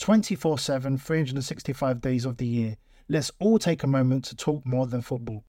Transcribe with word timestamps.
24 0.00 0.58
7, 0.58 0.96
365 0.96 2.00
days 2.00 2.24
of 2.24 2.38
the 2.38 2.46
year. 2.46 2.76
Let's 3.08 3.30
all 3.38 3.58
take 3.58 3.82
a 3.82 3.86
moment 3.86 4.24
to 4.26 4.36
talk 4.36 4.64
more 4.64 4.86
than 4.86 5.02
football. 5.02 5.44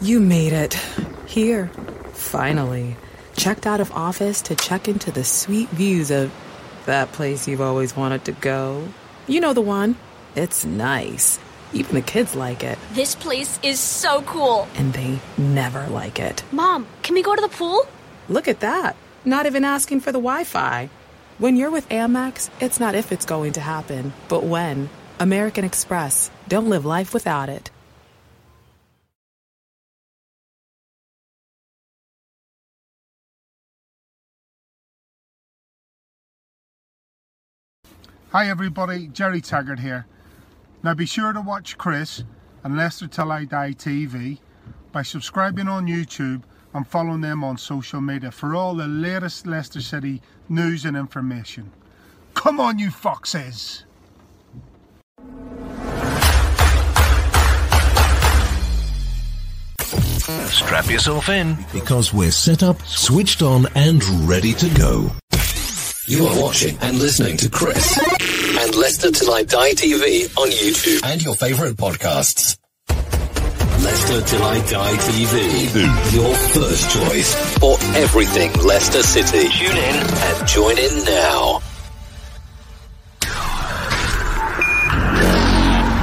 You 0.00 0.18
made 0.18 0.54
it. 0.54 0.74
Here. 1.26 1.66
Finally. 2.12 2.96
Checked 3.36 3.66
out 3.66 3.80
of 3.80 3.92
office 3.92 4.40
to 4.42 4.56
check 4.56 4.88
into 4.88 5.10
the 5.10 5.24
sweet 5.24 5.68
views 5.70 6.10
of 6.10 6.32
that 6.86 7.12
place 7.12 7.46
you've 7.46 7.60
always 7.60 7.94
wanted 7.94 8.24
to 8.24 8.32
go. 8.32 8.88
You 9.26 9.40
know 9.40 9.52
the 9.52 9.60
one. 9.60 9.96
It's 10.36 10.64
nice. 10.64 11.38
Even 11.74 11.96
the 11.96 12.02
kids 12.02 12.34
like 12.34 12.64
it. 12.64 12.78
This 12.92 13.14
place 13.14 13.58
is 13.62 13.78
so 13.78 14.22
cool. 14.22 14.68
And 14.76 14.92
they 14.94 15.18
never 15.36 15.86
like 15.88 16.18
it. 16.18 16.42
Mom, 16.50 16.86
can 17.02 17.14
we 17.14 17.22
go 17.22 17.34
to 17.34 17.42
the 17.42 17.48
pool? 17.48 17.86
Look 18.28 18.48
at 18.48 18.60
that. 18.60 18.96
Not 19.26 19.44
even 19.44 19.64
asking 19.64 20.00
for 20.00 20.12
the 20.12 20.18
Wi 20.18 20.44
Fi. 20.44 20.88
When 21.38 21.56
you're 21.56 21.72
with 21.72 21.88
Amex, 21.88 22.48
it's 22.60 22.78
not 22.78 22.94
if 22.94 23.10
it's 23.10 23.26
going 23.26 23.54
to 23.54 23.60
happen, 23.60 24.12
but 24.28 24.44
when. 24.44 24.88
American 25.18 25.64
Express. 25.64 26.30
Don't 26.46 26.70
live 26.70 26.84
life 26.84 27.12
without 27.12 27.48
it. 27.48 27.72
Hi 38.30 38.48
everybody, 38.48 39.08
Jerry 39.08 39.40
Taggart 39.40 39.80
here. 39.80 40.06
Now 40.84 40.94
be 40.94 41.04
sure 41.04 41.32
to 41.32 41.40
watch 41.40 41.76
Chris 41.76 42.22
and 42.62 42.76
Leicester 42.76 43.08
Till 43.08 43.32
I 43.32 43.44
Die 43.44 43.72
TV 43.72 44.38
by 44.92 45.02
subscribing 45.02 45.66
on 45.66 45.88
YouTube 45.88 46.44
and 46.74 46.86
following 46.86 47.20
them 47.20 47.42
on 47.42 47.56
social 47.56 48.00
media 48.00 48.30
for 48.30 48.54
all 48.54 48.74
the 48.74 48.88
latest 48.88 49.46
Leicester 49.46 49.80
City 49.80 50.20
news 50.48 50.84
and 50.84 50.96
information. 50.96 51.70
Come 52.34 52.60
on, 52.60 52.78
you 52.78 52.90
foxes! 52.90 53.84
Strap 60.50 60.90
yourself 60.90 61.28
in 61.28 61.56
because 61.72 62.12
we're 62.12 62.30
set 62.30 62.62
up, 62.62 62.80
switched 62.82 63.42
on, 63.42 63.66
and 63.74 64.02
ready 64.28 64.52
to 64.54 64.68
go. 64.70 65.10
You 66.06 66.26
are 66.26 66.42
watching 66.42 66.76
and 66.80 66.98
listening 66.98 67.36
to 67.38 67.48
Chris 67.50 67.98
and 67.98 68.74
Leicester 68.74 69.10
Till 69.10 69.32
I 69.32 69.42
Die 69.44 69.72
TV 69.72 70.36
on 70.36 70.48
YouTube 70.50 71.04
and 71.04 71.22
your 71.22 71.34
favorite 71.34 71.76
podcasts. 71.76 72.56
Leicester 73.84 74.22
Till 74.22 74.42
I 74.42 74.60
Die 74.60 74.96
TV, 74.96 76.14
your 76.14 76.34
first 76.34 76.90
choice 76.90 77.34
for 77.58 77.76
everything 77.94 78.50
Leicester 78.64 79.02
City. 79.02 79.46
Tune 79.50 79.76
in 79.76 79.96
and 79.96 80.48
join 80.48 80.78
in 80.78 81.04
now. 81.04 81.60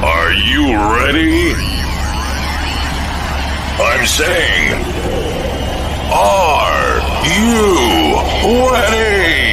Are 0.04 0.32
you 0.32 0.78
ready? 0.96 1.54
I'm 3.82 4.06
saying, 4.06 4.86
are 6.14 7.02
you 7.26 8.72
ready? 8.72 9.51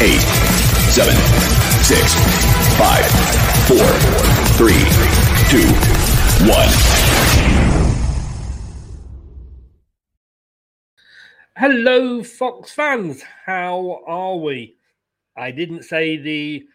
Eight, 0.00 0.20
seven, 0.94 1.14
six, 1.82 2.14
five, 2.78 3.04
four, 3.66 3.84
three, 4.54 4.84
two, 5.50 5.66
one. 6.46 6.68
Hello, 11.56 12.22
Fox 12.22 12.70
fans. 12.70 13.24
How 13.44 14.04
are 14.06 14.36
we? 14.36 14.76
I 15.36 15.50
didn't 15.50 15.82
say 15.82 16.16
the 16.16 16.68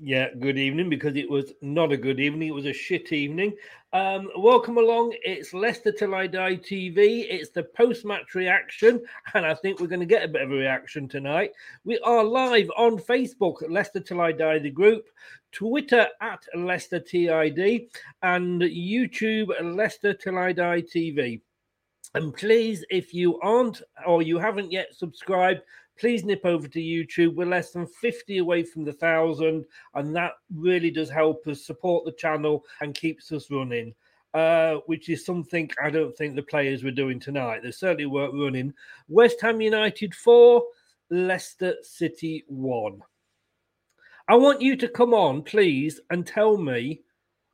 yeah 0.00 0.28
good 0.40 0.58
evening 0.58 0.90
because 0.90 1.14
it 1.14 1.30
was 1.30 1.52
not 1.62 1.92
a 1.92 1.96
good 1.96 2.18
evening. 2.18 2.48
It 2.48 2.54
was 2.54 2.66
a 2.66 2.72
shit 2.72 3.12
evening. 3.12 3.54
Um, 3.94 4.28
welcome 4.36 4.76
along. 4.76 5.14
It's 5.22 5.54
Leicester 5.54 5.92
Till 5.92 6.14
I 6.14 6.26
Die 6.26 6.56
TV. 6.56 7.24
It's 7.26 7.48
the 7.48 7.62
post 7.62 8.04
match 8.04 8.34
reaction, 8.34 9.02
and 9.32 9.46
I 9.46 9.54
think 9.54 9.80
we're 9.80 9.86
going 9.86 10.00
to 10.00 10.06
get 10.06 10.24
a 10.24 10.28
bit 10.28 10.42
of 10.42 10.50
a 10.50 10.54
reaction 10.54 11.08
tonight. 11.08 11.52
We 11.84 11.98
are 12.00 12.22
live 12.22 12.70
on 12.76 12.98
Facebook, 12.98 13.62
Leicester 13.66 14.00
Till 14.00 14.20
I 14.20 14.32
Die, 14.32 14.58
the 14.58 14.68
group, 14.68 15.06
Twitter 15.52 16.06
at 16.20 16.44
Leicester 16.54 17.00
TID, 17.00 17.88
and 18.20 18.60
YouTube, 18.60 19.48
Leicester 19.74 20.12
Till 20.12 20.36
I 20.36 20.52
Die 20.52 20.82
TV. 20.82 21.40
And 22.14 22.34
please, 22.34 22.84
if 22.90 23.14
you 23.14 23.40
aren't 23.40 23.80
or 24.06 24.20
you 24.20 24.38
haven't 24.38 24.70
yet 24.70 24.94
subscribed, 24.94 25.62
please 25.98 26.24
nip 26.24 26.44
over 26.44 26.68
to 26.68 26.80
YouTube. 26.80 27.34
We're 27.34 27.46
less 27.46 27.72
than 27.72 27.86
50 27.86 28.38
away 28.38 28.62
from 28.62 28.84
the 28.84 28.92
thousand, 28.92 29.64
and 29.94 30.14
that 30.16 30.32
really 30.54 30.90
does 30.90 31.10
help 31.10 31.46
us 31.46 31.66
support 31.66 32.04
the 32.04 32.12
channel 32.12 32.64
and 32.80 32.94
keeps 32.94 33.32
us 33.32 33.50
running. 33.50 33.94
Uh, 34.34 34.76
which 34.84 35.08
is 35.08 35.24
something 35.24 35.70
I 35.82 35.88
don't 35.88 36.14
think 36.14 36.36
the 36.36 36.42
players 36.42 36.84
were 36.84 36.90
doing 36.90 37.18
tonight. 37.18 37.62
They 37.62 37.70
certainly 37.70 38.04
weren't 38.04 38.34
running. 38.34 38.74
West 39.08 39.40
Ham 39.40 39.62
United 39.62 40.14
4, 40.14 40.62
Leicester 41.10 41.74
City 41.82 42.44
1. 42.46 43.00
I 44.28 44.34
want 44.34 44.60
you 44.60 44.76
to 44.76 44.86
come 44.86 45.14
on, 45.14 45.42
please, 45.42 45.98
and 46.10 46.26
tell 46.26 46.58
me 46.58 47.00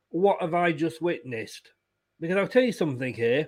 what 0.09 0.41
have 0.41 0.53
I 0.53 0.73
just 0.73 1.01
witnessed? 1.01 1.71
Because 2.19 2.35
I'll 2.35 2.47
tell 2.47 2.61
you 2.61 2.73
something 2.73 3.13
here. 3.13 3.47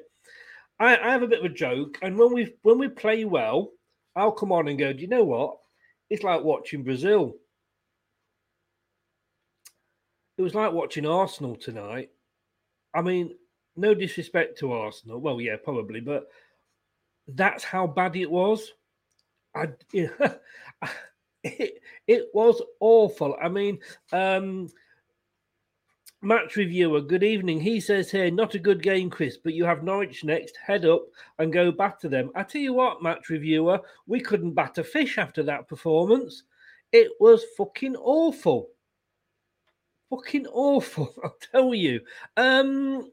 I, 0.79 0.97
I 0.97 1.11
have 1.11 1.23
a 1.23 1.27
bit 1.27 1.39
of 1.39 1.45
a 1.45 1.49
joke, 1.49 1.97
and 2.01 2.17
when 2.17 2.33
we 2.33 2.53
when 2.61 2.77
we 2.77 2.87
play 2.87 3.25
well, 3.25 3.71
I'll 4.17 4.31
come 4.31 4.51
on 4.51 4.67
and 4.67 4.79
go. 4.79 4.91
Do 4.91 4.99
you 4.99 5.07
know 5.07 5.23
what? 5.23 5.57
It's 6.09 6.23
like 6.23 6.43
watching 6.43 6.83
Brazil. 6.83 7.35
It 10.37 10.41
was 10.41 10.55
like 10.55 10.71
watching 10.71 11.05
Arsenal 11.05 11.55
tonight. 11.55 12.09
I 12.95 13.03
mean, 13.03 13.35
no 13.75 13.93
disrespect 13.93 14.57
to 14.59 14.73
Arsenal. 14.73 15.19
Well, 15.19 15.39
yeah, 15.39 15.55
probably, 15.63 15.99
but 15.99 16.27
that's 17.27 17.63
how 17.63 17.85
bad 17.85 18.15
it 18.15 18.29
was. 18.29 18.73
I, 19.55 19.67
it, 19.93 21.81
it 22.07 22.27
was 22.33 22.61
awful. 22.79 23.37
I 23.39 23.49
mean, 23.49 23.79
um, 24.11 24.69
match 26.21 26.55
reviewer, 26.55 27.01
good 27.01 27.23
evening. 27.23 27.59
He 27.59 27.79
says 27.79 28.09
here, 28.09 28.31
not 28.31 28.55
a 28.55 28.59
good 28.59 28.81
game, 28.81 29.09
Chris, 29.09 29.37
but 29.37 29.53
you 29.53 29.65
have 29.65 29.83
Norwich 29.83 30.23
next. 30.23 30.57
Head 30.57 30.85
up 30.85 31.03
and 31.39 31.53
go 31.53 31.71
back 31.71 31.99
to 31.99 32.09
them. 32.09 32.31
I 32.35 32.43
tell 32.43 32.61
you 32.61 32.73
what, 32.73 33.03
match 33.03 33.29
reviewer, 33.29 33.79
we 34.07 34.19
couldn't 34.19 34.53
bat 34.53 34.77
a 34.77 34.83
fish 34.83 35.17
after 35.17 35.43
that 35.43 35.67
performance. 35.67 36.43
It 36.91 37.11
was 37.19 37.43
fucking 37.57 37.95
awful. 37.97 38.69
Fucking 40.09 40.47
awful, 40.47 41.13
I'll 41.23 41.35
tell 41.51 41.73
you. 41.73 42.01
Um, 42.35 43.11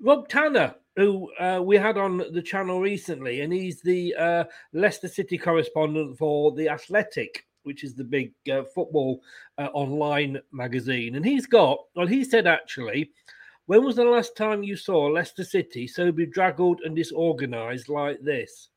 Rob 0.00 0.28
Tanner, 0.28 0.74
who 0.96 1.30
uh, 1.38 1.60
we 1.62 1.76
had 1.76 1.98
on 1.98 2.18
the 2.32 2.42
channel 2.42 2.80
recently, 2.80 3.42
and 3.42 3.52
he's 3.52 3.82
the 3.82 4.14
uh, 4.14 4.44
Leicester 4.72 5.08
City 5.08 5.36
correspondent 5.36 6.16
for 6.16 6.52
The 6.52 6.68
Athletic 6.68 7.47
which 7.62 7.84
is 7.84 7.94
the 7.94 8.04
big 8.04 8.32
uh, 8.50 8.62
football 8.74 9.20
uh, 9.58 9.68
online 9.72 10.40
magazine. 10.52 11.16
And 11.16 11.24
he's 11.24 11.46
got, 11.46 11.78
well, 11.94 12.06
he 12.06 12.24
said 12.24 12.46
actually, 12.46 13.10
when 13.66 13.84
was 13.84 13.96
the 13.96 14.04
last 14.04 14.36
time 14.36 14.62
you 14.62 14.76
saw 14.76 15.06
Leicester 15.06 15.44
City 15.44 15.86
so 15.86 16.10
bedraggled 16.10 16.80
and 16.84 16.96
disorganized 16.96 17.88
like 17.88 18.20
this? 18.22 18.70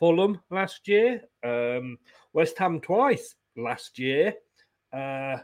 Fulham 0.00 0.40
last 0.50 0.88
year, 0.88 1.22
um, 1.44 1.96
West 2.32 2.58
Ham 2.58 2.80
twice 2.80 3.36
last 3.56 4.00
year, 4.00 4.34
uh, 4.92 5.36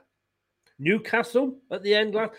Newcastle 0.78 1.56
at 1.70 1.82
the 1.82 1.94
end. 1.94 2.14
Last, 2.14 2.32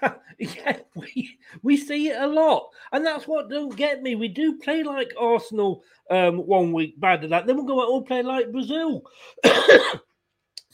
yeah, 0.38 0.78
we 0.94 1.38
we 1.62 1.76
see 1.76 2.08
it 2.08 2.20
a 2.20 2.26
lot, 2.26 2.70
and 2.92 3.04
that's 3.04 3.26
what 3.26 3.50
don't 3.50 3.76
get 3.76 4.02
me. 4.02 4.14
We 4.14 4.28
do 4.28 4.58
play 4.58 4.82
like 4.82 5.12
Arsenal 5.18 5.82
um, 6.12 6.46
one 6.46 6.72
week 6.72 7.00
bad 7.00 7.24
at 7.24 7.30
that, 7.30 7.46
then 7.46 7.56
we'll 7.56 7.64
go 7.64 7.82
out 7.82 7.96
and 7.96 8.06
play 8.06 8.22
like 8.22 8.52
Brazil. 8.52 9.02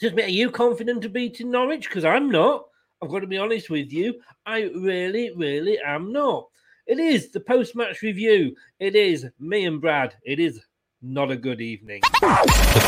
Just 0.00 0.14
me, 0.14 0.22
are 0.22 0.28
you 0.28 0.50
confident 0.50 1.04
of 1.04 1.12
beating 1.12 1.50
Norwich? 1.50 1.88
Because 1.88 2.04
I'm 2.04 2.30
not. 2.30 2.66
I've 3.02 3.10
got 3.10 3.20
to 3.20 3.26
be 3.26 3.38
honest 3.38 3.70
with 3.70 3.92
you. 3.92 4.20
I 4.46 4.62
really, 4.62 5.32
really 5.36 5.78
am 5.84 6.12
not. 6.12 6.48
It 6.86 6.98
is 6.98 7.30
the 7.30 7.40
post 7.40 7.76
match 7.76 8.02
review. 8.02 8.56
It 8.80 8.96
is 8.96 9.26
me 9.38 9.66
and 9.66 9.80
Brad. 9.80 10.14
It 10.24 10.40
is 10.40 10.60
not 11.02 11.30
a 11.30 11.36
good 11.36 11.60
evening. 11.60 12.02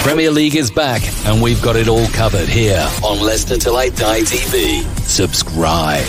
Premier 0.02 0.31
League 0.31 0.56
is 0.56 0.70
back, 0.70 1.02
and 1.26 1.43
we've 1.43 1.61
got 1.61 1.76
it 1.76 1.87
all 1.87 2.06
covered 2.08 2.49
here 2.49 2.88
on 3.05 3.20
Leicester 3.20 3.58
Till 3.58 3.76
I 3.76 3.91
Die 3.91 4.20
TV. 4.20 4.82
Subscribe. 5.02 6.06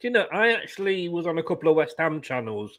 Do 0.00 0.08
you 0.08 0.10
know, 0.10 0.26
I 0.32 0.54
actually 0.54 1.10
was 1.10 1.26
on 1.26 1.36
a 1.36 1.42
couple 1.42 1.68
of 1.68 1.76
West 1.76 1.96
Ham 1.98 2.22
channels 2.22 2.78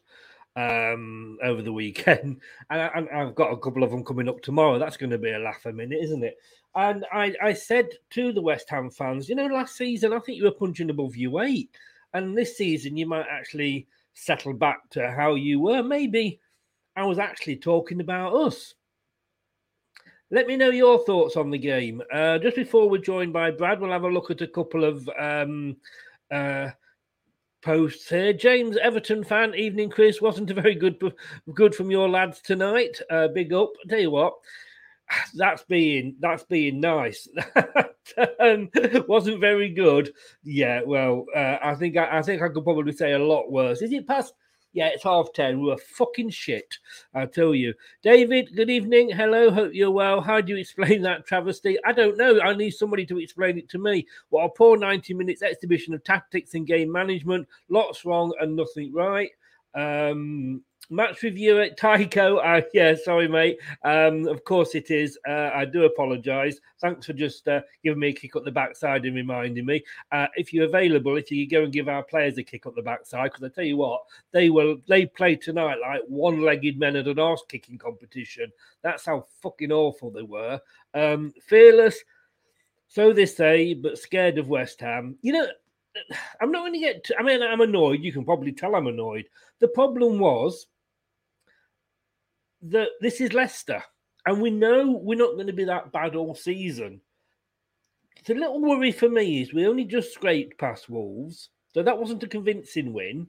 um, 0.56 1.38
over 1.44 1.62
the 1.62 1.72
weekend, 1.72 2.40
and, 2.70 3.08
I, 3.08 3.18
have 3.18 3.36
got 3.36 3.52
a 3.52 3.56
couple 3.56 3.84
of 3.84 3.92
them 3.92 4.04
coming 4.04 4.28
up 4.28 4.42
tomorrow. 4.42 4.80
That's 4.80 4.96
going 4.96 5.10
to 5.10 5.18
be 5.18 5.30
a 5.30 5.38
laugh 5.38 5.64
a 5.64 5.72
minute, 5.72 6.00
isn't 6.02 6.24
it? 6.24 6.36
And 6.74 7.06
I, 7.12 7.36
I 7.40 7.52
said 7.52 7.88
to 8.10 8.32
the 8.32 8.42
West 8.42 8.68
Ham 8.70 8.90
fans, 8.90 9.28
you 9.28 9.36
know, 9.36 9.46
last 9.46 9.76
season 9.76 10.12
I 10.12 10.18
think 10.18 10.38
you 10.38 10.44
were 10.44 10.50
punching 10.50 10.90
above 10.90 11.14
your 11.14 11.30
weight, 11.30 11.70
and 12.14 12.36
this 12.36 12.56
season 12.56 12.96
you 12.96 13.06
might 13.06 13.26
actually 13.30 13.86
settle 14.14 14.54
back 14.54 14.90
to 14.90 15.08
how 15.12 15.36
you 15.36 15.60
were. 15.60 15.84
Maybe 15.84 16.40
I 16.98 17.04
was 17.04 17.18
actually 17.18 17.56
talking 17.56 18.00
about 18.00 18.34
us. 18.34 18.74
Let 20.30 20.46
me 20.48 20.56
know 20.56 20.70
your 20.70 20.98
thoughts 21.04 21.36
on 21.36 21.50
the 21.50 21.58
game. 21.58 22.02
Uh, 22.12 22.38
just 22.38 22.56
before 22.56 22.90
we're 22.90 22.98
joined 22.98 23.32
by 23.32 23.52
Brad, 23.52 23.80
we'll 23.80 23.92
have 23.92 24.02
a 24.02 24.08
look 24.08 24.30
at 24.30 24.42
a 24.42 24.48
couple 24.48 24.84
of 24.84 25.08
um, 25.18 25.76
uh, 26.30 26.70
posts 27.62 28.08
here. 28.08 28.32
James 28.32 28.76
Everton 28.76 29.22
fan, 29.22 29.54
evening 29.54 29.90
Chris. 29.90 30.20
Wasn't 30.20 30.50
a 30.50 30.54
very 30.54 30.74
good 30.74 31.00
good 31.54 31.74
from 31.74 31.90
your 31.90 32.08
lads 32.08 32.42
tonight. 32.42 33.00
Uh, 33.08 33.28
big 33.28 33.52
up. 33.52 33.70
I 33.84 33.88
tell 33.88 34.00
you 34.00 34.10
what, 34.10 34.34
that's 35.34 35.62
being 35.62 36.16
that's 36.18 36.42
being 36.42 36.80
nice. 36.80 37.28
um, 38.40 38.70
wasn't 39.06 39.40
very 39.40 39.70
good. 39.70 40.12
Yeah, 40.42 40.82
well, 40.84 41.26
uh, 41.34 41.58
I 41.62 41.74
think 41.76 41.96
I, 41.96 42.18
I, 42.18 42.22
think 42.22 42.42
I 42.42 42.48
could 42.48 42.64
probably 42.64 42.92
say 42.92 43.12
a 43.12 43.18
lot 43.18 43.52
worse. 43.52 43.82
Is 43.82 43.92
it 43.92 44.06
past? 44.06 44.34
Yeah, 44.72 44.88
it's 44.88 45.02
half 45.02 45.32
ten. 45.32 45.60
We 45.60 45.68
were 45.68 45.78
fucking 45.78 46.30
shit. 46.30 46.78
I 47.14 47.26
tell 47.26 47.54
you, 47.54 47.74
David. 48.02 48.50
Good 48.54 48.70
evening. 48.70 49.10
Hello. 49.10 49.50
Hope 49.50 49.72
you're 49.72 49.90
well. 49.90 50.20
How 50.20 50.40
do 50.40 50.52
you 50.52 50.58
explain 50.58 51.02
that 51.08 51.26
travesty? 51.26 51.78
I 51.84 51.92
don't 51.92 52.18
know. 52.18 52.40
I 52.40 52.54
need 52.54 52.70
somebody 52.70 53.06
to 53.06 53.18
explain 53.18 53.58
it 53.58 53.68
to 53.70 53.78
me. 53.78 54.06
What 54.28 54.44
a 54.44 54.50
poor 54.50 54.76
ninety 54.76 55.14
minutes 55.14 55.42
exhibition 55.42 55.94
of 55.94 56.04
tactics 56.04 56.54
and 56.54 56.66
game 56.66 56.92
management. 56.92 57.48
Lots 57.68 58.04
wrong 58.04 58.32
and 58.40 58.56
nothing 58.56 58.92
right. 58.92 59.30
Um, 59.74 60.62
match 60.90 61.22
reviewer 61.22 61.68
Tycho. 61.70 62.38
Uh, 62.38 62.62
yeah, 62.74 62.94
sorry, 62.94 63.28
mate. 63.28 63.58
Um, 63.84 64.26
of 64.28 64.44
course 64.44 64.74
it 64.74 64.90
is. 64.90 65.18
Uh, 65.28 65.50
I 65.54 65.64
do 65.64 65.84
apologise. 65.84 66.60
Thanks 66.80 67.06
for 67.06 67.12
just 67.12 67.46
uh, 67.48 67.60
giving 67.82 68.00
me 68.00 68.08
a 68.08 68.12
kick 68.12 68.36
up 68.36 68.44
the 68.44 68.50
backside 68.50 69.04
and 69.04 69.14
reminding 69.14 69.66
me. 69.66 69.82
Uh, 70.12 70.26
if 70.36 70.52
you're 70.52 70.66
available, 70.66 71.16
if 71.16 71.30
you 71.30 71.48
go 71.48 71.64
and 71.64 71.72
give 71.72 71.88
our 71.88 72.02
players 72.02 72.38
a 72.38 72.42
kick 72.42 72.66
up 72.66 72.74
the 72.74 72.82
backside, 72.82 73.32
because 73.32 73.44
I 73.44 73.54
tell 73.54 73.64
you 73.64 73.76
what, 73.76 74.02
they 74.32 74.50
will. 74.50 74.78
They 74.88 75.06
play 75.06 75.36
tonight 75.36 75.78
like 75.80 76.02
one-legged 76.06 76.78
men 76.78 76.96
at 76.96 77.08
an 77.08 77.18
arse 77.18 77.42
kicking 77.48 77.78
competition. 77.78 78.52
That's 78.82 79.04
how 79.04 79.26
fucking 79.42 79.72
awful 79.72 80.10
they 80.10 80.22
were. 80.22 80.60
Um, 80.94 81.32
fearless. 81.46 81.98
So 82.88 83.12
they 83.12 83.26
say, 83.26 83.74
but 83.74 83.98
scared 83.98 84.38
of 84.38 84.48
West 84.48 84.80
Ham. 84.80 85.18
You 85.20 85.32
know, 85.34 85.46
I'm 86.40 86.50
not 86.50 86.60
going 86.60 86.72
to 86.72 86.78
get. 86.78 87.10
I 87.18 87.22
mean, 87.22 87.42
I'm 87.42 87.60
annoyed. 87.60 88.02
You 88.02 88.12
can 88.12 88.24
probably 88.24 88.52
tell 88.52 88.74
I'm 88.74 88.86
annoyed. 88.86 89.28
The 89.58 89.68
problem 89.68 90.18
was 90.18 90.66
that 92.62 92.88
this 93.00 93.20
is 93.20 93.32
Leicester, 93.32 93.82
and 94.26 94.40
we 94.40 94.50
know 94.50 94.90
we're 94.90 95.18
not 95.18 95.34
going 95.34 95.46
to 95.46 95.52
be 95.52 95.64
that 95.64 95.92
bad 95.92 96.14
all 96.14 96.34
season. 96.34 97.00
The 98.26 98.34
little 98.34 98.60
worry 98.60 98.92
for 98.92 99.08
me 99.08 99.40
is 99.40 99.54
we 99.54 99.66
only 99.66 99.84
just 99.84 100.12
scraped 100.12 100.58
past 100.58 100.88
Wolves, 100.88 101.50
so 101.72 101.82
that 101.82 101.98
wasn't 101.98 102.22
a 102.24 102.28
convincing 102.28 102.92
win. 102.92 103.28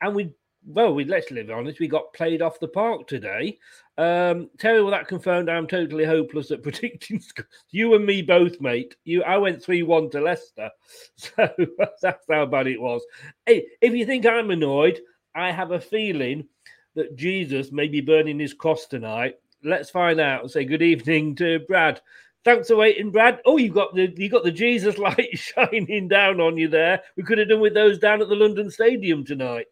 And 0.00 0.14
we, 0.14 0.32
well, 0.66 0.94
we 0.94 1.04
let's 1.04 1.30
live 1.30 1.50
honest, 1.50 1.80
we 1.80 1.88
got 1.88 2.12
played 2.12 2.42
off 2.42 2.60
the 2.60 2.68
park 2.68 3.06
today. 3.06 3.58
Um, 3.98 4.48
Terry, 4.58 4.80
well, 4.80 4.92
that 4.92 5.08
confirmed 5.08 5.48
I'm 5.48 5.66
totally 5.66 6.04
hopeless 6.04 6.50
at 6.50 6.62
predicting. 6.64 7.22
You 7.70 7.94
and 7.94 8.06
me 8.06 8.22
both, 8.22 8.60
mate. 8.60 8.96
You, 9.04 9.22
I 9.24 9.36
went 9.36 9.62
three 9.62 9.82
one 9.82 10.08
to 10.10 10.20
Leicester, 10.20 10.70
so 11.16 11.48
that's 12.00 12.24
how 12.30 12.46
bad 12.46 12.68
it 12.68 12.80
was. 12.80 13.04
Hey, 13.44 13.66
if 13.80 13.92
you 13.92 14.06
think 14.06 14.24
I'm 14.24 14.50
annoyed, 14.50 15.00
I 15.34 15.52
have 15.52 15.72
a 15.72 15.80
feeling 15.80 16.48
that 16.94 17.16
Jesus 17.16 17.72
may 17.72 17.88
be 17.88 18.00
burning 18.00 18.38
his 18.38 18.54
cross 18.54 18.86
tonight. 18.86 19.36
Let's 19.62 19.90
find 19.90 20.20
out 20.20 20.42
and 20.42 20.50
say 20.50 20.64
good 20.64 20.82
evening 20.82 21.34
to 21.36 21.60
Brad. 21.60 22.00
Thanks 22.44 22.68
for 22.68 22.76
waiting, 22.76 23.10
Brad. 23.10 23.40
Oh, 23.44 23.56
you 23.56 23.70
got 23.70 23.94
the 23.94 24.12
you 24.16 24.28
got 24.28 24.44
the 24.44 24.52
Jesus 24.52 24.98
light 24.98 25.28
shining 25.34 26.08
down 26.08 26.40
on 26.40 26.56
you 26.56 26.68
there. 26.68 27.02
We 27.16 27.22
could 27.22 27.38
have 27.38 27.48
done 27.48 27.60
with 27.60 27.74
those 27.74 27.98
down 27.98 28.22
at 28.22 28.28
the 28.28 28.36
London 28.36 28.70
Stadium 28.70 29.24
tonight. 29.24 29.66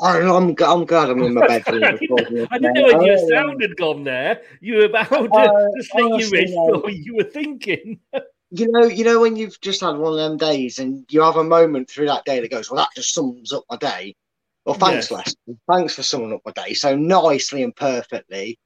I'm 0.00 0.56
I'm 0.60 0.84
glad 0.84 1.10
I'm 1.10 1.22
in 1.22 1.34
my 1.34 1.46
bedroom. 1.46 1.84
I 2.50 2.58
didn't 2.58 2.74
know 2.74 2.82
when 2.84 3.02
your 3.02 3.18
sound 3.18 3.62
had 3.62 3.76
gone 3.76 4.02
there. 4.02 4.40
You 4.60 4.76
were 4.76 4.84
about 4.86 5.08
to, 5.10 5.30
uh, 5.32 5.68
to 5.76 5.82
sling 5.84 6.18
your 6.18 6.30
wrist, 6.30 6.54
or 6.56 6.90
you 6.90 7.14
were 7.14 7.24
thinking. 7.24 8.00
You 8.54 8.70
know, 8.70 8.84
you 8.84 9.02
know 9.04 9.18
when 9.18 9.36
you've 9.36 9.58
just 9.62 9.80
had 9.80 9.96
one 9.96 10.12
of 10.12 10.18
them 10.18 10.36
days 10.36 10.78
and 10.78 11.06
you 11.10 11.22
have 11.22 11.36
a 11.36 11.44
moment 11.44 11.88
through 11.88 12.06
that 12.06 12.26
day 12.26 12.38
that 12.38 12.50
goes, 12.50 12.70
well, 12.70 12.82
that 12.82 12.90
just 12.94 13.14
sums 13.14 13.52
up 13.52 13.64
my 13.70 13.76
day. 13.78 14.14
Well, 14.66 14.74
thanks. 14.74 15.10
Les. 15.10 15.34
Thanks 15.70 15.94
for 15.94 16.02
summing 16.02 16.34
up 16.34 16.42
my 16.44 16.52
day 16.52 16.74
so 16.74 16.94
nicely 16.94 17.62
and 17.62 17.74
perfectly. 17.74 18.58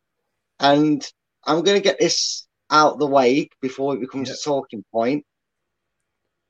And 0.59 1.07
I'm 1.45 1.63
going 1.63 1.77
to 1.77 1.85
get 1.85 2.01
this 2.01 2.49
out 2.69 2.99
the 2.99 3.07
way 3.07 3.49
before 3.63 3.95
it 3.95 4.01
becomes 4.01 4.29
yeah. 4.29 4.35
a 4.35 4.39
talking 4.45 4.85
point. 4.91 5.25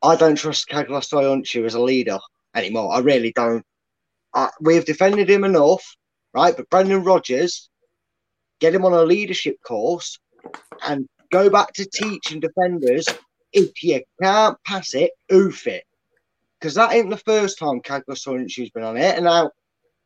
I 0.03 0.17
don't 0.17 0.37
trust 0.37 0.69
Caglar 0.69 1.03
Soyuncu 1.03 1.67
as 1.67 1.75
a 1.75 1.81
leader 1.81 2.19
anymore. 2.55 2.93
I 2.95 3.01
really 3.01 3.33
don't. 3.33 3.65
Uh, 4.33 4.49
we've 4.63 4.85
defended 4.85 5.29
him 5.29 5.45
enough, 5.45 5.97
right? 6.33 6.57
But 6.57 6.71
Brendan 6.71 7.05
Rodgers, 7.05 7.69
get 8.61 8.75
him 8.75 8.87
on 8.87 8.95
a 8.95 9.03
leadership 9.03 9.57
course 9.63 10.19
and 10.87 11.07
go 11.31 11.51
back 11.51 11.73
to 11.75 11.87
teaching 11.87 12.41
defenders 12.41 13.07
if 13.57 13.83
you 13.83 14.03
can't 14.23 14.59
pass 14.65 14.95
it, 14.95 15.11
oof 15.33 15.67
it. 15.67 15.85
Because 16.61 16.75
that 16.75 16.93
ain't 16.93 17.11
the 17.11 17.17
first 17.17 17.59
time 17.59 17.81
Caglar 17.81 18.15
Soyuncu's 18.15 18.71
been 18.71 18.85
on 18.85 18.97
it. 18.97 19.17
And 19.17 19.25
now 19.25 19.51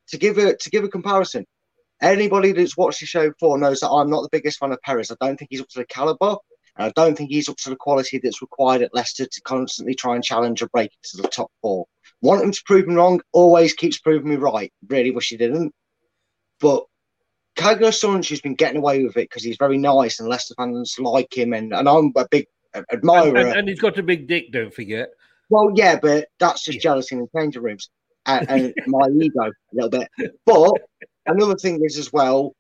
to 0.09 0.19
give 0.19 0.39
a 0.39 0.57
to 0.57 0.71
give 0.71 0.85
a 0.85 0.89
comparison, 0.89 1.45
anybody 2.01 2.53
that's 2.53 2.77
watched 2.77 3.01
the 3.01 3.07
show 3.07 3.29
before 3.29 3.59
knows 3.59 3.81
that 3.81 3.91
I'm 3.91 4.09
not 4.09 4.23
the 4.23 4.29
biggest 4.33 4.59
fan 4.59 4.73
of 4.73 4.81
Perez. 4.83 5.11
I 5.11 5.17
don't 5.21 5.37
think 5.37 5.51
he's 5.51 5.61
up 5.61 5.69
to 5.69 5.81
the 5.81 5.87
caliber. 5.87 6.37
And 6.77 6.87
I 6.87 6.93
don't 6.95 7.17
think 7.17 7.31
he's 7.31 7.49
up 7.49 7.57
to 7.59 7.71
the 7.71 7.77
quality 7.77 8.21
that's 8.23 8.41
required 8.41 8.83
at 8.83 8.95
Leicester 8.95 9.27
to 9.27 9.41
constantly 9.43 9.95
try 9.95 10.15
and 10.15 10.25
challenge 10.25 10.63
or 10.63 10.69
break 10.69 10.93
into 11.03 11.21
the 11.23 11.29
top 11.29 11.51
four. 11.61 11.87
Want 12.23 12.43
him 12.43 12.53
to 12.53 12.63
prove 12.65 12.87
me 12.87 12.95
wrong, 12.95 13.21
always 13.33 13.75
keeps 13.75 13.99
proving 13.99 14.31
me 14.31 14.37
right. 14.37 14.73
Really 14.89 15.11
wish 15.11 15.31
he 15.31 15.37
didn't. 15.37 15.75
But 16.61 16.85
Caglar 17.57 17.91
Soyuncu's 17.91 18.41
been 18.41 18.55
getting 18.55 18.79
away 18.79 19.03
with 19.03 19.17
it 19.17 19.29
because 19.29 19.43
he's 19.43 19.57
very 19.57 19.79
nice 19.79 20.21
and 20.21 20.29
Leicester 20.29 20.55
fans 20.57 20.97
like 20.99 21.37
him. 21.37 21.53
And, 21.53 21.75
and 21.75 21.89
I'm 21.89 22.13
a 22.17 22.29
big 22.31 22.47
admirer. 22.93 23.29
And, 23.29 23.39
and, 23.39 23.49
uh, 23.49 23.59
and 23.59 23.69
he's 23.69 23.81
got 23.81 23.99
a 23.99 24.03
big 24.03 24.27
dick, 24.27 24.53
don't 24.53 24.75
forget. 24.75 25.11
Well, 25.49 25.73
yeah, 25.75 25.99
but 26.01 26.29
that's 26.39 26.65
just 26.65 26.81
jealousy 26.81 27.17
in 27.17 27.23
the 27.23 27.29
changing 27.39 27.63
rooms 27.63 27.91
and, 28.27 28.49
and 28.51 28.75
my 28.87 29.09
ego 29.09 29.47
a 29.47 29.53
little 29.73 29.91
bit. 29.91 30.09
But 30.47 30.73
another 31.27 31.57
thing 31.57 31.81
is 31.85 31.99
as 31.99 32.13
well, 32.13 32.55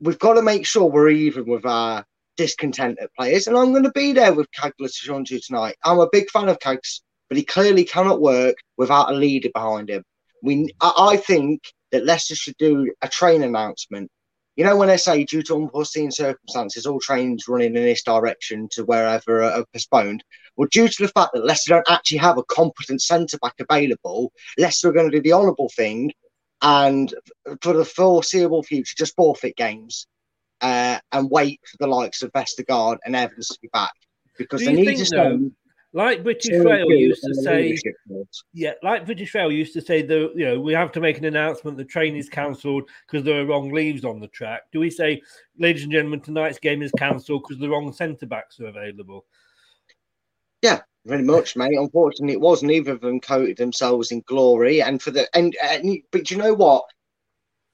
we've 0.00 0.18
got 0.18 0.34
to 0.34 0.42
make 0.42 0.66
sure 0.66 0.84
we're 0.84 1.10
even 1.10 1.46
with 1.46 1.66
our 1.66 2.04
discontented 2.36 3.08
players, 3.18 3.46
and 3.46 3.56
I'm 3.56 3.72
going 3.72 3.84
to 3.84 3.92
be 3.92 4.12
there 4.12 4.32
with 4.32 4.50
Caglar 4.52 4.88
Soyuncu 4.88 5.44
tonight. 5.44 5.76
I'm 5.84 6.00
a 6.00 6.08
big 6.10 6.30
fan 6.30 6.48
of 6.48 6.58
Cags, 6.58 7.02
but 7.28 7.36
he 7.36 7.44
clearly 7.44 7.84
cannot 7.84 8.20
work 8.20 8.56
without 8.78 9.10
a 9.10 9.14
leader 9.14 9.50
behind 9.52 9.90
him. 9.90 10.02
We, 10.42 10.74
I, 10.80 10.92
I 11.12 11.16
think 11.18 11.62
that 11.90 12.06
Leicester 12.06 12.34
should 12.34 12.56
do 12.56 12.92
a 13.02 13.08
train 13.08 13.42
announcement 13.42 14.10
you 14.56 14.64
know 14.64 14.76
when 14.76 14.88
they 14.88 14.96
say 14.96 15.24
due 15.24 15.42
to 15.42 15.56
unforeseen 15.56 16.10
circumstances, 16.10 16.86
all 16.86 17.00
trains 17.00 17.48
running 17.48 17.76
in 17.76 17.82
this 17.82 18.02
direction 18.02 18.68
to 18.72 18.84
wherever 18.84 19.42
are 19.42 19.64
postponed. 19.72 20.22
Well, 20.56 20.68
due 20.70 20.88
to 20.88 21.02
the 21.02 21.08
fact 21.08 21.32
that 21.32 21.44
Leicester 21.44 21.70
don't 21.74 21.90
actually 21.90 22.18
have 22.18 22.38
a 22.38 22.44
competent 22.44 23.00
centre 23.00 23.38
back 23.38 23.54
available, 23.58 24.32
Leicester 24.58 24.90
are 24.90 24.92
going 24.92 25.10
to 25.10 25.16
do 25.16 25.22
the 25.22 25.32
honourable 25.32 25.70
thing 25.74 26.12
and 26.60 27.12
for 27.60 27.72
the 27.72 27.84
foreseeable 27.84 28.62
future, 28.62 28.94
just 28.96 29.16
forfeit 29.16 29.56
games 29.56 30.06
uh, 30.60 30.98
and 31.10 31.30
wait 31.30 31.60
for 31.68 31.76
the 31.80 31.86
likes 31.86 32.22
of 32.22 32.32
Vestergaard 32.32 32.98
and 33.04 33.16
Evans 33.16 33.48
to 33.48 33.58
be 33.60 33.68
back 33.72 33.92
because 34.38 34.64
they 34.64 34.72
need 34.72 34.96
to 34.96 35.04
send 35.04 35.52
like 35.94 36.22
British 36.22 36.58
Rail 36.58 36.90
used 36.90 37.22
to 37.22 37.34
say, 37.34 37.76
yeah, 38.54 38.72
like 38.82 39.04
British 39.04 39.34
Rail 39.34 39.52
used 39.52 39.74
to 39.74 39.82
say, 39.82 40.02
the 40.02 40.32
you 40.34 40.46
know 40.46 40.60
we 40.60 40.72
have 40.72 40.92
to 40.92 41.00
make 41.00 41.18
an 41.18 41.26
announcement. 41.26 41.76
The 41.76 41.84
train 41.84 42.16
is 42.16 42.28
cancelled 42.28 42.88
because 43.06 43.24
there 43.24 43.40
are 43.40 43.46
wrong 43.46 43.72
leaves 43.72 44.04
on 44.04 44.20
the 44.20 44.28
track. 44.28 44.62
Do 44.72 44.80
we 44.80 44.90
say, 44.90 45.20
ladies 45.58 45.82
and 45.82 45.92
gentlemen, 45.92 46.20
tonight's 46.20 46.58
game 46.58 46.82
is 46.82 46.92
cancelled 46.92 47.42
because 47.42 47.60
the 47.60 47.68
wrong 47.68 47.92
centre 47.92 48.26
backs 48.26 48.58
are 48.60 48.66
available? 48.66 49.26
Yeah, 50.62 50.80
very 51.04 51.22
much, 51.22 51.56
mate. 51.56 51.76
Unfortunately, 51.76 52.34
it 52.34 52.40
was. 52.40 52.62
Neither 52.62 52.92
of 52.92 53.00
them 53.00 53.20
coated 53.20 53.58
themselves 53.58 54.12
in 54.12 54.22
glory, 54.26 54.80
and 54.80 55.02
for 55.02 55.10
the 55.10 55.28
and, 55.36 55.54
and 55.62 55.98
but 56.10 56.30
you 56.30 56.38
know 56.38 56.54
what? 56.54 56.84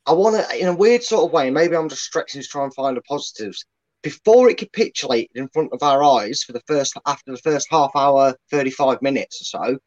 I 0.06 0.12
want 0.12 0.36
to, 0.36 0.60
in 0.60 0.68
a 0.68 0.74
weird 0.74 1.02
sort 1.02 1.26
of 1.26 1.32
way. 1.32 1.50
Maybe 1.50 1.76
I'm 1.76 1.88
just 1.88 2.04
stretching 2.04 2.40
to 2.40 2.48
try 2.48 2.64
and 2.64 2.74
find 2.74 2.96
the 2.96 3.02
positives 3.02 3.64
before 4.02 4.48
it 4.48 4.58
capitulated 4.58 5.36
in 5.36 5.48
front 5.48 5.72
of 5.72 5.82
our 5.82 6.02
eyes 6.02 6.42
for 6.42 6.52
the 6.52 6.62
first 6.66 6.96
after 7.06 7.32
the 7.32 7.38
first 7.38 7.66
half 7.70 7.90
hour, 7.94 8.34
35 8.50 9.02
minutes 9.02 9.40
or 9.40 9.44
so, 9.44 9.78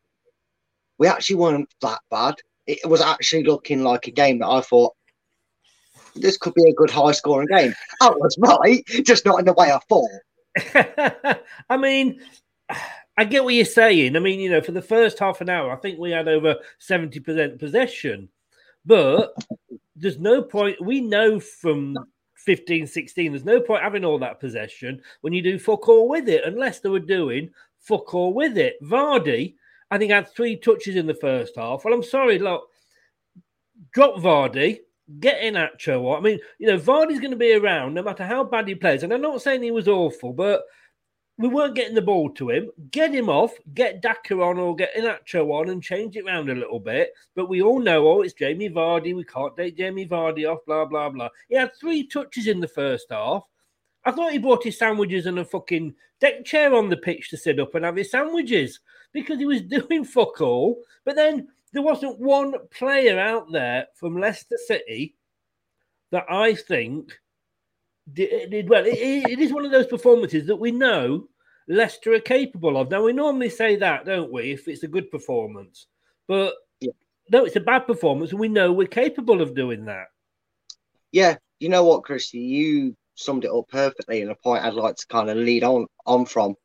we 0.98 1.08
actually 1.08 1.38
weren't 1.38 1.74
that 1.82 2.00
bad. 2.10 2.36
It 2.68 2.88
was 2.88 3.02
actually 3.02 3.44
looking 3.44 3.84
like 3.84 4.08
a 4.08 4.12
game 4.12 4.40
that 4.40 4.50
I 4.50 4.62
thought 4.62 4.94
this 6.16 6.38
could 6.38 6.54
be 6.54 6.70
a 6.70 6.74
good 6.74 6.90
high 6.90 7.14
scoring 7.14 7.48
game. 7.48 7.74
I 8.02 8.10
was 8.10 8.38
right, 8.40 8.86
just 9.04 9.26
not 9.26 9.40
in 9.40 9.46
the 9.46 9.54
way 9.54 9.72
I 9.72 9.80
thought. 9.90 11.40
I 11.70 11.78
mean, 11.78 12.22
I 13.18 13.24
get 13.24 13.44
what 13.44 13.54
you're 13.54 13.66
saying. 13.66 14.16
I 14.16 14.20
mean, 14.20 14.40
you 14.40 14.50
know, 14.50 14.62
for 14.62 14.74
the 14.74 14.82
first 14.82 15.20
half 15.20 15.42
an 15.42 15.50
hour, 15.50 15.72
I 15.72 15.78
think 15.78 16.00
we 16.00 16.12
had 16.12 16.28
over 16.28 16.58
70% 16.88 17.60
possession. 17.60 18.30
But 18.86 19.34
there's 19.96 20.20
no 20.20 20.42
point. 20.42 20.84
We 20.84 21.02
know 21.02 21.40
from 21.40 21.98
15, 22.46 22.88
16. 22.88 23.32
There's 23.32 23.46
no 23.46 23.62
point 23.62 23.84
having 23.84 24.06
all 24.06 24.20
that 24.20 24.40
possession 24.40 25.02
when 25.22 25.34
you 25.34 25.42
do 25.42 25.60
fuck 25.60 25.88
all 25.88 26.08
with 26.08 26.28
it, 26.28 26.44
unless 26.46 26.80
they 26.80 26.90
were 26.90 27.00
doing 27.00 27.50
fuck 27.80 28.14
all 28.14 28.34
with 28.34 28.58
it. 28.58 28.76
Vardy, 28.84 29.56
I 29.90 29.98
think, 29.98 30.12
had 30.12 30.30
three 30.30 30.56
touches 30.56 30.96
in 30.96 31.08
the 31.08 31.14
first 31.14 31.56
half. 31.56 31.84
Well, 31.84 31.94
I'm 31.94 32.04
sorry, 32.04 32.40
look, 32.40 32.70
drop 33.94 34.16
Vardy, 34.16 34.80
get 35.20 35.42
in 35.42 35.56
at 35.56 35.80
Iheanacho. 35.80 36.18
I 36.18 36.22
mean, 36.22 36.40
you 36.60 36.68
know, 36.68 36.78
Vardy's 36.78 37.20
going 37.20 37.32
to 37.32 37.38
be 37.38 37.54
around 37.54 37.94
no 37.94 38.04
matter 38.04 38.26
how 38.26 38.44
bad 38.44 38.68
he 38.68 38.76
plays. 38.76 39.04
And 39.04 39.14
I'm 39.14 39.22
not 39.22 39.42
saying 39.42 39.62
he 39.62 39.72
was 39.72 39.88
awful, 39.88 40.34
but 40.34 40.64
we 41.42 41.48
weren't 41.48 41.76
getting 41.76 41.96
the 41.96 42.02
ball 42.02 42.30
to 42.32 42.50
him. 42.50 42.70
Get 42.92 43.14
him 43.14 43.30
off, 43.30 43.54
get 43.74 44.02
Daka 44.02 44.36
on 44.42 44.58
or 44.58 44.76
get 44.76 44.96
Iheanacho 44.96 45.52
on 45.52 45.70
and 45.70 45.82
change 45.82 46.16
it 46.16 46.26
around 46.26 46.50
a 46.50 46.56
little 46.56 46.80
bit. 46.80 47.14
But 47.36 47.50
we 47.50 47.62
all 47.62 47.80
know, 47.80 48.08
oh, 48.08 48.22
it's 48.22 48.34
Jamie 48.34 48.70
Vardy. 48.70 49.16
We 49.16 49.24
can't 49.24 49.56
take 49.56 49.78
Jamie 49.78 50.08
Vardy 50.08 50.52
off, 50.52 50.60
blah, 50.66 50.86
blah, 50.86 51.10
blah. 51.10 51.30
He 51.50 51.56
had 51.56 51.72
three 51.80 52.08
touches 52.08 52.48
in 52.48 52.60
the 52.60 52.68
first 52.68 53.08
half. 53.10 53.44
I 54.04 54.12
thought 54.12 54.32
he 54.32 54.40
brought 54.40 54.64
his 54.64 54.78
sandwiches 54.78 55.26
and 55.26 55.40
a 55.40 55.46
fucking 55.46 55.94
deck 56.20 56.46
chair 56.46 56.74
on 56.74 56.90
the 56.90 56.98
pitch 56.98 57.30
to 57.30 57.38
sit 57.38 57.60
up 57.60 57.76
and 57.76 57.86
have 57.86 57.96
his 57.96 58.12
sandwiches 58.12 58.80
because 59.14 59.40
he 59.40 59.46
was 59.46 59.62
doing 59.64 60.04
fuck 60.04 60.42
all. 60.42 60.82
But 61.06 61.16
then 61.16 61.48
there 61.74 61.84
wasn't 61.84 62.20
one 62.20 62.54
player 62.70 63.20
out 63.20 63.52
there 63.52 63.88
from 63.96 64.20
Leicester 64.20 64.58
City 64.68 65.16
that 66.12 66.26
I 66.30 66.56
think 66.56 67.18
did, 68.12 68.52
did 68.52 68.70
well. 68.70 68.86
It, 68.86 68.98
it 68.98 69.40
is 69.40 69.54
one 69.54 69.66
of 69.66 69.72
those 69.72 69.88
performances 69.88 70.48
that 70.48 70.56
we 70.56 70.72
know 70.72 71.28
Leicester 71.68 72.14
are 72.14 72.20
capable 72.20 72.78
of. 72.78 72.90
Now 72.90 73.04
we 73.04 73.14
normally 73.14 73.50
say 73.50 73.76
that, 73.78 74.06
don't 74.06 74.32
we? 74.32 74.52
If 74.52 74.68
it's 74.68 74.84
a 74.84 74.88
good 74.88 75.12
performance, 75.12 75.88
but 76.28 76.56
yeah. 76.80 76.92
no, 77.30 77.46
it's 77.46 77.56
a 77.56 77.62
bad 77.62 77.88
performance, 77.88 78.32
and 78.32 78.40
we 78.40 78.48
know 78.48 78.72
we're 78.72 78.88
capable 78.88 79.42
of 79.42 79.56
doing 79.56 79.86
that. 79.86 80.08
Yeah, 81.12 81.38
you 81.60 81.70
know 81.70 81.84
what, 81.84 82.04
Christy, 82.04 82.40
you 82.40 82.96
summed 83.16 83.46
it 83.46 83.52
up 83.52 83.68
perfectly, 83.70 84.22
and 84.22 84.32
a 84.32 84.36
point 84.36 84.64
I'd 84.64 84.74
like 84.74 84.96
to 84.96 85.08
kind 85.08 85.30
of 85.30 85.38
lead 85.38 85.64
on 85.64 85.88
on 86.06 86.26
from. 86.26 86.56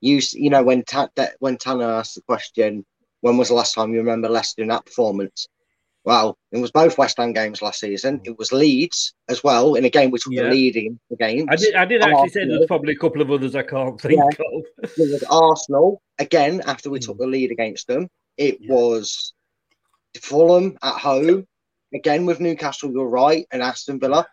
You, 0.00 0.20
you 0.32 0.50
know, 0.50 0.62
when 0.62 0.84
Ta- 0.84 1.08
when 1.38 1.56
Tanner 1.56 1.90
asked 1.90 2.14
the 2.14 2.22
question, 2.22 2.84
when 3.20 3.36
was 3.38 3.48
the 3.48 3.54
last 3.54 3.74
time 3.74 3.92
you 3.92 3.98
remember 3.98 4.28
Leicester 4.28 4.62
in 4.62 4.68
that 4.68 4.84
performance? 4.84 5.48
Well, 6.04 6.36
it 6.52 6.58
was 6.58 6.70
both 6.70 6.98
West 6.98 7.16
Ham 7.16 7.32
games 7.32 7.62
last 7.62 7.80
season. 7.80 8.20
It 8.24 8.38
was 8.38 8.52
Leeds 8.52 9.14
as 9.28 9.42
well 9.42 9.74
in 9.74 9.86
a 9.86 9.90
game 9.90 10.10
which 10.10 10.26
was 10.26 10.36
yeah. 10.36 10.50
leading 10.50 11.00
the 11.08 11.16
game. 11.16 11.46
I 11.48 11.56
did. 11.56 11.74
I 11.74 11.86
did 11.86 12.02
actually 12.02 12.20
Arsenal. 12.20 12.28
say 12.28 12.48
there's 12.48 12.66
probably 12.66 12.92
a 12.92 12.98
couple 12.98 13.22
of 13.22 13.30
others 13.30 13.54
I 13.54 13.62
can't 13.62 13.98
think 13.98 14.18
yeah. 14.18 14.24
of. 14.24 14.90
it 14.98 15.12
was 15.12 15.24
Arsenal 15.30 16.02
again 16.18 16.62
after 16.66 16.90
we 16.90 17.00
took 17.00 17.16
hmm. 17.16 17.22
the 17.22 17.28
lead 17.28 17.50
against 17.50 17.86
them. 17.86 18.08
It 18.36 18.58
yeah. 18.60 18.72
was 18.72 19.32
Fulham 20.20 20.76
at 20.82 20.98
home 20.98 21.46
again 21.94 22.26
with 22.26 22.38
Newcastle. 22.40 22.92
You're 22.92 23.08
right, 23.08 23.46
and 23.50 23.62
Aston 23.62 23.98
Villa. 23.98 24.26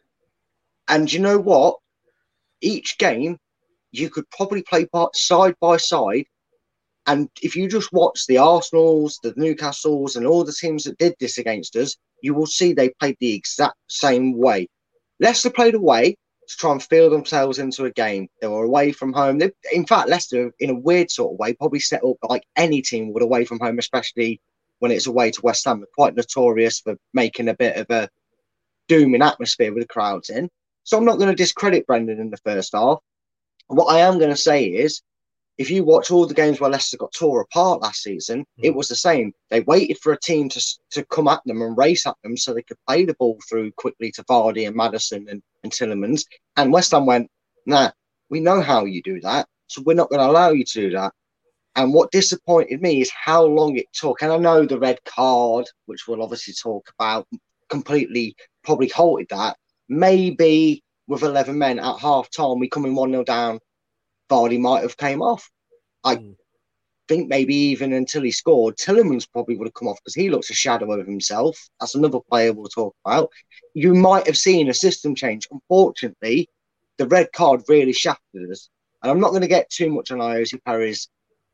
And 0.89 1.11
you 1.11 1.19
know 1.19 1.39
what? 1.39 1.77
Each 2.59 2.97
game 2.97 3.37
you 3.91 4.09
could 4.09 4.29
probably 4.29 4.61
play 4.61 4.85
part, 4.85 5.15
side 5.15 5.55
by 5.61 5.77
side 5.77 6.25
and 7.07 7.29
if 7.41 7.55
you 7.55 7.67
just 7.67 7.91
watch 7.91 8.25
the 8.27 8.37
Arsenals, 8.37 9.19
the 9.23 9.33
Newcastles, 9.33 10.15
and 10.15 10.27
all 10.27 10.43
the 10.43 10.53
teams 10.53 10.83
that 10.83 10.97
did 10.97 11.15
this 11.19 11.37
against 11.37 11.75
us, 11.75 11.95
you 12.21 12.33
will 12.33 12.45
see 12.45 12.73
they 12.73 12.89
played 12.89 13.17
the 13.19 13.33
exact 13.33 13.77
same 13.87 14.37
way. 14.37 14.67
Leicester 15.19 15.49
played 15.49 15.75
away 15.75 16.15
to 16.47 16.57
try 16.57 16.71
and 16.71 16.83
feel 16.83 17.09
themselves 17.09 17.59
into 17.59 17.85
a 17.85 17.91
game. 17.91 18.27
They 18.39 18.47
were 18.47 18.63
away 18.63 18.91
from 18.91 19.13
home. 19.13 19.39
They, 19.39 19.51
in 19.73 19.85
fact, 19.85 20.09
Leicester, 20.09 20.51
in 20.59 20.69
a 20.69 20.75
weird 20.75 21.09
sort 21.09 21.33
of 21.33 21.39
way, 21.39 21.53
probably 21.53 21.79
set 21.79 22.03
up 22.03 22.17
like 22.27 22.43
any 22.55 22.81
team 22.81 23.13
would 23.13 23.23
away 23.23 23.45
from 23.45 23.59
home, 23.59 23.79
especially 23.79 24.39
when 24.79 24.91
it's 24.91 25.07
away 25.07 25.31
to 25.31 25.41
West 25.41 25.65
Ham. 25.65 25.79
They're 25.79 25.87
quite 25.95 26.15
notorious 26.15 26.81
for 26.81 26.97
making 27.13 27.47
a 27.47 27.55
bit 27.55 27.77
of 27.77 27.89
a 27.89 28.09
dooming 28.87 29.21
atmosphere 29.21 29.73
with 29.73 29.83
the 29.83 29.87
crowds 29.87 30.29
in. 30.29 30.49
So 30.83 30.97
I'm 30.97 31.05
not 31.05 31.17
going 31.17 31.29
to 31.29 31.35
discredit 31.35 31.87
Brendan 31.87 32.19
in 32.19 32.29
the 32.29 32.37
first 32.37 32.73
half. 32.73 32.99
What 33.67 33.93
I 33.93 33.99
am 33.99 34.19
going 34.19 34.31
to 34.31 34.37
say 34.37 34.65
is 34.65 35.01
if 35.57 35.69
you 35.69 35.83
watch 35.83 36.11
all 36.11 36.25
the 36.25 36.33
games 36.33 36.59
where 36.59 36.69
Leicester 36.69 36.97
got 36.97 37.13
tore 37.13 37.41
apart 37.41 37.81
last 37.81 38.03
season, 38.03 38.41
mm. 38.41 38.45
it 38.63 38.73
was 38.75 38.87
the 38.87 38.95
same. 38.95 39.33
They 39.49 39.61
waited 39.61 39.97
for 39.99 40.13
a 40.13 40.19
team 40.19 40.49
to 40.49 40.77
to 40.91 41.05
come 41.05 41.27
at 41.27 41.41
them 41.45 41.61
and 41.61 41.77
race 41.77 42.05
at 42.07 42.15
them 42.23 42.37
so 42.37 42.53
they 42.53 42.63
could 42.63 42.77
play 42.87 43.05
the 43.05 43.13
ball 43.15 43.39
through 43.47 43.71
quickly 43.73 44.11
to 44.13 44.23
Vardy 44.23 44.67
and 44.67 44.75
Maddison 44.75 45.27
and, 45.29 45.41
and 45.63 45.71
Tielemans. 45.71 46.23
And 46.57 46.71
West 46.71 46.91
Ham 46.91 47.05
went, 47.05 47.29
nah, 47.65 47.91
we 48.29 48.39
know 48.39 48.61
how 48.61 48.85
you 48.85 49.01
do 49.01 49.19
that, 49.21 49.47
so 49.67 49.81
we're 49.85 49.93
not 49.93 50.09
going 50.09 50.21
to 50.21 50.29
allow 50.29 50.51
you 50.51 50.63
to 50.63 50.81
do 50.81 50.89
that. 50.91 51.13
And 51.75 51.93
what 51.93 52.11
disappointed 52.11 52.81
me 52.81 53.01
is 53.01 53.11
how 53.11 53.45
long 53.45 53.77
it 53.77 53.85
took. 53.93 54.21
And 54.21 54.31
I 54.31 54.37
know 54.37 54.65
the 54.65 54.79
red 54.79 54.99
card, 55.05 55.67
which 55.85 56.05
we'll 56.07 56.21
obviously 56.21 56.53
talk 56.53 56.91
about, 56.99 57.27
completely 57.69 58.35
probably 58.63 58.89
halted 58.89 59.29
that. 59.29 59.57
Maybe 59.87 60.83
with 61.07 61.23
11 61.23 61.57
men 61.57 61.79
at 61.79 61.99
half 61.99 62.29
time, 62.29 62.59
we 62.59 62.69
come 62.69 62.85
in 62.85 62.95
1 62.95 63.11
0 63.11 63.23
down 63.23 63.59
Vardy 64.31 64.59
might 64.59 64.83
have 64.83 64.97
came 64.97 65.21
off. 65.21 65.49
I 66.03 66.15
mm. 66.15 66.35
think 67.07 67.27
maybe 67.27 67.53
even 67.53 67.93
until 67.93 68.21
he 68.21 68.31
scored, 68.31 68.77
Tielemans 68.77 69.29
probably 69.31 69.57
would 69.57 69.67
have 69.67 69.73
come 69.73 69.89
off 69.89 69.99
because 70.01 70.15
he 70.15 70.29
looks 70.29 70.49
a 70.49 70.53
shadow 70.53 70.91
of 70.91 71.05
himself. 71.05 71.69
That's 71.79 71.95
another 71.95 72.19
player 72.29 72.53
we'll 72.53 72.67
talk 72.67 72.95
about. 73.05 73.29
You 73.73 73.93
might 73.93 74.25
have 74.27 74.37
seen 74.37 74.69
a 74.69 74.73
system 74.73 75.13
change. 75.15 75.47
Unfortunately, 75.51 76.49
the 76.97 77.07
red 77.07 77.31
card 77.33 77.63
really 77.67 77.93
shafted 77.93 78.49
us. 78.49 78.69
And 79.03 79.11
I'm 79.11 79.19
not 79.19 79.29
going 79.29 79.41
to 79.41 79.47
get 79.47 79.69
too 79.69 79.91
much 79.91 80.11
on 80.11 80.19
Ayoze 80.19 80.57
Perez 80.63 81.09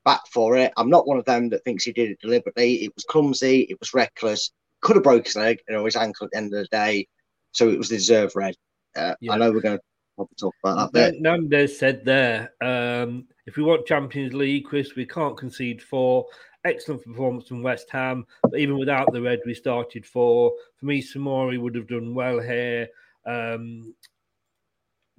back 0.06 0.22
for 0.32 0.58
it. 0.58 0.72
I'm 0.78 0.90
not 0.90 1.08
one 1.08 1.18
of 1.18 1.26
them 1.26 1.50
that 1.50 1.64
thinks 1.64 1.84
he 1.84 1.92
did 1.94 2.12
it 2.12 2.20
deliberately. 2.22 2.84
It 2.84 2.94
was 2.96 3.06
clumsy. 3.06 3.62
It 3.62 3.80
was 3.80 3.94
reckless. 3.94 4.52
could 4.82 4.98
have 4.98 5.04
broke 5.04 5.26
his 5.26 5.36
leg 5.36 5.60
or 5.70 5.86
his 5.86 5.96
ankle 5.96 6.26
at 6.26 6.32
the 6.32 6.38
end 6.38 6.54
of 6.54 6.60
the 6.60 6.68
day. 6.72 7.08
So 7.54 7.70
it 7.70 7.78
was 7.78 7.90
the 7.90 7.98
deserved 7.98 8.36
red. 8.36 8.56
Uh, 8.96 9.16
Yeah. 9.22 9.34
I 9.34 9.38
know 9.38 9.52
we're 9.52 9.62
going 9.62 9.78
to 9.78 9.84
probably 10.18 10.36
talk 10.36 10.56
about 10.64 10.92
that. 10.94 11.14
Nandez 11.22 11.70
said 11.70 12.04
there, 12.04 12.52
um, 12.62 13.26
if 13.46 13.56
we 13.56 13.64
want 13.64 13.86
Champions 13.86 14.34
League, 14.34 14.66
Chris, 14.66 14.96
we 14.96 15.06
can't 15.06 15.38
concede 15.38 15.82
four. 15.82 16.26
Excellent 16.66 17.06
performance 17.06 17.48
from 17.48 17.64
West 17.64 17.90
Ham, 17.92 18.26
but 18.44 18.60
even 18.60 18.78
without 18.78 19.14
the 19.14 19.22
red, 19.22 19.40
we 19.46 19.54
started 19.54 20.06
four. 20.06 20.52
For 20.76 20.86
me, 20.86 21.02
Samori 21.02 21.62
would 21.62 21.76
have 21.76 21.88
done 21.88 22.14
well 22.14 22.40
here. 22.40 22.90
Um, 23.26 23.94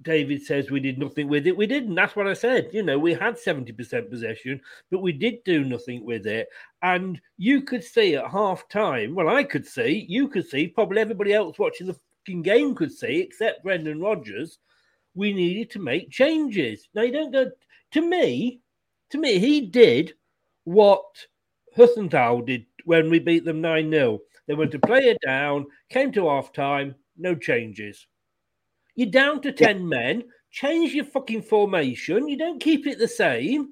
David 0.01 0.43
says 0.43 0.69
we 0.69 0.79
did 0.79 0.99
nothing 0.99 1.27
with 1.27 1.47
it. 1.47 1.57
We 1.57 1.65
didn't. 1.65 1.95
That's 1.95 2.15
what 2.15 2.27
I 2.27 2.33
said. 2.33 2.69
You 2.71 2.83
know, 2.83 2.99
we 2.99 3.13
had 3.13 3.35
70% 3.35 4.09
possession, 4.09 4.61
but 4.91 5.01
we 5.01 5.11
did 5.11 5.43
do 5.43 5.63
nothing 5.63 6.05
with 6.05 6.27
it. 6.27 6.47
And 6.81 7.19
you 7.37 7.61
could 7.63 7.83
see 7.83 8.15
at 8.15 8.29
half 8.29 8.69
time, 8.69 9.15
well, 9.15 9.29
I 9.29 9.43
could 9.43 9.65
see, 9.65 10.05
you 10.07 10.27
could 10.27 10.47
see, 10.47 10.67
probably 10.67 11.01
everybody 11.01 11.33
else 11.33 11.57
watching 11.57 11.87
the 11.87 11.97
fucking 12.25 12.43
game 12.43 12.75
could 12.75 12.91
see, 12.91 13.19
except 13.19 13.63
Brendan 13.63 13.99
Rodgers, 13.99 14.59
we 15.15 15.33
needed 15.33 15.71
to 15.71 15.79
make 15.79 16.09
changes. 16.09 16.87
Now, 16.93 17.03
you 17.03 17.11
don't 17.11 17.31
go, 17.31 17.51
to 17.91 18.01
me, 18.01 18.61
to 19.09 19.17
me, 19.17 19.39
he 19.39 19.61
did 19.61 20.13
what 20.63 21.03
Hasenhüttl 21.77 22.45
did 22.45 22.65
when 22.85 23.09
we 23.09 23.19
beat 23.19 23.45
them 23.45 23.61
9 23.61 23.89
0. 23.89 24.19
They 24.47 24.53
went 24.55 24.71
to 24.71 24.79
play 24.79 25.01
it 25.01 25.19
down, 25.25 25.67
came 25.89 26.11
to 26.13 26.27
half 26.27 26.51
time, 26.51 26.95
no 27.17 27.35
changes. 27.35 28.07
You're 28.95 29.09
down 29.09 29.41
to 29.43 29.51
10 29.51 29.87
men, 29.87 30.23
change 30.51 30.93
your 30.93 31.05
fucking 31.05 31.43
formation. 31.43 32.27
You 32.27 32.37
don't 32.37 32.61
keep 32.61 32.87
it 32.87 32.99
the 32.99 33.07
same. 33.07 33.69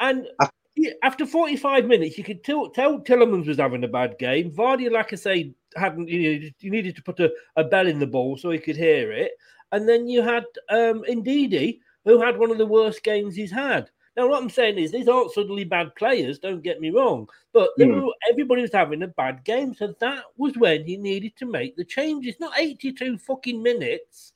And 0.00 0.26
ah. 0.40 0.50
you- 0.74 0.94
after 1.02 1.24
45 1.26 1.86
minutes, 1.86 2.18
you 2.18 2.24
could 2.24 2.44
tell, 2.44 2.68
tell 2.70 3.00
Tielemans 3.00 3.46
was 3.46 3.58
having 3.58 3.84
a 3.84 3.88
bad 3.88 4.18
game. 4.18 4.50
Vardy, 4.50 4.90
like 4.90 5.12
I 5.12 5.16
say, 5.16 5.54
hadn't 5.76 6.08
you, 6.08 6.18
needed, 6.18 6.54
you 6.60 6.70
needed 6.70 6.96
to 6.96 7.02
put 7.02 7.20
a, 7.20 7.32
a 7.56 7.64
bell 7.64 7.86
in 7.86 7.98
the 7.98 8.06
ball 8.06 8.36
so 8.36 8.50
he 8.50 8.58
could 8.58 8.76
hear 8.76 9.12
it. 9.12 9.32
And 9.72 9.88
then 9.88 10.08
you 10.08 10.22
had 10.22 10.44
um, 10.70 11.04
Ndidi, 11.08 11.80
who 12.04 12.20
had 12.20 12.38
one 12.38 12.50
of 12.50 12.58
the 12.58 12.66
worst 12.66 13.02
games 13.02 13.34
he's 13.34 13.52
had. 13.52 13.90
Now, 14.16 14.28
what 14.28 14.42
I'm 14.42 14.50
saying 14.50 14.78
is, 14.78 14.90
these 14.90 15.06
aren't 15.08 15.32
suddenly 15.32 15.64
bad 15.64 15.94
players, 15.94 16.40
don't 16.40 16.62
get 16.62 16.80
me 16.80 16.90
wrong, 16.90 17.28
but 17.52 17.70
Hmm. 17.76 18.00
were, 18.00 18.12
everybody 18.28 18.62
was 18.62 18.72
having 18.72 19.02
a 19.02 19.08
bad 19.08 19.44
game. 19.44 19.74
So 19.74 19.94
that 20.00 20.24
was 20.36 20.56
when 20.56 20.84
he 20.84 20.96
needed 20.96 21.36
to 21.36 21.46
make 21.46 21.76
the 21.76 21.84
changes, 21.84 22.34
not 22.40 22.58
82 22.58 23.18
fucking 23.18 23.62
minutes. 23.62 24.32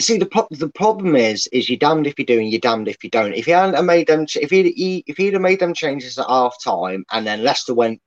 see 0.00 0.18
the 0.18 0.26
pro- 0.26 0.48
the 0.50 0.70
problem 0.70 1.14
is 1.14 1.46
is 1.52 1.68
you're 1.68 1.78
damned 1.78 2.08
if 2.08 2.18
you 2.18 2.26
do 2.26 2.40
and 2.40 2.50
you're 2.50 2.58
damned 2.58 2.88
if 2.88 3.04
you 3.04 3.10
don't. 3.10 3.32
If 3.32 3.44
he 3.44 3.52
hadn't 3.52 3.76
have 3.76 3.84
made 3.84 4.08
them, 4.08 4.26
ch- 4.26 4.38
if 4.38 4.50
he 4.50 4.72
he 4.72 5.04
if 5.06 5.16
he'd 5.16 5.34
have 5.34 5.42
made 5.42 5.60
them 5.60 5.72
changes 5.72 6.18
at 6.18 6.26
half 6.26 6.56
time 6.62 7.04
and 7.12 7.24
then 7.24 7.44
Leicester 7.44 7.74
went 7.74 8.00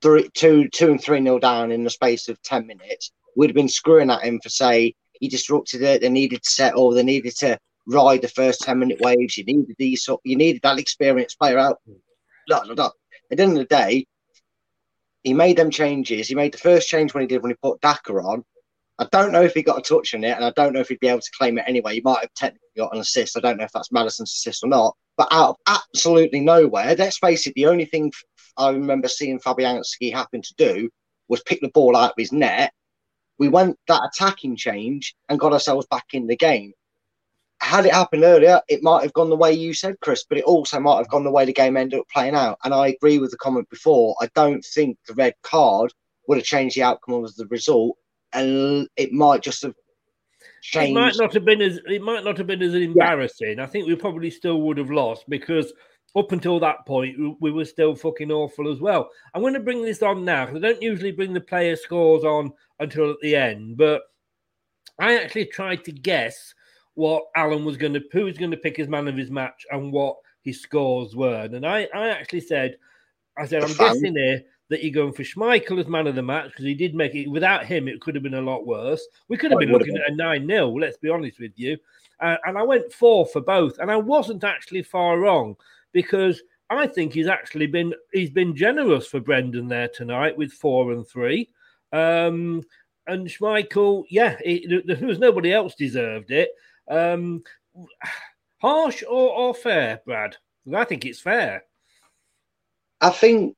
three 0.00 0.28
two 0.34 0.68
two 0.68 0.92
and 0.92 1.02
three 1.02 1.18
nil 1.18 1.40
down 1.40 1.72
in 1.72 1.82
the 1.82 1.90
space 1.90 2.28
of 2.28 2.40
ten 2.42 2.68
minutes, 2.68 3.10
we'd 3.34 3.48
have 3.50 3.56
been 3.56 3.68
screwing 3.68 4.10
at 4.10 4.22
him 4.22 4.38
for 4.40 4.48
say 4.48 4.94
he 5.22 5.28
disrupted 5.28 5.82
it. 5.82 6.00
They 6.00 6.08
needed 6.08 6.42
to 6.42 6.50
settle. 6.50 6.90
They 6.90 7.04
needed 7.04 7.36
to 7.36 7.56
ride 7.86 8.22
the 8.22 8.28
first 8.28 8.60
ten 8.60 8.80
minute 8.80 8.98
waves. 9.00 9.38
You 9.38 9.44
needed 9.44 9.76
these. 9.78 10.08
You 10.24 10.36
needed 10.36 10.62
that 10.62 10.80
experienced 10.80 11.38
player 11.38 11.58
out. 11.58 11.78
At 12.50 12.66
the 13.38 13.42
end 13.44 13.52
of 13.52 13.58
the 13.58 13.64
day, 13.64 14.04
he 15.22 15.32
made 15.32 15.56
them 15.56 15.70
changes. 15.70 16.26
He 16.26 16.34
made 16.34 16.52
the 16.52 16.58
first 16.58 16.88
change 16.88 17.14
when 17.14 17.20
he 17.20 17.28
did 17.28 17.40
when 17.40 17.52
he 17.52 17.56
put 17.62 17.80
Daka 17.80 18.14
on. 18.14 18.44
I 18.98 19.06
don't 19.12 19.30
know 19.30 19.42
if 19.42 19.54
he 19.54 19.62
got 19.62 19.78
a 19.78 19.82
touch 19.82 20.12
on 20.12 20.24
it, 20.24 20.34
and 20.34 20.44
I 20.44 20.50
don't 20.56 20.72
know 20.72 20.80
if 20.80 20.88
he'd 20.88 20.98
be 20.98 21.06
able 21.06 21.20
to 21.20 21.30
claim 21.38 21.56
it 21.56 21.64
anyway. 21.68 21.94
He 21.94 22.00
might 22.00 22.22
have 22.22 22.34
technically 22.34 22.68
got 22.76 22.92
an 22.92 23.00
assist. 23.00 23.36
I 23.36 23.40
don't 23.40 23.58
know 23.58 23.64
if 23.64 23.72
that's 23.72 23.92
Maddison's 23.92 24.32
assist 24.32 24.64
or 24.64 24.68
not. 24.68 24.96
But 25.16 25.28
out 25.30 25.50
of 25.50 25.56
absolutely 25.68 26.40
nowhere, 26.40 26.96
let's 26.98 27.18
face 27.18 27.46
it, 27.46 27.54
the 27.54 27.66
only 27.66 27.84
thing 27.84 28.10
I 28.56 28.70
remember 28.70 29.06
seeing 29.06 29.38
Fabianski 29.38 30.12
happen 30.12 30.42
to 30.42 30.54
do 30.58 30.90
was 31.28 31.44
pick 31.44 31.60
the 31.60 31.70
ball 31.72 31.96
out 31.96 32.10
of 32.10 32.16
his 32.18 32.32
net. 32.32 32.72
We 33.42 33.48
went 33.48 33.76
that 33.88 34.08
attacking 34.08 34.54
change 34.54 35.16
and 35.28 35.40
got 35.40 35.52
ourselves 35.52 35.84
back 35.90 36.04
in 36.12 36.28
the 36.28 36.36
game. 36.36 36.74
Had 37.60 37.86
it 37.86 37.92
happened 37.92 38.22
earlier, 38.22 38.60
it 38.68 38.84
might 38.84 39.02
have 39.02 39.12
gone 39.14 39.30
the 39.30 39.36
way 39.36 39.52
you 39.52 39.74
said, 39.74 39.96
Chris, 40.00 40.22
but 40.22 40.38
it 40.38 40.44
also 40.44 40.78
might 40.78 40.98
have 40.98 41.08
gone 41.08 41.24
the 41.24 41.30
way 41.32 41.44
the 41.44 41.52
game 41.52 41.76
ended 41.76 41.98
up 41.98 42.06
playing 42.08 42.36
out. 42.36 42.58
And 42.62 42.72
I 42.72 42.86
agree 42.86 43.18
with 43.18 43.32
the 43.32 43.36
comment 43.38 43.68
before. 43.68 44.14
I 44.20 44.28
don't 44.36 44.64
think 44.64 44.96
the 45.08 45.14
red 45.14 45.34
card 45.42 45.92
would 46.28 46.38
have 46.38 46.44
changed 46.46 46.76
the 46.76 46.84
outcome 46.84 47.24
of 47.24 47.34
the 47.34 47.46
result 47.46 47.96
and 48.32 48.86
it 48.96 49.10
might 49.12 49.42
just 49.42 49.62
have 49.62 49.74
changed. 50.62 50.92
It 50.92 51.00
might 51.00 51.16
not 51.18 51.34
have 51.34 51.44
been 51.44 51.62
as 51.62 51.80
it 51.84 52.00
might 52.00 52.22
not 52.22 52.38
have 52.38 52.46
been 52.46 52.62
as 52.62 52.74
embarrassing. 52.74 53.58
I 53.58 53.66
think 53.66 53.88
we 53.88 53.96
probably 53.96 54.30
still 54.30 54.62
would 54.62 54.78
have 54.78 54.92
lost 54.92 55.28
because 55.28 55.72
up 56.14 56.30
until 56.30 56.60
that 56.60 56.86
point 56.86 57.18
we- 57.18 57.36
we 57.40 57.50
were 57.50 57.64
still 57.64 57.96
fucking 57.96 58.30
awful 58.30 58.70
as 58.70 58.78
well. 58.78 59.10
I'm 59.34 59.40
going 59.40 59.54
to 59.54 59.60
bring 59.60 59.82
this 59.82 60.00
on 60.00 60.24
now 60.24 60.46
'cause 60.46 60.54
I 60.56 60.60
don't 60.60 60.80
usually 60.82 61.10
bring 61.10 61.32
the 61.32 61.40
player 61.40 61.74
scores 61.74 62.22
on 62.22 62.52
until 62.82 63.10
at 63.10 63.16
the 63.22 63.36
end, 63.36 63.76
but 63.76 64.02
I 64.98 65.18
actually 65.18 65.46
tried 65.46 65.84
to 65.84 65.92
guess 65.92 66.54
what 66.94 67.24
Alan 67.36 67.64
was 67.64 67.76
going 67.76 67.94
to 67.94 68.02
who 68.12 68.24
was 68.24 68.36
going 68.38 68.50
to 68.50 68.56
pick 68.56 68.76
his 68.76 68.88
man 68.88 69.08
of 69.08 69.16
his 69.16 69.30
match 69.30 69.64
and 69.70 69.92
what 69.92 70.16
his 70.42 70.60
scores 70.60 71.16
were. 71.16 71.48
And 71.52 71.66
I, 71.66 71.88
I 71.94 72.08
actually 72.08 72.40
said, 72.40 72.76
I 73.38 73.46
said, 73.46 73.62
The 73.62 73.66
I'm 73.66 73.72
fan. 73.74 73.94
guessing 73.94 74.16
here 74.16 74.42
that 74.68 74.82
you're 74.82 74.92
going 74.92 75.12
for 75.12 75.22
Schmeichel 75.22 75.80
as 75.80 75.86
man 75.86 76.06
of 76.06 76.14
the 76.14 76.22
match 76.22 76.46
because 76.50 76.64
he 76.64 76.74
did 76.74 76.94
make 76.94 77.14
it. 77.14 77.28
Without 77.28 77.64
him, 77.64 77.88
it 77.88 78.00
could 78.00 78.14
have 78.14 78.22
been 78.22 78.34
a 78.34 78.42
lot 78.42 78.66
worse. 78.66 79.06
We 79.28 79.36
could 79.36 79.50
have 79.50 79.58
Oh, 79.58 79.60
been 79.60 79.72
looking 79.72 79.96
at 79.96 80.10
a 80.10 80.14
9 80.14 80.46
0, 80.46 80.68
let's 80.78 80.96
be 80.98 81.08
honest 81.10 81.38
with 81.40 81.52
you. 81.56 81.76
Uh, 82.20 82.36
and 82.46 82.56
I 82.58 82.62
went 82.62 82.92
four 82.92 83.26
for 83.26 83.40
both. 83.40 83.78
And 83.78 83.90
I 83.90 83.96
wasn't 83.96 84.44
actually 84.44 84.82
far 84.82 85.18
wrong 85.18 85.56
because 85.92 86.42
I 86.70 86.86
think 86.86 87.12
he's 87.12 87.26
actually 87.26 87.66
been 87.66 87.92
he's 88.12 88.30
been 88.30 88.56
generous 88.56 89.06
for 89.06 89.20
Brendan 89.20 89.68
there 89.68 89.88
tonight 89.88 90.36
with 90.36 90.52
four 90.52 90.92
and 90.92 91.06
three. 91.06 91.50
Um, 91.92 92.62
and 93.06 93.26
Schmeichel, 93.26 94.04
yeah, 94.08 94.36
it, 94.44 94.86
there 94.86 95.06
was 95.06 95.18
nobody 95.18 95.52
else 95.52 95.74
deserved 95.74 96.30
it. 96.30 96.50
Um, 96.88 97.42
harsh 98.60 99.02
or, 99.02 99.30
or 99.30 99.54
fair, 99.54 100.00
Brad? 100.06 100.36
I 100.74 100.84
think 100.84 101.04
it's 101.04 101.20
fair. 101.20 101.64
I 103.00 103.10
think 103.10 103.56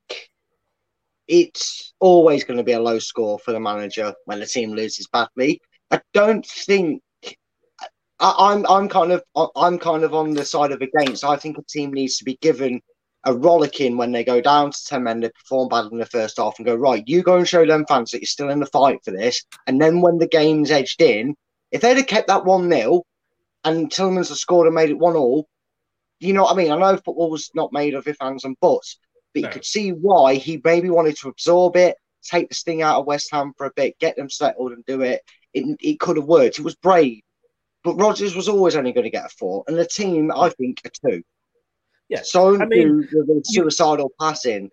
it's 1.29 1.93
always 2.01 2.45
going 2.45 2.57
to 2.57 2.65
be 2.65 2.73
a 2.73 2.81
low 2.81 2.99
score 2.99 3.39
for 3.39 3.53
the 3.53 3.61
manager 3.61 4.15
when 4.25 4.41
the 4.41 4.47
team 4.47 4.73
loses 4.73 5.07
badly. 5.09 5.61
I 5.91 6.01
don't 6.13 6.47
think 6.47 7.03
I, 8.21 8.35
I'm 8.39 8.67
I'm 8.67 8.89
kind 8.89 9.13
of 9.13 9.23
I'm 9.57 9.79
kind 9.79 10.05
of 10.05 10.15
on 10.15 10.33
the 10.33 10.45
side 10.45 10.73
of 10.73 10.81
against. 10.81 11.25
I 11.25 11.37
think 11.37 11.59
a 11.59 11.63
team 11.63 11.93
needs 11.93 12.17
to 12.19 12.25
be 12.25 12.39
given 12.41 12.81
a 13.25 13.35
rollicking 13.35 13.97
when 13.97 14.13
they 14.13 14.25
go 14.25 14.41
down 14.41 14.71
to 14.71 14.85
10 14.87 15.03
men, 15.03 15.21
they 15.21 15.31
perform 15.31 15.69
bad 15.69 15.91
in 15.91 15.99
the 15.99 16.07
first 16.07 16.37
half 16.37 16.55
and 16.59 16.67
go, 16.67 16.75
right, 16.75 17.03
you 17.07 17.23
go 17.23 17.37
and 17.37 17.49
show 17.49 17.67
them 17.67 17.87
fans 17.89 18.11
that 18.11 18.21
you're 18.21 18.27
still 18.27 18.51
in 18.51 18.61
the 18.61 18.67
fight 18.67 18.99
for 19.05 19.11
this. 19.11 19.45
And 19.67 19.81
then 19.81 20.01
when 20.01 20.19
the 20.19 20.29
game's 20.29 20.71
edged 20.71 21.01
in, 21.01 21.35
if 21.71 21.81
they'd 21.81 21.97
have 21.97 22.07
kept 22.07 22.29
that 22.29 22.45
1 22.45 22.71
0 22.71 23.03
and 23.65 23.91
Tielemans 23.91 24.29
had 24.29 24.37
scored 24.37 24.67
and 24.67 24.75
made 24.75 24.91
it 24.91 24.99
1 24.99 25.17
all, 25.17 25.49
you 26.21 26.33
know 26.33 26.43
what 26.43 26.53
I 26.53 26.57
mean? 26.57 26.73
I 26.73 26.79
know 26.79 26.97
football 26.97 27.31
was 27.31 27.51
not 27.55 27.73
made 27.73 27.95
of 27.95 28.07
ifs, 28.07 28.19
ands, 28.21 28.45
and 28.45 28.57
buts, 28.61 28.99
but 29.33 29.43
you 29.43 29.49
could 29.49 29.65
see 29.65 29.91
why 29.91 30.35
he 30.35 30.61
maybe 30.63 30.91
wanted 30.91 31.17
to 31.19 31.29
absorb 31.29 31.77
it, 31.77 31.97
take 32.23 32.49
the 32.49 32.55
sting 32.55 32.83
out 32.83 33.01
of 33.01 33.07
West 33.07 33.29
Ham 33.33 33.53
for 33.57 33.67
a 33.67 33.73
bit, 33.75 33.99
get 33.99 34.17
them 34.17 34.31
settled 34.31 34.73
and 34.73 34.85
do 34.87 35.01
it. 35.03 35.23
It, 35.53 35.77
it 35.81 36.01
could 36.01 36.17
have 36.17 36.27
worked. 36.27 36.59
It 36.59 36.65
was 36.65 36.77
brave. 36.77 37.21
But 37.83 37.97
Rodgers 37.97 38.35
was 38.35 38.49
always 38.49 38.77
only 38.77 38.93
going 38.93 39.05
to 39.05 39.11
get 39.11 39.27
a 39.27 39.29
four, 39.29 39.65
and 39.67 39.77
the 39.77 39.87
team, 39.87 40.33
I 40.35 40.49
think, 40.51 40.81
a 40.85 40.91
two. 40.91 41.23
Yeah, 42.09 42.21
So 42.23 42.61
I 42.61 42.67
mean, 42.67 43.09
the 43.11 43.41
suicidal 43.45 44.13
passing. 44.21 44.71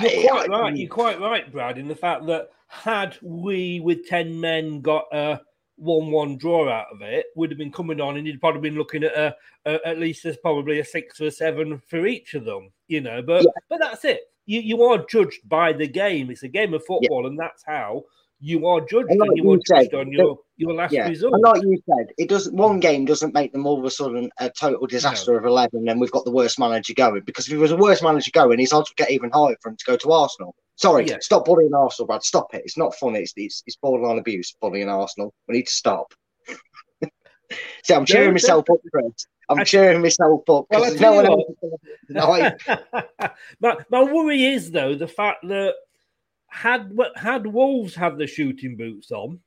You're 0.00 0.28
quite 0.28 0.50
I- 0.50 0.60
right. 0.60 0.76
You're 0.76 0.88
quite 0.88 1.20
right, 1.20 1.50
Brad, 1.50 1.78
in 1.78 1.88
the 1.88 1.94
fact 1.94 2.26
that 2.26 2.50
had 2.68 3.18
we 3.20 3.80
with 3.80 4.06
10 4.06 4.40
men 4.40 4.80
got 4.80 5.04
a 5.12 5.40
1 5.76 6.10
1 6.10 6.38
draw 6.38 6.70
out 6.70 6.86
of 6.92 7.02
it, 7.02 7.26
would 7.36 7.50
have 7.50 7.58
been 7.58 7.72
coming 7.72 8.00
on 8.00 8.16
and 8.16 8.26
you'd 8.26 8.40
probably 8.40 8.60
been 8.60 8.78
looking 8.78 9.04
at 9.04 9.14
a, 9.14 9.36
a 9.66 9.86
at 9.86 9.98
least 9.98 10.22
there's 10.22 10.36
probably 10.38 10.78
a 10.78 10.84
six 10.84 11.20
or 11.20 11.26
a 11.26 11.30
seven 11.30 11.80
for 11.88 12.06
each 12.06 12.34
of 12.34 12.44
them, 12.44 12.70
you 12.88 13.00
know. 13.00 13.20
But 13.20 13.46
but 13.68 13.78
that's 13.78 14.04
it. 14.04 14.22
You 14.46 14.60
you 14.60 14.82
are 14.84 15.04
judged 15.06 15.48
by 15.48 15.72
the 15.72 15.86
game. 15.86 16.30
It's 16.30 16.42
a 16.44 16.48
game 16.48 16.72
of 16.74 16.84
football, 16.84 17.26
and 17.26 17.38
that's 17.38 17.62
how 17.64 18.04
you 18.42 18.66
are 18.66 18.80
judged, 18.80 19.08
And 19.10 19.22
and 19.22 19.36
you 19.36 19.50
are 19.50 19.54
you 19.54 19.62
said, 19.64 19.82
judged 19.84 19.94
on 19.94 20.12
your, 20.12 20.38
your 20.56 20.74
last 20.74 20.92
yeah, 20.92 21.08
result. 21.08 21.34
and 21.34 21.42
like 21.42 21.62
you 21.62 21.80
said, 21.88 22.08
it 22.18 22.28
doesn't. 22.28 22.54
One 22.56 22.80
game 22.80 23.04
doesn't 23.04 23.32
make 23.32 23.52
them 23.52 23.66
all 23.66 23.78
of 23.78 23.84
a 23.84 23.90
sudden 23.90 24.30
a 24.38 24.50
total 24.50 24.86
disaster 24.88 25.38
of 25.38 25.44
eleven, 25.44 25.88
and 25.88 26.00
we've 26.00 26.10
got 26.10 26.24
the 26.24 26.32
worst 26.32 26.58
manager 26.58 26.92
going. 26.92 27.22
Because 27.24 27.46
if 27.46 27.52
he 27.52 27.56
was 27.58 27.70
the 27.70 27.76
worst 27.76 28.02
manager 28.02 28.32
going, 28.34 28.58
his 28.58 28.72
odds 28.72 28.90
would 28.90 28.96
get 28.96 29.12
even 29.12 29.30
higher 29.30 29.56
for 29.62 29.68
him 29.70 29.76
to 29.76 29.84
go 29.86 29.96
to 29.96 30.10
Arsenal. 30.12 30.54
Sorry, 30.74 31.06
Yeah. 31.06 31.18
stop 31.20 31.44
bullying 31.44 31.72
Arsenal, 31.72 32.08
Brad. 32.08 32.24
Stop 32.24 32.52
it. 32.54 32.62
It's 32.64 32.76
not 32.76 32.94
funny. 32.96 33.20
It's 33.20 33.32
it's, 33.36 33.62
it's 33.66 33.76
borderline 33.76 34.18
abuse 34.18 34.56
bullying 34.60 34.88
Arsenal. 34.88 35.32
We 35.46 35.56
need 35.58 35.68
to 35.68 35.72
stop. 35.72 36.12
See, 37.84 37.94
I'm 37.94 38.04
cheering 38.06 38.28
No, 38.28 38.32
myself 38.32 38.68
up, 38.70 38.78
Chris. 38.92 39.26
I'm 39.48 39.64
cheering 39.64 40.02
myself 40.02 40.40
up 40.50 40.66
Well, 40.68 40.80
because 40.80 40.98
tell 40.98 41.12
no 41.12 41.16
one 41.16 41.26
else 41.26 41.44
what. 41.60 41.70
is 42.10 42.18
gonna 42.18 42.56
deny 42.58 42.58
it. 43.20 43.32
my, 43.60 43.76
my 43.90 44.02
worry 44.02 44.44
is 44.46 44.70
though 44.70 44.94
the 44.94 45.06
fact 45.06 45.46
that 45.48 45.74
had 46.52 46.92
had 47.16 47.46
Wolves 47.46 47.94
had 47.94 48.18
the 48.18 48.26
shooting 48.26 48.76
boots 48.76 49.10
on, 49.10 49.40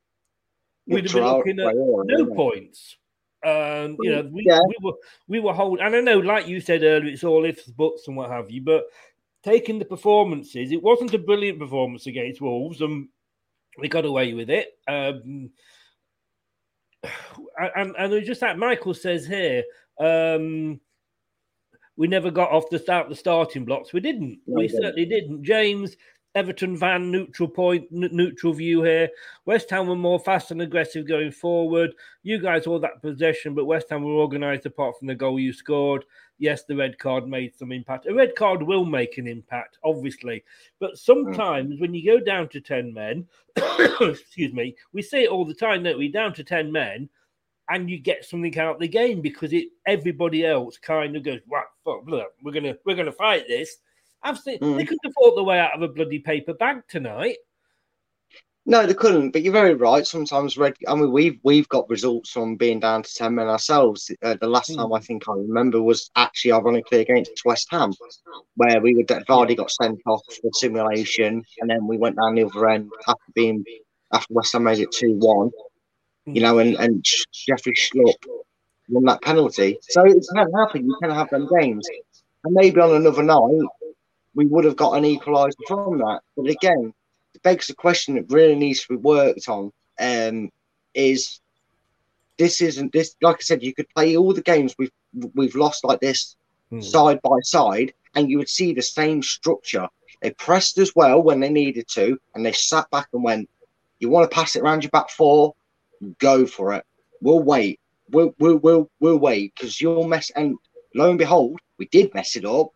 we'd 0.87 1.03
have 1.05 1.13
been 1.13 1.23
looking 1.23 1.59
at 1.59 1.75
no 1.75 2.25
points. 2.33 2.97
Um, 3.45 3.95
you 4.01 4.11
know, 4.11 4.27
we, 4.31 4.43
Yeah. 4.47 4.59
we 4.67 4.75
were 4.81 4.93
we 5.27 5.39
were 5.39 5.53
holding, 5.53 5.85
and 5.85 5.95
I 5.95 6.01
know, 6.01 6.17
like 6.17 6.47
you 6.47 6.59
said 6.59 6.81
earlier, 6.81 7.13
it's 7.13 7.23
all 7.23 7.45
ifs, 7.45 7.67
buts, 7.67 8.07
and 8.07 8.17
what 8.17 8.31
have 8.31 8.49
you. 8.49 8.61
But 8.63 8.85
taking 9.43 9.77
the 9.77 9.85
performances, 9.85 10.71
it 10.71 10.81
wasn't 10.81 11.13
a 11.13 11.19
brilliant 11.19 11.59
performance 11.59 12.07
against 12.07 12.41
Wolves, 12.41 12.81
and 12.81 13.07
we 13.77 13.87
got 13.87 14.05
away 14.05 14.33
with 14.33 14.49
it. 14.49 14.69
Um, 14.87 15.51
and 17.75 17.95
and 17.99 18.13
it's 18.13 18.25
just 18.25 18.41
that 18.41 18.57
Michael 18.57 18.95
says 18.95 19.27
here, 19.27 19.63
um, 19.99 20.79
we 21.97 22.07
never 22.07 22.31
got 22.31 22.51
off 22.51 22.67
the 22.71 22.79
start 22.79 23.09
the 23.09 23.15
starting 23.15 23.63
blocks. 23.63 23.93
We 23.93 23.99
didn't. 23.99 24.39
No, 24.47 24.59
we 24.59 24.67
certainly 24.67 25.05
didn't. 25.05 25.43
James 25.43 25.95
Everton 26.35 26.75
van 26.75 27.09
neutral 27.09 27.47
point, 27.47 27.87
n- 27.93 28.09
neutral 28.11 28.53
view 28.53 28.83
here. 28.83 29.09
West 29.45 29.69
Ham 29.69 29.87
were 29.87 29.95
more 29.95 30.19
fast 30.19 30.51
and 30.51 30.61
aggressive 30.61 31.07
going 31.07 31.31
forward. 31.31 31.95
You 32.23 32.39
guys 32.39 32.67
all 32.67 32.79
that 32.79 33.01
possession, 33.01 33.55
but 33.55 33.65
West 33.65 33.89
Ham 33.89 34.03
were 34.03 34.15
organised 34.15 34.65
apart 34.65 34.97
from 34.99 35.07
the 35.07 35.15
goal 35.15 35.39
you 35.39 35.53
scored. 35.53 36.03
Yes, 36.37 36.65
the 36.65 36.75
red 36.75 36.99
card 36.99 37.27
made 37.27 37.55
some 37.55 37.71
impact. 37.71 38.07
A 38.07 38.13
red 38.13 38.35
card 38.35 38.61
will 38.61 38.83
make 38.83 39.17
an 39.17 39.27
impact, 39.27 39.77
obviously. 39.85 40.43
But 40.79 40.97
sometimes 40.97 41.79
when 41.79 41.93
you 41.93 42.05
go 42.05 42.19
down 42.19 42.49
to 42.49 42.59
10 42.59 42.93
men, 42.93 43.25
excuse 44.01 44.53
me, 44.53 44.75
we 44.91 45.01
say 45.01 45.23
it 45.23 45.29
all 45.29 45.45
the 45.45 45.53
time, 45.53 45.83
don't 45.83 45.97
we? 45.97 46.09
Down 46.09 46.33
to 46.33 46.43
10 46.43 46.69
men, 46.69 47.09
and 47.69 47.89
you 47.89 47.97
get 47.97 48.25
something 48.25 48.57
out 48.59 48.75
of 48.75 48.81
the 48.81 48.87
game 48.87 49.21
because 49.21 49.53
it 49.53 49.69
everybody 49.87 50.45
else 50.45 50.77
kind 50.77 51.15
of 51.15 51.23
goes, 51.23 51.39
right, 51.49 51.65
fuck, 51.85 52.05
we're 52.05 52.51
gonna 52.51 52.75
we're 52.85 52.95
gonna 52.95 53.11
fight 53.11 53.47
this 53.47 53.77
I've 54.25 54.39
mm. 54.39 54.77
they 54.77 54.85
couldn't 54.85 55.05
have 55.05 55.13
fought 55.13 55.35
their 55.35 55.43
way 55.43 55.59
out 55.59 55.75
of 55.75 55.83
a 55.83 55.87
bloody 55.87 56.19
paper 56.19 56.53
bag 56.53 56.81
tonight. 56.89 57.37
No, 58.65 58.87
they 58.87 58.95
couldn't. 58.95 59.29
But 59.29 59.43
you're 59.43 59.53
very 59.53 59.75
right. 59.75 60.05
Sometimes 60.05 60.57
red. 60.57 60.73
I 60.87 60.95
mean, 60.95 61.11
we've 61.11 61.39
we've 61.43 61.69
got 61.69 61.87
results 61.87 62.31
from 62.31 62.55
being 62.55 62.79
down 62.79 63.03
to 63.03 63.13
ten 63.13 63.35
men 63.35 63.47
ourselves. 63.47 64.09
Uh, 64.23 64.35
the 64.41 64.47
last 64.47 64.71
mm. 64.71 64.77
time 64.77 64.91
I 64.91 64.99
think 64.99 65.29
I 65.29 65.33
remember 65.33 65.81
was 65.81 66.09
actually 66.15 66.53
ironically 66.53 67.01
against 67.01 67.45
West 67.45 67.67
Ham, 67.69 67.93
where 68.55 68.81
we 68.81 68.95
were 68.95 69.03
Vardy 69.03 69.55
got 69.55 69.69
sent 69.69 70.01
off 70.07 70.23
for 70.41 70.49
simulation, 70.53 71.43
and 71.59 71.69
then 71.69 71.85
we 71.85 71.97
went 71.97 72.15
down 72.15 72.33
the 72.33 72.45
other 72.45 72.67
end 72.67 72.89
after 73.07 73.31
being 73.35 73.63
after 74.11 74.33
West 74.33 74.53
Ham 74.53 74.63
made 74.63 74.79
it 74.79 74.91
two 74.91 75.13
one. 75.13 75.51
You 76.25 76.41
know, 76.41 76.57
and 76.57 76.75
and 76.77 77.05
Jeffrey 77.31 77.73
Schlupp 77.73 78.15
won 78.89 79.05
that 79.05 79.21
penalty. 79.21 79.77
So 79.81 80.03
it 80.05 80.25
can 80.33 80.51
happen. 80.51 80.87
You 80.87 80.97
can 80.99 81.11
have 81.11 81.29
them 81.29 81.47
games, 81.59 81.87
and 82.43 82.53
maybe 82.55 82.81
on 82.81 82.95
another 82.95 83.21
night 83.21 83.61
we 84.35 84.45
would 84.45 84.65
have 84.65 84.75
got 84.75 84.97
an 84.97 85.03
equaliser 85.03 85.53
from 85.67 85.97
that. 85.99 86.19
But 86.35 86.47
again, 86.47 86.93
it 87.33 87.41
begs 87.41 87.67
the 87.67 87.73
question 87.73 88.15
that 88.15 88.31
really 88.31 88.55
needs 88.55 88.81
to 88.81 88.89
be 88.89 88.95
worked 88.97 89.47
on 89.47 89.71
um, 89.99 90.51
is 90.93 91.39
this 92.37 92.61
isn't 92.61 92.91
this 92.91 93.15
like 93.21 93.37
I 93.37 93.41
said, 93.41 93.63
you 93.63 93.73
could 93.73 93.89
play 93.89 94.15
all 94.17 94.33
the 94.33 94.41
games 94.41 94.75
we've 94.77 94.91
we've 95.33 95.55
lost 95.55 95.85
like 95.85 96.01
this 96.01 96.35
hmm. 96.69 96.81
side 96.81 97.21
by 97.21 97.39
side, 97.41 97.93
and 98.13 98.29
you 98.29 98.37
would 98.37 98.49
see 98.49 98.73
the 98.73 98.81
same 98.81 99.23
structure. 99.23 99.87
They 100.21 100.31
pressed 100.31 100.77
as 100.77 100.93
well 100.95 101.21
when 101.21 101.39
they 101.39 101.49
needed 101.49 101.87
to, 101.89 102.19
and 102.33 102.45
they 102.45 102.51
sat 102.51 102.89
back 102.89 103.07
and 103.13 103.23
went, 103.23 103.49
You 103.99 104.09
want 104.09 104.29
to 104.29 104.35
pass 104.35 104.55
it 104.55 104.61
around 104.61 104.83
your 104.83 104.91
back 104.91 105.09
four? 105.09 105.55
Go 106.19 106.45
for 106.45 106.73
it. 106.73 106.85
We'll 107.21 107.43
wait. 107.43 107.79
We'll 108.09 108.35
we'll 108.37 108.57
we'll, 108.57 108.89
we'll 108.99 109.17
wait 109.17 109.53
because 109.55 109.79
you'll 109.79 110.07
mess 110.07 110.29
and 110.35 110.57
lo 110.93 111.09
and 111.09 111.19
behold, 111.19 111.59
we 111.77 111.87
did 111.87 112.13
mess 112.13 112.35
it 112.35 112.45
up, 112.45 112.69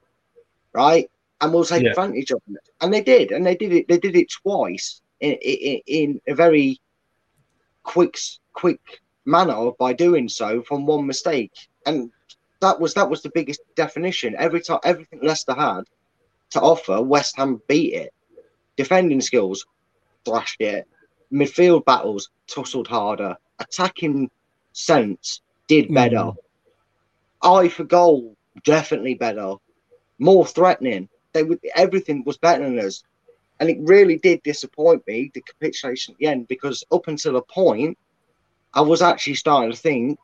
right? 0.74 1.10
And 1.42 1.54
we'll 1.54 1.64
take 1.64 1.84
yeah. 1.84 1.92
advantage 1.92 2.32
of 2.32 2.42
it. 2.50 2.70
And 2.82 2.94
they 2.94 3.02
did, 3.02 3.32
and 3.32 3.46
they 3.46 3.56
did 3.56 3.74
it. 3.74 3.88
They 3.88 3.98
did 3.98 4.16
it 4.16 4.30
twice 4.30 5.02
in, 5.20 5.34
in, 5.34 5.82
in 5.88 6.22
a 6.28 6.36
very 6.36 6.80
quick, 7.84 8.18
quick 8.54 9.02
manner 9.26 9.72
by 9.80 9.94
doing 9.94 10.28
so 10.28 10.62
from 10.64 10.86
one 10.86 11.06
mistake. 11.08 11.52
And 11.86 12.12
that 12.62 12.80
was 12.80 12.94
that 12.96 13.10
was 13.10 13.22
the 13.22 13.32
biggest 13.34 13.62
definition. 13.76 14.36
Every 14.38 14.62
time, 14.62 14.80
everything 14.84 15.20
Leicester 15.24 15.54
had 15.54 15.84
to 16.52 16.62
offer, 16.62 17.02
West 17.02 17.38
Ham 17.38 17.62
beat 17.68 17.94
it. 17.94 18.14
Defending 18.76 19.22
skills, 19.22 19.66
thrashed 20.26 20.62
it. 20.62 20.88
Midfield 21.32 21.86
battles, 21.86 22.30
tussled 22.48 22.88
harder. 22.88 23.36
Attacking 23.60 24.30
sense, 24.74 25.42
did 25.68 25.94
better. 25.94 26.16
Mm. 26.16 26.36
Eye 27.42 27.70
for 27.70 27.84
goal, 27.84 28.36
definitely 28.64 29.16
better. 29.16 29.56
More 30.18 30.46
threatening 30.46 31.08
they 31.34 31.44
would 31.44 31.60
everything 31.76 32.24
was 32.26 32.38
better 32.38 32.64
than 32.64 32.80
us. 32.80 33.04
And 33.60 33.70
it 33.70 33.78
really 33.82 34.18
did 34.18 34.42
disappoint 34.44 35.06
me, 35.06 35.32
the 35.34 35.42
capitulation 35.42 36.14
at 36.14 36.18
the 36.20 36.28
end, 36.28 36.48
because 36.48 36.84
up 36.92 37.08
until 37.08 37.36
a 37.36 37.42
point, 37.42 37.98
I 38.74 38.82
was 38.82 39.02
actually 39.02 39.36
starting 39.36 39.72
to 39.72 39.78
think 39.78 40.18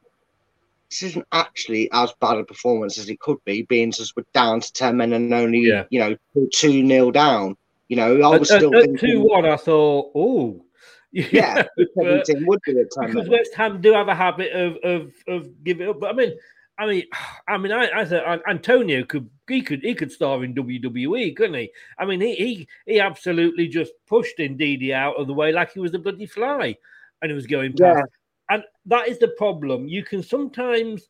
this 0.90 1.04
isn't 1.04 1.28
actually 1.32 1.90
as 1.92 2.14
bad 2.22 2.38
a 2.38 2.44
performance 2.44 2.98
as 2.98 3.10
it 3.10 3.20
could 3.20 3.44
be, 3.44 3.64
being 3.64 3.92
just 3.92 4.16
we're 4.16 4.24
down 4.34 4.62
to 4.62 4.72
10 4.72 4.96
men 4.96 5.14
and 5.14 5.34
only, 5.34 5.60
yeah. 5.60 5.84
you 5.90 6.00
know, 6.00 6.16
2 6.54 6.84
nil 6.84 7.12
down. 7.12 7.58
You 7.90 7.98
know, 7.98 8.22
I 8.22 8.38
was 8.38 8.50
at, 8.52 8.60
still 8.60 8.76
at, 8.76 8.84
thinking, 8.84 9.10
2 9.10 9.22
1, 9.22 9.46
I 9.46 9.58
thought, 9.58 10.12
oh, 10.16 10.62
yeah, 11.12 11.64
would 11.78 12.60
do 12.66 12.78
it. 12.78 12.94
Because 13.00 13.30
West 13.30 13.56
Ham 13.56 13.80
do 13.80 13.94
have 13.94 14.10
a 14.10 14.16
habit 14.16 14.52
of 14.52 14.76
of 14.84 15.14
of 15.30 15.64
giving 15.64 15.88
up. 15.88 16.02
But 16.02 16.10
I 16.10 16.14
mean, 16.14 16.38
I 16.78 16.88
mean, 16.88 17.04
I 17.48 17.58
mean, 17.58 17.72
I, 17.72 17.86
I 17.86 18.40
Antonio 18.50 19.06
could 19.06 19.30
he 19.48 19.62
could 19.62 19.84
he 19.84 19.94
could 19.94 20.12
star 20.12 20.44
in 20.44 20.54
WWE, 20.54 21.36
couldn't 21.36 21.56
he? 21.56 21.72
I 21.98 22.06
mean, 22.06 22.22
he 22.22 22.36
he 22.36 22.68
he 22.86 23.00
absolutely 23.00 23.68
just 23.68 23.94
pushed 24.08 24.38
Ndidi 24.38 24.92
out 24.92 25.16
of 25.18 25.28
the 25.28 25.34
way 25.34 25.52
like 25.52 25.74
he 25.74 25.80
was 25.80 25.94
a 25.94 26.00
bloody 26.00 26.26
fly, 26.26 26.76
and 27.22 27.32
he 27.32 27.36
was 27.36 27.48
going 27.48 27.74
past. 27.74 27.98
Yeah. 27.98 28.56
And 28.56 28.64
that 28.86 29.08
is 29.08 29.20
the 29.20 29.30
problem. 29.30 29.88
You 29.88 30.04
can 30.04 30.22
sometimes 30.22 31.10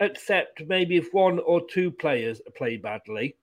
accept 0.00 0.62
maybe 0.66 0.96
if 0.96 1.12
one 1.12 1.38
or 1.40 1.64
two 1.66 1.90
players 1.90 2.40
play 2.56 2.76
badly, 2.76 3.36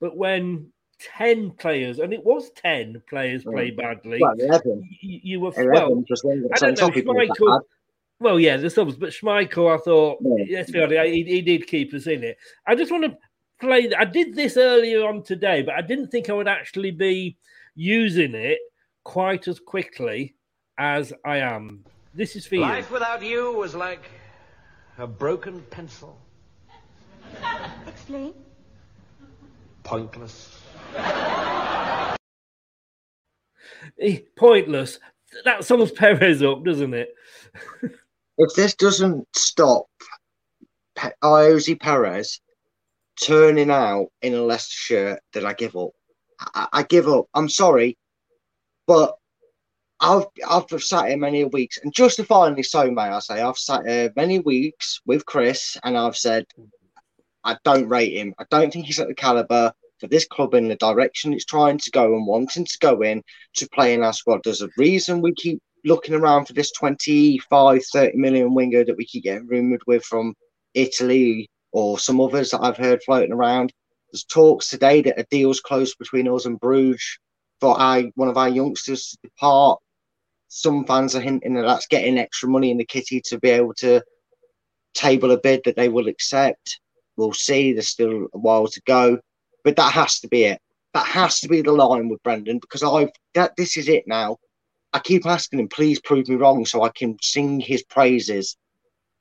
but 0.00 0.16
when 0.16 0.72
10 1.00 1.52
players, 1.52 1.98
and 1.98 2.12
it 2.12 2.24
was 2.24 2.50
10 2.56 3.02
players 3.08 3.44
play 3.44 3.70
badly. 3.70 4.18
Well, 4.20 4.34
11. 4.38 4.88
You, 5.00 5.20
you 5.22 5.40
were 5.40 5.52
11, 5.54 5.72
well, 5.72 6.04
I 6.52 6.58
don't 6.58 6.78
know, 6.80 6.88
Schmeichel, 6.88 7.60
well, 8.20 8.40
yeah, 8.40 8.56
the 8.56 8.68
subs, 8.68 8.96
but 8.96 9.10
Schmeichel, 9.10 9.78
I 9.78 9.82
thought, 9.82 10.18
yeah. 10.22 10.58
honest, 10.58 11.14
he, 11.14 11.22
he 11.24 11.42
did 11.42 11.66
keep 11.66 11.94
us 11.94 12.06
in 12.08 12.24
it. 12.24 12.36
I 12.66 12.74
just 12.74 12.90
want 12.90 13.04
to 13.04 13.16
play. 13.60 13.90
I 13.96 14.04
did 14.04 14.34
this 14.34 14.56
earlier 14.56 15.06
on 15.06 15.22
today, 15.22 15.62
but 15.62 15.74
I 15.74 15.82
didn't 15.82 16.08
think 16.08 16.30
I 16.30 16.32
would 16.32 16.48
actually 16.48 16.90
be 16.90 17.36
using 17.74 18.34
it 18.34 18.58
quite 19.04 19.48
as 19.48 19.60
quickly 19.60 20.34
as 20.78 21.12
I 21.24 21.38
am. 21.38 21.84
This 22.14 22.36
is 22.36 22.46
for 22.46 22.56
Life 22.56 22.68
you. 22.68 22.74
Life 22.74 22.90
without 22.90 23.22
you 23.22 23.52
was 23.52 23.74
like 23.74 24.10
a 24.98 25.06
broken 25.06 25.60
pencil. 25.70 26.18
Explain. 27.86 28.34
Pointless. 29.84 30.60
Eh, 34.00 34.18
pointless. 34.36 34.98
That 35.44 35.64
sums 35.64 35.92
Perez 35.92 36.42
up, 36.42 36.64
doesn't 36.64 36.94
it? 36.94 37.14
if 38.38 38.54
this 38.54 38.74
doesn't 38.74 39.26
stop 39.34 39.86
Pe- 40.94 41.12
Ayoze 41.22 41.78
Perez 41.78 42.40
turning 43.22 43.70
out 43.70 44.08
in 44.22 44.34
a 44.34 44.42
Leicester 44.42 44.74
shirt, 44.74 45.20
then 45.32 45.46
I 45.46 45.52
give 45.52 45.76
up. 45.76 45.90
I, 46.40 46.68
I 46.72 46.82
give 46.84 47.08
up. 47.08 47.26
I'm 47.34 47.48
sorry, 47.48 47.98
but 48.86 49.16
I've 50.00 50.26
I've 50.48 50.82
sat 50.82 51.08
here 51.08 51.16
many 51.16 51.44
weeks, 51.44 51.78
and 51.82 51.92
justifiably 51.92 52.62
so, 52.62 52.90
may 52.90 53.02
I 53.02 53.18
say, 53.18 53.40
I've 53.40 53.58
sat 53.58 53.86
here 53.86 54.12
many 54.14 54.38
weeks 54.38 55.00
with 55.06 55.26
Chris, 55.26 55.76
and 55.82 55.98
I've 55.98 56.16
said 56.16 56.46
I 57.44 57.56
don't 57.64 57.88
rate 57.88 58.16
him. 58.16 58.34
I 58.38 58.44
don't 58.50 58.72
think 58.72 58.86
he's 58.86 59.00
at 59.00 59.08
the 59.08 59.14
caliber 59.14 59.72
for 59.98 60.06
this 60.06 60.26
club 60.26 60.54
in 60.54 60.68
the 60.68 60.76
direction 60.76 61.32
it's 61.32 61.44
trying 61.44 61.78
to 61.78 61.90
go 61.90 62.14
and 62.14 62.26
wanting 62.26 62.64
to 62.64 62.78
go 62.80 63.02
in 63.02 63.22
to 63.54 63.68
play 63.74 63.94
in 63.94 64.02
our 64.02 64.12
squad. 64.12 64.40
There's 64.44 64.62
a 64.62 64.68
reason 64.76 65.20
we 65.20 65.34
keep 65.34 65.60
looking 65.84 66.14
around 66.14 66.46
for 66.46 66.52
this 66.52 66.70
25, 66.72 67.84
30 67.84 68.16
million 68.16 68.54
winger 68.54 68.84
that 68.84 68.96
we 68.96 69.04
keep 69.04 69.24
getting 69.24 69.46
rumoured 69.46 69.82
with 69.86 70.04
from 70.04 70.34
Italy 70.74 71.48
or 71.72 71.98
some 71.98 72.20
others 72.20 72.50
that 72.50 72.62
I've 72.62 72.76
heard 72.76 73.02
floating 73.02 73.32
around. 73.32 73.72
There's 74.10 74.24
talks 74.24 74.70
today 74.70 75.02
that 75.02 75.18
a 75.18 75.26
deal's 75.30 75.60
close 75.60 75.94
between 75.94 76.28
us 76.28 76.46
and 76.46 76.58
Bruges 76.58 77.18
for 77.60 77.78
our, 77.78 78.02
one 78.14 78.28
of 78.28 78.36
our 78.36 78.48
youngsters 78.48 79.10
to 79.10 79.18
depart. 79.22 79.80
Some 80.48 80.86
fans 80.86 81.14
are 81.14 81.20
hinting 81.20 81.54
that 81.54 81.62
that's 81.62 81.86
getting 81.86 82.18
extra 82.18 82.48
money 82.48 82.70
in 82.70 82.78
the 82.78 82.84
kitty 82.84 83.20
to 83.26 83.38
be 83.38 83.50
able 83.50 83.74
to 83.74 84.02
table 84.94 85.30
a 85.30 85.38
bid 85.38 85.62
that 85.64 85.76
they 85.76 85.88
will 85.88 86.08
accept. 86.08 86.80
We'll 87.16 87.32
see. 87.32 87.72
There's 87.72 87.88
still 87.88 88.28
a 88.32 88.38
while 88.38 88.68
to 88.68 88.80
go, 88.86 89.18
but 89.64 89.76
that 89.76 89.92
has 89.92 90.20
to 90.20 90.28
be 90.28 90.44
it. 90.44 90.60
That 90.94 91.06
has 91.06 91.40
to 91.40 91.48
be 91.48 91.60
the 91.60 91.72
line 91.72 92.08
with 92.08 92.22
Brendan 92.22 92.58
because 92.58 92.82
I've 92.82 93.10
that 93.34 93.56
this 93.56 93.76
is 93.76 93.88
it 93.88 94.04
now. 94.06 94.38
I 94.92 95.00
keep 95.00 95.26
asking 95.26 95.60
him, 95.60 95.68
please 95.68 96.00
prove 96.00 96.28
me 96.28 96.36
wrong 96.36 96.64
so 96.64 96.82
I 96.82 96.88
can 96.88 97.18
sing 97.20 97.60
his 97.60 97.82
praises. 97.82 98.56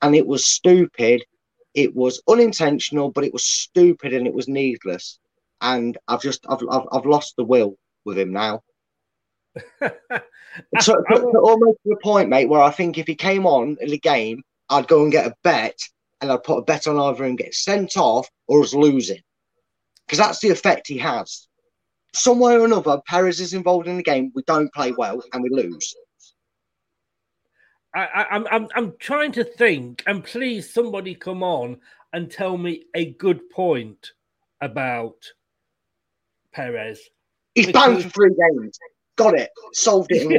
And 0.01 0.15
it 0.15 0.25
was 0.25 0.45
stupid. 0.45 1.25
It 1.73 1.95
was 1.95 2.21
unintentional, 2.27 3.11
but 3.11 3.23
it 3.23 3.33
was 3.33 3.45
stupid 3.45 4.13
and 4.13 4.27
it 4.27 4.33
was 4.33 4.47
needless. 4.47 5.19
And 5.61 5.97
I've 6.07 6.21
just, 6.21 6.45
I've, 6.49 6.59
I've, 6.69 6.87
I've 6.91 7.05
lost 7.05 7.35
the 7.35 7.43
will 7.43 7.77
with 8.05 8.17
him 8.17 8.31
now. 8.31 8.63
so, 10.79 10.95
almost 11.13 11.77
to 11.83 11.89
the 11.89 11.99
point, 12.01 12.29
mate, 12.29 12.49
where 12.49 12.61
I 12.61 12.71
think 12.71 12.97
if 12.97 13.07
he 13.07 13.15
came 13.15 13.45
on 13.45 13.77
in 13.81 13.89
the 13.89 13.99
game, 13.99 14.43
I'd 14.69 14.87
go 14.87 15.03
and 15.03 15.11
get 15.11 15.27
a 15.27 15.35
bet 15.43 15.77
and 16.21 16.31
I'd 16.31 16.43
put 16.43 16.59
a 16.59 16.63
bet 16.63 16.87
on 16.87 16.99
either 16.99 17.25
him 17.25 17.35
get 17.35 17.53
sent 17.53 17.97
off 17.97 18.27
or 18.47 18.61
us 18.61 18.73
losing. 18.73 19.21
Because 20.05 20.19
that's 20.19 20.39
the 20.39 20.49
effect 20.49 20.87
he 20.87 20.97
has. 20.99 21.47
Somewhere 22.13 22.61
or 22.61 22.65
another, 22.65 23.01
Perez 23.07 23.39
is 23.39 23.53
involved 23.53 23.87
in 23.87 23.97
the 23.97 24.03
game. 24.03 24.31
We 24.33 24.43
don't 24.47 24.73
play 24.73 24.91
well 24.91 25.21
and 25.33 25.43
we 25.43 25.49
lose. 25.49 25.93
I, 27.97 28.05
I, 28.05 28.35
I'm, 28.35 28.47
I'm, 28.51 28.67
I'm 28.75 28.93
trying 28.99 29.31
to 29.33 29.43
think, 29.43 30.03
and 30.05 30.23
please, 30.23 30.71
somebody 30.71 31.15
come 31.15 31.41
on 31.41 31.77
and 32.13 32.29
tell 32.29 32.55
me 32.55 32.85
a 32.93 33.11
good 33.13 33.49
point 33.49 34.11
about 34.61 35.15
Perez. 36.53 36.99
He's 37.55 37.71
banned 37.71 38.03
for 38.03 38.09
three 38.09 38.35
games. 38.35 38.77
Got 39.15 39.33
it. 39.33 39.49
Solved 39.73 40.11
it 40.11 40.31
in 40.31 40.37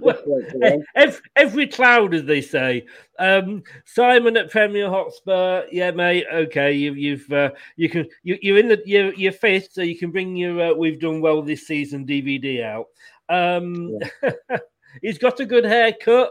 one. 0.00 0.84
every, 0.94 1.20
every 1.34 1.66
cloud, 1.66 2.14
as 2.14 2.24
they 2.24 2.40
say. 2.40 2.86
Um, 3.18 3.64
Simon 3.84 4.36
at 4.36 4.52
Premier 4.52 4.88
Hotspur. 4.88 5.64
Yeah, 5.72 5.90
mate. 5.90 6.24
Okay, 6.32 6.72
you, 6.72 6.94
you've 6.94 7.32
uh, 7.32 7.50
you 7.74 7.88
can 7.88 8.06
you, 8.22 8.38
you're 8.42 8.58
in 8.58 8.68
the 8.68 8.80
you're, 8.86 9.12
you're 9.14 9.32
fifth, 9.32 9.72
so 9.72 9.82
you 9.82 9.98
can 9.98 10.12
bring 10.12 10.36
your 10.36 10.60
uh, 10.60 10.74
"We've 10.74 11.00
Done 11.00 11.20
Well 11.20 11.42
This 11.42 11.66
Season" 11.66 12.06
DVD 12.06 12.62
out. 12.62 12.86
Um, 13.28 13.98
yeah. 14.22 14.58
he's 15.02 15.18
got 15.18 15.40
a 15.40 15.44
good 15.44 15.64
haircut. 15.64 16.30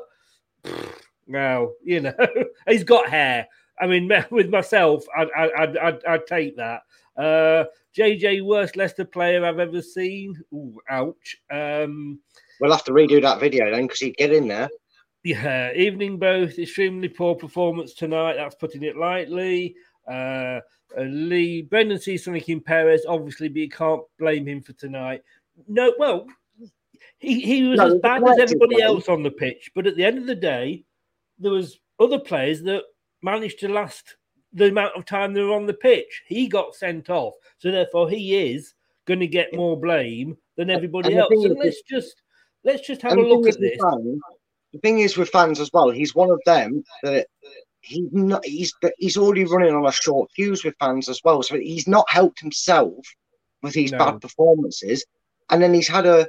Now 1.28 1.70
you 1.84 2.02
know 2.02 2.14
he's 2.68 2.84
got 2.84 3.10
hair. 3.10 3.48
I 3.80 3.88
mean, 3.88 4.10
with 4.32 4.50
myself, 4.50 5.04
I'd, 5.18 5.28
I'd, 5.36 5.78
I'd, 5.78 6.06
I'd 6.06 6.28
take 6.28 6.56
that. 6.58 6.82
Uh, 7.18 7.66
JJ, 7.98 8.46
worst 8.46 8.76
Leicester 8.76 9.06
player 9.06 9.46
I've 9.46 9.60
ever 9.60 9.82
seen. 9.82 10.36
Ooh, 10.54 10.80
ouch. 10.90 11.38
Um, 11.52 12.20
we'll 12.60 12.72
have 12.72 12.84
to 12.86 12.92
redo 12.92 13.22
that 13.22 13.40
video 13.40 13.72
then 13.72 13.84
because 13.84 14.00
he'd 14.00 14.18
get 14.18 14.34
in 14.34 14.48
there. 14.48 14.70
Yeah, 15.24 15.74
evening 15.74 16.20
both. 16.20 16.60
Extremely 16.60 17.10
poor 17.10 17.36
performance 17.36 17.94
tonight. 17.94 18.36
That's 18.36 18.56
putting 18.56 18.84
it 18.84 18.98
lightly. 18.98 19.76
Uh, 20.08 20.60
uh, 20.98 21.02
Lee, 21.02 21.64
Brendan 21.64 22.00
sees 22.00 22.24
something 22.24 22.44
in 22.48 22.62
Perez, 22.62 23.06
obviously, 23.08 23.50
but 23.50 23.58
you 23.58 23.70
can't 23.70 24.04
blame 24.20 24.48
him 24.48 24.62
for 24.62 24.74
tonight. 24.74 25.24
No, 25.68 25.94
well, 25.98 26.28
he, 27.20 27.40
he 27.42 27.64
was 27.64 27.80
no, 27.80 27.88
as 27.88 27.96
bad 28.02 28.28
as 28.28 28.40
everybody 28.40 28.82
else 28.82 29.08
on 29.10 29.24
the 29.24 29.32
pitch, 29.32 29.72
but 29.76 29.88
at 29.88 29.96
the 29.96 30.06
end 30.06 30.18
of 30.18 30.26
the 30.26 30.36
day, 30.36 30.84
there 31.40 31.52
was 31.52 31.80
other 32.00 32.20
players 32.20 32.62
that 32.64 32.84
managed 33.22 33.60
to 33.60 33.70
last 33.70 34.16
the 34.54 34.70
amount 34.70 34.96
of 34.96 35.06
time 35.06 35.34
they 35.34 35.42
were 35.42 35.54
on 35.54 35.66
the 35.66 35.74
pitch. 35.74 36.24
He 36.28 36.48
got 36.48 36.76
sent 36.76 37.10
off, 37.10 37.34
so 37.58 37.72
therefore 37.72 38.10
he 38.10 38.52
is 38.52 38.74
going 39.06 39.20
to 39.20 39.28
get 39.28 39.54
more 39.54 39.80
blame 39.80 40.38
than 40.58 40.70
everybody 40.70 41.16
else. 41.16 41.34
So 41.34 41.50
let's 41.50 41.82
just 41.84 42.22
let's 42.64 42.86
just 42.86 43.02
have 43.02 43.18
a 43.18 43.22
look 43.22 43.48
at 43.48 43.60
this. 43.60 43.78
Fans, 43.82 44.20
the 44.74 44.80
thing 44.80 45.00
is 45.00 45.18
with 45.18 45.30
fans 45.30 45.60
as 45.60 45.70
well, 45.74 45.90
he's 45.90 46.16
one 46.16 46.32
of 46.32 46.42
them 46.46 46.84
that 47.04 47.28
he's 47.82 48.12
not 48.12 48.44
he's 48.46 48.74
he's 48.98 49.18
already 49.18 49.46
running 49.46 49.74
on 49.74 49.86
a 49.86 49.92
short 49.92 50.32
fuse 50.32 50.64
with 50.64 50.76
fans 50.80 51.10
as 51.10 51.22
well. 51.24 51.44
So 51.44 51.58
he's 51.58 51.88
not 51.88 52.10
helped 52.10 52.40
himself 52.40 53.06
with 53.62 53.74
these 53.74 53.92
no. 53.92 53.98
bad 54.00 54.22
performances, 54.22 55.06
and 55.50 55.62
then 55.62 55.74
he's 55.74 55.88
had 55.88 56.06
a 56.06 56.28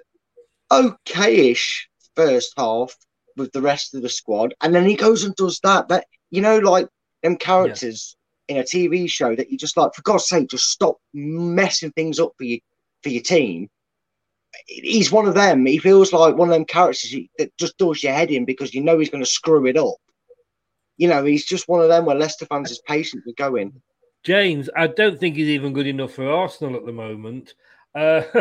okayish 0.70 1.84
first 2.14 2.52
half 2.56 2.94
with 3.36 3.52
the 3.52 3.62
rest 3.62 3.94
of 3.94 4.02
the 4.02 4.08
squad, 4.08 4.54
and 4.60 4.74
then 4.74 4.86
he 4.86 4.96
goes 4.96 5.24
and 5.24 5.34
does 5.36 5.60
that. 5.60 5.88
But 5.88 6.06
you 6.30 6.40
know, 6.42 6.58
like 6.58 6.88
them 7.22 7.36
characters 7.36 8.16
yeah. 8.48 8.56
in 8.56 8.60
a 8.62 8.64
TV 8.64 9.10
show 9.10 9.34
that 9.34 9.50
you 9.50 9.58
just 9.58 9.76
like, 9.76 9.94
for 9.94 10.02
God's 10.02 10.28
sake, 10.28 10.48
just 10.48 10.70
stop 10.70 10.96
messing 11.12 11.92
things 11.92 12.18
up 12.18 12.32
for 12.38 12.44
you 12.44 12.60
for 13.02 13.10
your 13.10 13.22
team. 13.22 13.68
He's 14.66 15.12
one 15.12 15.26
of 15.26 15.34
them. 15.34 15.66
He 15.66 15.78
feels 15.78 16.12
like 16.12 16.36
one 16.36 16.48
of 16.48 16.54
them 16.54 16.64
characters 16.64 17.14
that 17.38 17.56
just 17.58 17.76
does 17.76 18.02
your 18.02 18.14
head 18.14 18.30
in 18.30 18.46
because 18.46 18.74
you 18.74 18.82
know 18.82 18.98
he's 18.98 19.10
going 19.10 19.22
to 19.22 19.30
screw 19.30 19.66
it 19.66 19.76
up. 19.76 19.96
You 20.96 21.08
know, 21.08 21.24
he's 21.24 21.44
just 21.44 21.68
one 21.68 21.82
of 21.82 21.88
them 21.88 22.06
where 22.06 22.16
Leicester 22.16 22.46
fans 22.46 22.70
is 22.70 22.80
patient 22.86 23.24
with 23.26 23.36
going. 23.36 23.82
James, 24.26 24.68
I 24.76 24.88
don't 24.88 25.20
think 25.20 25.36
he's 25.36 25.46
even 25.46 25.72
good 25.72 25.86
enough 25.86 26.14
for 26.14 26.28
Arsenal 26.28 26.74
at 26.74 26.84
the 26.84 26.90
moment. 26.90 27.54
Uh, 27.94 28.22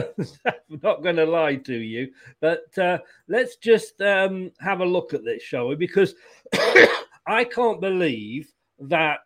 I'm 0.47 0.79
not 0.81 1.03
going 1.03 1.17
to 1.17 1.27
lie 1.27 1.57
to 1.57 1.75
you, 1.75 2.11
but 2.41 2.75
uh, 2.79 2.97
let's 3.27 3.57
just 3.57 4.01
um, 4.01 4.51
have 4.59 4.79
a 4.79 4.85
look 4.85 5.13
at 5.13 5.23
this, 5.23 5.43
shall 5.43 5.67
we? 5.67 5.75
Because 5.75 6.15
I 7.27 7.43
can't 7.43 7.79
believe 7.79 8.51
that 8.79 9.19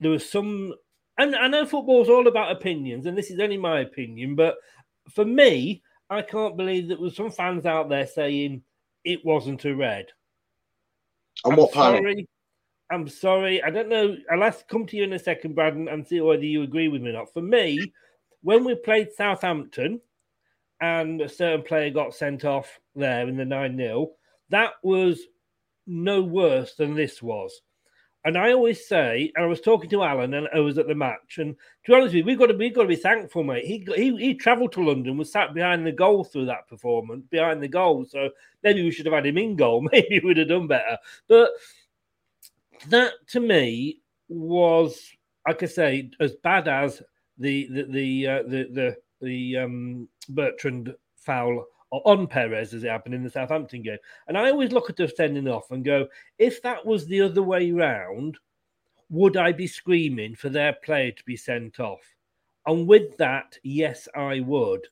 there 0.00 0.10
was 0.10 0.28
some. 0.28 0.74
And 1.16 1.36
I 1.36 1.46
know 1.46 1.64
football's 1.64 2.08
all 2.08 2.26
about 2.26 2.50
opinions, 2.50 3.06
and 3.06 3.16
this 3.16 3.30
is 3.30 3.38
only 3.38 3.56
my 3.56 3.78
opinion, 3.78 4.34
but 4.34 4.56
for 5.10 5.24
me, 5.24 5.80
I 6.10 6.22
can't 6.22 6.56
believe 6.56 6.88
that 6.88 6.96
there 6.96 7.04
was 7.04 7.14
some 7.14 7.30
fans 7.30 7.66
out 7.66 7.88
there 7.88 8.08
saying 8.08 8.62
it 9.04 9.24
wasn't 9.24 9.64
a 9.64 9.76
red. 9.76 10.06
On 11.44 11.52
I'm 11.52 11.58
what 11.58 11.72
sorry. 11.72 12.26
I'm 12.90 13.08
sorry. 13.08 13.62
I 13.62 13.70
don't 13.70 13.88
know. 13.88 14.16
I'll 14.30 14.52
to 14.52 14.64
come 14.68 14.86
to 14.86 14.96
you 14.96 15.04
in 15.04 15.12
a 15.12 15.18
second, 15.18 15.54
Brad, 15.54 15.74
and 15.74 16.06
see 16.06 16.20
whether 16.20 16.44
you 16.44 16.62
agree 16.62 16.88
with 16.88 17.02
me 17.02 17.10
or 17.10 17.14
not. 17.14 17.32
For 17.32 17.42
me, 17.42 17.92
when 18.42 18.64
we 18.64 18.74
played 18.74 19.12
Southampton 19.12 20.00
and 20.80 21.20
a 21.20 21.28
certain 21.28 21.62
player 21.62 21.90
got 21.90 22.14
sent 22.14 22.44
off 22.44 22.80
there 22.94 23.26
in 23.28 23.36
the 23.36 23.44
9 23.44 23.76
0, 23.76 24.10
that 24.50 24.72
was 24.82 25.20
no 25.86 26.22
worse 26.22 26.74
than 26.74 26.94
this 26.94 27.22
was. 27.22 27.60
And 28.26 28.38
I 28.38 28.52
always 28.52 28.86
say, 28.86 29.30
and 29.36 29.44
I 29.44 29.48
was 29.48 29.60
talking 29.60 29.90
to 29.90 30.02
Alan, 30.02 30.32
and 30.32 30.48
I 30.54 30.60
was 30.60 30.78
at 30.78 30.86
the 30.86 30.94
match. 30.94 31.36
And 31.36 31.54
to 31.54 31.90
be 31.90 31.94
honest 31.94 32.06
with 32.08 32.14
you, 32.14 32.24
we've 32.24 32.38
got 32.38 32.46
to 32.46 32.54
we've 32.54 32.74
got 32.74 32.82
to 32.82 32.88
be 32.88 32.96
thankful, 32.96 33.44
mate. 33.44 33.66
He 33.66 33.86
he 33.94 34.16
he 34.16 34.34
travelled 34.34 34.72
to 34.72 34.82
London, 34.82 35.18
was 35.18 35.30
sat 35.30 35.52
behind 35.52 35.86
the 35.86 35.92
goal 35.92 36.24
through 36.24 36.46
that 36.46 36.66
performance, 36.66 37.26
behind 37.26 37.62
the 37.62 37.68
goal. 37.68 38.06
So 38.06 38.30
maybe 38.62 38.82
we 38.82 38.90
should 38.90 39.04
have 39.04 39.14
had 39.14 39.26
him 39.26 39.36
in 39.36 39.56
goal. 39.56 39.82
Maybe 39.92 40.20
we 40.20 40.28
would 40.28 40.38
have 40.38 40.48
done 40.48 40.66
better. 40.66 40.96
But 41.28 41.50
that 42.90 43.12
to 43.28 43.40
me 43.40 44.00
was, 44.28 45.00
like 45.46 45.62
I 45.62 45.66
say, 45.66 46.10
as 46.20 46.34
bad 46.42 46.68
as 46.68 47.02
the 47.38 47.68
the 47.70 47.82
the 47.84 48.26
uh, 48.26 48.42
the 48.42 48.68
the, 48.72 48.96
the 49.20 49.58
um, 49.58 50.08
Bertrand 50.28 50.94
foul 51.16 51.66
on 51.90 52.26
Perez 52.26 52.74
as 52.74 52.84
it 52.84 52.90
happened 52.90 53.14
in 53.14 53.22
the 53.22 53.30
Southampton 53.30 53.82
game. 53.82 53.98
And 54.26 54.36
I 54.36 54.50
always 54.50 54.72
look 54.72 54.90
at 54.90 54.96
the 54.96 55.08
sending 55.08 55.48
off 55.48 55.70
and 55.70 55.84
go, 55.84 56.08
if 56.38 56.60
that 56.62 56.84
was 56.84 57.06
the 57.06 57.20
other 57.20 57.42
way 57.42 57.70
round, 57.70 58.36
would 59.10 59.36
I 59.36 59.52
be 59.52 59.66
screaming 59.66 60.34
for 60.34 60.48
their 60.48 60.72
player 60.72 61.12
to 61.12 61.24
be 61.24 61.36
sent 61.36 61.78
off? 61.78 62.02
And 62.66 62.88
with 62.88 63.16
that, 63.18 63.58
yes, 63.62 64.08
I 64.16 64.40
would. 64.40 64.86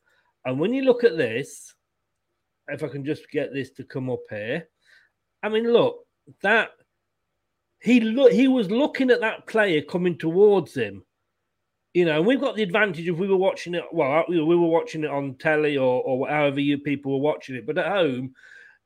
And 0.44 0.60
when 0.60 0.72
you 0.74 0.82
look 0.82 1.04
at 1.04 1.16
this, 1.16 1.74
if 2.68 2.84
I 2.84 2.88
can 2.88 3.04
just 3.04 3.30
get 3.30 3.52
this 3.52 3.70
to 3.72 3.84
come 3.84 4.10
up 4.10 4.22
here, 4.30 4.68
I 5.42 5.48
mean, 5.48 5.72
look, 5.72 6.04
that 6.42 6.70
he 7.82 8.00
look 8.00 8.32
he 8.32 8.48
was 8.48 8.70
looking 8.70 9.10
at 9.10 9.20
that 9.20 9.46
player 9.46 9.82
coming 9.82 10.16
towards 10.16 10.74
him 10.74 11.04
you 11.94 12.06
know, 12.06 12.16
and 12.18 12.26
we've 12.26 12.40
got 12.40 12.56
the 12.56 12.62
advantage 12.62 13.06
if 13.06 13.18
we 13.18 13.28
were 13.28 13.36
watching 13.36 13.74
it. 13.74 13.84
Well, 13.92 14.24
we 14.28 14.40
were 14.40 14.56
watching 14.56 15.04
it 15.04 15.10
on 15.10 15.34
telly 15.34 15.76
or, 15.76 16.02
or 16.02 16.28
however 16.28 16.60
you 16.60 16.78
people 16.78 17.12
were 17.12 17.18
watching 17.18 17.54
it, 17.54 17.66
but 17.66 17.78
at 17.78 17.86
home, 17.86 18.34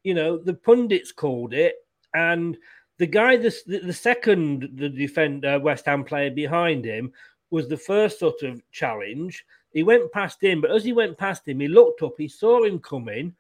you 0.02 0.14
know, 0.14 0.38
the 0.38 0.54
pundits 0.54 1.12
called 1.12 1.54
it, 1.54 1.76
and 2.14 2.56
the 2.98 3.06
guy, 3.06 3.36
the, 3.36 3.54
the 3.66 3.92
second, 3.92 4.70
the 4.74 4.88
defender, 4.88 5.58
West 5.58 5.86
Ham 5.86 6.02
player 6.02 6.30
behind 6.30 6.84
him, 6.84 7.12
was 7.50 7.68
the 7.68 7.76
first 7.76 8.18
sort 8.18 8.42
of 8.42 8.60
challenge. 8.72 9.44
He 9.72 9.82
went 9.82 10.10
past 10.10 10.42
him, 10.42 10.60
but 10.60 10.72
as 10.72 10.84
he 10.84 10.92
went 10.92 11.18
past 11.18 11.46
him, 11.46 11.60
he 11.60 11.68
looked 11.68 12.02
up, 12.02 12.14
he 12.18 12.28
saw 12.28 12.64
him 12.64 12.80
coming, 12.80 13.34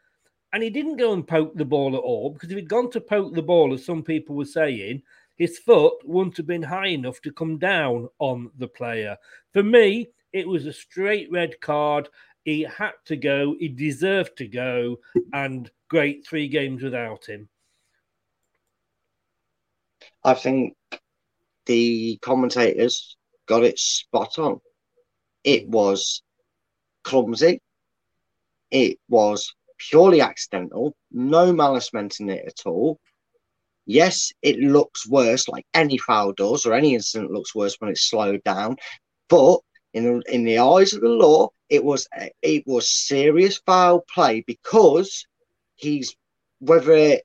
and 0.52 0.62
he 0.62 0.70
didn't 0.70 0.96
go 0.96 1.12
and 1.12 1.26
poke 1.26 1.54
the 1.56 1.64
ball 1.64 1.96
at 1.96 2.02
all 2.02 2.30
because 2.30 2.50
if 2.50 2.56
he'd 2.56 2.68
gone 2.68 2.90
to 2.90 3.00
poke 3.00 3.34
the 3.34 3.42
ball, 3.42 3.74
as 3.74 3.84
some 3.84 4.02
people 4.02 4.36
were 4.36 4.44
saying, 4.44 5.02
his 5.36 5.58
foot 5.58 5.94
wouldn't 6.04 6.36
have 6.36 6.46
been 6.46 6.62
high 6.62 6.88
enough 6.88 7.20
to 7.22 7.32
come 7.32 7.58
down 7.58 8.08
on 8.18 8.50
the 8.58 8.68
player. 8.68 9.16
For 9.52 9.62
me, 9.62 10.08
it 10.32 10.48
was 10.48 10.66
a 10.66 10.72
straight 10.72 11.30
red 11.30 11.60
card. 11.60 12.08
He 12.44 12.62
had 12.62 12.92
to 13.06 13.16
go, 13.16 13.56
he 13.58 13.68
deserved 13.68 14.36
to 14.38 14.46
go, 14.46 14.98
and 15.32 15.70
great 15.88 16.26
three 16.26 16.48
games 16.48 16.82
without 16.82 17.26
him. 17.26 17.48
I 20.24 20.34
think 20.34 20.76
the 21.66 22.18
commentators 22.22 23.16
got 23.46 23.64
it 23.64 23.78
spot 23.78 24.38
on. 24.38 24.60
It 25.44 25.68
was 25.68 26.22
clumsy. 27.02 27.60
It 28.70 28.98
was 29.08 29.54
purely 29.78 30.20
accidental, 30.20 30.96
no 31.10 31.52
malice 31.52 31.92
meant 31.92 32.20
in 32.20 32.30
it 32.30 32.44
at 32.46 32.66
all. 32.66 32.98
Yes, 33.86 34.32
it 34.42 34.58
looks 34.58 35.08
worse, 35.08 35.48
like 35.48 35.64
any 35.72 35.96
foul 35.96 36.32
does, 36.32 36.66
or 36.66 36.74
any 36.74 36.94
incident 36.94 37.30
looks 37.30 37.54
worse 37.54 37.76
when 37.78 37.90
it's 37.90 38.08
slowed 38.08 38.42
down. 38.42 38.76
But 39.28 39.60
in 39.94 40.22
in 40.28 40.44
the 40.44 40.58
eyes 40.58 40.92
of 40.92 41.00
the 41.00 41.08
law, 41.08 41.50
it 41.68 41.84
was 41.84 42.08
it 42.42 42.64
was 42.66 42.90
serious 42.90 43.58
foul 43.58 44.04
play 44.12 44.44
because 44.46 45.26
he's 45.76 46.16
whether 46.58 47.18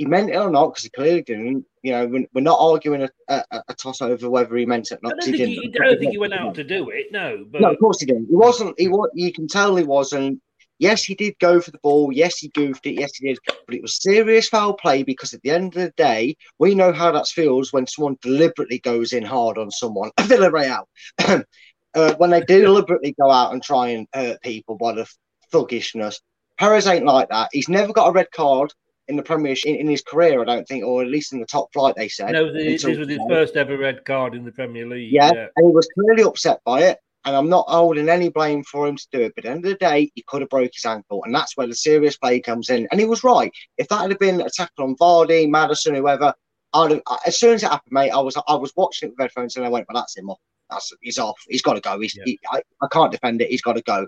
he 0.00 0.06
meant 0.06 0.30
it 0.30 0.36
or 0.36 0.50
not, 0.50 0.68
because 0.68 0.84
he 0.84 0.88
clearly 0.90 1.22
didn't. 1.22 1.66
You 1.82 1.92
know, 1.92 2.26
we're, 2.32 2.40
not 2.40 2.58
arguing 2.58 3.02
a, 3.02 3.10
a, 3.28 3.62
a, 3.68 3.74
toss 3.74 4.00
over 4.00 4.30
whether 4.30 4.56
he 4.56 4.64
meant 4.64 4.90
it 4.90 4.94
or 4.94 5.00
not. 5.02 5.12
I 5.12 5.26
don't, 5.26 5.36
think 5.36 5.36
he, 5.36 5.74
I 5.78 5.84
don't 5.84 5.98
think 5.98 6.12
he 6.12 6.18
went 6.18 6.32
out 6.32 6.54
to 6.54 6.64
do 6.64 6.88
it. 6.90 7.06
No, 7.10 7.44
but... 7.50 7.60
no, 7.60 7.70
of 7.70 7.78
course 7.78 8.00
he 8.00 8.06
didn't. 8.06 8.26
He 8.28 8.34
wasn't. 8.34 8.80
He 8.80 8.88
was. 8.88 9.10
You 9.14 9.30
can 9.30 9.46
tell 9.46 9.76
he 9.76 9.84
wasn't. 9.84 10.40
Yes, 10.80 11.04
he 11.04 11.14
did 11.14 11.38
go 11.38 11.60
for 11.60 11.70
the 11.70 11.78
ball. 11.82 12.10
Yes, 12.10 12.38
he 12.38 12.48
goofed 12.48 12.86
it. 12.86 12.98
Yes, 12.98 13.14
he 13.14 13.28
did. 13.28 13.38
But 13.66 13.74
it 13.74 13.82
was 13.82 14.02
serious 14.02 14.48
foul 14.48 14.72
play 14.72 15.02
because 15.02 15.34
at 15.34 15.42
the 15.42 15.50
end 15.50 15.76
of 15.76 15.82
the 15.82 15.92
day, 15.94 16.36
we 16.58 16.74
know 16.74 16.90
how 16.90 17.12
that 17.12 17.28
feels 17.28 17.70
when 17.70 17.86
someone 17.86 18.16
deliberately 18.22 18.78
goes 18.78 19.12
in 19.12 19.22
hard 19.22 19.58
on 19.58 19.70
someone. 19.70 20.10
Villarreal. 20.20 20.84
uh, 21.18 22.14
when 22.16 22.30
they 22.30 22.40
deliberately 22.40 23.14
go 23.20 23.30
out 23.30 23.52
and 23.52 23.62
try 23.62 23.88
and 23.88 24.08
hurt 24.14 24.40
people 24.40 24.78
by 24.78 24.94
the 24.94 25.06
thuggishness. 25.52 26.18
Perez 26.58 26.86
ain't 26.86 27.04
like 27.04 27.28
that. 27.28 27.50
He's 27.52 27.68
never 27.68 27.92
got 27.92 28.08
a 28.08 28.12
red 28.12 28.30
card 28.30 28.72
in 29.08 29.16
the 29.16 29.22
Premiership 29.22 29.68
in, 29.68 29.76
in, 29.76 29.88
his 29.88 30.02
career, 30.02 30.40
I 30.40 30.44
don't 30.44 30.66
think, 30.66 30.84
or 30.84 31.02
at 31.02 31.08
least 31.08 31.34
in 31.34 31.40
the 31.40 31.46
top 31.46 31.70
flight. 31.74 31.94
They 31.96 32.08
said. 32.08 32.32
No, 32.32 32.50
this 32.50 32.84
was 32.84 33.06
his 33.06 33.18
first 33.28 33.56
ever 33.56 33.76
red 33.76 34.06
card 34.06 34.34
in 34.34 34.44
the 34.44 34.52
Premier 34.52 34.86
League. 34.86 35.12
Yeah, 35.12 35.32
yeah, 35.34 35.46
and 35.56 35.66
he 35.66 35.72
was 35.74 35.88
clearly 35.94 36.22
upset 36.22 36.60
by 36.64 36.84
it. 36.84 36.98
And 37.24 37.36
I'm 37.36 37.50
not 37.50 37.68
holding 37.68 38.08
any 38.08 38.30
blame 38.30 38.64
for 38.64 38.88
him 38.88 38.96
to 38.96 39.06
do 39.12 39.20
it. 39.20 39.32
But 39.36 39.44
at 39.44 39.48
the 39.48 39.54
end 39.56 39.64
of 39.66 39.70
the 39.70 39.76
day, 39.76 40.10
he 40.14 40.22
could 40.26 40.40
have 40.40 40.48
broke 40.48 40.70
his 40.74 40.86
ankle, 40.86 41.22
and 41.24 41.34
that's 41.34 41.56
where 41.56 41.66
the 41.66 41.74
serious 41.74 42.16
play 42.16 42.40
comes 42.40 42.70
in. 42.70 42.88
And 42.90 42.98
he 42.98 43.06
was 43.06 43.22
right. 43.22 43.52
If 43.76 43.88
that 43.88 44.08
had 44.08 44.18
been 44.18 44.40
a 44.40 44.48
tackle 44.48 44.84
on 44.84 44.96
Vardy, 44.96 45.48
Maddison, 45.48 45.94
whoever, 45.94 46.32
I'd 46.72 46.92
have, 46.92 47.02
as 47.26 47.38
soon 47.38 47.54
as 47.54 47.62
it 47.62 47.70
happened, 47.70 47.92
mate, 47.92 48.10
I 48.10 48.20
was 48.20 48.36
I 48.48 48.54
was 48.54 48.72
watching 48.76 49.08
it 49.08 49.12
with 49.12 49.20
headphones, 49.20 49.56
and 49.56 49.66
I 49.66 49.68
went, 49.68 49.86
"Well, 49.88 50.00
that's 50.00 50.16
him 50.16 50.30
off. 50.30 50.40
That's 50.70 50.92
he's 51.02 51.18
off. 51.18 51.38
He's 51.48 51.62
got 51.62 51.74
to 51.74 51.80
go. 51.80 52.00
He's, 52.00 52.16
yeah. 52.16 52.22
he, 52.24 52.38
I, 52.50 52.62
I 52.80 52.86
can't 52.90 53.12
defend 53.12 53.42
it. 53.42 53.50
He's 53.50 53.62
got 53.62 53.76
to 53.76 53.82
go." 53.82 54.06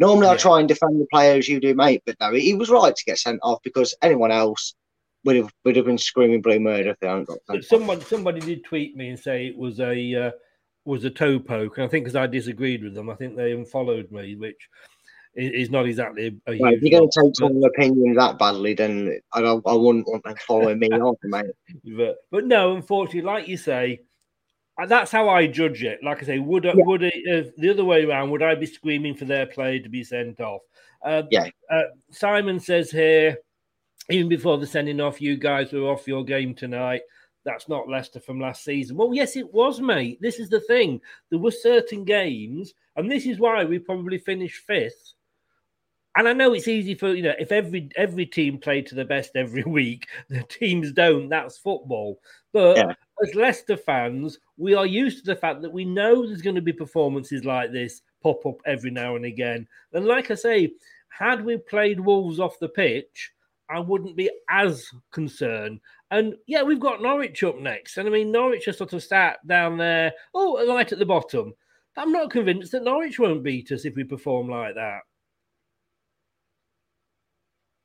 Normally, 0.00 0.26
yeah. 0.26 0.32
I 0.32 0.36
try 0.36 0.58
and 0.58 0.66
defend 0.66 1.00
the 1.00 1.06
players 1.12 1.46
you 1.46 1.60
do, 1.60 1.74
mate, 1.74 2.02
but 2.06 2.16
no, 2.20 2.32
he 2.32 2.54
was 2.54 2.70
right 2.70 2.96
to 2.96 3.04
get 3.04 3.18
sent 3.18 3.38
off 3.42 3.60
because 3.62 3.94
anyone 4.00 4.30
else 4.32 4.74
would 5.24 5.36
have 5.36 5.52
would 5.64 5.76
have 5.76 5.84
been 5.84 5.98
screaming 5.98 6.40
blue 6.40 6.58
murder 6.58 6.90
if 6.90 6.98
they 7.00 7.06
hadn't 7.06 7.28
got. 7.28 7.62
Someone 7.62 8.00
somebody 8.00 8.40
did 8.40 8.64
tweet 8.64 8.96
me 8.96 9.10
and 9.10 9.18
say 9.18 9.46
it 9.46 9.56
was 9.56 9.78
a 9.78 10.14
uh, 10.14 10.30
was 10.90 11.04
a 11.04 11.10
toe 11.10 11.38
poke, 11.38 11.78
and 11.78 11.86
I 11.86 11.88
think 11.88 12.04
because 12.04 12.16
I 12.16 12.26
disagreed 12.26 12.82
with 12.82 12.94
them, 12.94 13.08
I 13.08 13.14
think 13.14 13.36
they 13.36 13.52
unfollowed 13.52 14.10
me, 14.10 14.34
which 14.34 14.68
is 15.34 15.70
not 15.70 15.86
exactly. 15.86 16.40
A 16.46 16.58
well, 16.58 16.74
if 16.74 16.82
you're 16.82 16.98
going 16.98 17.10
to 17.10 17.22
take 17.22 17.36
someone's 17.36 17.64
opinion 17.64 18.14
that 18.14 18.38
badly, 18.38 18.74
then 18.74 19.20
I 19.32 19.40
I 19.40 19.72
wouldn't 19.72 20.08
want 20.08 20.24
them 20.24 20.34
following 20.46 20.80
me 20.80 20.88
on, 20.90 21.14
mate. 21.22 21.46
But, 21.96 22.16
but 22.30 22.44
no, 22.44 22.74
unfortunately, 22.74 23.22
like 23.22 23.48
you 23.48 23.56
say, 23.56 24.00
uh, 24.80 24.86
that's 24.86 25.12
how 25.12 25.28
I 25.28 25.46
judge 25.46 25.82
it. 25.84 26.02
Like 26.02 26.22
I 26.22 26.26
say, 26.26 26.38
would 26.40 26.64
yeah. 26.64 26.72
would 26.74 27.04
it 27.04 27.14
uh, 27.46 27.50
the 27.56 27.70
other 27.70 27.84
way 27.84 28.04
around? 28.04 28.30
Would 28.30 28.42
I 28.42 28.56
be 28.56 28.66
screaming 28.66 29.14
for 29.14 29.24
their 29.24 29.46
player 29.46 29.78
to 29.78 29.88
be 29.88 30.02
sent 30.02 30.40
off? 30.40 30.62
Uh, 31.04 31.22
yeah. 31.30 31.46
Uh, 31.70 31.82
Simon 32.10 32.58
says 32.58 32.90
here, 32.90 33.38
even 34.10 34.28
before 34.28 34.58
the 34.58 34.66
sending 34.66 35.00
off, 35.00 35.20
you 35.20 35.36
guys 35.36 35.72
were 35.72 35.88
off 35.88 36.08
your 36.08 36.24
game 36.24 36.54
tonight 36.54 37.02
that's 37.44 37.68
not 37.68 37.88
Leicester 37.88 38.20
from 38.20 38.40
last 38.40 38.64
season. 38.64 38.96
Well, 38.96 39.14
yes, 39.14 39.36
it 39.36 39.52
was, 39.52 39.80
mate. 39.80 40.20
This 40.20 40.38
is 40.38 40.48
the 40.48 40.60
thing. 40.60 41.00
There 41.30 41.38
were 41.38 41.50
certain 41.50 42.04
games, 42.04 42.74
and 42.96 43.10
this 43.10 43.26
is 43.26 43.38
why 43.38 43.64
we 43.64 43.78
probably 43.78 44.18
finished 44.18 44.64
fifth. 44.66 45.14
And 46.16 46.28
I 46.28 46.32
know 46.32 46.52
it's 46.52 46.68
easy 46.68 46.94
for 46.96 47.14
you 47.14 47.22
know 47.22 47.34
if 47.38 47.52
every 47.52 47.88
every 47.96 48.26
team 48.26 48.58
played 48.58 48.86
to 48.86 48.94
the 48.94 49.04
best 49.04 49.36
every 49.36 49.62
week, 49.66 50.08
the 50.28 50.42
teams 50.42 50.92
don't. 50.92 51.28
That's 51.28 51.58
football. 51.58 52.20
But 52.52 52.76
yeah. 52.76 52.92
as 53.22 53.34
Leicester 53.34 53.76
fans, 53.76 54.38
we 54.56 54.74
are 54.74 54.86
used 54.86 55.20
to 55.20 55.24
the 55.24 55.36
fact 55.40 55.62
that 55.62 55.72
we 55.72 55.84
know 55.84 56.26
there's 56.26 56.42
going 56.42 56.56
to 56.56 56.62
be 56.62 56.72
performances 56.72 57.44
like 57.44 57.70
this 57.70 58.02
pop 58.22 58.44
up 58.44 58.56
every 58.66 58.90
now 58.90 59.16
and 59.16 59.24
again. 59.24 59.66
And 59.92 60.04
like 60.04 60.30
I 60.30 60.34
say, 60.34 60.72
had 61.08 61.44
we 61.44 61.56
played 61.56 62.00
Wolves 62.00 62.40
off 62.40 62.58
the 62.58 62.68
pitch, 62.68 63.32
I 63.70 63.78
wouldn't 63.78 64.16
be 64.16 64.30
as 64.48 64.86
concerned. 65.12 65.80
And 66.10 66.34
yeah, 66.46 66.62
we've 66.62 66.80
got 66.80 67.02
Norwich 67.02 67.42
up 67.44 67.58
next. 67.58 67.96
And 67.96 68.08
I 68.08 68.10
mean, 68.10 68.32
Norwich 68.32 68.66
are 68.68 68.72
sort 68.72 68.92
of 68.92 69.02
sat 69.02 69.46
down 69.46 69.78
there, 69.78 70.12
oh, 70.34 70.66
right 70.72 70.90
at 70.90 70.98
the 70.98 71.06
bottom. 71.06 71.54
I'm 71.96 72.12
not 72.12 72.30
convinced 72.30 72.72
that 72.72 72.84
Norwich 72.84 73.18
won't 73.18 73.44
beat 73.44 73.72
us 73.72 73.84
if 73.84 73.94
we 73.94 74.04
perform 74.04 74.48
like 74.48 74.74
that. 74.74 75.00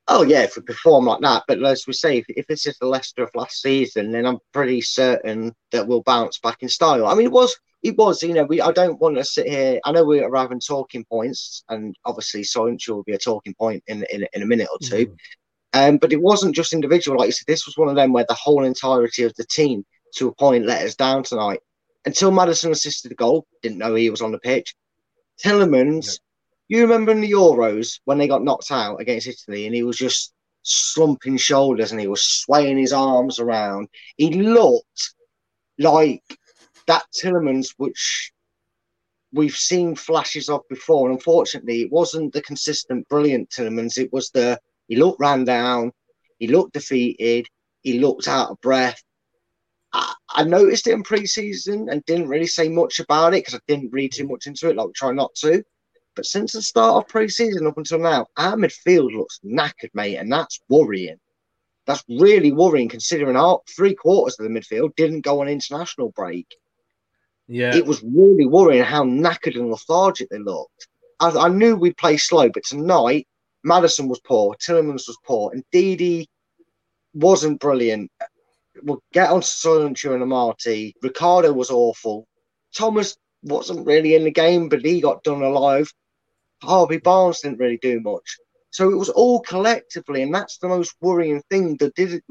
Oh 0.08 0.21
yeah, 0.24 0.43
if 0.43 0.56
we 0.56 0.62
perform 0.62 1.06
like 1.06 1.21
that. 1.21 1.43
But 1.48 1.63
as 1.63 1.86
we 1.88 1.93
say, 1.93 2.19
if, 2.19 2.26
if 2.30 2.45
this 2.48 2.67
is 2.67 2.78
the 2.78 2.86
Leicester 2.86 3.24
of 3.24 3.32
last 3.34 3.62
season, 3.62 4.12
then 4.12 4.26
I'm 4.26 4.38
pretty 4.54 4.82
certain 4.82 5.54
that 5.71 5.88
we'll 5.88 6.04
bounce 6.04 6.38
back 6.38 6.62
in 6.62 6.69
style. 6.69 7.08
I 7.08 7.15
mean, 7.15 7.26
it 7.26 7.32
was 7.32 7.58
it 7.82 7.98
was, 7.98 8.21
you 8.21 8.34
know, 8.34 8.43
we 8.43 8.62
I 8.62 8.71
don't 8.71 9.00
want 9.00 9.17
to 9.17 9.24
sit 9.24 9.48
here. 9.48 9.80
I 9.84 9.91
know 9.91 10.06
we're 10.06 10.34
having 10.36 10.60
talking 10.60 11.06
points, 11.06 11.63
and 11.69 11.95
obviously 12.06 12.41
Soyuncu 12.41 12.89
will 12.89 13.04
be 13.04 13.13
a 13.13 13.17
talking 13.17 13.56
point 13.56 13.84
in 13.88 14.06
in, 14.12 14.28
in 14.34 14.43
a 14.43 14.45
minute 14.45 14.67
or 14.71 14.80
2 14.80 15.08
mm. 15.08 15.15
Um, 15.76 15.98
but 15.98 16.14
it 16.14 16.22
wasn't 16.22 16.56
just 16.56 16.72
individual. 16.72 17.18
Like 17.18 17.28
you 17.28 17.34
said, 17.34 17.48
this 17.48 17.66
was 17.66 17.78
one 17.78 17.90
of 17.90 17.98
them 17.98 18.14
where 18.14 18.26
the 18.26 18.34
whole 18.34 18.64
entirety 18.64 19.24
of 19.24 19.36
the 19.36 19.44
team, 19.44 19.86
to 20.16 20.30
a 20.30 20.36
point, 20.36 20.66
let 20.66 20.86
us 20.86 20.96
down 20.96 21.24
tonight. 21.24 21.60
Until 22.06 22.32
Maddison 22.32 22.72
assisted 22.72 23.12
the 23.12 23.16
goal, 23.16 23.46
didn't 23.62 23.80
know 23.80 23.94
he 23.94 24.10
was 24.10 24.22
on 24.22 24.32
the 24.32 24.40
pitch. 24.40 24.74
Tielemans, 25.44 26.22
you 26.70 26.80
remember 26.80 27.12
in 27.12 27.20
the 27.20 27.30
Euros 27.30 28.00
when 28.06 28.18
they 28.18 28.28
got 28.28 28.42
knocked 28.42 28.72
out 28.72 29.02
against 29.02 29.28
Italy 29.28 29.66
and 29.66 29.76
he 29.76 29.84
was 29.84 29.98
just 29.98 30.34
slumping 30.62 31.36
shoulders 31.36 31.92
and 31.92 32.00
he 32.00 32.08
was 32.08 32.24
swaying 32.24 32.78
his 32.78 32.94
arms 32.94 33.40
around. 33.40 33.90
He 34.16 34.30
looked 34.30 35.14
like 35.78 36.24
that 36.88 37.04
Tielemans, 37.22 37.74
which 37.76 38.32
we've 39.34 39.58
seen 39.58 39.94
flashes 39.94 40.48
of 40.48 40.62
before. 40.70 41.10
And 41.10 41.18
unfortunately, 41.18 41.82
it 41.82 41.92
wasn't 41.92 42.32
the 42.32 42.42
consistent, 42.42 43.10
brilliant 43.10 43.50
Tielemans. 43.50 43.98
It 43.98 44.14
was 44.14 44.30
the 44.30 44.58
he 44.88 44.95
looked 44.95 45.19
ran 45.19 45.45
down. 45.45 45.91
He 46.39 46.48
looked 46.48 46.74
defeated. 46.74 47.48
He 47.82 48.00
looked 48.00 48.28
out 48.28 48.52
of 48.52 48.62
breath. 48.62 49.02
I, 49.93 50.13
I 50.30 50.43
noticed 50.43 50.88
it 50.88 50.93
in 50.93 51.04
pre-season 51.04 51.88
and 51.89 52.06
didn't 52.06 52.30
really 52.30 52.48
say 52.48 52.67
much 52.67 53.00
about 53.00 53.34
it 53.34 53.45
because 53.45 53.56
I 53.56 53.60
didn't 53.67 53.93
read 53.93 54.13
too 54.13 54.28
much 54.28 54.48
into 54.48 54.69
it, 54.69 54.76
like 54.76 54.93
try 54.93 55.12
not 55.12 55.34
to. 55.36 55.63
But 56.15 56.26
since 56.26 56.54
the 56.54 56.62
start 56.62 57.04
of 57.04 57.10
pre-season 57.10 57.67
up 57.67 57.78
until 57.78 58.00
now, 58.00 58.28
our 58.38 58.56
midfield 58.56 59.13
looks 59.15 59.39
knackered, 59.43 59.93
mate, 59.93 60.15
and 60.15 60.32
that's 60.32 60.60
worrying. 60.69 61.19
That's 61.86 62.04
really 62.10 62.52
worrying 62.52 62.89
considering 62.89 63.36
our 63.36 63.62
three 63.76 63.93
quarters 63.93 64.39
of 64.39 64.45
the 64.45 64.60
midfield 64.60 64.95
didn't 64.95 65.21
go 65.21 65.41
on 65.41 65.48
international 65.48 66.10
break. 66.15 66.48
Yeah, 67.48 67.76
it 67.76 67.86
was 67.86 68.02
really 68.02 68.48
worrying 68.48 68.84
how 68.84 69.04
knackered 69.04 69.56
and 69.56 69.69
lethargic 69.69 70.30
they 70.30 70.39
looked. 70.39 70.88
I, 71.19 71.30
I 71.30 71.50
knew 71.50 71.76
we'd 71.76 71.98
play 71.98 72.17
slow, 72.17 72.50
but 72.50 72.63
tonight 72.63 73.28
Maddison 73.65 74.08
was 74.08 74.19
poor, 74.19 74.56
Tielemans 74.56 75.08
was 75.08 75.17
poor, 75.25 75.51
and 75.51 75.63
Ndidi 75.73 76.28
wasn't 77.13 77.60
brilliant. 77.60 78.12
We'll 78.84 79.01
get 79.12 79.32
on 79.32 79.41
to 79.41 79.47
Soyuncu 79.47 80.13
and 80.13 80.23
Amartey. 80.23 80.93
Ricardo 81.01 81.51
was 81.51 81.71
awful. 81.71 82.28
Thomas 82.78 83.17
wasn't 83.41 83.86
really 83.86 84.15
in 84.15 84.23
the 84.23 84.32
game, 84.32 84.69
but 84.69 84.86
he 84.86 85.01
got 85.01 85.23
done 85.23 85.41
alive. 85.41 85.91
Harvey 86.62 86.97
Barnes 86.97 87.41
didn't 87.41 87.60
really 87.60 87.80
do 87.82 87.99
much. 88.01 88.38
So 88.69 88.91
it 88.91 88.97
was 88.97 89.10
all 89.10 89.39
collectively, 89.41 90.21
and 90.21 90.34
that's 90.34 90.58
the 90.58 90.67
most 90.67 90.93
worrying 91.01 91.41
thing. 91.49 91.78
That 91.78 91.95
did, 91.95 92.21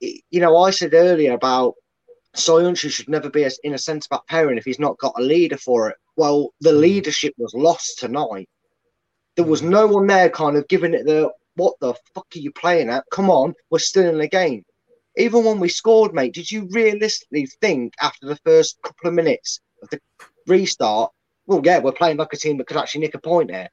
you 0.00 0.40
know, 0.40 0.56
I 0.58 0.70
said 0.70 0.94
earlier 0.94 1.32
about 1.32 1.74
Soyuncu 2.36 2.90
should 2.90 3.08
never 3.08 3.30
be 3.30 3.48
in 3.64 3.74
a 3.74 3.78
centre 3.78 4.08
back 4.10 4.26
pairing 4.28 4.58
if 4.58 4.64
he's 4.64 4.78
not 4.78 4.98
got 4.98 5.18
a 5.18 5.22
leader 5.22 5.56
for 5.56 5.88
it. 5.88 5.96
Well, 6.16 6.50
the 6.60 6.72
hmm. 6.72 6.80
leadership 6.80 7.34
was 7.38 7.54
lost 7.54 7.98
tonight. 7.98 8.48
There 9.36 9.44
was 9.44 9.62
no 9.62 9.86
one 9.86 10.06
there 10.06 10.30
kind 10.30 10.56
of 10.56 10.68
giving 10.68 10.94
it 10.94 11.06
the 11.06 11.30
what 11.56 11.74
the 11.80 11.94
fuck 12.14 12.26
are 12.34 12.38
you 12.38 12.52
playing 12.52 12.88
at? 12.88 13.04
Come 13.10 13.30
on, 13.30 13.54
we're 13.70 13.78
still 13.78 14.08
in 14.08 14.18
the 14.18 14.28
game. 14.28 14.64
Even 15.16 15.44
when 15.44 15.60
we 15.60 15.68
scored, 15.68 16.12
mate, 16.12 16.34
did 16.34 16.50
you 16.50 16.68
realistically 16.72 17.46
think 17.46 17.94
after 18.00 18.26
the 18.26 18.36
first 18.44 18.80
couple 18.82 19.08
of 19.08 19.14
minutes 19.14 19.60
of 19.82 19.88
the 19.90 20.00
restart, 20.46 21.12
well, 21.46 21.60
yeah, 21.64 21.78
we're 21.78 21.92
playing 21.92 22.16
like 22.16 22.32
a 22.32 22.36
team 22.36 22.58
that 22.58 22.66
could 22.66 22.76
actually 22.76 23.02
nick 23.02 23.14
a 23.14 23.20
point 23.20 23.50
here? 23.50 23.68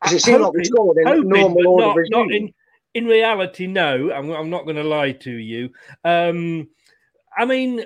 Because 0.00 0.16
it 0.16 0.22
seemed 0.22 0.40
hoping, 0.40 0.46
like 0.46 0.54
we 0.54 0.64
scored 0.64 0.96
in 0.98 1.06
hoping, 1.06 1.28
normal 1.28 1.68
order. 1.68 2.06
Not, 2.08 2.26
not 2.26 2.32
in, 2.32 2.54
in 2.94 3.06
reality, 3.06 3.66
no. 3.66 4.12
I'm, 4.12 4.30
I'm 4.30 4.50
not 4.50 4.64
going 4.64 4.76
to 4.76 4.84
lie 4.84 5.12
to 5.12 5.30
you. 5.30 5.70
Um, 6.04 6.68
I 7.36 7.44
mean, 7.44 7.84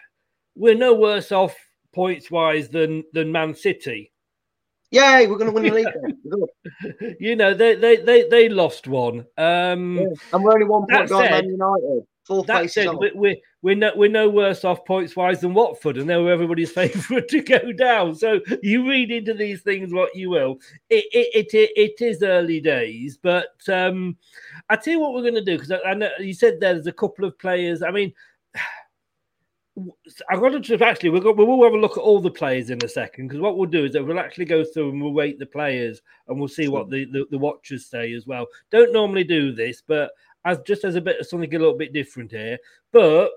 we're 0.56 0.74
no 0.74 0.94
worse 0.94 1.30
off 1.30 1.54
points 1.94 2.30
wise 2.30 2.68
than 2.68 3.04
than 3.12 3.30
Man 3.30 3.54
City. 3.54 4.12
Yay, 4.94 5.26
we're 5.26 5.38
going 5.38 5.52
to 5.52 5.52
win 5.52 5.64
the 5.64 5.70
league. 5.72 7.16
you 7.20 7.34
know, 7.34 7.52
they, 7.52 7.74
they 7.74 7.96
they 7.96 8.28
they 8.28 8.48
lost 8.48 8.86
one. 8.86 9.26
Um, 9.36 9.98
yeah. 9.98 10.06
And 10.32 10.44
we're 10.44 10.52
only 10.52 10.66
one 10.66 10.86
point 10.88 11.08
behind 11.08 11.30
Man 11.30 11.48
United. 11.48 12.06
Four 12.24 12.42
that 12.44 12.70
said, 12.70 12.88
we're, 12.94 13.36
we're, 13.60 13.74
no, 13.74 13.92
we're 13.94 14.08
no 14.08 14.30
worse 14.30 14.64
off 14.64 14.86
points 14.86 15.14
wise 15.14 15.42
than 15.42 15.52
Watford, 15.52 15.98
and 15.98 16.08
they 16.08 16.16
were 16.16 16.32
everybody's 16.32 16.70
favourite 16.80 17.28
to 17.28 17.42
go 17.42 17.72
down. 17.72 18.14
So 18.14 18.40
you 18.62 18.88
read 18.88 19.10
into 19.10 19.34
these 19.34 19.62
things 19.62 19.92
what 19.92 20.14
you 20.14 20.30
will. 20.30 20.58
It 20.88 21.04
it, 21.12 21.52
it, 21.52 21.70
it 21.76 22.00
is 22.00 22.22
early 22.22 22.60
days, 22.60 23.18
but 23.20 23.56
um, 23.68 24.16
I 24.70 24.76
tell 24.76 24.94
you 24.94 25.00
what 25.00 25.12
we're 25.12 25.22
going 25.22 25.34
to 25.34 25.44
do 25.44 25.58
because 25.58 25.72
I, 25.72 25.90
I 25.90 25.94
know 25.94 26.08
you 26.18 26.34
said 26.34 26.60
there's 26.60 26.86
a 26.86 26.92
couple 26.92 27.24
of 27.26 27.38
players. 27.38 27.82
I 27.82 27.90
mean, 27.90 28.12
I've 30.30 30.40
got 30.40 30.62
to 30.62 30.84
actually 30.84 31.10
we'll, 31.10 31.20
go, 31.20 31.32
we'll 31.32 31.64
have 31.64 31.72
a 31.72 31.76
look 31.76 31.96
at 31.96 32.02
all 32.02 32.20
the 32.20 32.30
players 32.30 32.70
in 32.70 32.78
a 32.84 32.88
second 32.88 33.26
because 33.26 33.40
what 33.40 33.56
we'll 33.56 33.68
do 33.68 33.84
is 33.84 33.92
that 33.92 34.04
we'll 34.04 34.20
actually 34.20 34.44
go 34.44 34.64
through 34.64 34.90
and 34.90 35.02
we'll 35.02 35.12
rate 35.12 35.38
the 35.38 35.46
players 35.46 36.00
and 36.28 36.38
we'll 36.38 36.48
see 36.48 36.68
what 36.68 36.90
the, 36.90 37.06
the, 37.06 37.26
the, 37.32 37.38
watchers 37.38 37.86
say 37.86 38.12
as 38.12 38.24
well. 38.24 38.46
Don't 38.70 38.92
normally 38.92 39.24
do 39.24 39.52
this, 39.52 39.82
but 39.86 40.12
as 40.44 40.58
just 40.64 40.84
as 40.84 40.94
a 40.94 41.00
bit 41.00 41.18
of 41.18 41.26
something 41.26 41.52
a 41.52 41.58
little 41.58 41.76
bit 41.76 41.92
different 41.92 42.30
here. 42.30 42.56
But 42.92 43.30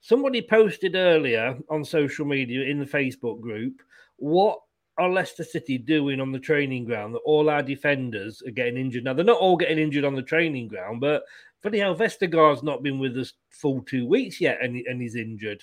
somebody 0.00 0.42
posted 0.42 0.94
earlier 0.94 1.58
on 1.68 1.84
social 1.84 2.24
media 2.24 2.62
in 2.62 2.78
the 2.78 2.86
Facebook 2.86 3.40
group 3.40 3.82
what 4.16 4.60
are 4.98 5.10
Leicester 5.10 5.44
City 5.44 5.76
doing 5.76 6.20
on 6.20 6.30
the 6.30 6.38
training 6.38 6.84
ground 6.84 7.14
that 7.14 7.22
all 7.24 7.50
our 7.50 7.62
defenders 7.62 8.42
are 8.46 8.52
getting 8.52 8.76
injured? 8.76 9.04
Now 9.04 9.12
they're 9.12 9.24
not 9.24 9.40
all 9.40 9.56
getting 9.56 9.78
injured 9.78 10.04
on 10.04 10.14
the 10.14 10.22
training 10.22 10.68
ground, 10.68 11.00
but 11.00 11.24
Funny 11.64 11.78
how 11.78 11.94
Vestergaard's 11.94 12.62
not 12.62 12.82
been 12.82 12.98
with 12.98 13.16
us 13.16 13.32
full 13.48 13.80
two 13.80 14.06
weeks 14.06 14.38
yet, 14.38 14.58
and, 14.60 14.76
and 14.76 15.00
he's 15.00 15.16
injured. 15.16 15.62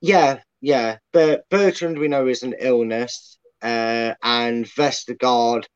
Yeah, 0.00 0.40
yeah, 0.62 0.96
but 1.12 1.46
Bertrand 1.50 1.98
we 1.98 2.08
know 2.08 2.26
is 2.26 2.42
an 2.42 2.54
illness, 2.58 3.36
uh, 3.60 4.14
and 4.22 4.64
Vestergaard 4.64 5.66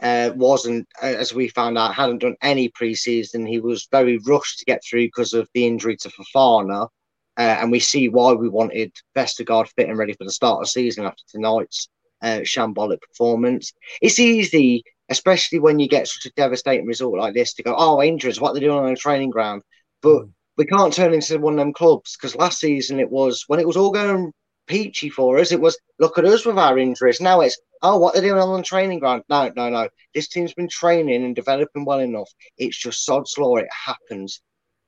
uh, 0.00 0.30
wasn't, 0.36 0.86
as 1.02 1.34
we 1.34 1.48
found 1.48 1.76
out, 1.78 1.96
hadn't 1.96 2.18
done 2.18 2.36
any 2.42 2.70
preseason. 2.70 3.48
He 3.48 3.58
was 3.58 3.88
very 3.90 4.18
rushed 4.18 4.60
to 4.60 4.64
get 4.66 4.84
through 4.88 5.06
because 5.06 5.34
of 5.34 5.48
the 5.52 5.66
injury 5.66 5.96
to 5.96 6.10
Fofana, 6.10 6.84
uh, 6.84 7.40
and 7.40 7.72
we 7.72 7.80
see 7.80 8.08
why 8.08 8.34
we 8.34 8.48
wanted 8.48 8.92
Vestergaard 9.16 9.66
fit 9.74 9.88
and 9.88 9.98
ready 9.98 10.12
for 10.12 10.22
the 10.22 10.30
start 10.30 10.58
of 10.58 10.66
the 10.66 10.68
season 10.68 11.06
after 11.06 11.24
tonight's 11.28 11.88
uh, 12.22 12.40
shambolic 12.44 13.00
performance. 13.00 13.72
It's 14.00 14.20
easy, 14.20 14.84
especially 15.10 15.58
when 15.58 15.78
you 15.78 15.88
get 15.88 16.08
such 16.08 16.26
a 16.26 16.34
devastating 16.34 16.86
result 16.86 17.18
like 17.18 17.34
this, 17.34 17.54
to 17.54 17.62
go, 17.62 17.74
"Oh, 17.76 18.02
injuries! 18.02 18.40
What 18.40 18.52
they're 18.54 18.60
doing 18.60 18.78
on 18.78 18.90
the 18.90 18.96
training 18.96 19.30
ground," 19.30 19.62
but 20.02 20.20
hmm. 20.22 20.30
we 20.56 20.64
can't 20.66 20.94
turn 20.94 21.12
into 21.14 21.38
one 21.38 21.54
of 21.54 21.58
them 21.58 21.72
clubs 21.72 22.16
because 22.16 22.36
last 22.36 22.60
season 22.60 23.00
it 23.00 23.10
was 23.10 23.44
when 23.48 23.60
it 23.60 23.66
was 23.66 23.76
all 23.76 23.90
going 23.90 24.32
peachy 24.66 25.10
for 25.10 25.38
us. 25.38 25.52
It 25.52 25.60
was 25.60 25.78
look 25.98 26.16
at 26.18 26.24
us 26.24 26.46
with 26.46 26.58
our 26.58 26.78
injuries. 26.78 27.20
Now 27.20 27.40
it's 27.40 27.58
oh, 27.82 27.98
what 27.98 28.14
they're 28.14 28.22
doing 28.22 28.40
on 28.40 28.56
the 28.56 28.62
training 28.62 29.00
ground. 29.00 29.22
No, 29.28 29.50
no, 29.56 29.68
no. 29.68 29.88
This 30.14 30.28
team's 30.28 30.54
been 30.54 30.68
training 30.68 31.24
and 31.24 31.34
developing 31.34 31.84
well 31.84 32.00
enough. 32.00 32.30
It's 32.58 32.78
just 32.78 33.04
sod's 33.04 33.36
law. 33.38 33.56
It 33.56 33.68
happens. 33.86 34.40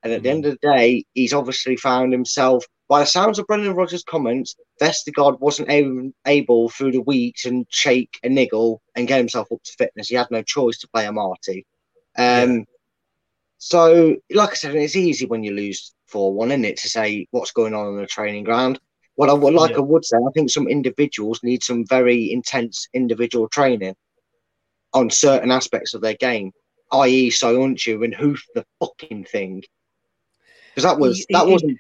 And 0.03 0.13
at 0.13 0.23
the 0.23 0.31
end 0.31 0.47
of 0.47 0.53
the 0.53 0.69
day, 0.69 1.05
he's 1.15 1.33
obviously 1.33 1.77
found 1.77 2.13
himself. 2.13 2.65
By 2.89 3.01
the 3.01 3.07
sounds 3.07 3.39
of 3.39 3.47
Brendan 3.47 3.75
Rodgers' 3.75 4.03
comments, 4.03 4.57
Vestergaard 4.81 5.41
wasn't 5.41 5.71
able, 5.71 6.11
able 6.27 6.69
through 6.69 6.93
the 6.93 7.01
weeks 7.03 7.45
and 7.45 7.67
shake 7.71 8.19
and 8.23 8.35
niggle 8.35 8.83
and 8.97 9.07
get 9.07 9.19
himself 9.19 9.51
up 9.53 9.63
to 9.63 9.73
fitness. 9.79 10.09
He 10.09 10.17
had 10.17 10.31
no 10.31 10.43
choice 10.43 10.79
to 10.79 10.89
play 10.89 11.05
Amartey. 11.05 11.65
Um, 12.19 12.57
yeah. 12.57 12.65
So, 13.59 14.17
like 14.31 14.51
I 14.51 14.55
said, 14.55 14.75
it's 14.75 14.97
easy 14.97 15.25
when 15.27 15.45
you 15.45 15.53
lose 15.53 15.95
4 16.09 16.35
1, 16.35 16.51
isn't 16.51 16.65
it, 16.65 16.77
to 16.79 16.89
say 16.89 17.27
what's 17.31 17.53
going 17.53 17.75
on 17.75 17.87
on 17.87 17.97
the 17.97 18.07
training 18.07 18.45
ground. 18.45 18.81
What 19.15 19.31
I 19.31 19.35
would 19.35 19.55
like, 19.55 19.71
yeah. 19.71 19.77
I 19.77 19.81
would 19.81 20.05
say, 20.05 20.17
I 20.17 20.31
think 20.33 20.51
some 20.51 20.67
individuals 20.67 21.41
need 21.43 21.63
some 21.63 21.87
very 21.87 22.33
intense 22.33 22.89
individual 22.93 23.49
training 23.49 23.95
on 24.93 25.11
certain 25.11 25.51
aspects 25.51 25.95
of 25.95 26.01
their 26.01 26.15
game, 26.15 26.53
i.e., 26.93 27.31
Soyuncu 27.31 28.05
and 28.05 28.15
hoof 28.15 28.45
the 28.55 28.65
fucking 28.81 29.25
thing. 29.25 29.63
Because 30.75 30.85
that 30.85 30.99
was 30.99 31.27
that 31.31 31.47
wasn't 31.47 31.79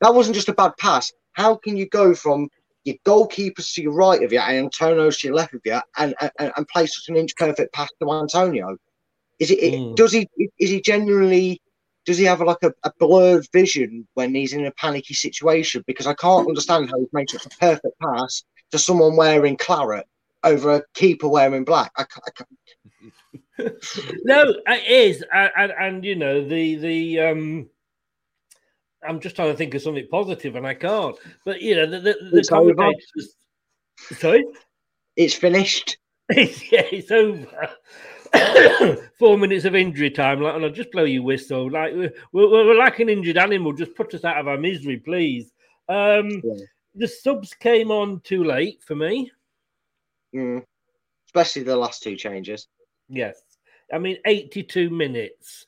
that 0.00 0.14
wasn't 0.14 0.34
just 0.34 0.48
a 0.48 0.54
bad 0.54 0.72
pass. 0.78 1.12
How 1.32 1.56
can 1.56 1.76
you 1.76 1.88
go 1.88 2.14
from 2.14 2.48
your 2.84 2.96
goalkeepers 3.06 3.74
to 3.74 3.82
your 3.82 3.92
right 3.92 4.22
of 4.22 4.32
you 4.32 4.38
and 4.38 4.56
Antonio 4.56 5.10
to 5.10 5.26
your 5.26 5.36
left 5.36 5.54
of 5.54 5.60
you 5.64 5.78
and, 5.98 6.14
and, 6.38 6.52
and 6.56 6.68
play 6.68 6.86
such 6.86 7.08
an 7.08 7.16
inch 7.16 7.36
perfect 7.36 7.72
pass 7.72 7.90
to 8.00 8.12
Antonio? 8.12 8.76
Is 9.38 9.50
it, 9.50 9.60
mm. 9.60 9.96
does 9.96 10.12
he 10.12 10.28
is 10.58 10.70
he 10.70 10.80
genuinely 10.80 11.60
does 12.06 12.18
he 12.18 12.24
have 12.24 12.40
like 12.40 12.62
a, 12.62 12.72
a, 12.82 12.92
blurred 12.98 13.46
vision 13.52 14.06
when 14.14 14.34
he's 14.34 14.52
in 14.52 14.66
a 14.66 14.72
panicky 14.72 15.14
situation? 15.14 15.84
Because 15.86 16.06
I 16.06 16.14
can't 16.14 16.48
understand 16.48 16.90
how 16.90 16.98
he's 16.98 17.12
made 17.12 17.30
such 17.30 17.46
a 17.46 17.50
perfect 17.50 17.98
pass 18.00 18.42
to 18.70 18.78
someone 18.78 19.16
wearing 19.16 19.56
claret 19.56 20.06
over 20.42 20.76
a 20.76 20.82
keeper 20.94 21.28
wearing 21.28 21.64
black. 21.64 21.92
I 21.96 22.04
I 22.04 22.44
no, 24.24 24.54
it 24.66 24.90
is, 24.90 25.24
and, 25.32 25.50
and, 25.56 25.72
and, 25.78 26.04
you 26.04 26.16
know 26.16 26.46
the 26.46 26.76
the 26.76 27.20
um. 27.20 27.70
I'm 29.06 29.20
just 29.20 29.36
trying 29.36 29.50
to 29.50 29.56
think 29.56 29.74
of 29.74 29.82
something 29.82 30.06
positive, 30.10 30.56
and 30.56 30.66
I 30.66 30.74
can't. 30.74 31.16
But 31.44 31.62
you 31.62 31.76
know, 31.76 31.86
the 31.86 32.00
the, 32.00 32.16
the 32.32 32.44
commentators. 32.48 33.34
Sorry, 33.96 34.44
it's 35.16 35.34
finished. 35.34 35.98
yeah, 36.30 36.86
it's 36.92 37.10
over. 37.10 37.70
four 39.18 39.36
minutes 39.36 39.64
of 39.64 39.74
injury 39.74 40.10
time, 40.10 40.40
like, 40.40 40.54
and 40.54 40.64
I'll 40.64 40.70
just 40.70 40.92
blow 40.92 41.04
your 41.04 41.22
whistle. 41.22 41.70
Like 41.70 41.92
we're, 41.94 42.12
we're, 42.32 42.48
we're, 42.48 42.78
like 42.78 43.00
an 43.00 43.08
injured 43.08 43.38
animal. 43.38 43.72
Just 43.72 43.94
put 43.96 44.14
us 44.14 44.24
out 44.24 44.38
of 44.38 44.48
our 44.48 44.58
misery, 44.58 44.98
please. 44.98 45.52
Um, 45.88 46.40
yeah. 46.44 46.64
The 46.94 47.08
subs 47.08 47.54
came 47.54 47.90
on 47.90 48.20
too 48.20 48.44
late 48.44 48.82
for 48.82 48.94
me, 48.94 49.30
mm. 50.34 50.62
especially 51.26 51.62
the 51.62 51.76
last 51.76 52.02
two 52.02 52.16
changes. 52.16 52.68
Yes, 53.08 53.40
I 53.92 53.98
mean 53.98 54.18
eighty-two 54.26 54.90
minutes 54.90 55.66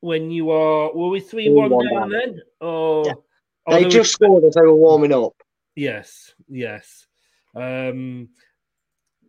when 0.00 0.30
you 0.30 0.50
are. 0.50 0.94
Were 0.94 1.08
we 1.08 1.20
three-one 1.20 1.70
down, 1.70 1.94
down 1.94 2.10
then? 2.10 2.40
Or 2.60 3.04
yeah. 3.06 3.78
they 3.78 3.88
just 3.88 4.12
scored 4.12 4.44
as 4.44 4.54
they 4.54 4.62
were 4.62 4.74
warming 4.74 5.12
up. 5.12 5.34
Yes, 5.74 6.34
yes. 6.48 7.06
Um, 7.54 8.28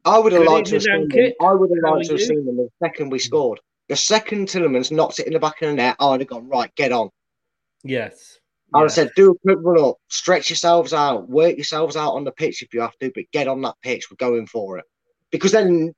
I 0.06 0.18
would 0.20 0.34
have 0.34 0.44
liked 0.44 0.68
to 0.68 0.76
have 0.76 0.84
seen 0.84 1.08
them. 1.10 1.32
I 1.42 1.54
would 1.54 1.70
have 1.70 1.94
liked 1.94 2.08
to 2.08 2.14
have 2.14 2.22
seen 2.22 2.46
them 2.46 2.58
the 2.58 2.70
second 2.84 3.12
we 3.12 3.20
scored. 3.20 3.60
The 3.90 3.96
second 3.96 4.48
Tielemans 4.48 4.92
knocked 4.92 5.20
it 5.20 5.28
in 5.28 5.34
the 5.34 5.40
back 5.40 5.62
of 5.62 5.70
the 5.70 5.74
net, 5.74 5.96
I 6.00 6.10
would 6.10 6.22
have 6.22 6.30
gone, 6.30 6.48
right, 6.48 6.74
get 6.76 6.92
on. 6.92 7.10
Yes. 7.84 8.40
I 8.74 8.82
have 8.82 8.92
said, 8.92 9.10
do 9.16 9.32
a 9.32 9.38
quick 9.40 9.58
run 9.62 9.84
up, 9.84 9.96
stretch 10.10 10.52
yourselves 10.52 10.94
out, 10.94 11.28
work 11.28 11.56
yourselves 11.56 11.96
out 11.96 12.14
on 12.14 12.24
the 12.24 12.32
pitch 12.32 12.62
if 12.62 12.72
you 12.72 12.82
have 12.82 12.96
to, 13.00 13.12
but 13.14 13.24
get 13.34 13.48
on 13.48 13.62
that 13.64 13.76
pitch. 13.82 14.12
We're 14.12 14.18
going 14.18 14.46
for 14.46 14.78
it. 14.78 14.86
Because 15.32 15.52
then 15.52 15.94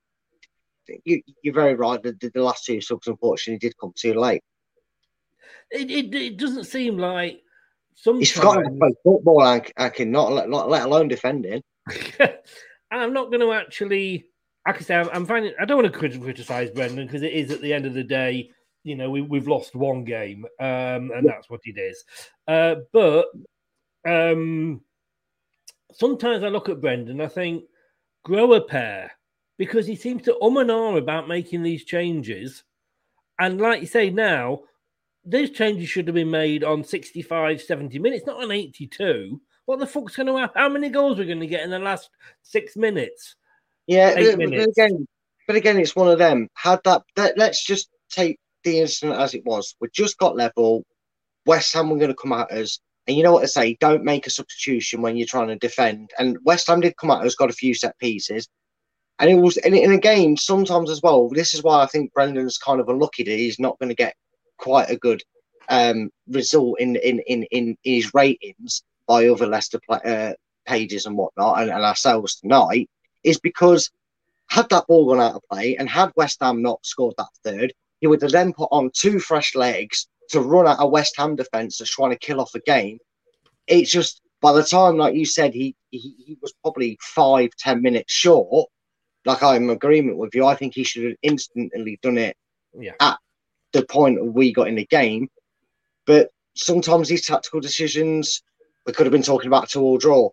you, 1.03 1.22
are 1.47 1.53
very 1.53 1.76
right. 1.76 2.01
The, 2.01 2.32
the, 2.34 2.41
last 2.41 2.65
two 2.65 2.80
subs, 2.80 3.07
unfortunately, 3.07 3.59
did 3.59 3.78
come 3.78 3.91
too 3.93 4.13
late. 4.13 4.41
It, 5.72 5.89
it, 5.89 6.13
it 6.13 6.38
doesn't 6.38 6.65
seem 6.65 6.97
like 6.97 7.41
sometimes... 7.95 8.30
He's 8.30 8.38
forgotten 8.38 8.63
to 8.63 8.80
play 8.80 8.93
football, 9.03 9.41
I, 9.41 9.61
I 9.78 9.89
can 9.89 10.11
not, 10.11 10.49
not 10.49 10.69
let 10.69 10.84
alone 10.84 11.07
defending. 11.07 11.61
I'm 12.91 13.13
not 13.13 13.32
going 13.32 13.39
to 13.39 13.53
actually. 13.53 14.26
Like 14.67 14.78
I 14.78 14.82
say, 14.82 14.95
I'm, 14.95 15.09
I'm 15.11 15.26
finding. 15.26 15.53
I 15.59 15.65
don't 15.65 15.82
want 15.82 15.91
to 15.91 16.19
criticize 16.19 16.69
Brendan 16.69 17.07
because 17.07 17.24
it 17.24 17.34
is 17.34 17.51
at 17.51 17.61
the 17.61 17.74
end 17.74 17.86
of 17.86 17.93
the 17.93 18.03
day, 18.03 18.51
you 18.84 18.95
know, 18.95 19.09
we, 19.09 19.22
we've 19.22 19.47
lost 19.47 19.76
one 19.76 20.03
game, 20.03 20.45
um, 20.59 21.11
and 21.11 21.26
that's 21.26 21.49
what 21.49 21.61
it 21.63 21.80
is. 21.80 22.03
Uh, 22.47 22.76
but 22.93 23.28
um, 24.05 24.82
sometimes 25.93 26.43
I 26.43 26.49
look 26.49 26.69
at 26.69 26.82
Brendan, 26.82 27.22
I 27.22 27.28
think, 27.28 27.63
grow 28.24 28.53
a 28.53 28.61
pair 28.61 29.11
because 29.57 29.88
he 29.88 29.95
seems 29.95 30.24
to 30.24 30.39
um 30.41 30.57
and 30.57 30.72
ah 30.72 30.95
about 30.95 31.28
making 31.28 31.63
these 31.63 31.86
changes. 31.86 32.63
And 33.39 33.59
like 33.59 33.82
you 33.82 33.88
say 33.88 34.09
now, 34.09 34.61
those 35.24 35.51
changes 35.51 35.89
should 35.89 36.07
have 36.07 36.15
been 36.15 36.32
made 36.32 36.63
on 36.63 36.84
65, 36.84 37.61
70 37.61 37.99
minutes, 37.99 38.26
not 38.26 38.41
on 38.41 38.51
82. 38.51 39.39
What 39.65 39.80
the 39.80 39.88
fuck's 39.88 40.15
going 40.15 40.28
to 40.28 40.38
happen? 40.38 40.59
How 40.59 40.69
many 40.69 40.89
goals 40.89 41.17
are 41.17 41.22
we 41.22 41.28
going 41.28 41.39
to 41.39 41.47
get 41.47 41.63
in 41.63 41.69
the 41.69 41.80
last 41.80 42.09
six 42.41 42.76
minutes? 42.76 43.36
Yeah, 43.88 44.15
but, 44.15 44.38
minutes? 44.38 44.78
again, 44.78 45.07
but 45.47 45.55
again, 45.55 45.80
it's 45.80 45.95
one 45.95 46.09
of 46.09 46.17
them. 46.17 46.47
Had 46.55 46.80
that, 46.86 47.03
that, 47.15 47.38
let's 47.38 47.63
just 47.63 47.89
take 48.09 48.39
the 48.63 48.80
incident 48.80 49.19
as 49.19 49.34
it 49.34 49.45
was. 49.45 49.76
We 49.80 49.89
just 49.93 50.17
got 50.17 50.36
level. 50.36 50.84
West 51.45 51.74
Ham 51.74 51.89
were 51.89 51.97
going 51.97 52.09
to 52.09 52.15
come 52.15 52.34
at 52.34 52.51
us. 52.51 52.80
And 53.07 53.17
you 53.17 53.24
know 53.24 53.34
what 53.34 53.43
I 53.43 53.47
say? 53.47 53.78
Don't 53.80 54.03
make 54.03 54.28
a 54.28 54.32
substitution 54.32 55.01
when 55.01 55.17
you're 55.17 55.28
trying 55.28 55.47
to 55.47 55.55
defend. 55.55 56.11
And 56.19 56.38
West 56.43 56.67
Ham 56.67 56.82
did 56.82 56.97
come 56.97 57.11
at 57.11 57.26
us, 57.26 57.36
got 57.36 57.49
a 57.49 57.53
few 57.53 57.74
set 57.74 57.97
pieces. 57.99 58.47
And 59.19 59.30
it 59.30 59.36
was 59.36 59.57
in, 59.57 59.76
in 59.76 59.91
a 59.91 59.99
game, 59.99 60.38
sometimes 60.38 60.89
as 60.89 61.01
well. 61.01 61.30
This 61.30 61.53
is 61.53 61.63
why 61.63 61.84
I 61.84 61.88
think 61.88 62.13
Brendan's 62.13 62.57
kind 62.57 62.80
of 62.80 62.89
unlucky 62.89 63.24
that 63.24 63.32
he's 63.32 63.59
not 63.59 63.78
going 63.80 63.89
to 63.89 63.95
get 63.95 64.15
quite 64.62 64.89
a 64.89 64.95
good 64.95 65.22
um, 65.70 66.09
result 66.30 66.80
in, 66.80 66.95
in, 66.97 67.20
in, 67.28 67.43
in 67.51 67.78
his 67.84 68.14
ratings 68.14 68.84
by 69.07 69.28
other 69.28 69.47
Leicester 69.47 69.80
play, 69.86 69.99
uh, 70.05 70.34
pages 70.66 71.05
and 71.05 71.18
whatnot, 71.18 71.62
and, 71.62 71.72
and 71.72 71.84
ourselves 71.84 72.36
tonight, 72.36 72.89
is 73.24 73.39
because 73.39 73.89
had 74.49 74.70
that 74.70 74.86
ball 74.88 75.07
gone 75.07 75.20
out 75.22 75.36
of 75.36 75.41
play 75.51 75.76
and 75.78 75.89
had 75.89 76.12
West 76.16 76.38
Ham 76.41 76.62
not 76.62 76.86
scored 76.86 77.16
that 77.18 77.28
third, 77.43 77.74
he 77.99 78.07
would 78.07 78.22
have 78.22 78.32
then 78.32 78.53
put 78.53 78.70
on 78.72 78.91
two 78.93 79.20
fresh 79.20 79.55
legs 79.55 80.07
to 80.30 80.41
run 80.41 80.68
at 80.68 80.78
a 80.80 80.88
West 80.88 81.16
Ham 81.18 81.36
defence 81.36 81.78
that's 81.78 81.91
trying 81.91 82.12
to 82.12 82.18
kill 82.18 82.41
off 82.41 82.55
a 82.55 82.59
game. 82.59 82.99
It's 83.68 83.91
just 83.91 84.22
by 84.41 84.53
the 84.53 84.64
time, 84.64 84.97
like 84.97 85.16
you 85.16 85.26
said, 85.26 85.53
he, 85.53 85.76
he, 85.91 86.16
he 86.26 86.38
was 86.41 86.53
probably 86.62 86.97
five, 87.01 87.51
ten 87.57 87.82
minutes 87.82 88.12
short. 88.12 88.70
Like 89.26 89.43
I'm 89.43 89.64
in 89.64 89.70
agreement 89.70 90.18
with 90.18 90.34
you. 90.34 90.45
I 90.45 90.55
think 90.55 90.74
he 90.74 90.84
should 90.84 91.03
have 91.03 91.16
instantly 91.22 91.99
done 92.01 92.18
it 92.18 92.36
yeah. 92.74 92.93
at 92.99 93.18
the 93.74 93.86
point 93.86 94.34
we 94.34 94.53
got 94.53 94.67
in 94.67 94.76
the 94.76 94.86
game. 94.86 95.30
But 96.05 96.30
sometimes 96.55 97.07
these 97.07 97.26
tactical 97.26 97.59
decisions 97.59 98.41
we 98.86 98.93
could 98.93 99.05
have 99.05 99.11
been 99.13 99.22
talking 99.22 99.47
about 99.47 99.65
a 99.65 99.67
two-all 99.67 99.97
draw. 99.97 100.30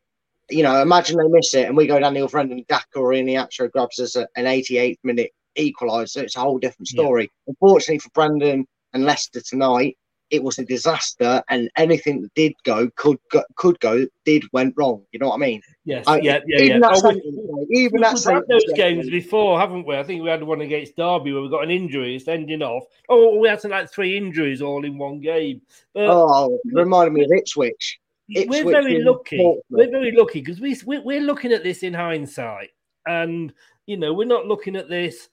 You 0.50 0.62
know, 0.62 0.80
imagine 0.80 1.18
they 1.18 1.28
miss 1.28 1.54
it 1.54 1.66
and 1.66 1.76
we 1.76 1.86
go 1.86 2.00
down 2.00 2.14
the 2.14 2.22
other 2.22 2.38
end 2.38 2.52
and 2.52 2.66
Daka 2.66 2.98
or 2.98 3.10
Iheanacho 3.10 3.70
grabs 3.70 3.98
us 3.98 4.16
an 4.16 4.26
88th 4.36 4.98
minute 5.04 5.30
equaliser. 5.58 6.22
It's 6.22 6.36
a 6.36 6.40
whole 6.40 6.58
different 6.58 6.88
story. 6.88 7.24
Yeah. 7.24 7.52
Unfortunately 7.52 7.98
for 7.98 8.10
Brendan 8.10 8.66
and 8.94 9.04
Leicester 9.04 9.42
tonight, 9.42 9.98
it 10.30 10.42
was 10.42 10.58
a 10.58 10.64
disaster, 10.64 11.42
and 11.48 11.70
anything 11.76 12.22
that 12.22 12.34
did 12.34 12.54
go 12.64 12.90
could 12.96 13.18
go, 13.30 13.42
could 13.56 13.78
go 13.80 14.06
did 14.24 14.44
went 14.52 14.74
wrong. 14.76 15.04
You 15.12 15.18
know 15.18 15.28
what 15.28 15.36
I 15.36 15.38
mean? 15.38 15.62
Yes, 15.84 16.04
I, 16.06 16.18
yeah, 16.18 16.40
yeah, 16.46 16.62
even 16.62 16.82
yeah. 16.82 16.88
That 16.88 17.02
oh, 17.04 17.66
we, 17.68 17.76
even 17.76 18.00
we've 18.00 18.24
had 18.24 18.42
those 18.48 18.72
games 18.74 19.08
before, 19.10 19.58
haven't 19.58 19.86
we? 19.86 19.96
I 19.96 20.02
think 20.02 20.22
we 20.22 20.28
had 20.28 20.42
one 20.42 20.60
against 20.60 20.96
Derby 20.96 21.32
where 21.32 21.42
we 21.42 21.50
got 21.50 21.64
an 21.64 21.70
injury, 21.70 22.16
it's 22.16 22.28
ending 22.28 22.62
off. 22.62 22.84
Oh, 23.08 23.38
we 23.38 23.48
had 23.48 23.60
some, 23.60 23.70
like 23.70 23.90
three 23.90 24.16
injuries 24.16 24.62
all 24.62 24.84
in 24.84 24.98
one 24.98 25.20
game. 25.20 25.62
But, 25.94 26.08
oh, 26.08 26.58
reminded 26.72 27.12
me 27.12 27.24
of 27.24 27.30
Ipswich 27.32 28.00
we're 28.28 28.64
very 28.64 29.02
lucky. 29.02 29.60
We're 29.70 29.90
very 29.90 30.12
lucky 30.12 30.40
because 30.40 30.60
we 30.60 30.76
we're 30.84 31.20
looking 31.20 31.52
at 31.52 31.62
this 31.62 31.82
in 31.82 31.94
hindsight, 31.94 32.70
and 33.06 33.52
you 33.86 33.96
know 33.96 34.12
we're 34.12 34.26
not 34.26 34.46
looking 34.46 34.76
at 34.76 34.88
this 34.88 35.28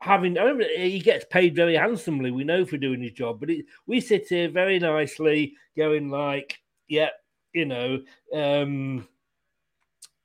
having. 0.00 0.36
he 0.76 1.00
gets 1.00 1.24
paid 1.30 1.54
very 1.54 1.76
handsomely. 1.76 2.30
We 2.30 2.44
know 2.44 2.64
for 2.64 2.76
doing 2.76 3.02
his 3.02 3.12
job, 3.12 3.40
but 3.40 3.50
it, 3.50 3.66
we 3.86 4.00
sit 4.00 4.28
here 4.28 4.48
very 4.48 4.78
nicely, 4.78 5.54
going 5.76 6.10
like, 6.10 6.58
"Yeah, 6.88 7.10
you 7.52 7.64
know, 7.64 8.00
um, 8.34 9.08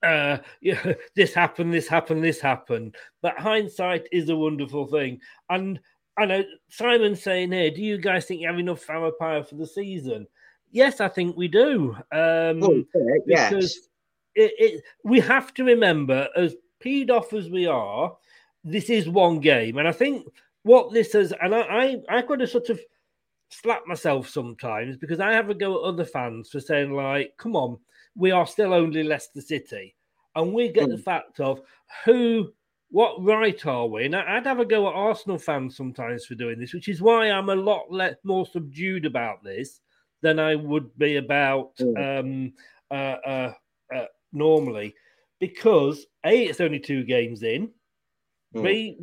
uh, 0.03 0.37
yeah, 0.61 0.93
this 1.15 1.33
happened, 1.33 1.73
this 1.73 1.87
happened, 1.87 2.23
this 2.23 2.39
happened. 2.39 2.95
But 3.21 3.39
hindsight 3.39 4.07
is 4.11 4.29
a 4.29 4.35
wonderful 4.35 4.87
thing. 4.87 5.19
And 5.49 5.79
I 6.17 6.25
know 6.25 6.43
Simon's 6.69 7.23
saying 7.23 7.51
here, 7.51 7.71
do 7.71 7.81
you 7.81 7.97
guys 7.97 8.25
think 8.25 8.41
you 8.41 8.47
have 8.47 8.59
enough 8.59 8.81
firepower 8.81 9.43
for 9.43 9.55
the 9.55 9.67
season? 9.67 10.27
Yes, 10.71 11.01
I 11.01 11.07
think 11.07 11.37
we 11.37 11.47
do. 11.47 11.95
Um, 12.11 12.63
Oh, 12.63 12.83
yeah, 13.25 13.49
because 13.49 13.89
it, 14.35 14.53
it, 14.57 14.83
we 15.03 15.19
have 15.19 15.53
to 15.55 15.63
remember, 15.63 16.27
as 16.35 16.55
peed 16.83 17.09
off 17.09 17.33
as 17.33 17.49
we 17.49 17.67
are, 17.67 18.15
this 18.63 18.89
is 18.89 19.09
one 19.09 19.39
game. 19.39 19.77
And 19.77 19.87
I 19.87 19.91
think 19.91 20.27
what 20.63 20.93
this 20.93 21.13
has, 21.13 21.33
and 21.41 21.53
I, 21.53 21.61
I, 21.61 21.97
I've 22.09 22.27
got 22.27 22.37
to 22.37 22.47
sort 22.47 22.69
of 22.69 22.79
slap 23.49 23.85
myself 23.85 24.29
sometimes 24.29 24.97
because 24.97 25.19
I 25.19 25.33
have 25.33 25.49
a 25.49 25.53
go 25.53 25.75
at 25.75 25.87
other 25.87 26.05
fans 26.05 26.49
for 26.49 26.59
saying, 26.59 26.91
like, 26.91 27.33
come 27.37 27.55
on, 27.55 27.77
we 28.15 28.31
are 28.31 28.47
still 28.47 28.73
only 28.73 29.03
Leicester 29.03 29.41
City. 29.41 29.95
And 30.35 30.53
we 30.53 30.69
get 30.69 30.89
the 30.89 30.97
fact 30.97 31.39
of 31.39 31.61
who, 32.05 32.51
what 32.89 33.23
right 33.23 33.63
are 33.67 33.85
we? 33.85 34.05
And 34.05 34.15
I'd 34.15 34.47
have 34.47 34.59
a 34.59 34.65
go 34.65 34.87
at 34.87 34.95
Arsenal 34.95 35.37
fans 35.37 35.77
sometimes 35.77 36.25
for 36.25 36.33
doing 36.33 36.59
this, 36.59 36.73
which 36.73 36.87
is 36.87 37.01
why 37.01 37.29
I'm 37.29 37.49
a 37.49 37.55
lot 37.55 37.91
le- 37.91 38.17
more 38.23 38.45
subdued 38.45 39.05
about 39.05 39.43
this 39.43 39.81
than 40.21 40.39
I 40.39 40.55
would 40.55 40.97
be 40.97 41.17
about 41.17 41.73
um, 41.97 42.53
uh, 42.89 42.93
uh, 42.93 43.53
uh, 43.93 44.05
normally. 44.31 44.95
Because 45.39 46.07
A, 46.25 46.45
it's 46.45 46.61
only 46.61 46.79
two 46.79 47.03
games 47.03 47.43
in. 47.43 47.69
B, 48.61 48.97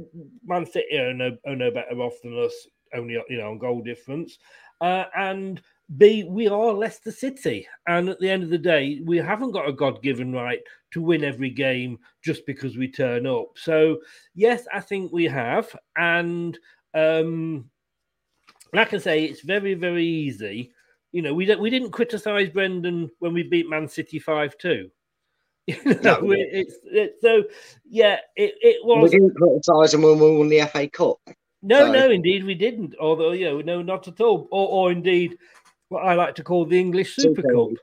Man 0.45 0.65
City 0.67 0.97
are 0.97 1.13
no, 1.13 1.37
are 1.47 1.57
no 1.57 1.71
better 1.71 2.01
off 2.01 2.15
than 2.23 2.39
us, 2.39 2.55
only 2.95 3.19
you 3.29 3.39
know 3.39 3.51
on 3.51 3.59
goal 3.59 3.83
difference. 3.83 4.39
Uh, 4.81 5.05
and 5.17 5.61
B, 5.97 6.25
we 6.25 6.47
are 6.47 6.73
Leicester 6.73 7.11
City, 7.11 7.67
and 7.89 8.09
at 8.09 8.21
the 8.21 8.31
end 8.31 8.45
of 8.45 8.51
the 8.51 8.59
day, 8.59 9.01
we 9.05 9.17
haven't 9.17 9.51
got 9.51 9.69
a 9.69 9.73
God-given 9.73 10.33
right 10.33 10.61
to 10.93 11.03
win 11.03 11.25
every 11.25 11.51
game 11.51 11.99
just 12.23 12.47
because 12.47 12.77
we 12.77 12.91
turn 12.91 13.27
up. 13.27 13.49
So 13.57 13.99
yes, 14.35 14.67
I 14.73 14.81
think 14.81 15.13
we 15.13 15.25
have, 15.25 15.75
and 15.97 16.59
um, 16.95 17.69
like 18.73 18.95
I 18.95 18.99
say, 18.99 19.25
it's 19.25 19.41
very 19.41 19.75
very 19.75 20.07
easy. 20.07 20.73
You 21.13 21.23
know, 21.23 21.35
we 21.35 21.45
don't 21.45 21.61
we 21.61 21.71
didn't 21.71 21.91
criticise 21.91 22.51
Brendan 22.51 23.11
when 23.19 23.35
we 23.35 23.43
beat 23.43 23.69
Man 23.69 23.89
City 23.89 24.21
five 24.21 24.57
two. 24.59 24.91
No. 26.03 26.19
it's, 26.33 26.75
it's 26.85 27.21
so 27.21 27.45
yeah, 27.89 28.19
it, 28.37 28.55
it 28.61 28.77
We 28.85 29.09
didn't 29.09 29.35
criticise 29.35 29.93
them 29.93 30.03
when 30.03 30.19
we 30.19 30.37
won 30.37 30.49
the 30.49 30.63
FA 30.63 30.89
Cup. 30.89 31.19
no, 31.63 31.87
So- 31.87 31.93
no, 31.93 32.11
indeed 32.11 32.45
we 32.45 32.55
didn't. 32.55 32.95
Although, 33.01 33.33
you 33.33 33.47
know, 33.47 33.61
no, 33.61 33.83
not 33.83 34.09
at 34.09 34.21
all. 34.21 34.49
Or, 34.51 34.69
or 34.69 34.93
indeed, 34.93 35.39
what 35.89 36.05
I 36.05 36.15
like 36.15 36.35
to 36.37 36.45
call 36.45 36.65
the 36.67 36.79
English 36.79 37.17
Super 37.17 37.43
Super 37.43 37.49
Cup. 37.49 37.69
League. 37.69 37.79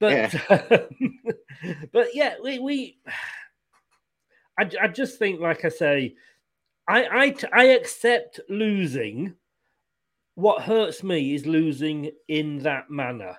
But, 0.00 0.90
but 1.92 2.08
yeah, 2.14 2.34
we, 2.42 2.58
we 2.58 2.98
I, 4.58 4.70
I 4.82 4.88
just 4.88 5.18
think, 5.18 5.40
like 5.40 5.64
I 5.64 5.68
say, 5.68 6.14
I, 6.88 7.04
I, 7.04 7.34
I 7.52 7.64
accept 7.68 8.40
losing. 8.48 9.34
What 10.34 10.62
hurts 10.62 11.02
me 11.02 11.34
is 11.34 11.46
losing 11.46 12.10
in 12.28 12.58
that 12.60 12.90
manner. 12.90 13.36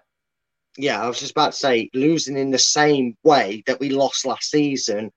Yeah, 0.78 1.02
I 1.02 1.08
was 1.08 1.20
just 1.20 1.32
about 1.32 1.54
to 1.54 1.58
say 1.58 1.90
losing 1.94 2.38
in 2.38 2.52
the 2.52 2.60
same 2.60 3.16
way 3.24 3.64
that 3.66 3.80
we 3.80 3.90
lost 3.90 4.26
last 4.26 4.50
season 4.50 5.12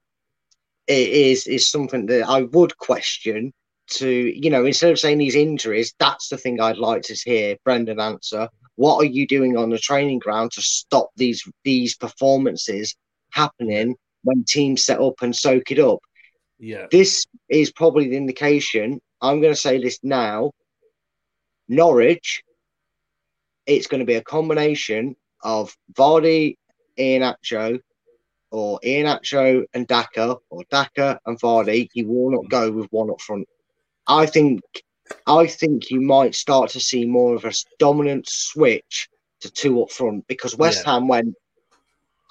is 0.87 1.47
is 1.47 1.69
something 1.69 2.05
that 2.07 2.27
I 2.27 2.43
would 2.43 2.77
question. 2.77 3.53
To 3.93 4.07
you 4.07 4.51
know, 4.51 4.65
instead 4.65 4.91
of 4.91 4.99
saying 4.99 5.17
these 5.17 5.35
injuries, 5.35 5.93
that's 5.99 6.29
the 6.29 6.37
thing 6.37 6.61
I'd 6.61 6.77
like 6.77 7.01
to 7.03 7.15
hear 7.15 7.57
Brendan 7.63 7.99
answer. 7.99 8.47
What 8.75 8.97
are 8.97 9.05
you 9.05 9.27
doing 9.27 9.57
on 9.57 9.71
the 9.71 9.79
training 9.79 10.19
ground 10.19 10.51
to 10.53 10.61
stop 10.61 11.09
these 11.15 11.43
these 11.63 11.95
performances 11.95 12.95
happening 13.31 13.95
when 14.23 14.43
teams 14.47 14.85
set 14.85 15.01
up 15.01 15.15
and 15.21 15.35
soak 15.35 15.71
it 15.71 15.79
up? 15.79 15.99
Yeah. 16.59 16.85
This 16.91 17.25
is 17.49 17.71
probably 17.71 18.09
the 18.09 18.17
indication. 18.17 19.01
I'm 19.21 19.41
going 19.41 19.53
to 19.53 19.59
say 19.59 19.81
this 19.81 19.99
now. 20.03 20.51
Norwich, 21.67 22.41
it's 23.65 23.87
going 23.87 23.99
to 23.99 24.05
be 24.05 24.15
a 24.15 24.23
combination 24.23 25.15
of 25.43 25.75
Vardy, 25.93 26.57
Iheanacho, 26.97 27.79
or 28.51 28.79
Iheanacho 28.83 29.65
and 29.73 29.87
Daka, 29.87 30.37
or 30.49 30.63
Daka 30.69 31.19
and 31.25 31.39
Vardy. 31.39 31.87
He 31.93 32.03
will 32.03 32.31
not 32.31 32.49
go 32.49 32.71
with 32.71 32.87
one 32.91 33.09
up 33.09 33.21
front. 33.21 33.47
I 34.07 34.25
think, 34.25 34.61
I 35.27 35.47
think 35.47 35.91
you 35.91 36.01
might 36.01 36.35
start 36.35 36.71
to 36.71 36.79
see 36.79 37.05
more 37.05 37.35
of 37.35 37.45
a 37.45 37.53
dominant 37.77 38.27
switch 38.27 39.07
to 39.41 39.51
two 39.51 39.81
up 39.81 39.91
front 39.91 40.27
because 40.27 40.57
West 40.57 40.83
Yeah. 40.85 40.93
Ham 40.93 41.07
went. 41.07 41.35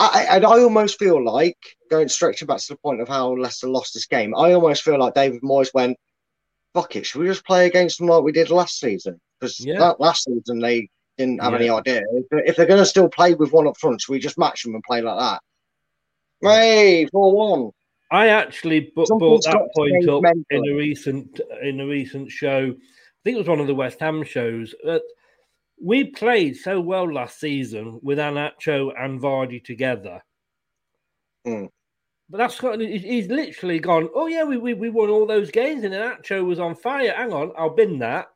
I, 0.00 0.26
and 0.30 0.44
I 0.44 0.60
almost 0.60 0.98
feel 0.98 1.24
like 1.24 1.56
going 1.90 2.08
stretching 2.08 2.46
back 2.46 2.58
to 2.58 2.68
the 2.68 2.76
point 2.76 3.00
of 3.00 3.08
how 3.08 3.34
Leicester 3.36 3.68
lost 3.68 3.94
this 3.94 4.06
game. 4.06 4.34
I 4.36 4.52
almost 4.52 4.82
feel 4.84 4.98
like 4.98 5.14
David 5.14 5.42
Moyes 5.42 5.74
went, 5.74 5.96
"Fuck 6.74 6.94
it, 6.94 7.04
should 7.06 7.20
we 7.20 7.26
just 7.26 7.44
play 7.44 7.66
against 7.66 7.98
them 7.98 8.06
like 8.06 8.22
we 8.22 8.30
did 8.30 8.50
last 8.50 8.78
season?" 8.78 9.20
Because 9.40 9.58
Yeah. 9.58 9.94
last 9.98 10.24
season 10.24 10.60
they 10.60 10.88
didn't 11.18 11.42
have 11.42 11.52
Yeah. 11.52 11.58
any 11.58 11.68
idea. 11.68 12.02
If, 12.12 12.26
if 12.30 12.56
they're 12.56 12.66
going 12.66 12.80
to 12.80 12.86
still 12.86 13.08
play 13.08 13.34
with 13.34 13.52
one 13.52 13.66
up 13.66 13.76
front, 13.76 14.00
should 14.00 14.12
we 14.12 14.18
just 14.18 14.38
match 14.38 14.62
them 14.62 14.74
and 14.74 14.82
play 14.84 15.02
like 15.02 15.18
that? 15.18 15.42
Hey, 16.40 17.06
four 17.06 17.34
one. 17.34 17.72
I 18.10 18.28
actually 18.28 18.90
Something's 18.96 19.18
brought 19.20 19.44
that 19.44 19.68
point 19.76 20.08
up 20.08 20.24
in 20.50 20.68
a 20.68 20.74
recent 20.74 21.40
in 21.62 21.80
a 21.80 21.86
recent 21.86 22.30
show. 22.30 22.70
I 22.70 23.20
think 23.24 23.34
it 23.34 23.38
was 23.38 23.48
one 23.48 23.60
of 23.60 23.66
the 23.66 23.74
West 23.74 24.00
Ham 24.00 24.22
shows. 24.22 24.74
That 24.84 25.02
we 25.82 26.04
played 26.04 26.56
so 26.56 26.80
well 26.80 27.12
last 27.12 27.38
season 27.38 27.98
with 28.02 28.18
Iheanacho 28.18 28.92
and 28.98 29.20
Vardy 29.20 29.62
together. 29.62 30.22
Mm. 31.46 31.68
But 32.30 32.38
that's 32.38 32.60
got, 32.60 32.80
he's 32.80 33.02
he's 33.02 33.26
literally 33.28 33.78
gone. 33.78 34.08
Oh 34.14 34.26
yeah, 34.26 34.44
we, 34.44 34.56
we 34.56 34.74
we 34.74 34.90
won 34.90 35.10
all 35.10 35.26
those 35.26 35.50
games, 35.50 35.84
and 35.84 35.92
Iheanacho 35.92 36.44
was 36.46 36.60
on 36.60 36.76
fire. 36.76 37.12
Hang 37.14 37.32
on, 37.32 37.52
I'll 37.58 37.74
bin 37.74 37.98
that. 37.98 38.28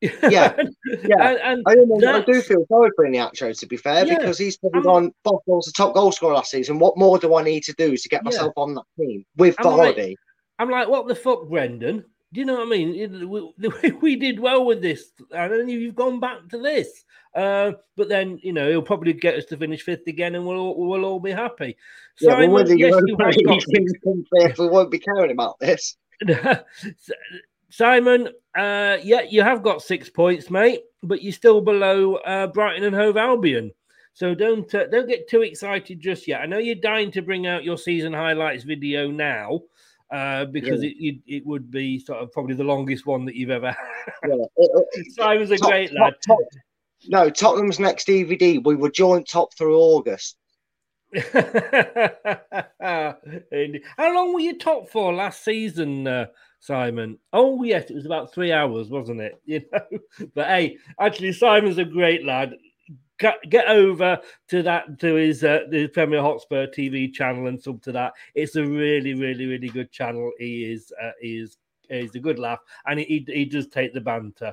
Yeah, 0.00 0.10
yeah. 0.22 0.52
And- 0.60 1.40
and 1.42 1.62
I, 1.66 1.74
almost, 1.74 2.04
I 2.04 2.20
do 2.20 2.40
feel 2.42 2.66
sorry 2.68 2.90
for 2.94 3.06
Iheanacho, 3.06 3.58
to 3.58 3.66
be 3.66 3.76
fair, 3.76 4.06
Yeah. 4.06 4.18
because 4.18 4.38
he's 4.38 4.56
probably 4.56 4.82
gone. 4.82 5.12
Bob 5.24 5.40
was 5.46 5.66
the 5.66 5.72
top 5.72 5.94
goal 5.94 6.12
scorer 6.12 6.34
last 6.34 6.50
season. 6.50 6.78
What 6.78 6.98
more 6.98 7.18
do 7.18 7.34
I 7.34 7.42
need 7.42 7.62
to 7.64 7.72
do 7.78 7.96
to 7.96 8.08
get 8.08 8.20
Yeah. 8.22 8.30
myself 8.30 8.52
on 8.56 8.74
that 8.74 8.84
team 8.98 9.24
with 9.36 9.56
I'm 9.58 9.76
like- 9.76 10.16
I'm 10.58 10.70
like, 10.70 10.88
what 10.88 11.06
the 11.06 11.14
fuck, 11.14 11.48
Brendan? 11.48 12.04
Do 12.32 12.40
you 12.40 12.46
know 12.46 12.54
what 12.54 12.66
I 12.66 12.70
mean? 12.70 13.54
We, 13.82 13.90
we 13.92 14.16
did 14.16 14.38
well 14.40 14.64
with 14.66 14.82
this, 14.82 15.12
and 15.30 15.52
then 15.52 15.68
you've 15.68 15.94
gone 15.94 16.18
back 16.20 16.48
to 16.50 16.58
this. 16.58 17.04
Uh, 17.34 17.72
but 17.96 18.08
then, 18.08 18.38
you 18.42 18.52
know, 18.52 18.68
he'll 18.68 18.82
probably 18.82 19.12
get 19.12 19.36
us 19.36 19.44
to 19.46 19.56
finish 19.56 19.82
fifth 19.82 20.06
again, 20.06 20.34
and 20.34 20.46
we'll 20.46 20.58
all, 20.58 20.88
we'll 20.88 21.04
all 21.04 21.20
be 21.20 21.30
happy. 21.30 21.76
Yeah, 22.20 22.46
well, 22.46 22.66
yes, 22.68 22.94
you 23.06 23.16
got 23.16 23.36
we 24.58 24.68
won't 24.68 24.90
be 24.90 24.98
caring 24.98 25.30
about 25.30 25.58
this. 25.60 25.96
Simon, 27.70 28.28
uh, 28.58 28.98
yeah, 29.02 29.22
you 29.22 29.42
have 29.42 29.62
got 29.62 29.82
six 29.82 30.08
points, 30.08 30.50
mate, 30.50 30.82
but 31.02 31.22
you're 31.22 31.32
still 31.32 31.60
below 31.60 32.16
uh, 32.16 32.46
Brighton 32.48 32.84
and 32.84 32.94
Hove 32.96 33.16
Albion. 33.16 33.72
So 34.14 34.34
don't 34.34 34.72
uh, 34.74 34.86
don't 34.86 35.08
get 35.08 35.28
too 35.28 35.42
excited 35.42 36.00
just 36.00 36.26
yet. 36.26 36.40
I 36.40 36.46
know 36.46 36.58
you're 36.58 36.74
dying 36.76 37.10
to 37.12 37.22
bring 37.22 37.46
out 37.46 37.64
your 37.64 37.76
season 37.76 38.12
highlights 38.14 38.64
video 38.64 39.10
now 39.10 39.60
uh, 40.10 40.46
because 40.46 40.82
Yeah. 40.82 40.90
it, 40.90 40.96
it 40.98 41.36
it 41.36 41.46
would 41.46 41.70
be 41.70 41.98
sort 41.98 42.22
of 42.22 42.32
probably 42.32 42.54
the 42.54 42.64
longest 42.64 43.04
one 43.04 43.24
that 43.26 43.34
you've 43.34 43.50
ever 43.50 43.72
had. 43.72 43.76
Yeah, 44.26 44.34
it- 44.56 44.86
it- 44.94 45.12
Simon's 45.12 45.50
a 45.50 45.58
top- 45.58 45.70
great 45.70 45.90
top- 45.90 45.98
lad. 46.00 46.14
top- 46.26 46.38
no, 47.08 47.28
Tottenham's 47.28 47.78
next 47.78 48.06
DVD. 48.08 48.64
We 48.64 48.74
were 48.74 48.90
joint 48.90 49.28
top 49.28 49.52
through 49.54 49.76
August. 49.76 50.38
How 52.80 53.16
long 54.00 54.32
were 54.34 54.40
you 54.40 54.58
top 54.58 54.88
for 54.90 55.12
last 55.12 55.44
season, 55.44 56.06
uh, 56.06 56.26
Simon? 56.60 57.18
Oh 57.32 57.62
yes, 57.62 57.90
it 57.90 57.94
was 57.94 58.06
about 58.06 58.32
three 58.32 58.52
hours, 58.52 58.88
wasn't 58.88 59.20
it? 59.20 59.40
You 59.46 59.62
know, 59.72 59.98
but 60.34 60.46
hey, 60.46 60.78
actually, 61.00 61.32
Simon's 61.32 61.78
a 61.78 61.84
great 61.84 62.24
lad. 62.24 62.54
Get, 63.18 63.66
over 63.66 64.20
to 64.48 64.62
that 64.62 64.98
to 65.00 65.14
his 65.14 65.42
uh, 65.42 65.60
the 65.70 65.86
Premier 65.88 66.20
Hotspur 66.20 66.66
TV 66.66 67.10
channel 67.10 67.46
and 67.46 67.60
sub 67.60 67.80
to 67.82 67.92
that. 67.92 68.12
It's 68.34 68.56
a 68.56 68.62
really, 68.62 69.14
really, 69.14 69.46
really 69.46 69.68
good 69.68 69.90
channel. 69.90 70.30
He 70.38 70.70
is 70.70 70.92
uh, 71.02 71.12
he 71.20 71.38
is 71.38 71.56
he's 71.88 72.14
a 72.14 72.20
good 72.20 72.38
laugh, 72.38 72.58
and 72.86 73.00
he 73.00 73.24
he 73.26 73.44
does 73.46 73.68
take 73.68 73.94
the 73.94 74.00
banter. 74.00 74.52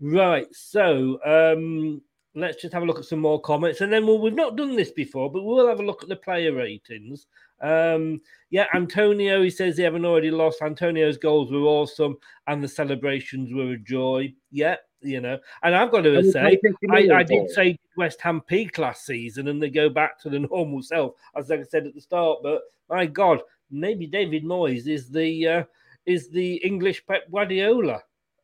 Right, 0.00 0.46
so 0.52 1.20
um, 1.24 2.02
let's 2.34 2.60
just 2.60 2.74
have 2.74 2.82
a 2.82 2.86
look 2.86 2.98
at 2.98 3.04
some 3.04 3.20
more 3.20 3.40
comments, 3.40 3.80
and 3.80 3.92
then 3.92 4.06
we'll, 4.06 4.18
we've 4.18 4.34
not 4.34 4.56
done 4.56 4.74
this 4.74 4.90
before, 4.90 5.30
but 5.30 5.42
we'll 5.42 5.68
have 5.68 5.80
a 5.80 5.84
look 5.84 6.02
at 6.02 6.08
the 6.08 6.16
player 6.16 6.52
ratings. 6.52 7.26
Um, 7.62 8.20
yeah, 8.50 8.66
Antonio, 8.74 9.42
he 9.42 9.50
says 9.50 9.76
they 9.76 9.84
haven't 9.84 10.04
already 10.04 10.30
lost. 10.30 10.60
Antonio's 10.62 11.16
goals 11.16 11.50
were 11.50 11.60
awesome, 11.60 12.16
and 12.46 12.62
the 12.62 12.68
celebrations 12.68 13.52
were 13.52 13.72
a 13.72 13.78
joy. 13.78 14.34
Yeah, 14.50 14.76
you 15.00 15.20
know, 15.20 15.38
and 15.62 15.74
I've 15.74 15.90
got 15.90 16.02
to 16.02 16.30
say, 16.30 16.58
I, 16.90 17.08
I 17.14 17.22
did 17.22 17.50
say 17.50 17.78
West 17.96 18.20
Ham 18.20 18.40
peak 18.42 18.78
last 18.78 19.06
season, 19.06 19.48
and 19.48 19.62
they 19.62 19.70
go 19.70 19.88
back 19.88 20.20
to 20.20 20.30
the 20.30 20.40
normal 20.50 20.82
self, 20.82 21.12
as 21.36 21.50
I 21.50 21.62
said 21.62 21.86
at 21.86 21.94
the 21.94 22.00
start. 22.00 22.40
But 22.42 22.62
my 22.90 23.06
God, 23.06 23.40
maybe 23.70 24.06
David 24.06 24.44
Moyes 24.44 24.86
is 24.86 25.08
the 25.08 25.48
uh, 25.48 25.64
is 26.04 26.28
the 26.30 26.56
English 26.56 27.06
Pep 27.06 27.30
Guardiola. 27.30 28.02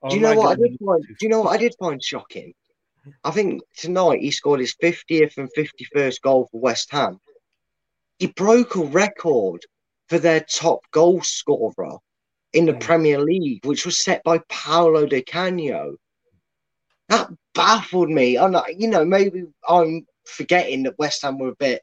Do 0.09 0.15
you 0.15 0.23
know 0.23 0.35
what 0.35 0.53
I 0.53 0.55
did 0.55 0.79
find? 0.85 1.03
Do 1.03 1.17
you 1.21 1.29
know 1.29 1.41
what 1.41 1.55
I 1.55 1.57
did 1.57 1.75
find 1.79 2.03
shocking? 2.03 2.55
I 3.25 3.31
think 3.31 3.63
tonight 3.77 4.21
he 4.21 4.31
scored 4.31 4.61
his 4.61 4.75
50th 4.83 5.39
and 5.39 5.49
51st 5.57 6.21
goal 6.21 6.49
for 6.51 6.61
West 6.61 6.91
Ham. 6.93 7.19
He 8.19 8.27
broke 8.27 8.75
a 8.75 8.85
record 8.85 9.65
for 10.09 10.19
their 10.19 10.41
top 10.41 10.81
goal 10.91 11.23
scorer 11.23 11.99
in 12.53 12.67
the 12.67 12.75
Premier 12.75 13.21
League, 13.21 13.65
which 13.65 13.87
was 13.87 13.99
set 13.99 14.23
by 14.25 14.41
Paolo 14.49 15.07
Di 15.07 15.23
Canio. 15.23 15.97
That 17.09 17.31
baffled 17.55 18.11
me. 18.11 18.37
I'm 18.39 18.53
not, 18.53 18.77
you 18.77 18.89
know, 18.89 19.05
maybe 19.05 19.45
I'm 19.69 20.07
forgetting 20.25 20.83
that 20.85 20.99
West 20.99 21.23
Ham 21.23 21.39
were 21.39 21.49
a 21.49 21.57
bit 21.57 21.83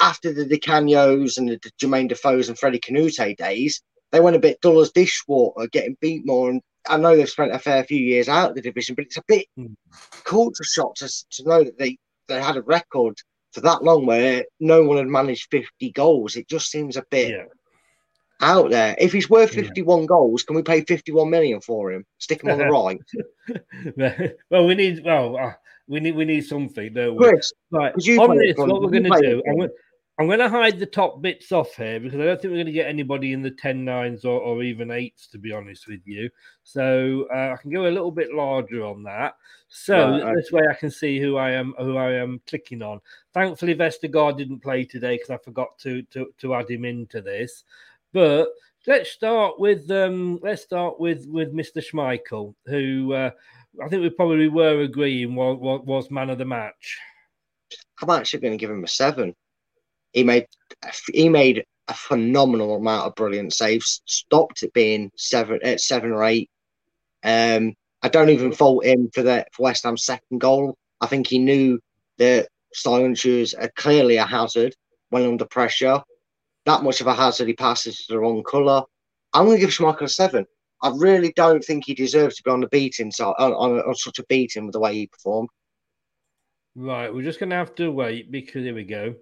after 0.00 0.32
the 0.32 0.44
Di 0.44 0.58
Canios 0.58 1.38
and 1.38 1.48
the 1.48 1.58
Jermaine 1.80 2.08
Defoe's 2.08 2.48
and 2.48 2.58
Freddie 2.58 2.80
Kanoute 2.80 3.36
days. 3.36 3.82
They 4.10 4.20
went 4.20 4.36
a 4.36 4.40
bit 4.40 4.60
dull 4.60 4.80
as 4.80 4.90
dishwater, 4.92 5.66
getting 5.68 5.96
beat 6.00 6.26
more. 6.26 6.50
And 6.50 6.60
I 6.86 6.98
know 6.98 7.16
they've 7.16 7.28
spent 7.28 7.54
a 7.54 7.58
fair 7.58 7.84
few 7.84 7.98
years 7.98 8.28
out 8.28 8.50
of 8.50 8.54
the 8.56 8.62
division, 8.62 8.94
but 8.94 9.06
it's 9.06 9.16
a 9.16 9.22
bit 9.26 9.46
Hmm. 9.56 9.74
culture 10.24 10.64
shock 10.64 10.94
to, 10.96 11.08
to 11.08 11.44
know 11.44 11.64
that 11.64 11.78
they, 11.78 11.96
they 12.28 12.42
had 12.42 12.56
a 12.56 12.62
record 12.62 13.16
for 13.52 13.60
that 13.60 13.82
long 13.82 14.06
where 14.06 14.44
no 14.60 14.82
one 14.82 14.96
had 14.96 15.06
managed 15.06 15.50
50 15.50 15.90
goals. 15.92 16.36
It 16.36 16.48
just 16.48 16.70
seems 16.70 16.96
a 16.96 17.04
bit 17.10 17.30
Yeah. 17.30 17.44
out 18.40 18.70
there. 18.70 18.96
If 18.98 19.12
he's 19.12 19.30
worth 19.30 19.50
51 19.50 20.06
goals, 20.06 20.42
can 20.42 20.56
we 20.56 20.62
pay 20.62 20.82
51 20.82 21.30
million 21.30 21.60
for 21.60 21.92
him? 21.92 22.04
Stick 22.18 22.42
him 22.42 22.50
on 22.50 22.58
the 22.58 22.66
right. 23.96 24.34
well, 24.50 24.66
we 24.66 24.74
need 24.74 25.02
well, 25.04 25.36
uh, 25.36 25.52
we 25.86 26.00
need 26.00 26.16
we 26.16 26.24
need 26.24 26.46
something, 26.46 26.92
don't 26.92 27.16
we? 27.16 27.28
Chris, 27.28 27.52
right. 27.70 27.92
On 27.94 28.36
this, 28.36 28.56
what 28.56 28.82
we're 28.82 28.90
going 28.90 29.04
to 29.04 29.20
do? 29.20 29.68
I'm 30.18 30.26
going, 30.26 30.38
to 30.40 30.48
hide 30.48 30.78
the 30.78 30.86
top 30.86 31.22
bits 31.22 31.52
off 31.52 31.74
here 31.74 31.98
because 31.98 32.20
I 32.20 32.24
don't 32.24 32.40
think 32.40 32.52
we're 32.52 32.58
going 32.58 32.66
to 32.66 32.72
get 32.72 32.86
anybody 32.86 33.32
in 33.32 33.40
the 33.40 33.50
10 33.50 33.84
nines 33.84 34.24
or, 34.24 34.40
or 34.40 34.62
even 34.62 34.90
eights, 34.90 35.26
to 35.28 35.38
be 35.38 35.52
honest 35.52 35.88
with 35.88 36.00
you. 36.04 36.28
So 36.64 37.26
uh, 37.34 37.54
I 37.54 37.56
can 37.60 37.72
go 37.72 37.86
a 37.86 37.88
little 37.88 38.10
bit 38.10 38.32
larger 38.32 38.84
on 38.84 39.02
that. 39.04 39.34
So 39.68 40.20
this 40.36 40.52
way 40.52 40.64
I 40.70 40.74
can 40.74 40.90
see 40.90 41.18
who 41.18 41.38
I 41.38 41.52
am 41.52 41.74
who 41.78 41.96
I 41.96 42.12
am 42.12 42.42
clicking 42.46 42.82
on. 42.82 43.00
Thankfully, 43.32 43.74
Vestergaard 43.74 44.36
didn't 44.36 44.60
play 44.60 44.84
today 44.84 45.14
because 45.16 45.30
I 45.30 45.38
forgot 45.38 45.78
to, 45.78 46.02
to 46.02 46.32
to 46.38 46.54
add 46.54 46.70
him 46.70 46.84
into 46.84 47.22
this. 47.22 47.64
But 48.12 48.48
let's 48.86 49.10
start 49.10 49.58
with 49.58 49.90
um, 49.90 50.40
let's 50.42 50.62
start 50.62 51.00
with 51.00 51.26
with 51.26 51.54
Mr. 51.54 51.82
Schmeichel, 51.82 52.54
who 52.66 53.14
uh, 53.14 53.30
I 53.82 53.88
think 53.88 54.02
we 54.02 54.10
probably 54.10 54.48
were 54.48 54.82
agreeing 54.82 55.34
was, 55.34 55.58
was 55.84 56.10
man 56.10 56.28
of 56.28 56.36
the 56.36 56.44
match. 56.44 56.98
I'm 58.02 58.10
actually 58.10 58.40
going 58.40 58.52
to 58.52 58.58
give 58.58 58.70
him 58.70 58.84
a 58.84 58.88
seven. 58.88 59.34
He 60.12 60.24
made 60.24 60.46
he 61.12 61.28
made 61.28 61.64
a 61.88 61.94
phenomenal 61.94 62.76
amount 62.76 63.06
of 63.06 63.14
brilliant 63.14 63.52
saves. 63.52 64.02
Stopped 64.06 64.62
it 64.62 64.72
being 64.72 65.10
seven 65.16 65.60
at 65.62 65.80
seven 65.80 66.12
or 66.12 66.24
eight. 66.24 66.50
Um, 67.24 67.74
I 68.02 68.08
don't 68.08 68.30
even 68.30 68.52
fault 68.52 68.84
him 68.84 69.10
for 69.14 69.22
the 69.22 69.46
for 69.52 69.64
West 69.64 69.84
Ham's 69.84 70.04
second 70.04 70.40
goal. 70.40 70.76
I 71.00 71.06
think 71.06 71.26
he 71.26 71.38
knew 71.38 71.80
that 72.18 72.48
silencers 72.74 73.54
are 73.54 73.70
clearly 73.76 74.16
a 74.16 74.26
hazard 74.26 74.74
when 75.10 75.26
under 75.26 75.44
pressure. 75.44 76.00
That 76.66 76.82
much 76.82 77.00
of 77.00 77.06
a 77.08 77.14
hazard, 77.14 77.48
he 77.48 77.54
passes 77.54 78.06
to 78.06 78.12
the 78.12 78.18
wrong 78.20 78.42
colour. 78.44 78.82
I'm 79.32 79.46
going 79.46 79.56
to 79.56 79.60
give 79.60 79.70
Schmeichel 79.70 80.02
a 80.02 80.08
seven. 80.08 80.46
I 80.82 80.92
really 80.94 81.32
don't 81.36 81.64
think 81.64 81.84
he 81.84 81.94
deserves 81.94 82.36
to 82.36 82.42
be 82.42 82.50
on 82.50 82.60
the 82.60 82.68
beating 82.68 83.10
side 83.10 83.34
on, 83.38 83.52
on, 83.52 83.80
on 83.80 83.94
such 83.94 84.18
a 84.18 84.24
beating 84.24 84.66
with 84.66 84.72
the 84.72 84.80
way 84.80 84.94
he 84.94 85.06
performed. 85.06 85.48
Right, 86.74 87.12
we're 87.12 87.22
just 87.22 87.38
going 87.38 87.50
to 87.50 87.56
have 87.56 87.74
to 87.76 87.90
wait 87.90 88.30
because 88.30 88.64
here 88.64 88.74
we 88.74 88.84
go. 88.84 89.14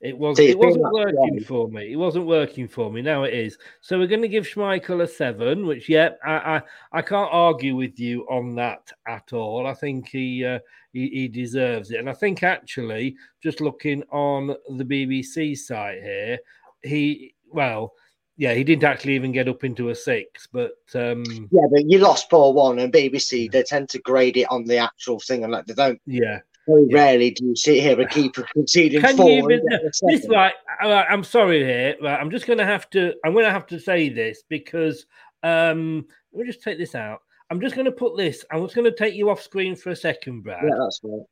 It 0.00 0.16
was 0.16 0.38
it 0.38 0.56
wasn't 0.56 0.92
working 0.92 1.40
for 1.40 1.68
me. 1.68 1.92
It 1.92 1.96
wasn't 1.96 2.26
working 2.26 2.68
for 2.68 2.90
me. 2.92 3.02
Now 3.02 3.24
it 3.24 3.34
is. 3.34 3.58
So 3.80 3.98
we're 3.98 4.06
going 4.06 4.22
to 4.22 4.28
give 4.28 4.46
Schmeichel 4.46 5.02
a 5.02 5.08
seven, 5.08 5.66
which 5.66 5.88
yeah, 5.88 6.10
I 6.24 6.32
I, 6.56 6.62
I 6.92 7.02
can't 7.02 7.30
argue 7.32 7.74
with 7.74 7.98
you 7.98 8.22
on 8.30 8.54
that 8.56 8.92
at 9.08 9.32
all. 9.32 9.66
I 9.66 9.74
think 9.74 10.08
he, 10.08 10.44
uh, 10.44 10.60
he 10.92 11.08
he 11.08 11.28
deserves 11.28 11.90
it, 11.90 11.98
and 11.98 12.08
I 12.08 12.12
think 12.12 12.44
actually, 12.44 13.16
just 13.42 13.60
looking 13.60 14.04
on 14.12 14.54
the 14.76 14.84
BBC 14.84 15.56
site 15.56 16.00
here, 16.00 16.38
he 16.82 17.34
well, 17.50 17.92
yeah, 18.36 18.54
he 18.54 18.62
didn't 18.62 18.84
actually 18.84 19.16
even 19.16 19.32
get 19.32 19.48
up 19.48 19.64
into 19.64 19.88
a 19.88 19.94
six, 19.96 20.46
but 20.46 20.76
um, 20.94 21.24
Yeah, 21.50 21.66
but 21.72 21.86
you 21.86 21.98
lost 21.98 22.30
4 22.30 22.52
1, 22.52 22.78
and 22.78 22.92
BBC, 22.92 23.50
they 23.50 23.64
tend 23.64 23.88
to 23.88 23.98
grade 23.98 24.36
it 24.36 24.46
on 24.48 24.64
the 24.64 24.76
actual 24.78 25.18
thing, 25.18 25.42
and 25.42 25.52
like 25.52 25.66
they 25.66 25.74
don't. 25.74 26.00
yeah. 26.06 26.38
Very 26.68 26.86
rarely 26.92 27.30
do 27.30 27.46
you 27.46 27.56
sit 27.56 27.80
here 27.80 27.98
and 27.98 28.10
keep 28.10 28.34
conceding 28.52 29.00
Can 29.00 29.16
four. 29.16 29.28
you 29.30 29.50
even 29.50 29.68
this 30.06 30.26
right? 30.28 30.52
I- 30.80 31.04
I'm 31.04 31.24
sorry 31.24 31.64
here. 31.64 31.96
Right, 32.02 32.20
I'm 32.20 32.30
just 32.30 32.46
going 32.46 32.58
to 32.58 32.66
have 32.66 32.88
to. 32.90 33.14
I'm 33.24 33.32
going 33.32 33.46
to 33.46 33.50
have 33.50 33.66
to 33.68 33.80
say 33.80 34.08
this 34.10 34.42
because 34.48 35.06
um, 35.42 36.06
let 36.32 36.42
me 36.44 36.52
just 36.52 36.62
take 36.62 36.78
this 36.78 36.94
out. 36.94 37.20
I'm 37.50 37.60
just 37.60 37.74
going 37.74 37.86
to 37.86 37.92
put 37.92 38.16
this. 38.16 38.44
I'm 38.52 38.62
just 38.62 38.74
going 38.74 38.84
to 38.84 38.96
take 38.96 39.14
you 39.14 39.30
off 39.30 39.40
screen 39.40 39.74
for 39.74 39.90
a 39.90 39.96
second, 39.96 40.42
Brad, 40.42 40.62
Yeah, 40.62 40.76
that's 40.78 41.00
right. 41.02 41.22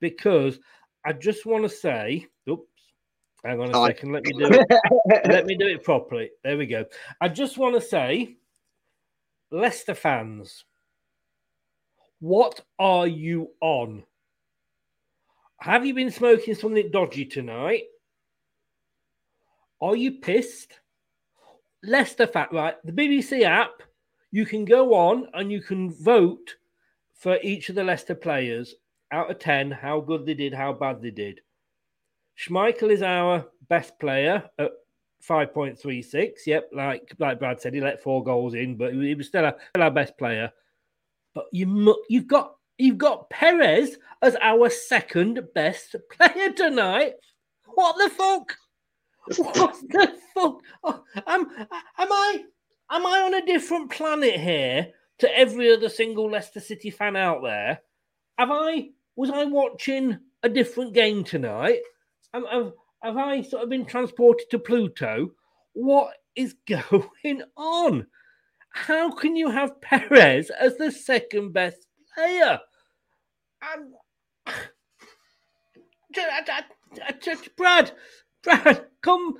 because 0.00 0.60
I 1.04 1.12
just 1.12 1.44
want 1.44 1.64
to 1.64 1.68
say. 1.68 2.26
Oops. 2.48 2.62
Hang 3.44 3.60
on 3.60 3.70
a 3.70 3.72
Hi. 3.72 3.88
second. 3.88 4.12
Let 4.12 4.24
me 4.24 4.32
do 4.38 4.46
it. 4.52 5.26
Let 5.28 5.44
me 5.46 5.56
do 5.56 5.66
it 5.66 5.82
properly. 5.82 6.30
There 6.44 6.56
we 6.56 6.66
go. 6.66 6.84
I 7.20 7.28
just 7.28 7.58
want 7.58 7.74
to 7.74 7.80
say, 7.80 8.36
Leicester 9.50 9.94
fans, 9.94 10.64
what 12.20 12.60
are 12.78 13.06
you 13.06 13.50
on? 13.60 14.04
Have 15.58 15.86
you 15.86 15.94
been 15.94 16.10
smoking 16.10 16.54
something 16.54 16.90
dodgy 16.90 17.24
tonight? 17.24 17.84
Are 19.80 19.96
you 19.96 20.12
pissed? 20.12 20.80
Leicester 21.82 22.26
fan, 22.26 22.46
right? 22.52 22.74
The 22.84 22.92
BBC 22.92 23.42
app, 23.42 23.82
you 24.30 24.46
can 24.46 24.64
go 24.64 24.94
on 24.94 25.28
and 25.34 25.52
you 25.52 25.60
can 25.60 25.92
vote 25.92 26.56
for 27.14 27.38
each 27.42 27.68
of 27.68 27.74
the 27.74 27.84
Leicester 27.84 28.14
players 28.14 28.74
out 29.12 29.30
of 29.30 29.38
10, 29.38 29.70
how 29.70 30.00
good 30.00 30.26
they 30.26 30.34
did, 30.34 30.52
how 30.54 30.72
bad 30.72 31.00
they 31.00 31.10
did. 31.10 31.40
Schmeichel 32.36 32.90
is 32.90 33.02
our 33.02 33.46
best 33.68 33.98
player 33.98 34.42
at 34.58 34.72
5.36. 35.26 36.46
Yep, 36.46 36.70
like 36.72 37.14
like 37.18 37.38
Brad 37.38 37.60
said, 37.60 37.74
he 37.74 37.80
let 37.80 38.02
four 38.02 38.24
goals 38.24 38.54
in, 38.54 38.76
but 38.76 38.92
he 38.92 39.14
was 39.14 39.28
still 39.28 39.44
our, 39.44 39.56
still 39.70 39.84
our 39.84 39.90
best 39.90 40.18
player. 40.18 40.50
But 41.34 41.46
you 41.52 41.96
you've 42.08 42.26
got 42.26 42.56
you've 42.78 42.98
got 42.98 43.30
Perez 43.30 43.98
as 44.22 44.36
our 44.40 44.70
second 44.70 45.40
best 45.54 45.96
player 46.10 46.52
tonight. 46.52 47.14
What 47.66 47.96
the 47.96 48.10
fuck? 48.10 48.56
What 49.36 49.74
the 49.88 50.14
fuck? 50.34 50.60
Oh, 50.82 51.04
am 51.26 51.46
am 51.58 52.12
I 52.12 52.44
am 52.90 53.06
I 53.06 53.20
on 53.20 53.34
a 53.34 53.46
different 53.46 53.90
planet 53.90 54.38
here 54.38 54.88
to 55.18 55.38
every 55.38 55.72
other 55.72 55.88
single 55.88 56.30
Leicester 56.30 56.60
City 56.60 56.90
fan 56.90 57.16
out 57.16 57.42
there? 57.42 57.80
Have 58.38 58.50
I 58.50 58.90
was 59.16 59.30
I 59.30 59.44
watching 59.44 60.18
a 60.42 60.48
different 60.48 60.92
game 60.92 61.24
tonight? 61.24 61.80
Am, 62.34 62.44
have, 62.46 62.72
have 63.02 63.16
I 63.16 63.42
sort 63.42 63.62
of 63.62 63.70
been 63.70 63.86
transported 63.86 64.50
to 64.50 64.58
Pluto? 64.58 65.30
What 65.72 66.14
is 66.34 66.54
going 66.66 67.42
on? 67.56 68.06
How 68.70 69.12
can 69.12 69.36
you 69.36 69.50
have 69.50 69.80
Perez 69.80 70.50
as 70.50 70.76
the 70.76 70.90
second 70.90 71.52
best 71.52 71.86
player? 72.14 72.60
Um, 73.62 73.94
Brad, 77.56 77.92
Brad, 78.42 78.86
come, 79.02 79.34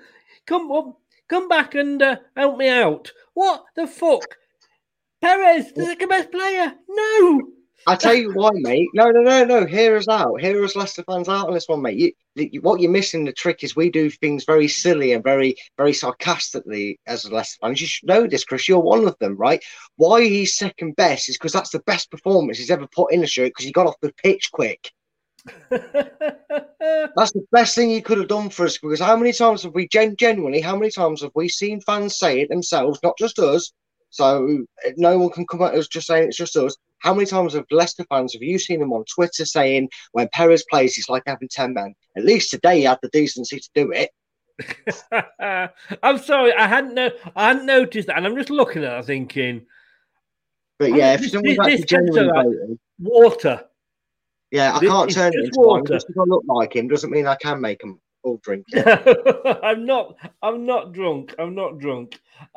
come, 0.47 0.71
on, 0.71 0.95
come 1.29 1.49
back 1.49 1.75
and 1.75 2.03
uh, 2.03 2.17
help 2.37 2.59
me 2.59 2.69
out. 2.69 3.13
What 3.35 3.65
the 3.77 3.87
fuck? 3.87 4.37
Perez, 5.21 5.67
is 5.67 5.73
the 5.73 5.87
second 5.87 6.09
best 6.09 6.31
player? 6.31 6.75
No. 6.89 7.43
I 7.87 7.97
tell 7.97 8.15
you 8.15 8.33
why, 8.33 8.51
mate. 8.55 8.89
No, 8.95 9.11
no, 9.11 9.21
no, 9.21 9.45
no. 9.45 9.67
Hear 9.67 9.97
us 9.97 10.09
out. 10.09 10.41
Hear 10.41 10.65
us, 10.65 10.75
Leicester 10.75 11.03
fans, 11.05 11.29
out 11.29 11.49
on 11.49 11.55
this 11.55 11.69
one, 11.69 11.83
mate. 11.83 11.99
You, 11.99 12.13
you, 12.35 12.61
what 12.63 12.81
you're 12.81 12.91
missing, 12.91 13.25
the 13.25 13.33
trick 13.33 13.63
is 13.63 13.77
we 13.77 13.91
do 13.91 14.09
things 14.09 14.45
very 14.45 14.69
silly 14.69 15.13
and 15.13 15.23
very, 15.23 15.57
very 15.77 15.93
sarcastically 15.93 16.99
as 17.07 17.25
a 17.25 17.35
Leicester 17.35 17.59
fans. 17.61 17.81
You 17.81 17.87
should 17.87 18.09
know 18.09 18.27
this, 18.27 18.45
Chris. 18.45 18.69
You're 18.69 18.79
one 18.81 19.07
of 19.07 19.19
them, 19.19 19.37
right? 19.37 19.63
Why 19.97 20.23
he's 20.23 20.57
second 20.57 20.97
best 20.97 21.29
is 21.29 21.37
because 21.37 21.53
that's 21.53 21.71
the 21.71 21.81
best 21.81 22.11
performance 22.11 22.57
he's 22.59 22.71
ever 22.71 22.87
put 22.87 23.13
in 23.13 23.23
a 23.23 23.27
shirt 23.27 23.51
because 23.51 23.67
he 23.67 23.73
got 23.73 23.87
off 23.87 24.01
the 24.01 24.13
pitch 24.15 24.51
quick. 24.51 24.91
That's 25.71 27.33
the 27.33 27.45
best 27.53 27.75
thing 27.75 27.91
he 27.91 28.01
could 28.01 28.17
have 28.19 28.29
done 28.29 28.49
for 28.49 28.65
us 28.65 28.79
because 28.79 29.01
how 29.01 29.17
many 29.17 29.33
times 29.33 29.63
have 29.63 29.75
we 29.75 29.87
gen- 29.89 30.17
genuinely, 30.17 30.61
how 30.63 30.75
many 30.75 30.91
times 30.91 31.21
have 31.21 31.33
we 31.35 31.49
seen 31.51 31.83
fans 31.83 32.19
say 32.19 32.41
it 32.41 32.49
themselves, 32.49 32.99
not 33.03 33.19
just 33.19 33.39
us? 33.39 33.73
So 34.15 34.65
no 34.97 35.19
one 35.19 35.31
can 35.31 35.45
come 35.45 35.63
at 35.63 35.75
us 35.75 35.89
just 35.89 36.07
saying 36.07 36.29
it's 36.29 36.37
just 36.37 36.55
us. 36.57 36.77
How 36.99 37.13
many 37.13 37.27
times 37.27 37.55
have 37.55 37.65
Leicester 37.73 38.05
fans 38.09 38.33
have 38.33 38.43
you 38.43 38.61
seen 38.61 38.79
them 38.79 38.93
on 38.93 39.05
Twitter 39.13 39.45
saying 39.45 39.89
when 40.13 40.29
Perez 40.33 40.65
plays, 40.71 40.97
it's 40.97 41.09
like 41.09 41.25
having 41.27 41.49
10 41.49 41.75
men? 41.75 41.97
At 42.17 42.25
least 42.25 42.53
today 42.53 42.79
he 42.79 42.85
had 42.85 43.01
the 43.03 43.09
decency 43.09 43.59
to 43.59 43.69
do 43.75 43.91
it. 43.91 44.11
I'm 46.05 46.19
sorry, 46.19 46.53
I 46.53 46.69
hadn't 46.69 46.95
no, 46.95 47.11
I 47.35 47.49
hadn't 47.49 47.67
noticed 47.67 48.07
that, 48.07 48.17
and 48.17 48.25
I'm 48.25 48.37
just 48.37 48.51
looking 48.51 48.85
at 48.85 49.01
it 49.01 49.05
thinking. 49.07 49.67
But 50.79 50.93
I 50.93 50.97
yeah, 50.97 51.17
mean, 51.17 51.25
if 51.25 51.31
someone's 51.33 51.59
actually 51.59 51.85
genuinely 51.85 52.31
voting, 52.33 52.79
Water. 53.01 53.65
yeah, 54.53 54.77
I 54.77 54.79
this 54.79 54.91
can't 54.91 55.11
turn 55.11 55.33
it 55.35 55.45
into 55.47 55.59
one. 55.59 55.81
water. 55.81 55.95
Just 55.95 56.07
because 56.07 56.25
I 56.25 56.31
look 56.31 56.45
like 56.47 56.77
him 56.77 56.87
doesn't 56.87 57.11
mean 57.11 57.27
I 57.27 57.35
can 57.35 57.61
make 57.61 57.83
him 57.83 58.01
Bull 58.25 58.41
drink. 58.43 58.67
I'm 59.63 59.85
not. 59.85 60.17
I'm 60.43 60.65
not 60.67 60.93
drunk. 60.93 61.35
I'm 61.39 61.55
not 61.55 61.79
drunk. 61.79 62.19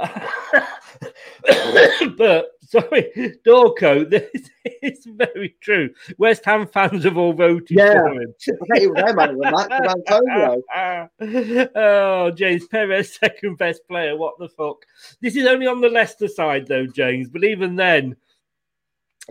but 2.18 2.48
sorry, 2.62 3.12
Dorco, 3.46 4.10
this 4.10 4.50
is 4.82 5.06
very 5.06 5.56
true. 5.62 5.90
West 6.18 6.46
Ham 6.46 6.66
fans 6.68 7.04
have 7.04 7.18
all 7.18 7.34
voted 7.34 7.70
Yeah. 7.78 8.00
for 8.00 8.14
him. 8.22 8.34
I 8.48 8.54
bet 8.70 8.80
he 8.82 8.88
was 8.88 8.96
their 9.04 9.14
man 9.16 9.30
of 9.32 9.38
the 9.38 9.52
match, 9.52 9.72
Antonio. 10.10 11.70
oh, 11.76 12.32
James 12.32 12.68
Perez, 12.68 13.14
second 13.14 13.58
best 13.58 13.86
player. 13.88 14.16
What 14.16 14.40
the 14.40 14.48
fuck? 14.50 14.86
This 15.22 15.36
is 15.36 15.46
only 15.46 15.68
on 15.68 15.82
the 15.82 15.90
Leicester 15.90 16.28
side, 16.30 16.66
though, 16.68 16.88
James. 16.88 17.30
But 17.30 17.44
even 17.44 17.76
then, 17.76 18.16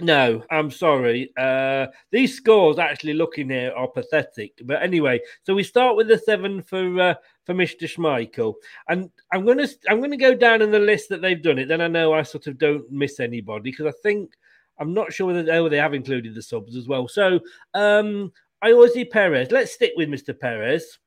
no, 0.00 0.42
I'm 0.50 0.70
sorry. 0.70 1.32
Uh, 1.38 1.86
these 2.10 2.36
scores 2.36 2.78
actually 2.78 3.14
looking 3.14 3.48
here 3.48 3.72
are 3.74 3.88
pathetic. 3.88 4.60
But 4.64 4.82
anyway, 4.82 5.20
so 5.44 5.54
we 5.54 5.62
start 5.62 5.96
with 5.96 6.08
the 6.08 6.18
seven 6.18 6.62
for 6.62 7.00
uh, 7.00 7.14
for 7.44 7.54
Mr. 7.54 7.84
Schmeichel, 7.84 8.54
and 8.88 9.10
I'm 9.32 9.46
gonna 9.46 9.66
I'm 9.88 10.00
gonna 10.00 10.18
go 10.18 10.34
down 10.34 10.60
in 10.60 10.70
the 10.70 10.78
list 10.78 11.08
that 11.08 11.22
they've 11.22 11.42
done 11.42 11.58
it. 11.58 11.68
Then 11.68 11.80
I 11.80 11.88
know 11.88 12.12
I 12.12 12.22
sort 12.22 12.46
of 12.46 12.58
don't 12.58 12.90
miss 12.90 13.20
anybody 13.20 13.70
because 13.70 13.86
I 13.86 13.92
think 14.02 14.34
I'm 14.78 14.92
not 14.92 15.12
sure 15.12 15.28
whether 15.28 15.50
oh, 15.52 15.68
they 15.68 15.78
have 15.78 15.94
included 15.94 16.34
the 16.34 16.42
subs 16.42 16.76
as 16.76 16.86
well. 16.86 17.08
So 17.08 17.40
um, 17.72 18.32
I 18.60 18.72
always 18.72 18.92
see 18.92 19.06
Perez. 19.06 19.50
Let's 19.50 19.72
stick 19.72 19.92
with 19.96 20.10
Mr. 20.10 20.38
Perez. 20.38 20.98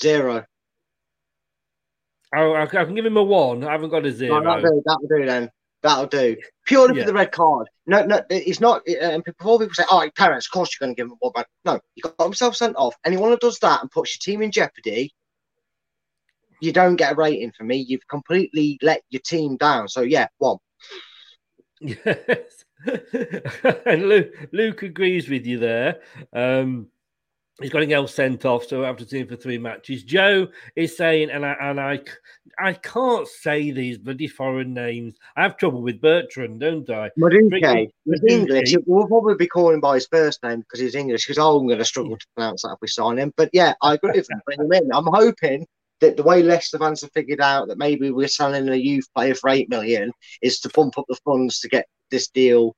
Zero. 0.00 0.44
I, 2.32 2.62
I, 2.62 2.66
can 2.66 2.94
give 2.94 3.06
him 3.06 3.16
a 3.16 3.22
one. 3.22 3.64
I 3.64 3.72
haven't 3.72 3.90
got 3.90 4.06
a 4.06 4.12
zero. 4.12 4.42
That'll 4.42 4.62
do. 4.62 4.82
That'll 4.84 5.08
do 5.08 5.26
then. 5.26 5.50
That'll 5.84 6.06
do. 6.06 6.36
Purely 6.64 6.96
Yeah. 6.96 7.02
for 7.02 7.08
the 7.08 7.14
red 7.14 7.30
card. 7.30 7.68
No, 7.86 8.04
no, 8.06 8.22
it's 8.30 8.58
not. 8.58 8.88
And 8.88 9.22
before 9.22 9.58
people 9.58 9.74
say, 9.74 9.84
"All 9.90 10.00
right, 10.00 10.14
parents, 10.14 10.46
of 10.46 10.52
course 10.52 10.70
you're 10.74 10.86
going 10.86 10.96
to 10.96 10.98
give 10.98 11.06
him 11.06 11.12
a 11.12 11.16
one 11.20 11.32
back." 11.34 11.46
No, 11.66 11.78
he 11.94 12.00
got 12.00 12.18
himself 12.18 12.56
sent 12.56 12.74
off. 12.76 12.96
Anyone 13.04 13.30
who 13.30 13.36
does 13.36 13.58
that 13.58 13.82
and 13.82 13.90
puts 13.90 14.16
your 14.16 14.32
team 14.32 14.40
in 14.42 14.50
jeopardy, 14.50 15.12
you 16.62 16.72
don't 16.72 16.96
get 16.96 17.12
a 17.12 17.14
rating 17.14 17.52
for 17.52 17.64
me. 17.64 17.76
You've 17.76 18.08
completely 18.08 18.78
let 18.80 19.02
your 19.10 19.20
team 19.20 19.58
down. 19.58 19.88
So 19.88 20.00
yeah, 20.00 20.28
one. 20.38 20.56
Yes. 21.80 22.64
and 23.84 24.08
Luke, 24.08 24.32
Luke 24.52 24.82
agrees 24.82 25.28
with 25.28 25.44
you 25.44 25.58
there. 25.58 26.00
Um, 26.32 26.88
he's 27.60 27.70
got 27.70 27.90
else 27.90 28.14
sent 28.14 28.44
off, 28.44 28.66
so 28.66 28.82
I 28.82 28.86
have 28.86 28.96
to 28.98 29.06
see 29.06 29.20
him 29.20 29.28
for 29.28 29.36
three 29.36 29.58
matches. 29.58 30.02
Joe 30.02 30.48
is 30.76 30.96
saying, 30.96 31.30
and 31.30 31.44
I 31.46 31.52
and 31.60 31.80
I, 31.80 32.00
I 32.58 32.72
can't 32.72 33.28
say 33.28 33.70
these 33.70 33.98
bloody 33.98 34.26
foreign 34.26 34.74
names. 34.74 35.14
I 35.36 35.42
have 35.42 35.56
trouble 35.56 35.82
with 35.82 36.00
Bertrand, 36.00 36.60
don't 36.60 36.88
I? 36.90 37.10
Madueke. 37.18 37.90
He's 38.04 38.22
English. 38.28 38.76
We'll 38.86 39.06
probably 39.06 39.36
be 39.36 39.46
calling 39.46 39.74
him 39.74 39.80
by 39.80 39.96
his 39.96 40.06
first 40.06 40.42
name 40.42 40.60
because 40.60 40.80
he's 40.80 40.94
English. 40.94 41.26
Because 41.26 41.38
I'm 41.38 41.66
going 41.66 41.78
to 41.78 41.84
struggle 41.84 42.16
to 42.16 42.26
pronounce 42.34 42.62
that 42.62 42.72
if 42.72 42.78
we 42.80 42.88
sign 42.88 43.18
him. 43.18 43.32
But 43.36 43.50
yeah, 43.52 43.74
I 43.82 43.94
agree 43.94 44.12
with 44.12 44.30
him. 44.30 44.40
Bring 44.46 44.60
him 44.60 44.72
in. 44.72 44.90
I'm 44.92 45.06
hoping 45.06 45.66
that 46.00 46.16
the 46.16 46.22
way 46.22 46.42
Leicester 46.42 46.78
fans 46.78 47.02
have 47.02 47.12
figured 47.12 47.40
out 47.40 47.68
that 47.68 47.78
maybe 47.78 48.10
we're 48.10 48.28
selling 48.28 48.68
a 48.68 48.74
youth 48.74 49.06
player 49.14 49.34
for 49.34 49.50
eight 49.50 49.70
million 49.70 50.10
is 50.42 50.60
to 50.60 50.68
pump 50.68 50.98
up 50.98 51.04
the 51.08 51.16
funds 51.24 51.60
to 51.60 51.68
get 51.68 51.86
this 52.10 52.28
deal 52.28 52.76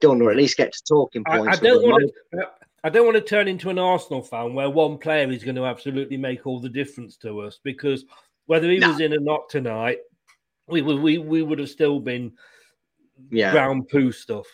done, 0.00 0.20
or 0.22 0.30
at 0.30 0.36
least 0.36 0.56
get 0.56 0.72
to 0.72 0.82
talking 0.86 1.24
points. 1.24 1.48
I 1.48 1.50
with 1.50 1.62
don't 1.62 1.82
want 1.82 2.12
to. 2.34 2.48
I 2.84 2.90
don't 2.90 3.04
want 3.04 3.16
to 3.16 3.22
turn 3.22 3.48
into 3.48 3.70
an 3.70 3.78
Arsenal 3.78 4.22
fan 4.22 4.54
where 4.54 4.70
one 4.70 4.98
player 4.98 5.30
is 5.30 5.42
going 5.42 5.56
to 5.56 5.64
absolutely 5.66 6.16
make 6.16 6.46
all 6.46 6.60
the 6.60 6.68
difference 6.68 7.16
to 7.18 7.40
us 7.40 7.58
because 7.64 8.04
whether 8.46 8.70
he 8.70 8.78
was 8.80 9.00
in 9.00 9.12
or 9.12 9.20
not 9.20 9.48
tonight, 9.48 9.98
we 10.68 10.82
would 10.82 11.00
we, 11.00 11.18
we 11.18 11.42
would 11.42 11.58
have 11.58 11.70
still 11.70 11.98
been 11.98 12.32
Yeah. 13.30 13.50
brown 13.52 13.84
poo 13.84 14.12
stuff. 14.12 14.46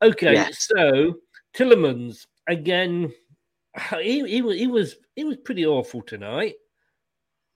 Okay, 0.00 0.32
Yes. 0.34 0.68
so 0.68 1.14
Tielemans 1.54 2.26
again. 2.48 3.12
He, 4.00 4.26
he 4.28 4.42
was 4.42 4.56
he 4.56 4.66
was 4.66 4.96
he 5.16 5.24
was 5.24 5.38
pretty 5.38 5.64
awful 5.64 6.02
tonight. 6.02 6.54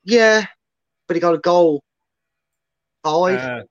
Yeah, 0.02 0.46
but 1.06 1.14
he 1.14 1.20
got 1.20 1.34
a 1.34 1.38
goal. 1.38 1.82
Five. 3.04 3.38
Uh, 3.38 3.62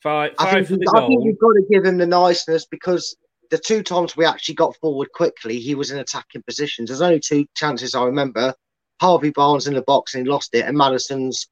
five 0.00 0.30
I 0.38 0.52
think, 0.52 0.68
for 0.68 0.76
the 0.76 0.92
I 0.94 1.06
think 1.08 1.24
we've 1.24 1.38
got 1.38 1.54
to 1.54 1.66
give 1.68 1.84
him 1.84 1.98
the 1.98 2.06
niceness 2.06 2.66
because 2.66 3.16
the 3.54 3.60
two 3.60 3.84
times 3.84 4.16
we 4.16 4.24
actually 4.24 4.56
got 4.56 4.74
forward 4.78 5.12
quickly, 5.12 5.60
he 5.60 5.76
was 5.76 5.92
in 5.92 5.98
attacking 5.98 6.42
positions. 6.42 6.88
There's 6.88 7.00
only 7.00 7.20
two 7.20 7.46
chances 7.54 7.94
I 7.94 8.02
remember. 8.02 8.52
Harvey 9.00 9.30
Barnes 9.30 9.68
in 9.68 9.74
the 9.74 9.82
box 9.82 10.14
and 10.14 10.26
he 10.26 10.30
lost 10.30 10.52
it, 10.56 10.64
and 10.64 10.76
Maddison's 10.76 11.46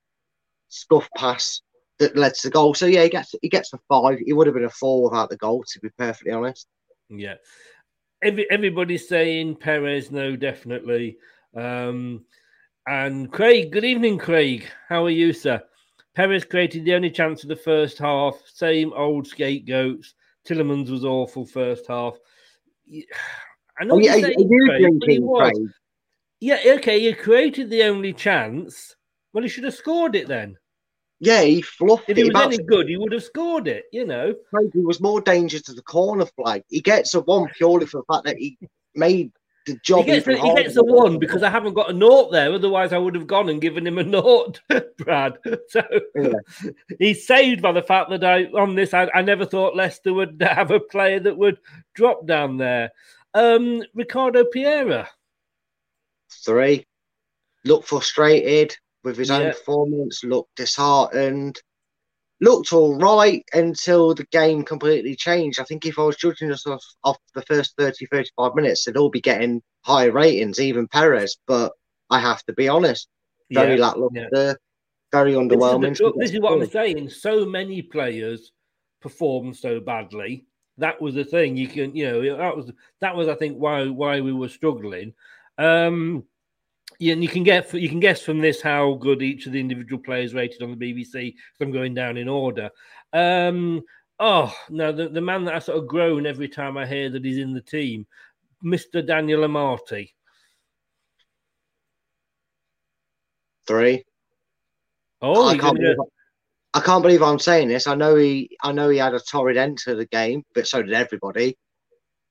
scuff 0.69 1.09
pass 1.17 1.61
that 2.01 2.17
led 2.17 2.35
to 2.35 2.49
the 2.49 2.51
goal. 2.51 2.75
So 2.75 2.87
yeah, 2.87 3.05
he 3.05 3.09
gets 3.09 3.37
he 3.41 3.49
gets 3.49 3.73
a 3.73 3.79
five. 3.89 4.19
He 4.19 4.33
would 4.33 4.49
have 4.49 4.55
been 4.55 4.65
a 4.65 4.71
four 4.71 5.05
without 5.05 5.31
the 5.31 5.37
goal, 5.37 5.63
to 5.63 5.79
be 5.79 5.91
perfectly 5.97 6.33
honest. 6.33 6.67
Yeah. 7.09 7.35
Every, 8.21 8.51
everybody's 8.51 9.07
saying 9.09 9.57
Perez, 9.57 10.11
no, 10.11 10.35
definitely. 10.35 11.19
Um, 11.57 12.25
and 12.89 13.31
Craig, 13.31 13.71
good 13.71 13.85
evening, 13.85 14.19
Craig. 14.19 14.67
How 14.89 15.05
are 15.05 15.11
you, 15.11 15.33
sir? 15.33 15.63
Perez 16.17 16.45
created 16.45 16.85
the 16.85 16.95
only 16.95 17.13
chance 17.13 17.45
of 17.45 17.49
the 17.49 17.55
first 17.55 17.99
half. 17.99 18.43
Same 18.53 18.93
old 18.93 19.29
scapegoats. 19.29 20.15
Tielemans 20.47 20.91
was 20.91 21.05
awful 21.05 21.47
first 21.47 21.87
half. 21.87 22.17
I 23.79 23.85
know 23.85 23.95
oh, 23.95 23.99
Are 23.99 24.01
what 24.01 24.05
you, 24.05 24.11
you're 24.11 24.19
are, 24.19 24.21
saying, 24.21 24.39
you- 24.39 24.71
are 24.71 24.79
you 24.79 24.99
Craig, 25.01 25.11
he 25.11 25.19
was. 25.21 25.53
Craig? 25.53 25.69
Yeah, 26.41 26.59
okay, 26.79 26.99
you 26.99 27.15
created 27.15 27.71
the 27.71 27.85
only 27.85 28.13
chance. 28.13 28.97
Well, 29.33 29.45
he 29.45 29.49
should 29.49 29.65
have 29.65 29.75
scored 29.75 30.17
it 30.17 30.27
then. 30.29 30.57
Yeah, 31.21 31.43
he 31.43 31.63
fluffed 31.63 32.09
If 32.09 32.19
it. 32.19 32.25
he 32.25 32.31
was 32.31 32.43
any 32.43 32.59
good, 32.59 32.89
he 32.89 32.97
would 32.97 33.13
have 33.13 33.23
scored 33.23 33.69
it, 33.69 33.85
you 33.93 34.05
know. 34.05 34.35
Craig, 34.51 34.71
he 34.75 34.81
was 34.81 35.01
more 35.01 35.21
dangerous 35.21 35.63
to 35.63 35.73
the 35.73 35.83
corner 35.83 36.27
flag. 36.27 36.65
He 36.69 36.81
gets 36.81 37.15
a 37.15 37.21
one 37.21 37.49
purely 37.57 37.87
for 37.87 37.99
the 37.99 38.13
fact 38.13 38.25
that 38.25 38.39
he 38.39 38.59
made 38.97 39.31
the 39.67 39.79
job. 39.85 40.05
He 40.05 40.13
gets, 40.13 40.27
a, 40.27 40.37
he 40.37 40.55
gets 40.55 40.75
one 40.77 41.19
because 41.19 41.43
I 41.43 41.51
haven't 41.51 41.75
got 41.75 41.91
a 41.91 41.93
naught 41.93 42.33
there. 42.33 42.53
Otherwise, 42.53 42.93
I 42.93 42.99
would 42.99 43.15
have 43.15 43.27
gone 43.27 43.49
and 43.49 43.61
given 43.61 43.87
him 43.87 43.99
a 43.99 44.03
naught, 44.03 44.61
Brad. 44.99 45.39
So 45.69 45.83
he's 46.99 47.27
saved 47.27 47.63
by 47.63 47.73
the 47.73 47.83
fact 47.83 48.11
that 48.11 48.25
I 48.25 48.45
on 48.45 48.75
this 48.75 48.93
I, 48.93 49.09
I 49.15 49.23
never 49.23 49.45
thought 49.45 49.77
Leicester 49.77 50.13
would 50.13 50.43
have 50.43 50.71
a 50.71 50.81
player 50.81 51.21
that 51.21 51.37
would 51.37 51.59
drop 51.95 52.27
down 52.27 52.59
there. 52.59 52.91
Um, 53.35 53.83
Ricardo 53.95 54.45
Pereira. 54.45 55.09
Three. 56.45 56.87
Looked 57.65 57.89
frustrated 57.89 58.77
with 59.05 59.17
his 59.17 59.31
own 59.31 59.53
performance, 59.53 60.25
looked 60.25 60.55
disheartened, 60.57 61.61
looked 62.43 62.73
all 62.73 62.99
right 62.99 63.45
until 63.55 64.15
the 64.15 64.27
game 64.33 64.65
completely 64.65 65.15
changed. 65.15 65.61
I 65.61 65.65
think 65.65 65.87
if 65.87 65.99
I 65.99 66.03
was 66.03 66.17
judging 66.17 66.51
us 66.53 66.67
off, 66.67 66.85
off 67.05 67.17
the 67.35 67.43
first 67.43 67.75
30, 67.79 68.07
35 68.07 68.55
minutes, 68.55 68.85
they'd 68.85 68.97
all 68.97 69.11
be 69.11 69.21
getting 69.21 69.63
higher 69.83 70.11
ratings, 70.11 70.61
even 70.61 70.89
Perez. 70.89 71.37
But 71.47 71.73
I 72.11 72.19
have 72.19 72.43
to 72.45 72.53
be 72.53 72.69
honest, 72.69 73.09
very 73.51 73.77
Yeah, 73.77 73.87
lackluster, 73.87 74.59
very 75.13 75.33
This 75.33 75.41
is, 75.41 75.49
underwhelming. 75.49 75.97
the- 75.97 76.13
this 76.19 76.33
is 76.33 76.41
what 76.41 76.53
I'm 76.53 76.67
saying. 76.67 77.09
So 77.11 77.47
many 77.47 77.81
players 77.81 78.53
performed 79.01 79.57
so 79.57 79.81
badly. 79.81 80.45
That 80.79 81.01
was 81.01 81.15
the 81.15 81.25
thing. 81.25 81.57
You 81.57 81.69
can, 81.69 81.95
you 81.95 82.11
know, 82.11 82.37
that 82.37 82.57
was 82.57 82.73
that 83.01 83.15
was 83.15 83.29
I 83.29 83.35
think 83.35 83.57
why 83.57 83.87
why 83.87 84.21
we 84.21 84.33
were 84.33 84.49
struggling. 84.49 85.15
Um, 85.59 86.25
yeah, 87.03 87.15
and 87.15 87.23
you 87.23 87.29
can 87.29 87.43
get 87.43 87.75
you 87.75 87.89
can 87.89 87.99
guess 87.99 88.23
from 88.23 88.41
this 88.41 88.63
how 88.63 88.95
good 88.95 89.23
each 89.23 89.47
of 89.47 89.53
the 89.53 89.59
individual 89.59 90.01
players 90.01 90.35
rated 90.35 90.63
on 90.63 90.71
the 90.71 90.77
BBC. 90.77 91.35
So 91.59 91.65
I'm 91.65 91.73
going 91.73 91.95
down 91.95 92.17
in 92.17 92.29
order. 92.29 92.71
Um, 93.13 93.83
oh 94.21 94.55
no, 94.71 94.93
the, 94.93 95.09
the 95.09 95.21
man 95.21 95.45
that 95.47 95.55
I 95.55 95.59
sort 95.59 95.79
of 95.79 95.89
groan 95.89 96.27
every 96.27 96.47
time 96.47 96.77
I 96.77 96.87
hear 96.87 97.11
that 97.11 97.25
he's 97.25 97.39
in 97.39 97.55
the 97.55 97.61
team, 97.61 98.07
Mister 98.63 99.03
Daniel 99.03 99.41
Amartey. 99.41 100.13
Three. 103.67 104.05
Oh, 105.21 105.49
I 105.49 105.59
can't, 105.59 105.77
believe, 105.77 105.97
I 106.73 106.81
can't 106.81 107.03
believe 107.03 107.23
I'm 107.23 107.41
saying 107.41 107.67
this. 107.67 107.89
I 107.89 107.97
know 107.97 108.15
he, 108.15 108.57
I 108.63 108.71
know 108.71 108.91
he 108.91 108.99
had 108.99 109.15
a 109.15 109.21
torrid 109.21 109.57
end 109.57 109.79
to 109.79 109.97
the 109.97 110.07
game, 110.07 110.45
but 110.55 110.69
so 110.69 110.83
did 110.83 110.93
everybody. 110.93 111.57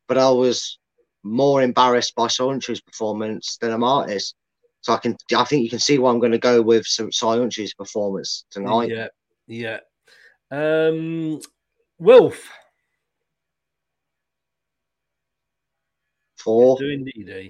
But 0.08 0.18
I 0.18 0.30
was 0.30 0.78
more 1.24 1.62
embarrassed 1.62 2.16
by 2.16 2.28
Soyuncu's 2.28 2.80
performance 2.80 3.58
than 3.60 3.72
Amartey's. 3.72 4.34
So 4.82 4.94
I 4.94 4.98
can, 4.98 5.16
I 5.36 5.44
think 5.46 5.64
you 5.64 5.70
can 5.70 5.80
see 5.80 6.00
why 6.00 6.12
I'm 6.12 6.20
going 6.20 6.32
to 6.32 6.40
go 6.40 6.62
with 6.62 6.86
some 6.88 7.12
Soyuncu's 7.12 7.74
performance 7.74 8.46
tonight. 8.50 8.90
Yeah, 8.90 9.08
yeah. 9.48 9.80
Um, 10.50 11.40
Wolf. 12.00 12.50
Four. 16.38 16.84
Indeed, 16.84 17.30
eh? 17.30 17.50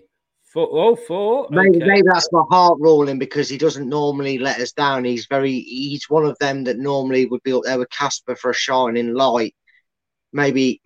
Four, 0.51 0.67
oh, 0.71 0.95
four. 0.97 1.47
Maybe, 1.49 1.77
okay. 1.77 1.85
maybe 1.85 2.07
that's 2.11 2.29
my 2.33 2.43
heart 2.49 2.77
rolling 2.81 3.17
because 3.17 3.47
he 3.47 3.57
doesn't 3.57 3.87
normally 3.87 4.37
let 4.37 4.59
us 4.59 4.73
down. 4.73 5.05
He's 5.05 5.25
very, 5.27 5.61
he's 5.61 6.09
one 6.09 6.25
of 6.25 6.37
them 6.39 6.65
that 6.65 6.77
normally 6.77 7.25
would 7.27 7.41
be 7.43 7.53
up 7.53 7.63
there 7.63 7.79
with 7.79 7.89
Kasper 7.89 8.35
for 8.35 8.51
a 8.51 8.53
shining 8.53 9.13
light. 9.13 9.55
Maybe, 10.33 10.81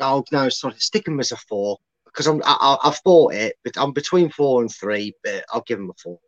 oh 0.00 0.24
no, 0.32 0.48
sorry, 0.48 0.76
stick 0.78 1.06
him 1.06 1.20
as 1.20 1.32
a 1.32 1.36
four 1.36 1.76
because 2.12 2.26
I'm, 2.26 2.42
I, 2.44 2.56
I, 2.60 2.88
I've 2.88 2.98
thought 2.98 3.34
it, 3.34 3.56
but 3.64 3.74
I'm 3.76 3.92
between 3.92 4.30
four 4.30 4.60
and 4.60 4.70
three, 4.70 5.14
but 5.24 5.44
I'll 5.52 5.64
give 5.66 5.78
him 5.78 5.90
a 5.90 5.94
four. 5.94 6.18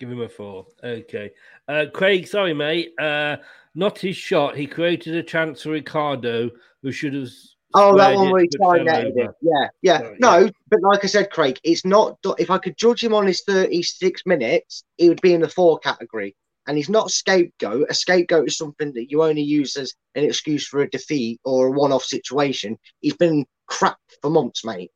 Give 0.00 0.10
him 0.10 0.20
a 0.20 0.28
four. 0.28 0.66
Okay. 0.82 1.30
Uh, 1.68 1.86
Craig, 1.92 2.26
sorry, 2.26 2.54
mate. 2.54 2.92
Uh, 2.98 3.36
not 3.74 3.98
his 3.98 4.16
shot. 4.16 4.56
He 4.56 4.66
created 4.66 5.14
a 5.16 5.22
chance 5.22 5.62
for 5.62 5.70
Ricardo, 5.70 6.50
who 6.82 6.92
should 6.92 7.14
have 7.14 7.30
Oh, 7.76 7.96
that 7.96 8.14
one 8.14 8.30
where 8.30 8.42
he 8.42 8.48
just 8.48 8.62
time 8.62 8.84
netted 8.84 9.16
it. 9.16 9.20
over. 9.20 9.34
Yeah, 9.40 9.68
yeah. 9.82 9.98
So, 9.98 10.14
No, 10.20 10.50
but 10.70 10.80
like 10.82 11.02
I 11.02 11.08
said, 11.08 11.30
Craig, 11.30 11.58
it's 11.64 11.84
not. 11.84 12.18
If 12.38 12.50
I 12.50 12.58
could 12.58 12.76
judge 12.76 13.02
him 13.02 13.14
on 13.14 13.26
his 13.26 13.42
36 13.42 14.22
minutes, 14.26 14.84
he 14.96 15.08
would 15.08 15.20
be 15.20 15.34
in 15.34 15.40
the 15.40 15.48
four 15.48 15.80
category. 15.80 16.36
And 16.66 16.76
he's 16.76 16.88
not 16.88 17.06
a 17.06 17.10
scapegoat. 17.10 17.86
A 17.90 17.94
scapegoat 17.94 18.46
is 18.46 18.56
something 18.56 18.92
that 18.94 19.10
you 19.10 19.22
only 19.22 19.42
use 19.42 19.76
as 19.76 19.92
an 20.14 20.24
excuse 20.24 20.66
for 20.66 20.80
a 20.80 20.88
defeat 20.88 21.40
or 21.44 21.66
a 21.66 21.70
one 21.72 21.92
off 21.92 22.04
situation. 22.04 22.78
He's 23.00 23.16
been 23.16 23.44
crap 23.66 23.98
for 24.22 24.30
months, 24.30 24.64
mate. 24.64 24.90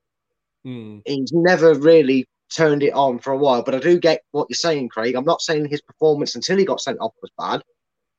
Hmm. 0.68 0.98
He's 1.06 1.32
never 1.32 1.72
really 1.72 2.28
turned 2.54 2.82
it 2.82 2.92
on 2.92 3.20
for 3.20 3.32
a 3.32 3.38
while. 3.38 3.62
But 3.62 3.74
I 3.74 3.78
do 3.78 3.98
get 3.98 4.20
what 4.32 4.48
you're 4.50 4.54
saying, 4.56 4.90
Craig. 4.90 5.14
I'm 5.14 5.24
not 5.24 5.40
saying 5.40 5.66
his 5.66 5.80
performance 5.80 6.34
until 6.34 6.58
he 6.58 6.66
got 6.66 6.82
sent 6.82 7.00
off 7.00 7.14
was 7.22 7.30
bad. 7.38 7.62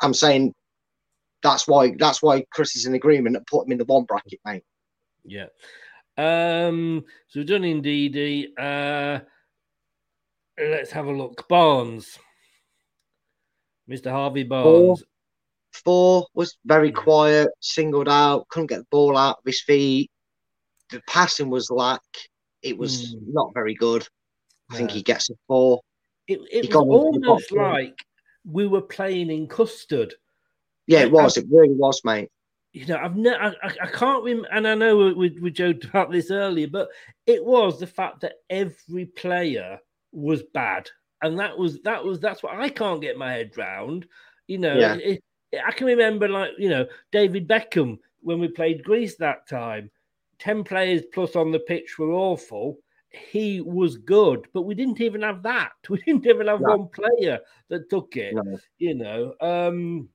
I'm 0.01 0.15
saying 0.15 0.55
that's 1.43 1.67
why 1.67 1.93
that's 1.99 2.23
why 2.23 2.43
Chris 2.51 2.75
is 2.75 2.87
in 2.87 2.95
agreement 2.95 3.35
and 3.35 3.45
put 3.45 3.67
him 3.67 3.73
in 3.73 3.77
the 3.77 3.85
one 3.85 4.05
bracket, 4.05 4.39
mate. 4.45 4.63
Yeah. 5.23 5.45
Um, 6.17 7.05
so 7.27 7.39
we've 7.39 7.47
done 7.47 7.65
indeed. 7.65 8.17
Uh, 8.57 9.19
let's 10.59 10.89
have 10.89 11.05
a 11.05 11.11
look. 11.11 11.47
Barnes. 11.47 12.17
Mr. 13.87 14.09
Harvey 14.09 14.43
Barnes. 14.43 15.03
Four 15.71 16.25
was 16.33 16.57
very 16.65 16.91
quiet, 16.91 17.49
singled 17.59 18.09
out, 18.09 18.47
couldn't 18.49 18.71
get 18.71 18.79
the 18.79 18.87
ball 18.89 19.15
out 19.15 19.37
of 19.37 19.43
his 19.45 19.61
feet. 19.61 20.09
The 20.89 20.99
passing 21.07 21.51
was 21.51 21.69
lack. 21.69 22.01
It 22.61 22.77
was 22.77 23.13
Hmm. 23.13 23.33
not 23.33 23.53
very 23.53 23.73
good. 23.73 24.07
I 24.71 24.75
think 24.77 24.91
he 24.91 25.01
gets 25.01 25.29
a 25.29 25.33
four. 25.47 25.81
It, 26.27 26.39
it 26.51 26.67
was 26.67 26.75
almost 26.75 27.51
like 27.51 27.97
we 28.45 28.67
were 28.67 28.81
playing 28.81 29.31
in 29.31 29.47
custard. 29.47 30.13
Yeah, 30.85 30.99
it 31.01 31.11
was. 31.11 31.37
It 31.37 31.45
really 31.49 31.73
was, 31.73 32.01
mate. 32.03 32.29
you 32.73 32.85
know, 32.85 32.97
I've 32.97 33.15
ne- 33.15 33.35
I, 33.35 33.47
I 33.63 33.75
I 33.81 33.87
can't 33.87 34.23
remember, 34.23 34.47
and 34.51 34.67
I 34.67 34.75
know 34.75 34.95
we, 34.97 35.13
we, 35.13 35.39
we 35.41 35.51
joked 35.51 35.85
about 35.85 36.11
this 36.11 36.29
earlier, 36.29 36.67
but 36.67 36.89
it 37.25 37.43
was 37.43 37.79
the 37.79 37.87
fact 37.87 38.21
that 38.21 38.35
every 38.49 39.05
player 39.05 39.79
was 40.11 40.43
bad, 40.53 40.87
and 41.23 41.39
that 41.39 41.57
was 41.57 41.81
that 41.81 42.03
was 42.03 42.19
that's 42.19 42.43
what 42.43 42.53
I 42.59 42.69
can't 42.69 43.01
get 43.01 43.17
my 43.17 43.31
head 43.31 43.57
round. 43.57 44.05
You 44.45 44.59
know, 44.59 44.77
Yeah. 44.77 44.93
it, 44.95 45.23
it- 45.51 45.61
I 45.65 45.71
can 45.71 45.87
remember 45.87 46.27
like 46.29 46.51
you 46.59 46.69
know 46.69 46.85
David 47.11 47.47
Beckham 47.47 47.97
when 48.21 48.39
we 48.39 48.47
played 48.49 48.83
Greece 48.83 49.15
that 49.17 49.47
time, 49.47 49.89
ten 50.39 50.63
players 50.63 51.03
plus 51.13 51.35
on 51.35 51.51
the 51.51 51.59
pitch 51.59 51.97
were 51.99 52.11
awful. 52.13 52.77
He 53.11 53.59
was 53.61 53.97
good, 53.97 54.47
but 54.53 54.61
we 54.63 54.75
didn't 54.75 55.01
even 55.01 55.21
have 55.23 55.41
that. 55.43 55.71
We 55.89 55.97
didn't 56.01 56.27
even 56.27 56.47
have 56.47 56.61
No. 56.61 56.77
one 56.77 56.87
player 56.89 57.39
that 57.69 57.89
took 57.89 58.15
it. 58.15 58.35
No. 58.35 58.57
You 58.77 58.95
know. 58.95 59.33
um 59.41 60.09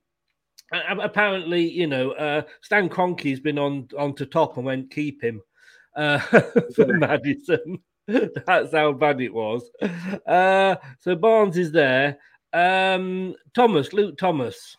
a- 0.71 0.93
a- 0.95 1.05
apparently, 1.05 1.69
you 1.69 1.85
know, 1.87 2.11
uh, 2.13 2.41
Stan 2.61 2.89
Kroenke's 2.89 3.39
been 3.39 3.59
on 3.59 3.87
on 3.97 4.15
to 4.15 4.25
top 4.25 4.57
and 4.57 4.65
went 4.65 4.89
keep 4.91 5.21
him 5.21 5.41
uh, 5.95 6.17
for 6.75 6.87
Maddison. 6.87 7.79
That's 8.07 8.71
how 8.73 8.91
bad 8.93 9.21
it 9.21 9.33
was. 9.33 9.69
Uh, 10.25 10.75
so 10.99 11.15
Barnes 11.15 11.57
is 11.57 11.71
there. 11.71 12.17
Um, 12.53 13.35
Thomas, 13.53 13.93
Luke 13.93 14.17
Thomas. 14.17 14.75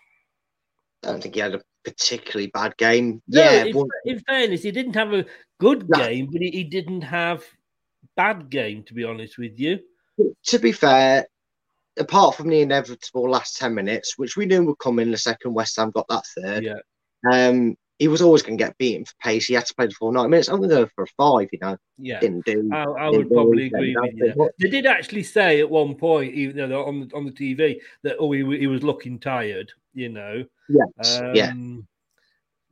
I 1.04 1.08
don't 1.08 1.22
think 1.22 1.34
he 1.34 1.40
had 1.40 1.54
a 1.54 1.60
particularly 1.86 2.48
bad 2.48 2.76
game. 2.76 3.22
No, 3.28 3.42
yeah, 3.42 3.64
in, 3.64 3.76
one- 3.76 3.88
in 4.04 4.18
fairness, 4.20 4.62
he 4.62 4.70
didn't 4.72 4.94
have 4.94 5.14
a 5.14 5.24
good 5.60 5.88
No. 5.88 5.98
game, 5.98 6.28
but 6.30 6.42
he, 6.42 6.50
he 6.50 6.64
didn't 6.64 7.02
have 7.02 7.44
bad 8.16 8.50
game. 8.50 8.82
To 8.84 8.94
be 8.94 9.04
honest 9.04 9.38
with 9.38 9.58
you, 9.58 9.78
to 10.46 10.58
be 10.58 10.72
fair, 10.72 11.26
apart 11.98 12.34
from 12.34 12.48
the 12.48 12.60
inevitable 12.60 13.30
last 13.30 13.56
10 13.58 13.74
minutes, 13.74 14.18
which 14.18 14.36
we 14.36 14.46
knew 14.46 14.64
would 14.64 14.78
come 14.78 14.98
in 14.98 15.10
the 15.10 15.16
second, 15.16 15.54
West 15.54 15.76
Ham 15.76 15.90
got 15.92 16.06
that 16.08 16.24
third. 16.36 16.64
yeah, 16.64 16.78
Um, 17.32 17.76
he 17.98 18.08
was 18.08 18.20
always 18.20 18.42
going 18.42 18.58
to 18.58 18.62
get 18.64 18.76
beaten 18.76 19.06
for 19.06 19.14
pace. 19.22 19.46
He 19.46 19.54
had 19.54 19.64
to 19.64 19.74
play 19.74 19.86
the 19.86 19.92
full 19.92 20.12
90 20.12 20.28
minutes. 20.28 20.48
I'm 20.48 20.58
going 20.58 20.68
to 20.68 20.76
go 20.76 20.88
for 20.94 21.04
a 21.04 21.06
five, 21.16 21.48
you 21.52 21.58
know. 21.62 21.78
yeah. 21.96 22.20
Didn't 22.20 22.44
do. 22.44 22.68
I, 22.70 22.82
I 22.84 23.10
didn't 23.10 23.16
would 23.16 23.28
do 23.30 23.34
probably 23.34 23.66
agree 23.68 23.96
with 23.98 24.12
you. 24.14 24.34
But- 24.36 24.52
They 24.60 24.68
did 24.68 24.84
actually 24.84 25.22
say 25.22 25.60
at 25.60 25.70
one 25.70 25.94
point, 25.94 26.34
even 26.34 26.68
though 26.68 26.84
on 26.84 27.00
the, 27.08 27.16
on 27.16 27.24
the 27.24 27.30
TV, 27.32 27.80
that 28.02 28.16
oh 28.20 28.32
he, 28.32 28.44
he 28.58 28.66
was 28.66 28.82
looking 28.82 29.18
tired. 29.18 29.72
You 29.94 30.10
know. 30.10 30.44
Yes, 30.68 31.20
yeah. 31.34 31.50
Um, 31.50 31.86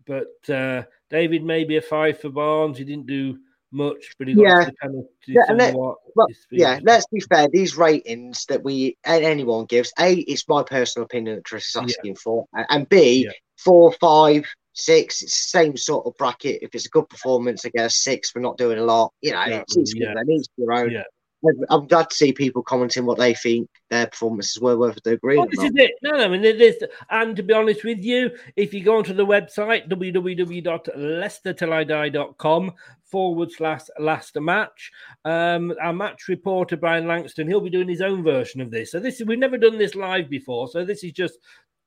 But 0.06 0.50
uh, 0.50 0.82
David 1.10 1.44
maybe 1.44 1.76
a 1.76 1.82
five 1.82 2.20
for 2.20 2.28
Barnes. 2.28 2.78
He 2.78 2.84
didn't 2.84 3.06
do 3.06 3.38
much, 3.72 4.14
but 4.18 4.28
he 4.28 4.34
got 4.34 4.42
Yeah. 4.42 4.64
the 4.66 4.72
penalty 4.80 5.08
Yeah, 5.28 5.42
yeah, 5.48 5.70
somewhat. 5.70 5.96
Well, 6.14 6.28
yeah, 6.50 6.78
let's 6.82 7.06
be 7.06 7.20
fair. 7.20 7.48
These 7.48 7.76
ratings 7.76 8.44
that 8.46 8.62
we 8.62 8.96
a- 9.06 9.24
anyone 9.24 9.64
gives, 9.64 9.92
a, 9.98 10.14
it's 10.14 10.48
my 10.48 10.62
personal 10.62 11.06
opinion 11.06 11.36
that 11.36 11.44
Chris 11.44 11.68
is 11.68 11.76
asking 11.76 12.16
for, 12.16 12.46
and 12.68 12.88
b, 12.88 13.24
Yeah. 13.24 13.32
four, 13.56 13.92
five, 13.92 14.46
six, 14.74 15.22
it's 15.22 15.32
the 15.52 15.58
same 15.58 15.76
sort 15.76 16.04
of 16.06 16.14
bracket. 16.16 16.62
If 16.62 16.74
it's 16.74 16.86
a 16.86 16.90
good 16.90 17.08
performance, 17.08 17.64
I 17.64 17.70
guess 17.70 18.02
six. 18.02 18.34
We're 18.34 18.42
not 18.42 18.58
doing 18.58 18.78
a 18.78 18.84
lot, 18.84 19.12
you 19.22 19.32
know. 19.32 19.44
Yeah, 19.44 19.60
it's, 19.60 19.76
it's 19.76 19.94
yeah. 19.96 20.14
It's 20.26 20.48
your 20.56 20.72
own. 20.72 20.90
Yeah. 20.90 21.04
I'm- 21.44 21.64
I'm 21.70 21.86
glad 21.86 22.10
to 22.10 22.16
see 22.16 22.32
people 22.32 22.62
commenting 22.62 23.04
what 23.06 23.18
they 23.18 23.34
think 23.34 23.68
their 23.90 24.06
performances 24.06 24.60
were, 24.60 24.76
whether 24.76 24.96
they 25.04 25.12
agree 25.12 25.36
Oh, 25.36 25.42
or 25.42 25.46
this 25.48 25.58
not. 25.58 25.66
is 25.66 25.72
it. 25.76 25.92
No, 26.02 26.10
no, 26.12 26.24
I 26.24 26.28
mean, 26.28 26.42
this, 26.42 26.82
and 27.10 27.36
to 27.36 27.42
be 27.42 27.54
honest 27.54 27.84
with 27.84 27.98
you, 28.00 28.30
if 28.56 28.72
you 28.74 28.82
go 28.82 28.96
onto 28.98 29.14
the 29.14 29.26
website, 29.26 29.88
www.leicestertillidie.com 29.88 32.72
forward 33.04 33.52
slash 33.52 33.82
last 33.98 34.36
match, 34.40 34.90
um, 35.24 35.74
our 35.80 35.92
match 35.92 36.26
reporter, 36.28 36.76
Brian 36.76 37.06
Langston, 37.06 37.46
he'll 37.46 37.60
be 37.60 37.70
doing 37.70 37.88
his 37.88 38.00
own 38.00 38.22
version 38.24 38.60
of 38.60 38.70
this. 38.70 38.90
So 38.90 38.98
this 38.98 39.20
is, 39.20 39.26
we've 39.26 39.38
never 39.38 39.58
done 39.58 39.78
this 39.78 39.94
live 39.94 40.28
before. 40.28 40.66
So 40.68 40.84
this 40.84 41.04
is 41.04 41.12
just 41.12 41.38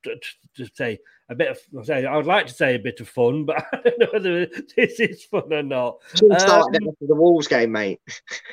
to, 0.03 0.15
to- 0.55 0.69
say 0.73 0.99
a 1.29 1.35
bit 1.35 1.49
of, 1.49 1.59
I 1.79 1.83
say, 1.83 2.05
I 2.05 2.15
would 2.15 2.25
like 2.25 2.47
to 2.47 2.53
say 2.53 2.75
a 2.75 2.79
bit 2.79 2.99
of 2.99 3.09
fun, 3.09 3.45
but 3.45 3.57
I 3.73 3.81
don't 3.81 3.99
know 3.99 4.07
whether 4.11 4.45
this 4.75 4.99
is 4.99 5.25
fun 5.25 5.51
or 5.51 5.63
not. 5.63 5.97
Start 6.13 6.75
Um, 6.75 6.89
the 7.01 7.15
Wolves 7.15 7.47
game, 7.47 7.71
mate. 7.71 7.99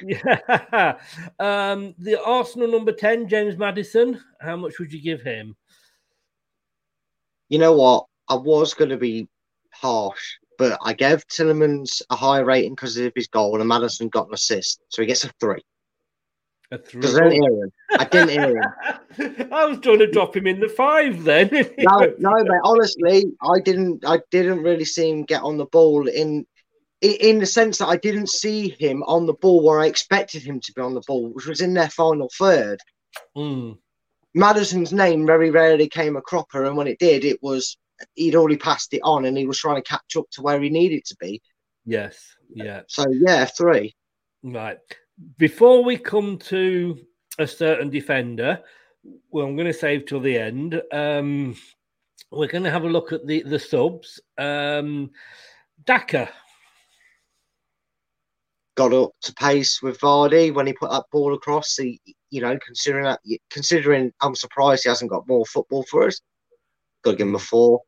Yeah. 0.03 0.97
um, 1.38 1.95
the 1.99 2.20
Arsenal 2.24 2.68
number 2.68 2.92
10, 2.92 3.28
James 3.28 3.57
Maddison, 3.57 4.20
how 4.40 4.57
much 4.57 4.78
would 4.78 4.92
you 4.92 5.01
give 5.01 5.22
him? 5.22 5.57
You 7.49 7.59
know 7.59 7.74
what? 7.76 8.07
I 8.28 8.34
was 8.34 8.74
going 8.74 8.90
to 8.90 8.97
be 8.97 9.28
harsh, 9.70 10.36
but 10.59 10.78
I 10.82 10.95
gave 10.95 11.26
Tielemans 11.26 12.03
a 12.11 12.16
high 12.16 12.40
rating 12.40 12.72
because 12.72 12.97
of 12.97 13.12
his 13.14 13.28
goal, 13.28 13.61
and 13.61 13.68
Maddison 13.68 14.09
got 14.09 14.28
an 14.28 14.34
assist, 14.34 14.80
so 14.88 15.03
he 15.03 15.07
gets 15.07 15.24
a 15.24 15.28
three. 15.40 15.62
Because 16.78 17.18
I 17.18 17.28
didn't 17.28 17.42
hear 17.42 17.64
him. 17.64 17.72
I 17.98 18.04
didn't 18.04 18.28
hear 18.28 18.56
him. 18.56 19.52
I 19.52 19.64
was 19.66 19.78
trying 19.80 19.98
to 19.98 20.10
drop 20.10 20.36
him 20.36 20.46
in 20.46 20.60
the 20.60 20.68
five 20.68 21.24
then. 21.24 21.50
No, 21.78 22.14
no, 22.18 22.34
mate. 22.44 22.60
Honestly, 22.64 23.26
I 23.42 23.60
didn't. 23.60 24.04
I 24.06 24.20
didn't 24.30 24.62
really 24.62 24.84
see 24.84 25.10
him 25.10 25.24
get 25.24 25.42
on 25.42 25.56
the 25.56 25.66
ball 25.66 26.08
in, 26.08 26.46
in, 27.00 27.12
in 27.20 27.38
the 27.38 27.46
sense 27.46 27.78
that 27.78 27.88
I 27.88 27.96
didn't 27.96 28.28
see 28.28 28.68
him 28.68 29.02
on 29.04 29.26
the 29.26 29.34
ball 29.34 29.62
where 29.62 29.80
I 29.80 29.86
expected 29.86 30.42
him 30.42 30.60
to 30.60 30.72
be 30.72 30.82
on 30.82 30.94
the 30.94 31.02
ball, 31.06 31.30
which 31.30 31.46
was 31.46 31.60
in 31.60 31.74
their 31.74 31.90
final 31.90 32.30
third. 32.36 32.80
Mm, 33.36 33.78
Maddison's 34.34 34.92
name 34.92 35.26
very 35.26 35.50
rarely 35.50 35.88
came 35.88 36.16
a 36.16 36.22
cropper, 36.22 36.64
and 36.64 36.76
when 36.76 36.88
it 36.88 36.98
did, 36.98 37.24
it 37.24 37.42
was 37.42 37.76
he'd 38.14 38.34
already 38.34 38.56
passed 38.56 38.92
it 38.94 39.00
on, 39.04 39.24
and 39.24 39.38
he 39.38 39.46
was 39.46 39.58
trying 39.58 39.80
to 39.80 39.88
catch 39.88 40.16
up 40.16 40.28
to 40.32 40.42
where 40.42 40.60
he 40.60 40.70
needed 40.70 41.04
to 41.06 41.16
be. 41.20 41.40
yes, 41.84 42.34
yeah. 42.52 42.82
So 42.88 43.04
yeah, 43.10 43.44
three. 43.44 43.94
Right. 44.42 44.78
Before 45.38 45.84
we 45.84 45.96
come 45.96 46.38
to 46.38 46.98
a 47.38 47.46
certain 47.46 47.90
defender, 47.90 48.62
well, 49.30 49.46
I'm 49.46 49.56
going 49.56 49.66
to 49.66 49.72
save 49.72 50.06
till 50.06 50.20
the 50.20 50.38
end. 50.38 50.80
Um, 50.92 51.56
we're 52.30 52.48
going 52.48 52.64
to 52.64 52.70
have 52.70 52.84
a 52.84 52.88
look 52.88 53.12
at 53.12 53.26
the, 53.26 53.42
the 53.42 53.58
subs. 53.58 54.20
Um, 54.38 55.10
Daka. 55.84 56.28
got 58.76 58.92
up 58.92 59.12
to 59.22 59.32
pace 59.34 59.82
with 59.82 60.00
Vardy 60.00 60.52
when 60.52 60.66
he 60.66 60.72
put 60.72 60.90
that 60.90 61.04
ball 61.12 61.34
across. 61.34 61.76
He, 61.76 62.00
you 62.30 62.40
know, 62.40 62.58
considering 62.64 63.04
that, 63.04 63.20
considering 63.50 64.12
I'm 64.20 64.34
surprised 64.34 64.82
he 64.82 64.88
hasn't 64.88 65.10
got 65.10 65.28
more 65.28 65.46
football 65.46 65.84
for 65.90 66.06
us. 66.06 66.20
Got 67.02 67.12
to 67.12 67.16
give 67.18 67.28
him 67.28 67.34
a 67.36 67.38
four. 67.38 67.82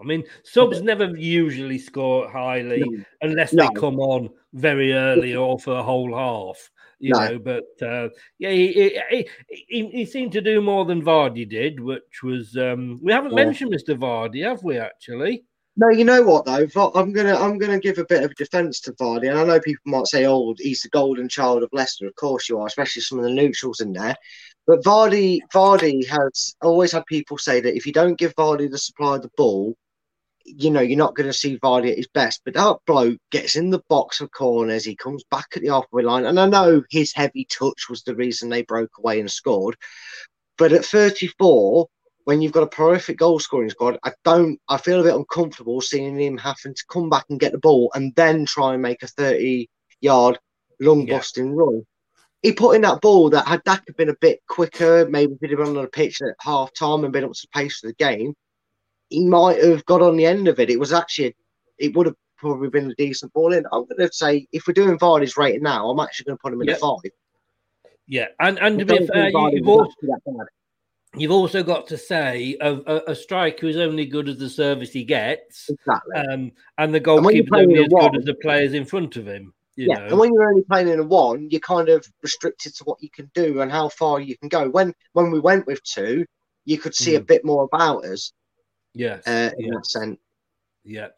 I 0.00 0.04
mean, 0.04 0.24
subs 0.44 0.82
never 0.82 1.06
usually 1.16 1.78
score 1.78 2.28
highly 2.30 2.80
No. 2.80 3.04
unless 3.22 3.52
No. 3.52 3.68
they 3.68 3.74
come 3.80 3.98
on 4.00 4.30
very 4.52 4.92
early 4.92 5.34
or 5.34 5.58
for 5.58 5.78
a 5.78 5.82
whole 5.82 6.14
half, 6.14 6.70
you 6.98 7.12
No. 7.12 7.20
know. 7.20 7.38
But 7.38 7.86
uh, 7.86 8.08
yeah, 8.38 8.50
he, 8.50 8.72
he, 9.10 9.28
he, 9.48 9.86
he 9.88 10.06
seemed 10.06 10.32
to 10.32 10.40
do 10.40 10.60
more 10.60 10.84
than 10.84 11.02
Vardy 11.02 11.48
did, 11.48 11.80
which 11.80 12.22
was 12.22 12.56
um, 12.56 13.00
we 13.02 13.12
haven't 13.12 13.36
Yeah. 13.36 13.44
mentioned 13.44 13.72
Mr. 13.72 13.96
Vardy, 13.98 14.44
have 14.44 14.62
we? 14.62 14.78
Actually, 14.78 15.44
No, 15.76 15.88
you 15.88 16.04
know 16.04 16.22
what 16.22 16.44
though? 16.44 16.66
I'm 16.94 17.12
gonna 17.12 17.34
I'm 17.34 17.56
gonna 17.58 17.80
give 17.80 17.98
a 17.98 18.04
bit 18.04 18.22
of 18.24 18.34
defence 18.34 18.80
to 18.80 18.92
Vardy, 18.92 19.30
and 19.30 19.38
I 19.38 19.44
know 19.44 19.60
people 19.60 19.82
might 19.86 20.06
say, 20.06 20.26
"Oh, 20.26 20.54
he's 20.58 20.82
the 20.82 20.90
golden 20.90 21.28
child 21.28 21.62
of 21.62 21.70
Leicester." 21.72 22.06
Of 22.06 22.14
course 22.16 22.48
you 22.48 22.58
are, 22.58 22.66
especially 22.66 23.02
some 23.02 23.18
of 23.18 23.24
the 23.24 23.30
neutrals 23.30 23.80
in 23.80 23.92
there. 23.92 24.14
But 24.66 24.84
Vardy 24.84 25.40
Vardy 25.52 26.06
has 26.06 26.54
always 26.62 26.92
had 26.92 27.04
people 27.06 27.38
say 27.38 27.60
that 27.60 27.76
if 27.76 27.86
you 27.86 27.92
don't 27.92 28.18
give 28.18 28.34
Vardy 28.36 28.70
the 28.70 28.78
supply 28.78 29.16
of 29.16 29.22
the 29.22 29.30
ball, 29.36 29.76
you 30.44 30.70
know 30.70 30.80
you're 30.80 30.98
not 30.98 31.14
going 31.14 31.28
to 31.28 31.32
see 31.32 31.58
Vardy 31.58 31.90
at 31.90 31.96
his 31.96 32.08
best. 32.08 32.42
But 32.44 32.54
that 32.54 32.78
bloke 32.86 33.18
gets 33.30 33.56
in 33.56 33.70
the 33.70 33.82
box 33.88 34.20
of 34.20 34.30
corners, 34.30 34.84
he 34.84 34.94
comes 34.94 35.24
back 35.30 35.46
at 35.56 35.62
the 35.62 35.68
halfway 35.68 36.02
line, 36.02 36.26
and 36.26 36.38
I 36.38 36.46
know 36.46 36.82
his 36.90 37.12
heavy 37.12 37.46
touch 37.46 37.88
was 37.88 38.02
the 38.02 38.14
reason 38.14 38.48
they 38.48 38.62
broke 38.62 38.98
away 38.98 39.20
and 39.20 39.30
scored. 39.30 39.76
But 40.58 40.72
at 40.72 40.84
34, 40.84 41.88
when 42.24 42.40
you've 42.40 42.52
got 42.52 42.62
a 42.62 42.68
prolific 42.68 43.18
goal 43.18 43.40
scoring 43.40 43.70
squad, 43.70 43.98
I 44.04 44.12
don't. 44.24 44.60
I 44.68 44.76
feel 44.76 45.00
a 45.00 45.04
bit 45.04 45.14
uncomfortable 45.14 45.80
seeing 45.80 46.20
him 46.20 46.38
having 46.38 46.74
to 46.74 46.84
come 46.88 47.10
back 47.10 47.24
and 47.30 47.40
get 47.40 47.52
the 47.52 47.58
ball 47.58 47.90
and 47.94 48.14
then 48.14 48.46
try 48.46 48.74
and 48.74 48.82
make 48.82 49.02
a 49.02 49.08
thirty-yard 49.08 50.38
long 50.80 51.06
busting 51.06 51.48
yeah. 51.48 51.54
run. 51.56 51.82
He 52.42 52.52
put 52.52 52.74
in 52.74 52.82
that 52.82 53.00
ball 53.00 53.30
that 53.30 53.46
had 53.46 53.62
Daka 53.64 53.92
been 53.92 54.08
a 54.08 54.16
bit 54.20 54.40
quicker, 54.48 55.06
maybe 55.08 55.36
he'd 55.40 55.50
have 55.50 55.58
been 55.58 55.68
on 55.68 55.74
the 55.74 55.86
pitch 55.86 56.20
at 56.22 56.34
half 56.40 56.72
time 56.74 57.04
and 57.04 57.12
been 57.12 57.24
up 57.24 57.32
to 57.32 57.48
pace 57.54 57.78
for 57.78 57.86
the 57.86 57.94
game, 57.94 58.34
he 59.10 59.24
might 59.24 59.62
have 59.62 59.84
got 59.86 60.02
on 60.02 60.16
the 60.16 60.26
end 60.26 60.48
of 60.48 60.58
it. 60.58 60.70
It 60.70 60.80
was 60.80 60.92
actually, 60.92 61.36
it 61.78 61.94
would 61.94 62.06
have 62.06 62.16
probably 62.38 62.68
been 62.68 62.90
a 62.90 62.94
decent 62.96 63.32
ball 63.32 63.52
in. 63.52 63.64
I'm 63.72 63.84
going 63.84 64.08
to 64.08 64.12
say 64.12 64.48
if 64.52 64.66
we're 64.66 64.74
doing 64.74 64.98
Vardy's 64.98 65.36
rating 65.36 65.62
now, 65.62 65.88
I'm 65.88 66.00
actually 66.00 66.24
going 66.24 66.38
to 66.38 66.42
put 66.42 66.52
him 66.52 66.62
in 66.62 66.68
yep. 66.68 66.78
a 66.78 66.80
five. 66.80 67.12
Yeah, 68.08 68.26
and 68.40 68.58
and 68.58 68.78
to 68.78 68.84
be 68.84 69.06
fair, 69.06 69.30
you, 69.30 69.56
have 69.56 69.68
also, 69.68 69.94
you've 71.16 71.30
also 71.30 71.62
got 71.62 71.86
to 71.86 71.96
say 71.96 72.56
a, 72.60 72.74
a, 72.74 73.02
a, 73.08 73.14
striker 73.14 73.66
is 73.66 73.76
only 73.76 74.06
good 74.06 74.28
as 74.28 74.38
the 74.38 74.50
service 74.50 74.92
he 74.92 75.04
gets, 75.04 75.70
exactly. 75.70 76.16
um, 76.16 76.52
and 76.78 76.92
the 76.92 77.00
goalkeeper 77.00 77.56
is 77.56 77.62
only 77.62 77.84
as 77.84 77.88
one, 77.90 78.10
good 78.10 78.18
as 78.18 78.24
the 78.24 78.34
players 78.34 78.74
in 78.74 78.84
front 78.84 79.16
of 79.16 79.26
him. 79.26 79.54
Yeah, 79.76 79.94
know. 79.94 80.06
and 80.06 80.18
when 80.18 80.32
you're 80.32 80.48
only 80.48 80.62
playing 80.62 80.88
in 80.88 81.00
a 81.00 81.04
one, 81.04 81.48
you're 81.50 81.60
kind 81.60 81.88
of 81.88 82.06
restricted 82.22 82.74
to 82.76 82.84
what 82.84 83.02
you 83.02 83.08
can 83.10 83.30
do 83.34 83.62
and 83.62 83.70
how 83.70 83.88
far 83.88 84.20
you 84.20 84.36
can 84.36 84.48
go. 84.48 84.68
When 84.68 84.94
when 85.12 85.30
we 85.30 85.40
went 85.40 85.66
with 85.66 85.82
two, 85.82 86.26
you 86.64 86.78
could 86.78 86.94
see 86.94 87.12
mm. 87.12 87.18
a 87.18 87.22
bit 87.22 87.44
more 87.44 87.64
about 87.64 88.04
us. 88.04 88.32
Yes, 88.94 89.26
uh, 89.26 89.50
in 89.56 89.66
yes. 89.66 89.74
that 89.74 89.86
sense. 89.86 90.18
Yeah. 90.84 91.08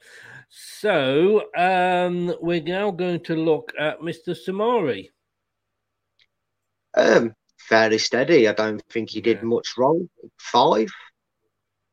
So 0.51 1.45
um, 1.57 2.35
we're 2.41 2.63
now 2.63 2.91
going 2.91 3.21
to 3.25 3.35
look 3.35 3.73
at 3.79 4.01
Mr. 4.01 4.37
Soumaré. 4.37 5.09
Um, 6.97 7.35
fairly 7.59 7.99
steady. 7.99 8.47
I 8.47 8.53
don't 8.53 8.83
think 8.91 9.11
he 9.11 9.21
did 9.21 9.39
yeah. 9.39 9.45
much 9.45 9.75
wrong. 9.77 10.09
Five, 10.39 10.91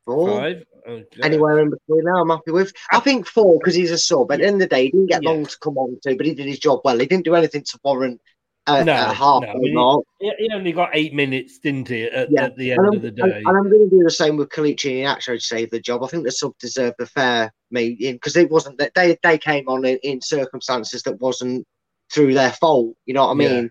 four, 0.05 0.39
five. 0.39 0.63
Oh, 0.87 0.91
okay. 0.91 1.21
Anywhere 1.23 1.59
in 1.59 1.69
between 1.69 2.05
now, 2.05 2.21
I'm 2.21 2.29
happy 2.29 2.51
with. 2.51 2.73
I 2.91 2.99
think 2.99 3.27
four 3.27 3.59
because 3.59 3.75
he's 3.75 3.91
a 3.91 3.97
sub. 3.97 4.31
At 4.31 4.39
the 4.39 4.45
end 4.45 4.55
of 4.55 4.69
the 4.69 4.75
day, 4.75 4.85
he 4.85 4.91
didn't 4.91 5.07
get 5.07 5.23
yeah. 5.23 5.29
long 5.29 5.45
to 5.45 5.57
come 5.59 5.77
on 5.77 5.97
to, 6.03 6.15
but 6.15 6.25
he 6.25 6.33
did 6.33 6.47
his 6.47 6.59
job 6.59 6.81
well. 6.83 6.99
He 6.99 7.05
didn't 7.05 7.25
do 7.25 7.35
anything 7.35 7.63
to 7.63 7.79
warrant 7.83 8.21
a, 8.67 8.83
no, 8.83 8.93
a 8.93 9.13
half 9.13 9.41
no. 9.41 9.49
I 9.49 9.53
mean. 9.55 10.03
He, 10.19 10.45
he, 10.45 10.49
only 10.53 10.71
got 10.71 10.91
eight 10.93 11.13
minutes, 11.13 11.59
didn't 11.59 11.87
he, 11.87 12.03
at, 12.03 12.31
yeah. 12.31 12.43
at 12.45 12.55
the 12.57 12.71
end 12.71 12.95
of 12.95 13.01
the 13.01 13.11
day? 13.11 13.23
And, 13.23 13.33
and 13.33 13.57
I'm 13.57 13.69
going 13.69 13.89
to 13.89 13.95
do 13.95 14.03
the 14.03 14.11
same 14.11 14.37
with 14.37 14.49
Kelechi 14.49 14.99
and 14.99 15.07
actually 15.07 15.39
save 15.39 15.71
the 15.71 15.79
job. 15.79 16.03
I 16.03 16.07
think 16.07 16.23
the 16.23 16.31
sub 16.31 16.57
deserved 16.59 16.99
a 16.99 17.05
fair 17.05 17.51
meeting 17.71 18.15
because 18.15 18.35
it 18.35 18.51
wasn't 18.51 18.77
that 18.77 18.93
they 18.93 19.17
they 19.23 19.37
came 19.37 19.67
on 19.67 19.85
in, 19.85 19.97
in, 20.03 20.21
circumstances 20.21 21.03
that 21.03 21.19
wasn't 21.19 21.65
through 22.13 22.33
their 22.33 22.51
fault. 22.51 22.95
You 23.05 23.13
know 23.13 23.25
what 23.25 23.31
I 23.31 23.35
mean? 23.35 23.63
Yeah. 23.63 23.69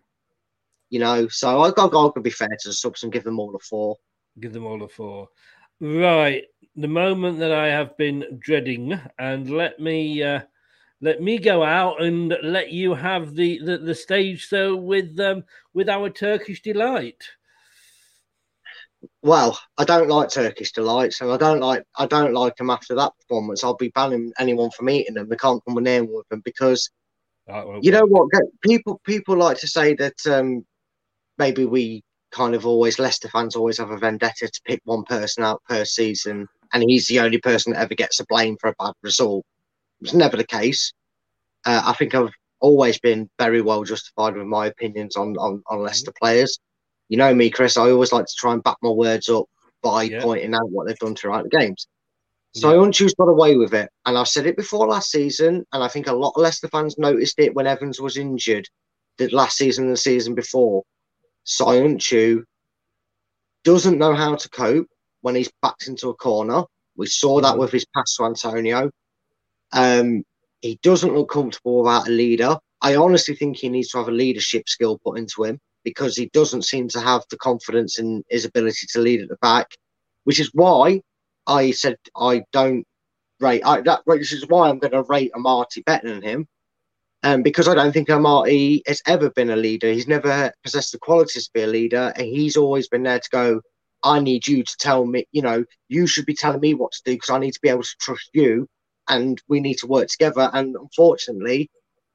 You 0.90 0.98
know, 0.98 1.28
so 1.28 1.60
I 1.60 1.70
got 1.70 2.14
to 2.14 2.20
be 2.20 2.30
fair 2.30 2.48
to 2.48 2.68
the 2.68 2.72
subs 2.72 3.04
and 3.04 3.12
give 3.12 3.22
them 3.22 3.38
all 3.38 3.54
a 3.54 3.60
four. 3.60 3.96
Give 4.40 4.52
them 4.52 4.66
all 4.66 4.82
a 4.82 4.88
four. 4.88 5.28
Right, 5.80 6.44
the 6.76 6.88
moment 6.88 7.38
that 7.38 7.52
I 7.52 7.68
have 7.68 7.96
been 7.96 8.38
dreading, 8.38 9.00
and 9.18 9.50
let 9.50 9.80
me 9.80 10.22
uh, 10.22 10.40
let 11.00 11.22
me 11.22 11.38
go 11.38 11.64
out 11.64 12.02
and 12.02 12.36
let 12.42 12.70
you 12.70 12.94
have 12.94 13.34
the 13.34 13.58
the, 13.64 13.78
the 13.78 13.94
stage. 13.94 14.46
So 14.46 14.76
with 14.76 15.18
um 15.18 15.44
with 15.72 15.88
our 15.88 16.10
Turkish 16.10 16.60
delight. 16.60 17.24
Well, 19.22 19.58
I 19.78 19.84
don't 19.84 20.08
like 20.08 20.28
Turkish 20.28 20.72
delights, 20.72 21.22
and 21.22 21.30
I 21.30 21.38
don't 21.38 21.60
like 21.60 21.84
I 21.96 22.04
don't 22.04 22.34
like 22.34 22.56
them 22.56 22.68
after 22.68 22.94
that 22.96 23.12
performance. 23.18 23.64
I'll 23.64 23.74
be 23.74 23.88
banning 23.88 24.34
anyone 24.38 24.70
from 24.70 24.90
eating 24.90 25.14
them. 25.14 25.30
They 25.30 25.36
can't 25.36 25.62
come 25.66 25.82
near 25.82 26.04
with 26.04 26.28
them 26.28 26.42
because 26.44 26.90
you 27.80 27.90
know 27.90 28.04
what? 28.04 28.28
People 28.60 29.00
people 29.04 29.36
like 29.38 29.56
to 29.60 29.66
say 29.66 29.94
that 29.94 30.26
um, 30.26 30.66
maybe 31.38 31.64
we 31.64 32.02
kind 32.30 32.54
of 32.54 32.66
always 32.66 32.98
Leicester 32.98 33.28
fans 33.28 33.56
always 33.56 33.78
have 33.78 33.90
a 33.90 33.98
vendetta 33.98 34.48
to 34.48 34.60
pick 34.64 34.80
one 34.84 35.04
person 35.04 35.44
out 35.44 35.62
per 35.68 35.84
season, 35.84 36.48
and 36.72 36.82
he's 36.82 37.06
the 37.06 37.20
only 37.20 37.38
person 37.38 37.72
that 37.72 37.80
ever 37.80 37.94
gets 37.94 38.20
a 38.20 38.26
blame 38.26 38.56
for 38.60 38.68
a 38.68 38.74
bad 38.78 38.92
result. 39.02 39.44
It's 40.00 40.14
never 40.14 40.36
the 40.36 40.46
case. 40.46 40.92
Uh, 41.64 41.82
I 41.84 41.92
think 41.94 42.14
I've 42.14 42.32
always 42.60 42.98
been 42.98 43.28
very 43.38 43.60
well 43.60 43.84
justified 43.84 44.36
with 44.36 44.46
my 44.46 44.66
opinions 44.66 45.16
on 45.16 45.36
on, 45.36 45.62
on 45.66 45.82
Leicester 45.82 46.12
players. 46.20 46.58
You 47.08 47.16
know 47.16 47.34
me, 47.34 47.50
Chris. 47.50 47.76
I 47.76 47.90
always 47.90 48.12
like 48.12 48.26
to 48.26 48.34
try 48.38 48.52
and 48.52 48.62
back 48.62 48.76
my 48.82 48.90
words 48.90 49.28
up 49.28 49.46
by 49.82 50.04
yeah. 50.04 50.22
pointing 50.22 50.54
out 50.54 50.70
what 50.70 50.86
they've 50.86 50.98
done 50.98 51.16
throughout 51.16 51.44
the 51.44 51.56
games. 51.58 51.86
So 52.52 52.70
yeah. 52.70 52.76
Söyüncü's 52.76 53.14
got 53.14 53.28
away 53.28 53.56
with 53.56 53.74
it, 53.74 53.90
and 54.06 54.16
I've 54.18 54.28
said 54.28 54.46
it 54.46 54.56
before 54.56 54.86
last 54.88 55.10
season, 55.10 55.66
and 55.72 55.84
I 55.84 55.88
think 55.88 56.06
a 56.06 56.12
lot 56.12 56.32
of 56.36 56.42
Leicester 56.42 56.68
fans 56.68 56.98
noticed 56.98 57.38
it 57.38 57.54
when 57.54 57.66
Evans 57.66 58.00
was 58.00 58.16
injured, 58.16 58.68
that 59.18 59.32
last 59.32 59.56
season 59.56 59.84
and 59.84 59.92
the 59.92 59.98
season 59.98 60.34
before. 60.34 60.82
Söyüncü 61.44 62.44
doesn't 63.64 63.98
know 63.98 64.14
how 64.14 64.36
to 64.36 64.48
cope 64.48 64.88
when 65.22 65.34
he's 65.34 65.50
backed 65.62 65.88
into 65.88 66.08
a 66.08 66.14
corner. 66.14 66.64
We 66.96 67.06
saw 67.06 67.40
that 67.40 67.54
mm. 67.54 67.58
with 67.58 67.72
his 67.72 67.86
pass 67.94 68.16
to 68.16 68.24
Antonio. 68.24 68.90
Um, 69.72 70.24
he 70.60 70.78
doesn't 70.82 71.14
look 71.14 71.30
comfortable 71.30 71.82
without 71.82 72.08
a 72.08 72.10
leader. 72.10 72.58
I 72.82 72.96
honestly 72.96 73.34
think 73.34 73.56
he 73.56 73.68
needs 73.68 73.88
to 73.90 73.98
have 73.98 74.08
a 74.08 74.12
leadership 74.12 74.68
skill 74.68 74.98
put 75.04 75.18
into 75.18 75.44
him 75.44 75.58
because 75.84 76.16
he 76.16 76.30
doesn't 76.32 76.64
seem 76.64 76.88
to 76.88 77.00
have 77.00 77.22
the 77.30 77.38
confidence 77.38 77.98
in 77.98 78.22
his 78.28 78.44
ability 78.44 78.86
to 78.92 79.00
lead 79.00 79.22
at 79.22 79.28
the 79.28 79.36
back, 79.40 79.66
which 80.24 80.40
is 80.40 80.50
why 80.52 81.00
I 81.46 81.70
said 81.70 81.96
I 82.16 82.42
don't 82.52 82.86
rate 83.40 83.62
I, 83.64 83.80
that. 83.82 84.02
Which 84.04 84.32
is 84.32 84.46
why 84.48 84.68
I'm 84.68 84.78
going 84.78 84.92
to 84.92 85.02
rate 85.02 85.32
Amartey 85.34 85.84
better 85.84 86.08
than 86.08 86.22
him, 86.22 86.46
um, 87.22 87.42
because 87.42 87.68
I 87.68 87.74
don't 87.74 87.92
think 87.92 88.08
Amartey 88.08 88.82
has 88.86 89.02
ever 89.06 89.30
been 89.30 89.50
a 89.50 89.56
leader. 89.56 89.92
He's 89.92 90.08
never 90.08 90.52
possessed 90.62 90.92
the 90.92 90.98
qualities 90.98 91.46
to 91.46 91.50
be 91.52 91.62
a 91.62 91.66
leader, 91.66 92.12
and 92.16 92.26
he's 92.26 92.56
always 92.56 92.88
been 92.88 93.02
there 93.02 93.20
to 93.20 93.30
go. 93.30 93.60
I 94.02 94.20
need 94.20 94.46
you 94.46 94.62
to 94.62 94.76
tell 94.78 95.04
me, 95.04 95.26
you 95.32 95.42
know, 95.42 95.64
you 95.88 96.06
should 96.06 96.24
be 96.24 96.34
telling 96.34 96.60
me 96.60 96.72
what 96.74 96.92
to 96.92 97.02
do 97.04 97.12
because 97.12 97.30
I 97.30 97.38
need 97.38 97.52
to 97.52 97.60
be 97.60 97.68
able 97.68 97.82
to 97.82 97.96
trust 98.00 98.30
you, 98.32 98.66
and 99.08 99.40
we 99.48 99.60
need 99.60 99.78
to 99.78 99.86
work 99.86 100.08
together. 100.08 100.50
And 100.52 100.74
unfortunately, 100.76 101.70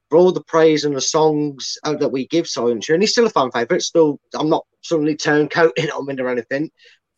for 0.08 0.18
all 0.18 0.32
the 0.32 0.42
praise 0.44 0.84
and 0.84 0.96
the 0.96 1.00
songs 1.00 1.78
uh, 1.84 1.94
that 1.94 2.08
we 2.08 2.26
give 2.26 2.46
Söyüncü, 2.46 2.94
and 2.94 3.02
he's 3.02 3.12
still 3.12 3.26
a 3.26 3.30
fan 3.30 3.50
favorite. 3.52 3.82
Still, 3.82 4.18
I'm 4.34 4.48
not 4.48 4.66
suddenly 4.82 5.16
turncoating 5.16 5.90
on 5.94 6.08
him 6.08 6.26
or 6.26 6.28
anything, 6.28 6.70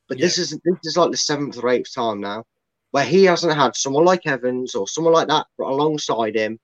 but 0.09 0.19
yeah. 0.19 0.27
this 0.27 0.39
is 0.39 0.51
this 0.51 0.79
is 0.85 0.97
like 0.97 1.11
the 1.11 1.17
seventh 1.17 1.57
or 1.63 1.69
eighth 1.71 1.95
time 1.95 2.21
now 2.21 2.45
where 2.91 3.05
he 3.05 3.25
hasn't 3.25 3.55
had 3.55 3.77
someone 3.77 4.05
like 4.05 4.27
Evans 4.27 4.75
or 4.75 4.89
someone 4.89 5.13
like 5.13 5.29
that 5.29 5.47
alongside 5.61 6.35
him. 6.35 6.59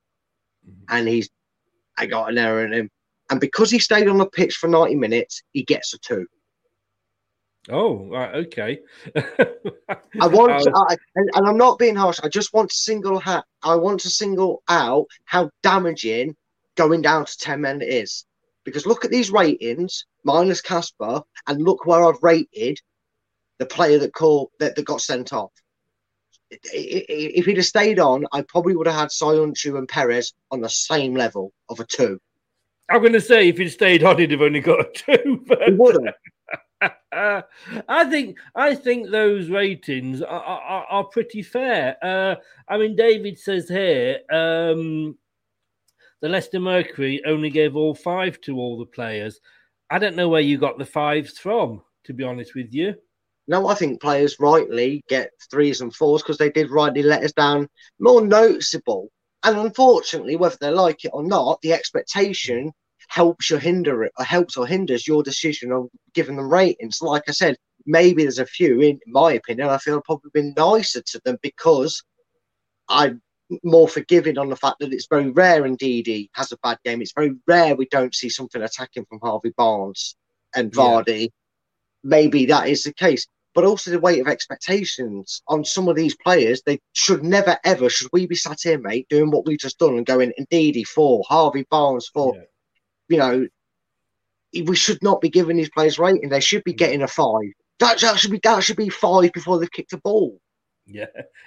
Mm-hmm. 0.68 0.96
and 0.96 1.08
he's 1.08 1.28
I 1.96 2.06
got 2.06 2.30
an 2.30 2.38
error 2.38 2.64
in 2.64 2.72
him, 2.72 2.90
and 3.30 3.40
because 3.40 3.70
he 3.70 3.78
stayed 3.78 4.08
on 4.08 4.18
the 4.18 4.26
pitch 4.26 4.56
for 4.56 4.68
90 4.68 4.96
minutes, 4.96 5.42
he 5.52 5.62
gets 5.62 5.94
a 5.94 5.98
two. 5.98 6.26
Oh, 7.70 8.06
right, 8.10 8.34
okay. 8.34 8.80
I 9.16 10.26
want, 10.26 10.62
to, 10.64 10.74
um, 10.74 10.86
I, 10.88 10.96
and, 11.16 11.30
and, 11.34 11.48
I'm 11.48 11.56
not 11.56 11.78
being 11.78 11.96
harsh. 11.96 12.20
I 12.22 12.28
just 12.28 12.52
want 12.52 12.68
to 12.70 12.76
single 12.76 13.18
hat. 13.18 13.44
I 13.62 13.74
want 13.76 14.00
to 14.00 14.10
single 14.10 14.62
out 14.68 15.06
how 15.24 15.50
damaging 15.62 16.36
going 16.76 17.00
down 17.00 17.24
to 17.24 17.38
ten 17.38 17.62
men 17.62 17.80
is, 17.80 18.26
because 18.64 18.86
look 18.86 19.04
at 19.04 19.10
these 19.10 19.30
ratings 19.30 20.04
minus 20.24 20.60
Kasper, 20.60 21.22
and 21.46 21.62
look 21.62 21.86
where 21.86 22.04
I've 22.04 22.22
rated 22.22 22.80
the 23.58 23.66
player 23.66 23.98
that 23.98 24.12
called 24.12 24.50
that, 24.58 24.76
that 24.76 24.84
got 24.84 25.00
sent 25.00 25.32
off. 25.32 25.52
If 26.64 27.46
he'd 27.46 27.56
have 27.56 27.66
stayed 27.66 27.98
on, 27.98 28.26
I 28.32 28.42
probably 28.42 28.76
would 28.76 28.86
have 28.86 28.96
had 28.96 29.08
Söyüncü 29.08 29.76
and 29.78 29.88
Perez 29.88 30.32
on 30.50 30.60
the 30.60 30.68
same 30.68 31.14
level 31.14 31.52
of 31.68 31.80
a 31.80 31.84
two. 31.84 32.20
I'm 32.90 33.00
going 33.00 33.12
to 33.14 33.20
say 33.20 33.48
if 33.48 33.58
he'd 33.58 33.70
stayed 33.70 34.04
on, 34.04 34.18
he'd 34.18 34.30
have 34.30 34.42
only 34.42 34.60
got 34.60 34.80
a 34.80 34.90
two. 34.92 35.42
But... 35.46 35.62
He 35.62 35.72
would 35.72 36.04
have. 36.04 36.14
I 37.88 38.04
think 38.10 38.38
I 38.54 38.74
think 38.74 39.10
those 39.10 39.48
ratings 39.48 40.20
are, 40.20 40.40
are, 40.40 40.86
are 40.90 41.04
pretty 41.04 41.42
fair. 41.42 41.96
Uh, 42.02 42.36
I 42.68 42.78
mean, 42.78 42.96
David 42.96 43.38
says 43.38 43.68
here 43.68 44.20
um, 44.30 45.16
the 46.20 46.28
Leicester 46.28 46.60
Mercury 46.60 47.22
only 47.26 47.50
gave 47.50 47.76
all 47.76 47.94
five 47.94 48.40
to 48.42 48.58
all 48.58 48.78
the 48.78 48.86
players. 48.86 49.40
I 49.90 49.98
don't 49.98 50.16
know 50.16 50.28
where 50.28 50.40
you 50.40 50.58
got 50.58 50.78
the 50.78 50.84
fives 50.84 51.38
from, 51.38 51.82
to 52.04 52.12
be 52.12 52.24
honest 52.24 52.54
with 52.54 52.74
you. 52.74 52.94
No, 53.46 53.68
I 53.68 53.74
think 53.74 54.00
players 54.00 54.40
rightly 54.40 55.04
get 55.08 55.30
threes 55.50 55.80
and 55.80 55.94
fours 55.94 56.22
because 56.22 56.38
they 56.38 56.50
did 56.50 56.70
rightly 56.70 57.02
let 57.02 57.22
us 57.22 57.32
down 57.32 57.68
more 57.98 58.24
noticeable. 58.24 59.08
And 59.42 59.58
unfortunately, 59.58 60.36
whether 60.36 60.56
they 60.60 60.70
like 60.70 61.04
it 61.04 61.10
or 61.12 61.22
not, 61.22 61.60
the 61.60 61.74
expectation 61.74 62.72
helps 63.08 63.50
or 63.50 63.58
hinder 63.58 64.04
it 64.04 64.12
or 64.18 64.24
helps 64.24 64.56
or 64.56 64.66
hinders 64.66 65.06
your 65.06 65.22
decision 65.22 65.72
of 65.72 65.88
giving 66.14 66.36
them 66.36 66.50
ratings. 66.50 67.02
Like 67.02 67.24
I 67.28 67.32
said, 67.32 67.56
maybe 67.84 68.22
there's 68.22 68.38
a 68.38 68.46
few, 68.46 68.80
in 68.80 68.98
my 69.06 69.32
opinion, 69.32 69.68
I 69.68 69.76
feel 69.76 70.00
probably 70.00 70.30
been 70.32 70.54
nicer 70.56 71.02
to 71.02 71.20
them 71.24 71.36
because 71.42 72.02
I'm 72.88 73.20
more 73.62 73.88
forgiving 73.88 74.38
on 74.38 74.48
the 74.48 74.56
fact 74.56 74.76
that 74.80 74.92
it's 74.92 75.06
very 75.08 75.30
rare 75.30 75.66
indeed 75.66 76.06
he 76.06 76.30
has 76.32 76.50
a 76.52 76.58
bad 76.62 76.78
game. 76.84 77.02
It's 77.02 77.12
very 77.12 77.34
rare 77.46 77.74
we 77.74 77.86
don't 77.90 78.14
see 78.14 78.30
something 78.30 78.62
attacking 78.62 79.04
from 79.04 79.20
Harvey 79.22 79.52
Barnes 79.56 80.16
and 80.54 80.72
Vardy. 80.72 81.20
Yeah. 81.20 81.28
Maybe 82.02 82.46
that 82.46 82.68
is 82.68 82.82
the 82.82 82.92
case. 82.92 83.26
But 83.54 83.64
also 83.64 83.90
the 83.90 84.00
weight 84.00 84.20
of 84.20 84.26
expectations 84.26 85.42
on 85.46 85.64
some 85.64 85.88
of 85.88 85.96
these 85.96 86.16
players, 86.16 86.62
they 86.66 86.80
should 86.92 87.22
never 87.22 87.56
ever 87.64 87.88
should 87.88 88.08
we 88.12 88.26
be 88.26 88.34
sat 88.34 88.58
here, 88.62 88.78
mate, 88.78 89.06
doing 89.08 89.30
what 89.30 89.46
we've 89.46 89.58
just 89.58 89.78
done 89.78 89.96
and 89.96 90.06
going, 90.06 90.32
indeed, 90.36 90.86
for 90.88 91.22
Harvey 91.28 91.64
Barnes 91.70 92.08
for 92.12 92.34
yeah. 92.34 92.42
You 93.08 93.18
know, 93.18 93.48
we 94.66 94.76
should 94.76 95.02
not 95.02 95.20
be 95.20 95.28
giving 95.28 95.56
these 95.56 95.70
players 95.70 95.98
rating. 95.98 96.28
They 96.28 96.40
should 96.40 96.64
be 96.64 96.72
mm. 96.72 96.78
getting 96.78 97.02
a 97.02 97.08
five. 97.08 97.52
That, 97.80 97.98
that 98.00 98.18
should 98.18 98.30
be 98.30 98.40
that 98.42 98.62
should 98.62 98.76
be 98.76 98.88
five 98.88 99.32
before 99.32 99.58
they've 99.58 99.70
kicked 99.70 99.92
a 99.92 99.98
ball. 99.98 100.38
Yeah, 100.86 101.06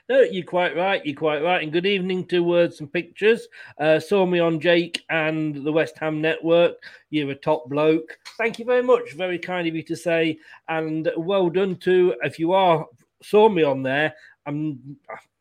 no, 0.10 0.22
you're 0.22 0.44
quite 0.44 0.76
right. 0.76 1.06
You're 1.06 1.16
quite 1.16 1.44
right. 1.44 1.62
And 1.62 1.72
good 1.72 1.86
evening 1.86 2.26
to 2.28 2.40
Words 2.40 2.80
and 2.80 2.92
Pictures. 2.92 3.48
Uh, 3.78 4.00
saw 4.00 4.26
me 4.26 4.40
on 4.40 4.60
Jake 4.60 5.04
and 5.12 5.64
the 5.64 5.72
West 5.72 5.96
Ham 6.00 6.22
Network. 6.22 6.78
You're 7.12 7.30
a 7.30 7.36
top 7.36 7.70
bloke. 7.70 8.18
Thank 8.40 8.58
you 8.58 8.66
very 8.66 8.82
much. 8.82 9.14
Very 9.14 9.38
kind 9.38 9.68
of 9.68 9.76
you 9.76 9.84
to 9.84 9.96
say. 9.96 10.40
And 10.70 11.12
well 11.18 11.50
done 11.52 11.76
to, 11.78 12.16
if 12.24 12.40
you 12.40 12.54
are, 12.54 12.88
saw 13.22 13.48
me 13.48 13.62
on 13.62 13.84
there, 13.84 14.16
I'm 14.48 14.98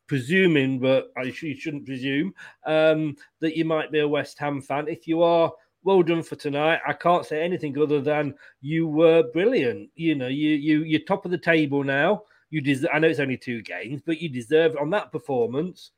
presuming, 0.06 0.78
but 0.78 1.10
I 1.16 1.30
sh- 1.30 1.56
shouldn't 1.58 1.86
presume, 1.86 2.34
um, 2.66 3.16
that 3.40 3.56
you 3.56 3.64
might 3.64 3.90
be 3.90 4.00
a 4.00 4.08
West 4.08 4.38
Ham 4.38 4.60
fan. 4.60 4.88
If 4.88 5.08
you 5.08 5.22
are, 5.22 5.50
well 5.84 6.02
done 6.02 6.22
for 6.22 6.36
tonight. 6.36 6.80
I 6.86 6.92
can't 6.92 7.24
say 7.24 7.42
anything 7.42 7.78
other 7.78 8.00
than 8.00 8.34
you 8.60 8.88
were 8.88 9.22
brilliant. 9.32 9.88
You 9.94 10.16
know, 10.16 10.26
you 10.26 10.50
you 10.50 10.82
you're 10.82 11.00
top 11.00 11.24
of 11.24 11.30
the 11.30 11.38
table 11.38 11.84
now. 11.84 12.24
You 12.50 12.60
deserve. 12.60 12.90
I 12.92 12.98
know 12.98 13.08
it's 13.08 13.20
only 13.20 13.36
two 13.36 13.62
games, 13.62 14.02
but 14.04 14.20
you 14.20 14.28
deserve 14.28 14.76
on 14.80 14.90
that 14.90 15.12
performance. 15.12 15.90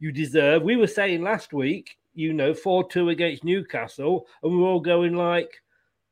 You 0.00 0.12
deserve. 0.12 0.62
We 0.62 0.76
were 0.76 0.86
saying 0.86 1.22
last 1.22 1.52
week, 1.52 1.96
you 2.14 2.32
know, 2.32 2.52
four 2.54 2.88
two 2.88 3.08
against 3.08 3.44
Newcastle, 3.44 4.26
and 4.42 4.52
we 4.52 4.58
were 4.58 4.68
all 4.68 4.80
going 4.80 5.14
like, 5.14 5.62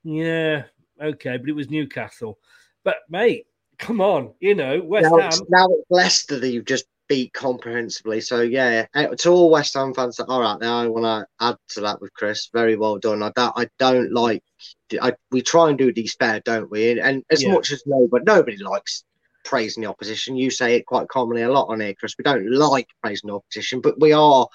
yeah, 0.03 0.64
okay, 1.01 1.36
but 1.36 1.49
it 1.49 1.55
was 1.55 1.70
Newcastle. 1.70 2.38
But 2.84 2.97
mate, 3.11 3.47
come 3.78 4.01
on, 4.01 4.32
you 4.40 4.55
know, 4.55 4.80
West 4.82 5.11
now 5.11 5.18
Ham. 5.18 5.28
It's, 5.28 5.51
now 5.51 5.66
it's 5.66 5.90
Leicester 5.90 6.38
that 6.40 6.49
you've 6.51 6.64
just 6.64 6.86
beat 7.09 7.32
comprehensively. 7.34 8.20
So 8.20 8.40
yeah, 8.40 8.86
eh, 8.95 9.09
to 9.09 9.28
all 9.30 9.51
West 9.51 9.74
Ham 9.74 9.93
fans 9.93 10.16
that 10.16 10.26
are 10.28 10.43
out 10.43 10.61
there, 10.61 10.70
I 10.70 10.86
want 10.86 11.05
to 11.05 11.47
add 11.47 11.57
to 11.70 11.80
that 11.82 12.01
with 12.01 12.14
Chris. 12.14 12.49
Very 12.53 12.76
well 12.76 12.99
done. 12.99 13.22
I 13.22 13.30
don't, 13.36 13.53
I 13.57 13.68
don't 13.78 14.12
like. 14.12 14.43
I, 15.01 15.12
we 15.30 15.43
try 15.43 15.68
and 15.68 15.76
do 15.76 15.93
despair, 15.93 16.40
don't 16.40 16.70
we? 16.70 16.90
And, 16.90 17.01
and 17.01 17.24
as 17.30 17.43
Yeah. 17.43 17.53
much 17.53 17.72
as 17.72 17.82
no, 17.86 18.09
but 18.11 18.24
nobody 18.24 18.57
likes 18.57 19.05
praising 19.45 19.82
the 19.82 19.88
opposition. 19.88 20.36
You 20.36 20.51
say 20.51 20.76
it 20.76 20.86
quite 20.86 21.09
commonly 21.09 21.43
a 21.43 21.53
lot 21.53 21.66
on 21.66 21.80
here, 21.80 21.95
Chris. 21.95 22.14
We 22.18 22.24
don't 22.24 22.51
like 22.51 22.88
praising 23.03 23.28
the 23.28 23.36
opposition, 23.36 23.80
but 23.80 24.01
we 24.01 24.12
are. 24.12 24.47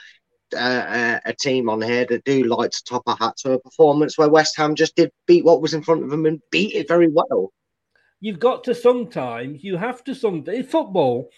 Uh, 0.55 1.19
a, 1.25 1.31
a 1.31 1.33
team 1.33 1.67
on 1.67 1.81
here 1.81 2.05
that 2.05 2.23
do 2.23 2.45
like 2.45 2.71
to 2.71 2.81
top 2.85 3.03
our 3.05 3.17
hats 3.17 3.45
on 3.45 3.51
a 3.51 3.59
performance 3.59 4.17
where 4.17 4.29
West 4.29 4.55
Ham 4.55 4.75
just 4.75 4.95
did 4.95 5.11
beat 5.25 5.43
what 5.43 5.61
was 5.61 5.73
in 5.73 5.83
front 5.83 6.05
of 6.05 6.09
them 6.09 6.25
and 6.25 6.39
beat 6.51 6.73
it 6.73 6.87
very 6.87 7.09
well. 7.09 7.51
you've 8.19 8.39
got 8.39 8.63
to 8.63 8.73
sometimes 8.73 9.63
you 9.63 9.77
have 9.77 10.03
to 10.03 10.15
some 10.15 10.43
in 10.47 10.63
football 10.63 11.29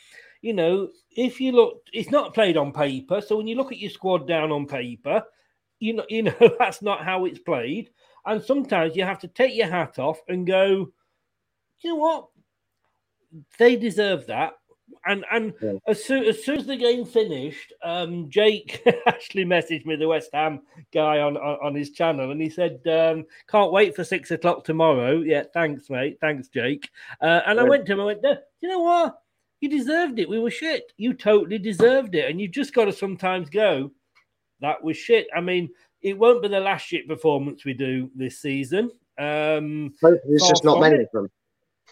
you 0.41 0.53
know 0.53 0.89
if 1.11 1.41
you 1.41 1.51
look 1.51 1.81
it's 1.91 2.11
not 2.11 2.33
played 2.33 2.57
on 2.57 2.71
paper 2.71 3.21
so 3.21 3.37
when 3.37 3.47
you 3.47 3.55
look 3.55 3.71
at 3.71 3.79
your 3.79 3.89
squad 3.89 4.27
down 4.27 4.51
on 4.51 4.65
paper 4.65 5.23
you 5.79 5.93
know 5.93 6.05
you 6.09 6.23
know 6.23 6.55
that's 6.57 6.81
not 6.81 7.03
how 7.03 7.25
it's 7.25 7.39
played 7.39 7.89
and 8.25 8.43
sometimes 8.43 8.95
you 8.95 9.03
have 9.03 9.19
to 9.19 9.27
take 9.27 9.55
your 9.55 9.67
hat 9.67 9.99
off 9.99 10.19
and 10.27 10.47
go 10.47 10.87
you 11.83 11.89
know 11.89 11.95
what 11.95 12.27
they 13.57 13.75
deserve 13.75 14.27
that 14.27 14.53
and 15.05 15.25
and 15.31 15.53
as 15.87 16.03
soon 16.03 16.25
as 16.25 16.43
soon 16.43 16.57
as 16.57 16.65
the 16.65 16.75
game 16.75 17.05
finished, 17.05 17.73
um, 17.83 18.29
Jake 18.29 18.81
actually 19.07 19.45
messaged 19.45 19.85
me, 19.85 19.95
the 19.95 20.07
West 20.07 20.29
Ham 20.33 20.61
guy 20.93 21.19
on 21.19 21.37
on, 21.37 21.57
on 21.63 21.75
his 21.75 21.91
channel, 21.91 22.31
and 22.31 22.41
he 22.41 22.49
said, 22.49 22.81
um, 22.87 23.25
"Can't 23.49 23.71
wait 23.71 23.95
for 23.95 24.03
six 24.03 24.31
o'clock 24.31 24.63
tomorrow." 24.63 25.21
Yeah, 25.21 25.43
thanks, 25.53 25.89
mate. 25.89 26.17
Thanks, 26.21 26.47
Jake. 26.47 26.89
Uh, 27.21 27.41
and 27.45 27.59
I 27.59 27.63
went 27.63 27.85
to 27.85 27.93
him. 27.93 28.01
I 28.01 28.05
went, 28.05 28.23
"No, 28.23 28.37
you 28.61 28.69
know 28.69 28.79
what? 28.79 29.21
You 29.61 29.69
deserved 29.69 30.19
it. 30.19 30.29
We 30.29 30.39
were 30.39 30.51
shit. 30.51 30.91
You 30.97 31.13
totally 31.13 31.59
deserved 31.59 32.15
it, 32.15 32.29
and 32.29 32.39
you 32.39 32.47
just 32.47 32.73
got 32.73 32.85
to 32.85 32.93
sometimes 32.93 33.49
go. 33.49 33.91
That 34.61 34.83
was 34.83 34.97
shit. 34.97 35.27
I 35.35 35.41
mean, 35.41 35.69
it 36.01 36.17
won't 36.17 36.41
be 36.41 36.49
the 36.49 36.59
last 36.59 36.85
shit 36.85 37.07
performance 37.07 37.65
we 37.65 37.73
do 37.73 38.09
this 38.15 38.39
season. 38.39 38.91
Um, 39.17 39.93
There's 40.01 40.47
just 40.47 40.63
not 40.63 40.79
many 40.79 41.03
of 41.03 41.09
them. 41.13 41.29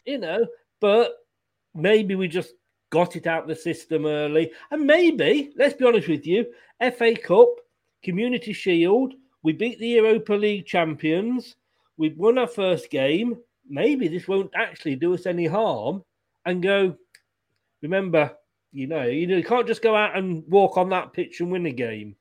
you 0.05 0.17
know, 0.17 0.45
but 0.79 1.13
maybe 1.77 2.15
we 2.15 2.27
just 2.27 2.53
got 2.89 3.15
it 3.15 3.27
out 3.27 3.43
of 3.43 3.49
the 3.49 3.55
system 3.55 4.05
early. 4.05 4.51
And 4.71 4.85
maybe, 4.85 5.51
let's 5.55 5.75
be 5.75 5.85
honest 5.85 6.07
with 6.07 6.25
you, 6.25 6.45
FA 6.97 7.15
Cup, 7.15 7.49
Community 8.03 8.53
Shield, 8.53 9.13
we 9.43 9.53
beat 9.53 9.79
the 9.79 9.87
Europa 9.87 10.33
League 10.33 10.65
champions, 10.65 11.55
we've 11.97 12.17
won 12.17 12.37
our 12.37 12.47
first 12.47 12.89
game. 12.89 13.37
Maybe 13.69 14.07
this 14.07 14.27
won't 14.27 14.51
actually 14.55 14.95
do 14.95 15.13
us 15.13 15.25
any 15.25 15.45
harm 15.45 16.03
and 16.45 16.63
go, 16.63 16.95
remember, 17.81 18.35
you 18.71 18.87
know, 18.87 19.03
you, 19.03 19.27
know, 19.27 19.37
you 19.37 19.43
can't 19.43 19.67
just 19.67 19.81
go 19.81 19.95
out 19.95 20.17
and 20.17 20.43
walk 20.47 20.77
on 20.77 20.89
that 20.89 21.13
pitch 21.13 21.41
and 21.41 21.51
win 21.51 21.65
a 21.65 21.71
game. 21.71 22.15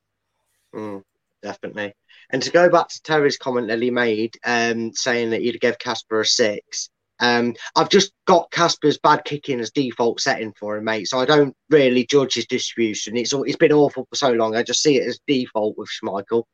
Mm, 0.74 1.02
definitely. 1.42 1.94
And 2.30 2.42
to 2.42 2.50
go 2.50 2.68
back 2.68 2.88
to 2.88 3.02
Terry's 3.02 3.38
comment 3.38 3.68
that 3.68 3.80
he 3.80 3.90
made, 3.90 4.36
um, 4.44 4.92
saying 4.92 5.30
that 5.30 5.42
you'd 5.42 5.61
give 5.61 5.78
Kasper 5.78 6.20
a 6.20 6.26
six. 6.26 6.90
Um, 7.18 7.54
I've 7.74 7.88
just 7.88 8.12
got 8.26 8.50
Kasper's 8.50 8.98
bad 8.98 9.24
kicking 9.24 9.60
as 9.60 9.70
default 9.70 10.20
setting 10.20 10.52
for 10.58 10.76
him, 10.76 10.84
mate. 10.84 11.08
So 11.08 11.18
I 11.18 11.24
don't 11.24 11.56
really 11.70 12.04
judge 12.04 12.34
his 12.34 12.46
distribution. 12.46 13.16
It's 13.16 13.32
it's 13.32 13.56
been 13.56 13.72
awful 13.72 14.06
for 14.08 14.16
so 14.16 14.32
long. 14.32 14.54
I 14.54 14.62
just 14.62 14.82
see 14.82 14.98
it 14.98 15.06
as 15.06 15.20
default 15.26 15.78
with 15.78 15.88
Schmeichel. 15.88 16.44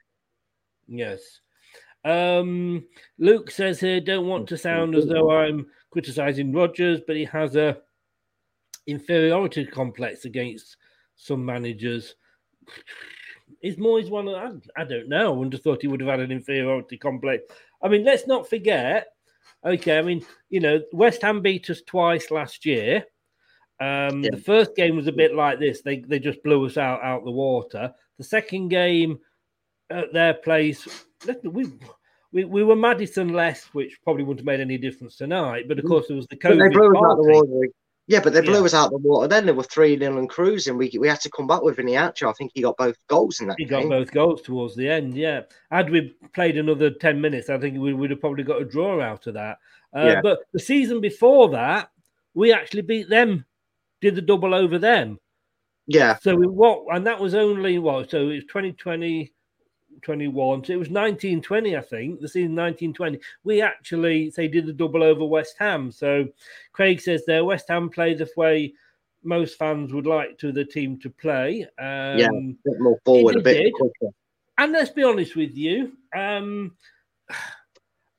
Yes. 0.86 1.20
Um, 2.04 2.84
Luke 3.18 3.50
says 3.50 3.80
here, 3.80 4.00
don't 4.00 4.26
want 4.26 4.48
to 4.48 4.58
sound 4.58 4.94
as 4.94 5.06
though 5.06 5.30
I'm 5.30 5.66
criticizing 5.90 6.52
Rodgers, 6.52 7.00
but 7.06 7.16
he 7.16 7.24
has 7.26 7.54
a 7.56 7.78
inferiority 8.86 9.64
complex 9.64 10.24
against 10.24 10.76
some 11.16 11.44
managers. 11.44 12.16
Is 13.62 13.76
Moyes 13.76 14.10
one 14.10 14.28
of 14.28 14.34
I, 14.34 14.80
I 14.80 14.84
don't 14.84 15.08
know. 15.08 15.40
I 15.40 15.48
have 15.52 15.62
thought 15.62 15.82
he 15.82 15.88
would 15.88 16.00
have 16.00 16.10
had 16.10 16.20
an 16.20 16.32
inferiority 16.32 16.98
complex. 16.98 17.44
I 17.82 17.88
mean, 17.88 18.04
let's 18.04 18.26
not 18.26 18.48
forget. 18.48 19.08
Okay, 19.64 19.98
I 19.98 20.02
mean, 20.02 20.24
you 20.50 20.60
know, 20.60 20.80
West 20.92 21.22
Ham 21.22 21.40
beat 21.40 21.70
us 21.70 21.82
twice 21.82 22.30
last 22.30 22.66
year. 22.66 23.04
Um, 23.80 24.22
The 24.22 24.42
first 24.44 24.74
game 24.76 24.96
was 24.96 25.06
a 25.06 25.12
bit 25.12 25.34
like 25.34 25.58
this. 25.58 25.82
They 25.82 26.00
they 26.00 26.18
just 26.18 26.42
blew 26.42 26.64
us 26.66 26.76
out 26.76 27.02
out 27.02 27.24
the 27.24 27.30
water. 27.30 27.92
The 28.18 28.24
second 28.24 28.68
game 28.68 29.18
at 29.90 30.12
their 30.12 30.34
place, 30.34 30.86
we 31.44 31.66
we, 32.32 32.44
we 32.44 32.64
were 32.64 32.76
Maddison 32.76 33.32
less, 33.32 33.64
which 33.72 34.00
probably 34.02 34.24
wouldn't 34.24 34.40
have 34.40 34.46
made 34.46 34.60
any 34.60 34.78
difference 34.78 35.16
tonight. 35.16 35.68
But 35.68 35.78
of 35.78 35.84
course, 35.84 36.06
there 36.08 36.16
was 36.16 36.26
the 36.28 36.36
But 36.36 36.50
they 36.50 36.64
COVID 36.64 36.72
blew 36.72 36.96
us 36.96 37.04
out 37.04 37.16
the 37.16 37.32
water. 37.32 37.68
Yeah, 38.08 38.20
but 38.22 38.32
they 38.32 38.40
blew 38.40 38.58
Yeah. 38.58 38.64
us 38.64 38.74
out 38.74 38.90
the 38.90 38.98
water. 38.98 39.28
Then 39.28 39.46
they 39.46 39.52
were 39.52 39.62
three 39.62 39.96
0 39.96 40.18
and 40.18 40.28
cruising. 40.28 40.76
We 40.76 40.90
we 40.98 41.08
had 41.08 41.20
to 41.20 41.30
come 41.30 41.46
back 41.46 41.62
with 41.62 41.76
Iheanacho. 41.78 42.28
I 42.28 42.32
think 42.32 42.50
he 42.54 42.62
got 42.62 42.76
both 42.76 42.96
goals 43.06 43.40
in 43.40 43.46
that 43.48 43.56
He 43.58 43.64
game. 43.64 43.88
got 43.88 43.98
both 43.98 44.10
goals 44.12 44.42
towards 44.42 44.74
the 44.74 44.88
end. 44.88 45.16
Yeah, 45.16 45.42
had 45.70 45.88
we 45.88 46.14
played 46.34 46.58
another 46.58 46.90
ten 46.90 47.20
minutes, 47.20 47.48
I 47.48 47.58
think 47.58 47.78
we 47.78 47.94
would 47.94 48.10
have 48.10 48.20
probably 48.20 48.42
got 48.44 48.60
a 48.60 48.64
draw 48.64 49.00
out 49.00 49.26
of 49.28 49.34
that. 49.34 49.58
Uh, 49.96 50.00
Yeah. 50.06 50.20
But 50.20 50.40
the 50.52 50.58
season 50.58 51.00
before 51.00 51.48
that, 51.50 51.90
we 52.34 52.52
actually 52.52 52.82
beat 52.82 53.08
them, 53.08 53.44
did 54.00 54.16
the 54.16 54.22
double 54.22 54.52
over 54.54 54.78
them. 54.78 55.18
Yeah. 55.86 56.16
So 56.16 56.34
we 56.34 56.46
what, 56.48 56.84
and 56.94 57.06
that 57.06 57.20
was 57.20 57.34
only 57.34 57.78
what? 57.78 58.10
So 58.10 58.28
it 58.30 58.34
was 58.34 58.44
2020, 58.44 59.32
21. 60.02 60.64
So 60.64 60.72
it 60.72 60.76
was 60.76 60.88
1920, 60.88 61.76
I 61.76 61.80
think. 61.80 62.20
The 62.20 62.28
season 62.28 62.56
1920. 62.56 63.18
We 63.44 63.60
actually 63.60 64.30
say 64.30 64.48
did 64.48 64.66
the 64.66 64.72
double 64.72 65.02
over 65.02 65.24
West 65.24 65.56
Ham. 65.58 65.92
So 65.92 66.26
Craig 66.72 67.00
says 67.00 67.24
there, 67.26 67.44
West 67.44 67.66
Ham 67.68 67.90
play 67.90 68.14
the 68.14 68.28
way 68.36 68.74
most 69.24 69.58
fans 69.58 69.92
would 69.92 70.06
like 70.06 70.38
to 70.38 70.52
the 70.52 70.64
team 70.64 70.98
to 71.00 71.10
play. 71.10 71.62
Um, 71.78 72.18
yeah, 72.18 72.26
a 72.26 72.54
bit 72.64 72.80
more 72.80 72.98
forward, 73.04 73.36
a 73.36 73.40
bit 73.40 73.62
did. 73.62 73.72
quicker. 73.74 74.12
and 74.58 74.72
let's 74.72 74.90
be 74.90 75.04
honest 75.04 75.36
with 75.36 75.56
you. 75.56 75.92
Um, 76.16 76.76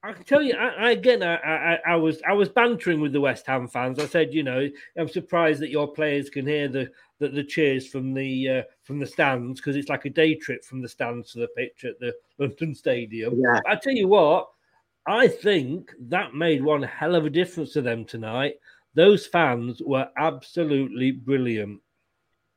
I 0.05 0.11
can 0.11 0.25
tell 0.25 0.41
you, 0.41 0.53
I, 0.55 0.67
I 0.67 0.91
again, 0.91 1.23
I, 1.23 1.35
I, 1.35 1.80
I 1.88 1.95
was 1.95 2.21
I 2.27 2.34
was 2.34 2.49
bantering 2.49 2.99
with 2.99 3.13
the 3.13 3.21
West 3.21 3.47
Ham 3.47 3.69
fans. 3.69 3.99
I 3.99 4.05
said, 4.05 4.34
you 4.34 4.43
know, 4.43 4.69
I'm 4.97 5.07
surprised 5.07 5.61
that 5.61 5.69
your 5.69 5.88
players 5.88 6.30
can 6.30 6.45
hear 6.45 6.67
the 6.67 6.91
the, 7.19 7.30
the 7.30 7.43
cheers 7.43 7.88
from 7.88 8.13
the 8.13 8.49
uh, 8.49 8.61
from 8.84 8.99
the 8.99 9.07
stands 9.07 9.61
because 9.61 9.77
it's 9.77 9.88
like 9.88 10.03
a 10.03 10.09
day 10.09 10.35
trip 10.35 10.65
from 10.65 10.81
the 10.81 10.89
stands 10.89 11.31
to 11.31 11.39
the 11.39 11.47
pitch 11.55 11.85
at 11.85 11.99
the 12.01 12.13
London 12.38 12.75
Stadium. 12.75 13.39
Yeah. 13.39 13.61
I 13.65 13.77
tell 13.77 13.93
you 13.93 14.09
what, 14.09 14.49
I 15.07 15.30
think 15.30 15.93
that 16.09 16.35
made 16.35 16.61
one 16.61 16.84
hell 16.84 17.15
of 17.15 17.25
a 17.25 17.30
difference 17.30 17.71
to 17.73 17.81
them 17.81 18.03
tonight. 18.03 18.55
Those 18.95 19.25
fans 19.25 19.81
were 19.81 20.09
absolutely 20.17 21.11
brilliant. 21.11 21.80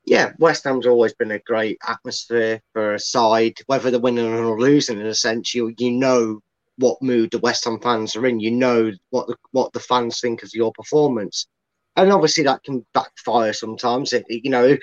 yeah, 0.05 0.33
West 0.37 0.65
Ham's 0.65 0.85
always 0.85 1.13
been 1.13 1.31
a 1.31 1.39
great 1.39 1.79
atmosphere 1.87 2.61
for 2.73 2.93
a 2.93 2.99
side, 2.99 3.57
whether 3.67 3.89
they're 3.89 4.01
winning 4.01 4.25
or 4.25 4.59
losing. 4.59 4.99
In 4.99 5.07
a 5.07 5.15
sense, 5.15 5.55
you 5.55 5.73
you 5.77 5.91
know 5.91 6.41
what 6.77 7.01
mood 7.01 7.31
the 7.31 7.39
West 7.39 7.65
Ham 7.65 7.79
fans 7.81 8.15
are 8.15 8.25
in. 8.25 8.39
You 8.39 8.51
know 8.51 8.91
what 9.09 9.27
the, 9.27 9.35
what 9.51 9.73
the 9.73 9.79
fans 9.79 10.19
think 10.19 10.43
of 10.43 10.53
your 10.53 10.71
performance, 10.73 11.47
and 11.95 12.11
obviously 12.11 12.43
that 12.43 12.63
can 12.63 12.85
backfire 12.93 13.53
sometimes. 13.53 14.13
It, 14.13 14.25
you 14.29 14.49
know, 14.49 14.77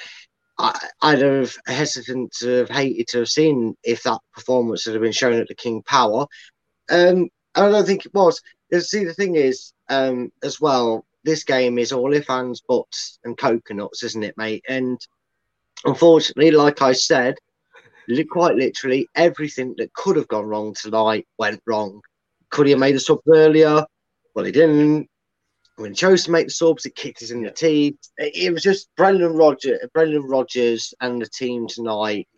I, 0.58 0.88
I'd 1.02 1.22
have 1.22 1.54
hesitant 1.66 2.32
to 2.40 2.48
have 2.58 2.70
hated 2.70 3.08
to 3.08 3.18
have 3.20 3.28
seen 3.28 3.76
if 3.82 4.02
that 4.04 4.20
performance 4.32 4.84
had 4.84 5.00
been 5.00 5.12
shown 5.12 5.40
at 5.40 5.48
the 5.48 5.54
King 5.54 5.82
Power. 5.82 6.26
Um, 6.90 7.28
I 7.54 7.68
don't 7.68 7.86
think 7.86 8.06
it 8.06 8.14
was. 8.14 8.40
See, 8.78 9.04
the 9.04 9.14
thing 9.14 9.36
is, 9.36 9.72
um, 9.88 10.32
as 10.42 10.60
well, 10.60 11.04
this 11.24 11.44
game 11.44 11.78
is 11.78 11.92
all 11.92 12.12
if 12.12 12.26
fans, 12.26 12.62
butts, 12.66 13.18
and 13.24 13.36
coconuts, 13.36 14.02
isn't 14.02 14.24
it, 14.24 14.36
mate? 14.36 14.64
And 14.68 15.00
unfortunately, 15.84 16.50
like 16.50 16.82
I 16.82 16.92
said, 16.92 17.36
li- 18.08 18.24
quite 18.24 18.56
literally, 18.56 19.08
everything 19.14 19.74
that 19.78 19.92
could 19.94 20.16
have 20.16 20.28
gone 20.28 20.46
wrong 20.46 20.74
tonight 20.74 21.26
went 21.38 21.60
wrong. 21.66 22.00
Could 22.50 22.66
he 22.66 22.70
have 22.72 22.80
made 22.80 22.96
us 22.96 23.10
up 23.10 23.20
earlier? 23.32 23.84
Well, 24.34 24.44
he 24.44 24.52
didn't. 24.52 25.08
when 25.76 25.90
he 25.90 25.94
chose 25.96 26.22
to 26.24 26.30
make 26.30 26.46
the 26.46 26.52
subs, 26.52 26.86
it 26.86 26.94
kicked 26.94 27.22
us 27.22 27.30
in 27.32 27.42
the 27.42 27.50
teeth. 27.50 27.96
It, 28.16 28.36
it 28.36 28.52
was 28.52 28.62
just 28.62 28.88
Brendan 28.96 29.32
Rodgers, 29.34 29.80
Brendan 29.92 30.22
Rodgers, 30.22 30.94
and 31.00 31.20
the 31.20 31.26
team 31.26 31.66
tonight. 31.66 32.28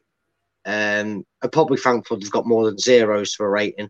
Um, 0.64 1.24
and 1.42 1.52
probably 1.52 1.76
thankful 1.76 2.18
they've 2.18 2.30
got 2.30 2.46
more 2.46 2.64
than 2.64 2.78
zeros 2.78 3.34
for 3.34 3.46
a 3.46 3.50
rating. 3.50 3.88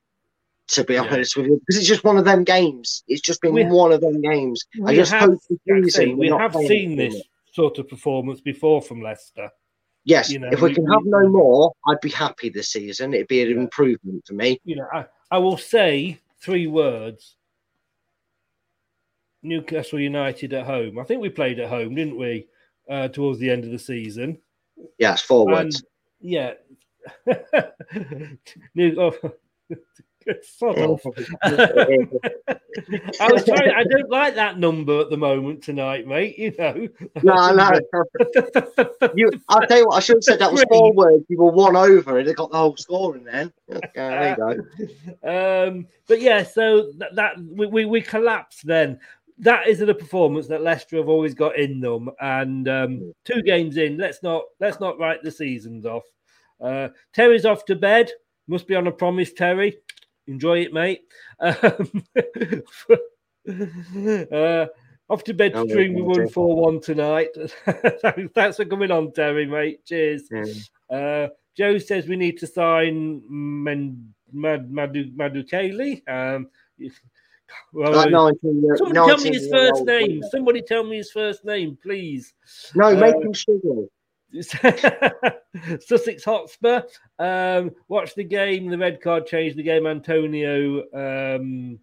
To 0.70 0.82
be 0.82 0.94
Yeah. 0.94 1.02
honest 1.04 1.36
with 1.36 1.46
you, 1.46 1.60
because 1.64 1.78
it's 1.78 1.86
just 1.88 2.02
one 2.02 2.18
of 2.18 2.24
them 2.24 2.42
games. 2.42 3.04
It's 3.06 3.20
just 3.20 3.40
been 3.40 3.52
We- 3.54 3.64
one 3.66 3.92
of 3.92 4.00
them 4.00 4.20
games. 4.20 4.64
I 4.84 4.96
just 4.96 5.12
have- 5.12 5.30
hope 5.30 5.38
the 5.48 5.58
like 5.72 5.84
I 5.84 5.88
say, 5.88 6.04
season 6.06 6.18
we 6.18 6.26
have 6.28 6.52
seen 6.54 6.98
it. 7.00 7.10
this 7.12 7.22
sort 7.52 7.78
of 7.78 7.88
performance 7.88 8.40
before 8.40 8.82
from 8.82 9.00
Leicester. 9.00 9.48
Yes, 10.06 10.30
you 10.30 10.38
know, 10.38 10.48
if 10.52 10.60
we, 10.60 10.72
can 10.72 10.86
have 10.86 11.04
no 11.04 11.28
more, 11.28 11.72
I'd 11.88 12.00
be 12.00 12.10
happy 12.10 12.48
this 12.48 12.68
season. 12.68 13.12
It'd 13.12 13.26
be 13.26 13.42
an 13.42 13.58
improvement 13.58 14.24
for 14.24 14.34
me. 14.34 14.60
You 14.64 14.76
know, 14.76 14.86
I, 14.92 15.04
I 15.32 15.38
will 15.38 15.58
say 15.58 16.20
three 16.40 16.68
words. 16.68 17.34
Newcastle 19.42 19.98
United 19.98 20.52
at 20.52 20.64
home. 20.64 21.00
I 21.00 21.02
think 21.02 21.20
we 21.20 21.28
played 21.28 21.58
at 21.58 21.68
home, 21.68 21.96
didn't 21.96 22.16
we? 22.16 22.46
Uh, 22.88 23.08
towards 23.08 23.40
the 23.40 23.50
end 23.50 23.64
of 23.64 23.72
the 23.72 23.80
season. 23.80 24.38
Yes, 24.96 25.22
forwards. 25.22 25.82
And, 25.82 25.86
yeah. 26.20 26.52
New, 28.76 28.96
oh, 29.00 29.32
sod 30.42 30.78
off. 30.78 31.02
I 31.44 33.32
was 33.32 33.44
trying. 33.44 33.70
I 33.70 33.84
don't 33.84 34.10
like 34.10 34.34
that 34.34 34.58
number 34.58 35.00
at 35.00 35.10
the 35.10 35.16
moment 35.16 35.62
tonight, 35.62 36.06
mate. 36.06 36.38
You 36.38 36.54
know. 36.58 36.88
No, 37.22 37.54
no. 37.54 37.70
you, 39.14 39.30
I'll 39.48 39.66
tell 39.66 39.78
you 39.78 39.86
what, 39.86 39.96
I 39.96 40.00
should 40.00 40.16
have 40.16 40.24
said 40.24 40.38
that 40.40 40.52
was 40.52 40.64
four 40.68 40.92
words. 40.92 41.24
You 41.28 41.38
were 41.38 41.50
one 41.50 41.76
over 41.76 42.18
and 42.18 42.28
it 42.28 42.36
got 42.36 42.50
the 42.50 42.58
whole 42.58 42.76
score 42.76 43.16
in 43.16 43.24
then. 43.24 43.52
Okay, 43.70 43.90
there 43.94 44.30
you 44.30 44.36
go. 45.22 45.68
um, 45.68 45.86
but 46.06 46.20
yeah, 46.20 46.42
so 46.42 46.92
that, 46.98 47.14
that 47.14 47.38
we, 47.38 47.66
we, 47.66 47.84
we 47.84 48.00
collapsed 48.00 48.66
then. 48.66 48.98
That 49.38 49.68
is 49.68 49.80
the 49.80 49.94
performance 49.94 50.46
that 50.48 50.62
Leicester 50.62 50.96
have 50.96 51.08
always 51.08 51.34
got 51.34 51.58
in 51.58 51.80
them. 51.80 52.10
And 52.20 52.68
um, 52.68 53.14
two 53.24 53.42
games 53.42 53.76
in, 53.76 53.98
let's 53.98 54.22
not 54.22 54.44
let's 54.60 54.80
not 54.80 54.98
write 54.98 55.22
the 55.22 55.30
seasons 55.30 55.84
off. 55.84 56.04
Uh, 56.60 56.88
Terry's 57.12 57.44
off 57.44 57.64
to 57.66 57.76
bed. 57.76 58.10
Must 58.48 58.66
be 58.66 58.76
on 58.76 58.86
a 58.86 58.92
promise, 58.92 59.32
Terry. 59.32 59.78
Enjoy 60.26 60.58
it, 60.60 60.72
mate. 60.72 61.02
Um, 61.40 62.04
uh, 64.32 64.66
off 65.08 65.22
to 65.24 65.34
bed 65.34 65.52
Oh, 65.54 65.66
to 65.66 65.72
dream 65.72 65.94
we 65.94 66.02
won 66.02 66.28
4 66.28 66.56
1 66.56 66.80
tonight. 66.80 67.28
Thanks 68.34 68.56
for 68.56 68.64
coming 68.64 68.90
on, 68.90 69.12
Terry, 69.12 69.46
mate. 69.46 69.84
Cheers. 69.84 70.28
Uh, 70.90 71.28
Joe 71.56 71.78
says 71.78 72.06
we 72.08 72.16
need 72.16 72.38
to 72.38 72.46
sign 72.46 73.22
Men, 73.28 74.12
Mad, 74.32 74.70
Madu, 74.70 75.10
Madukeli. 75.12 76.02
Um, 76.08 76.48
well, 77.72 77.92
That 77.92 78.10
19 78.10 78.62
year- 78.62 78.76
somebody 78.76 79.06
tell 79.06 79.18
me 79.18 79.32
his 79.32 79.48
first 79.48 79.84
name. 79.84 80.22
Somebody 80.30 80.62
tell 80.62 80.84
me 80.84 80.96
his 80.96 81.12
first 81.12 81.44
name, 81.44 81.78
please. 81.80 82.34
No, 82.74 82.86
Uh, 82.88 82.96
make 82.96 83.14
him 83.14 83.32
struggle. 83.32 83.88
Sussex 85.80 86.24
Hotspur. 86.24 86.82
Um, 87.18 87.72
watch 87.88 88.14
the 88.14 88.24
game. 88.24 88.68
The 88.68 88.78
red 88.78 89.00
card 89.00 89.26
changed 89.26 89.56
the 89.56 89.62
game. 89.62 89.86
Antonio 89.86 90.80
um, 90.92 91.78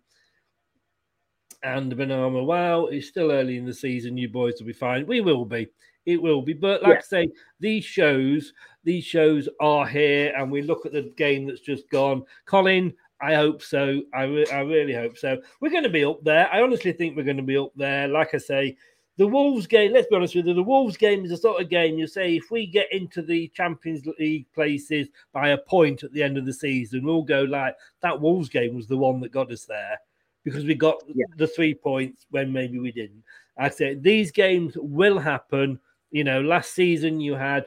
and 1.64 1.94
Benrahma. 1.94 2.46
Wow, 2.46 2.86
it's 2.86 3.08
still 3.08 3.32
early 3.32 3.58
in 3.58 3.66
the 3.66 3.74
season. 3.74 4.18
You 4.18 4.30
boys 4.30 4.56
will 4.60 4.68
be 4.68 4.74
fine. 4.74 5.08
We 5.08 5.22
will 5.22 5.46
be. 5.46 5.68
It 6.06 6.22
will 6.22 6.42
be. 6.42 6.54
But 6.54 6.84
like 6.84 6.98
I 6.98 7.02
say, 7.02 7.30
these 7.60 7.86
shows, 7.86 8.54
these 8.84 9.06
shows 9.06 9.48
are 9.60 9.88
here, 9.88 10.34
and 10.38 10.52
we 10.52 10.62
look 10.62 10.86
at 10.86 10.92
the 10.92 11.14
game 11.16 11.48
that's 11.48 11.62
just 11.62 11.90
gone. 11.90 12.24
Colin, 12.46 12.94
I 13.22 13.36
hope 13.36 13.62
so. 13.62 14.02
I, 14.14 14.24
re- 14.24 14.52
I 14.52 14.60
really 14.60 14.94
hope 14.94 15.18
so. 15.18 15.42
We're 15.62 15.70
going 15.70 15.84
to 15.84 15.90
be 15.90 16.04
up 16.04 16.22
there. 16.24 16.52
I 16.52 16.62
honestly 16.62 16.92
think 16.92 17.16
we're 17.16 17.24
going 17.24 17.38
to 17.38 17.44
be 17.44 17.58
up 17.58 17.72
there. 17.76 18.10
Like 18.10 18.34
I 18.34 18.38
say, 18.38 18.76
the 19.18 19.28
Wolves 19.28 19.68
game, 19.68 19.94
let's 19.94 20.08
be 20.08 20.16
honest 20.16 20.36
with 20.36 20.48
you, 20.48 20.54
the 20.54 20.64
Wolves 20.64 20.98
game 20.98 21.24
is 21.24 21.30
the 21.30 21.38
sort 21.38 21.62
of 21.62 21.70
game 21.70 21.98
you 21.98 22.08
say 22.08 22.36
if 22.36 22.50
we 22.50 22.66
get 22.66 22.92
into 22.92 23.22
the 23.22 23.48
Champions 23.50 24.06
League 24.20 24.48
places 24.54 25.08
by 25.34 25.50
a 25.50 25.58
point 25.58 26.04
at 26.04 26.12
the 26.14 26.24
end 26.24 26.38
of 26.38 26.46
the 26.46 26.54
season, 26.54 27.06
we'll 27.06 27.22
go 27.22 27.44
like 27.44 27.76
that 28.02 28.20
Wolves 28.20 28.50
game 28.50 28.76
was 28.76 28.88
the 28.88 28.98
one 28.98 29.20
that 29.20 29.32
got 29.32 29.52
us 29.52 29.66
there 29.66 30.00
because 30.44 30.66
we 30.66 30.76
got 30.76 31.02
the 31.38 31.48
three 31.48 31.74
points 31.74 32.26
when 32.32 32.52
maybe 32.52 32.80
we 32.80 32.92
didn't. 32.92 33.24
I 33.58 33.70
say 33.70 33.94
these 33.94 34.32
games 34.32 34.74
will 34.78 35.20
happen. 35.20 35.80
You 36.12 36.24
know, 36.24 36.42
last 36.42 36.74
season 36.74 37.20
you 37.20 37.36
had 37.36 37.66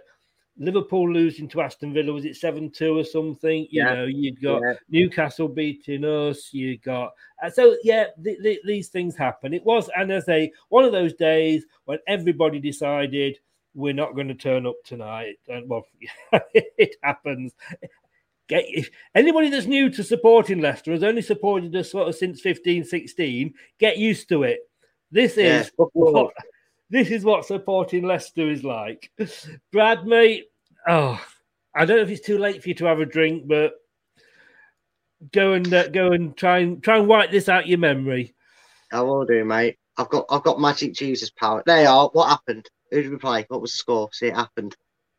Liverpool 0.59 1.13
losing 1.13 1.49
to 1.49 1.61
Aston 1.61 1.93
Villa, 1.93 2.13
was 2.13 2.25
it 2.25 2.37
7 2.37 2.71
2 2.71 2.99
or 2.99 3.05
something? 3.05 3.67
You 3.71 3.83
Yeah. 3.83 3.95
know, 3.95 4.05
you'd 4.07 4.41
got 4.41 4.63
Yeah. 4.63 4.75
Newcastle 4.89 5.49
beating 5.49 6.05
us, 6.05 6.53
you 6.55 6.79
got. 6.79 7.13
uh, 7.43 7.51
So, 7.51 7.77
yeah, 7.83 8.07
th- 8.25 8.43
th- 8.43 8.61
these 8.65 8.89
things 8.89 9.17
happen. 9.17 9.53
It 9.53 9.65
was, 9.65 9.91
and 9.97 10.11
as 10.11 10.29
a 10.29 10.51
one 10.71 10.85
of 10.85 10.93
those 10.93 11.13
days 11.15 11.67
when 11.85 11.99
everybody 12.07 12.59
decided 12.59 13.39
we're 13.75 13.93
not 13.93 14.15
going 14.15 14.29
to 14.29 14.35
turn 14.35 14.65
up 14.67 14.77
tonight. 14.85 15.37
And 15.49 15.69
well, 15.69 15.87
it 16.55 16.97
happens. 17.03 17.55
Get 18.49 18.65
if 18.69 18.91
anybody 19.15 19.51
that's 19.51 19.67
new 19.67 19.91
to 19.91 20.03
supporting 20.05 20.61
Leicester 20.61 20.93
has 20.93 21.03
only 21.03 21.21
supported 21.21 21.75
us 21.77 21.91
sort 21.91 22.09
of 22.09 22.15
since 22.15 22.41
15, 22.41 22.85
16, 22.85 23.53
get 23.79 23.99
used 23.99 24.29
to 24.31 24.45
it. 24.45 24.61
This 25.11 25.37
Yeah, 25.37 25.61
is 25.61 25.69
fuck 25.77 25.91
all. 25.95 26.13
what 26.13 26.35
this 26.91 27.11
is 27.11 27.25
what 27.25 27.45
supporting 27.45 28.05
Leicester 28.05 28.49
is 28.49 28.65
like. 28.65 29.11
Brad, 29.73 30.07
mate, 30.07 30.45
oh, 30.89 31.21
I 31.75 31.85
don't 31.85 31.97
know 31.97 32.03
if 32.03 32.11
it's 32.11 32.27
too 32.27 32.39
late 32.39 32.63
for 32.63 32.69
you 32.69 32.75
to 32.77 32.87
have 32.87 33.01
a 33.01 33.07
drink, 33.07 33.47
but 33.47 33.75
go 35.33 35.55
and 35.55 35.73
uh, 35.73 35.89
go 35.89 36.13
and 36.13 36.37
try 36.37 36.59
and 36.59 36.83
try 36.83 36.99
and 36.99 37.09
wipe 37.09 37.31
this 37.31 37.49
out 37.49 37.67
your 37.67 37.79
memory. 37.79 38.35
I 38.93 39.03
will 39.03 39.25
do, 39.25 39.45
mate. 39.45 39.79
I've 39.99 40.09
got 40.09 40.27
I've 40.31 40.43
got 40.43 40.61
magic 40.61 40.95
Jesus 40.95 41.31
power. 41.31 41.63
There 41.67 41.83
you 41.83 41.89
are. 41.89 42.09
What 42.13 42.29
happened? 42.29 42.69
Who 42.91 43.03
did 43.03 43.11
we 43.11 43.19
play? 43.19 43.45
What 43.49 43.61
was 43.61 43.73
the 43.73 43.79
score? 43.79 44.09
See, 44.13 44.27
it 44.27 44.35
happened. 44.35 44.77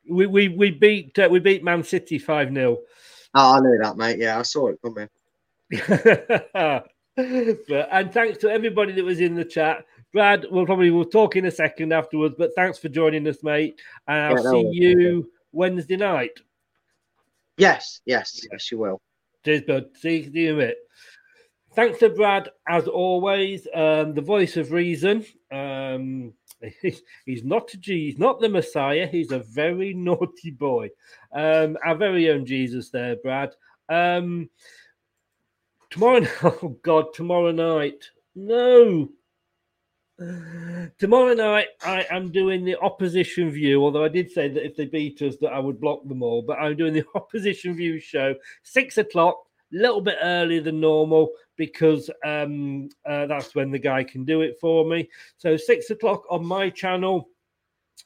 We 0.09 0.25
we 0.25 0.47
we 0.47 0.71
beat 0.71 1.17
uh, 1.19 1.27
we 1.29 1.39
beat 1.39 1.63
Man 1.63 1.83
City 1.83 2.17
five 2.17 2.53
0 2.53 2.77
Oh, 3.33 3.55
I 3.55 3.59
knew 3.59 3.77
that, 3.81 3.97
mate. 3.97 4.19
Yeah, 4.19 4.39
I 4.39 4.43
saw 4.43 4.69
it 4.69 4.79
coming. 4.81 5.09
but, 7.67 7.89
and 7.91 8.13
thanks 8.13 8.37
to 8.39 8.49
everybody 8.49 8.93
that 8.93 9.03
was 9.03 9.19
in 9.19 9.35
the 9.35 9.43
chat. 9.43 9.85
Brad, 10.13 10.45
we'll 10.49 10.65
probably 10.65 10.89
we'll 10.89 11.05
talk 11.05 11.35
in 11.35 11.45
a 11.45 11.51
second 11.51 11.91
afterwards, 11.93 12.35
but 12.37 12.51
thanks 12.55 12.77
for 12.77 12.89
joining 12.89 13.27
us, 13.27 13.43
mate. 13.43 13.79
And 14.07 14.17
I'll 14.17 14.37
Yeah, 14.37 14.51
see 14.51 14.63
worries. 14.63 14.75
you 14.75 15.31
Wednesday 15.51 15.97
night. 15.97 16.39
Yes, 17.57 18.01
yes, 18.05 18.41
yes, 18.51 18.71
you 18.71 18.77
will. 18.77 19.01
Cheers, 19.43 19.63
bud. 19.63 19.85
See, 19.95 20.31
see 20.31 20.39
you 20.41 20.49
in 20.49 20.55
a 20.55 20.57
bit. 20.67 20.77
Thanks 21.75 21.99
to 21.99 22.09
Brad, 22.09 22.49
as 22.67 22.87
always, 22.87 23.67
um, 23.73 24.13
the 24.13 24.21
voice 24.21 24.57
of 24.57 24.71
reason. 24.71 25.25
Um, 25.51 26.33
he's 27.25 27.43
not 27.43 27.73
a 27.73 27.77
G, 27.77 28.09
he's 28.09 28.17
not 28.19 28.39
the 28.39 28.49
Messiah. 28.49 29.07
He's 29.07 29.31
a 29.31 29.39
very 29.39 29.93
naughty 29.95 30.51
boy. 30.51 30.89
Um, 31.31 31.77
our 31.85 31.95
very 31.95 32.29
own 32.29 32.45
Jesus, 32.45 32.89
there, 32.89 33.15
Brad. 33.17 33.53
Um, 33.89 34.49
tomorrow, 35.89 36.25
oh 36.43 36.77
God, 36.81 37.13
tomorrow 37.13 37.51
night. 37.51 38.03
No, 38.35 39.09
Tomorrow 40.97 41.33
night, 41.33 41.67
I 41.83 42.05
am 42.09 42.31
doing 42.31 42.65
the 42.65 42.79
opposition 42.79 43.51
view. 43.51 43.83
Although 43.83 44.03
I 44.03 44.09
did 44.09 44.31
say 44.31 44.47
that 44.47 44.65
if 44.65 44.75
they 44.75 44.85
beat 44.85 45.21
us, 45.21 45.37
that 45.41 45.53
I 45.53 45.59
would 45.59 45.79
block 45.79 46.07
them 46.07 46.23
all. 46.23 46.41
But 46.41 46.57
I'm 46.57 46.75
doing 46.75 46.93
the 46.93 47.05
opposition 47.15 47.75
view 47.75 47.99
show 47.99 48.35
six 48.63 48.97
o'clock, 48.97 49.37
a 49.73 49.77
little 49.77 50.01
bit 50.01 50.17
earlier 50.21 50.61
than 50.61 50.79
normal 50.79 51.29
because 51.55 52.09
um, 52.25 52.89
uh, 53.05 53.27
that's 53.27 53.53
when 53.53 53.69
the 53.69 53.79
guy 53.79 54.03
can 54.03 54.25
do 54.25 54.41
it 54.41 54.57
for 54.59 54.85
me. 54.85 55.09
So 55.37 55.55
six 55.55 55.89
o'clock 55.91 56.23
on 56.29 56.45
my 56.45 56.69
channel. 56.69 57.29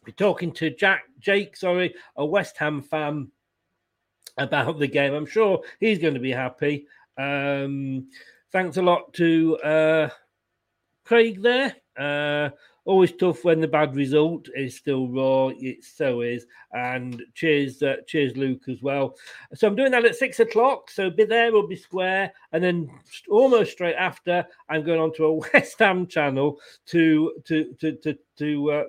We're 0.06 0.14
talking 0.14 0.52
to 0.54 0.70
Jack, 0.72 1.04
Jake, 1.20 1.56
sorry, 1.56 1.94
a 2.16 2.26
West 2.26 2.58
Ham 2.58 2.82
fan 2.82 3.32
about 4.38 4.80
the 4.80 4.88
game. 4.88 5.14
I'm 5.14 5.26
sure 5.26 5.62
he's 5.80 6.00
going 6.00 6.16
to 6.16 6.20
be 6.20 6.32
happy. 6.32 6.88
Um, 7.18 8.08
thanks 8.52 8.78
a 8.78 8.82
lot 8.82 9.14
to 9.14 9.58
uh, 9.58 10.10
Craig 11.06 11.42
there. 11.42 11.76
Uh, 11.98 12.50
always 12.86 13.12
tough 13.14 13.44
when 13.44 13.62
the 13.62 13.68
bad 13.68 13.96
result 13.96 14.48
is 14.56 14.76
still 14.76 15.08
raw. 15.08 15.50
It 15.58 15.84
so 15.84 16.22
is. 16.22 16.46
And 16.74 17.22
cheers, 17.34 17.82
uh, 17.84 17.98
cheers, 18.08 18.36
Luke, 18.38 18.64
as 18.70 18.82
well. 18.82 19.16
So 19.54 19.68
I'm 19.68 19.76
doing 19.76 19.92
that 19.92 20.06
at 20.06 20.16
six 20.16 20.40
o'clock. 20.40 20.90
So 20.90 21.10
be 21.10 21.26
there, 21.26 21.52
we'll 21.52 21.68
be 21.68 21.76
square. 21.76 22.32
And 22.52 22.64
then 22.64 22.90
almost 23.30 23.74
straight 23.74 23.96
after, 23.96 24.46
I'm 24.70 24.84
going 24.84 25.00
on 25.00 25.14
to 25.16 25.26
a 25.26 25.34
West 25.54 25.80
Ham 25.80 26.08
channel 26.08 26.60
to 26.88 27.34
to 27.46 27.74
to 27.80 27.96
to 27.98 28.18
to 28.38 28.72
uh, 28.72 28.84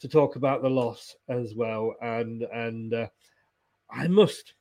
to 0.00 0.08
talk 0.08 0.36
about 0.36 0.62
the 0.62 0.70
loss 0.70 1.16
as 1.28 1.54
well. 1.54 1.94
And 2.00 2.42
and 2.42 2.94
uh, 2.94 3.08
I 3.90 4.08
must. 4.08 4.54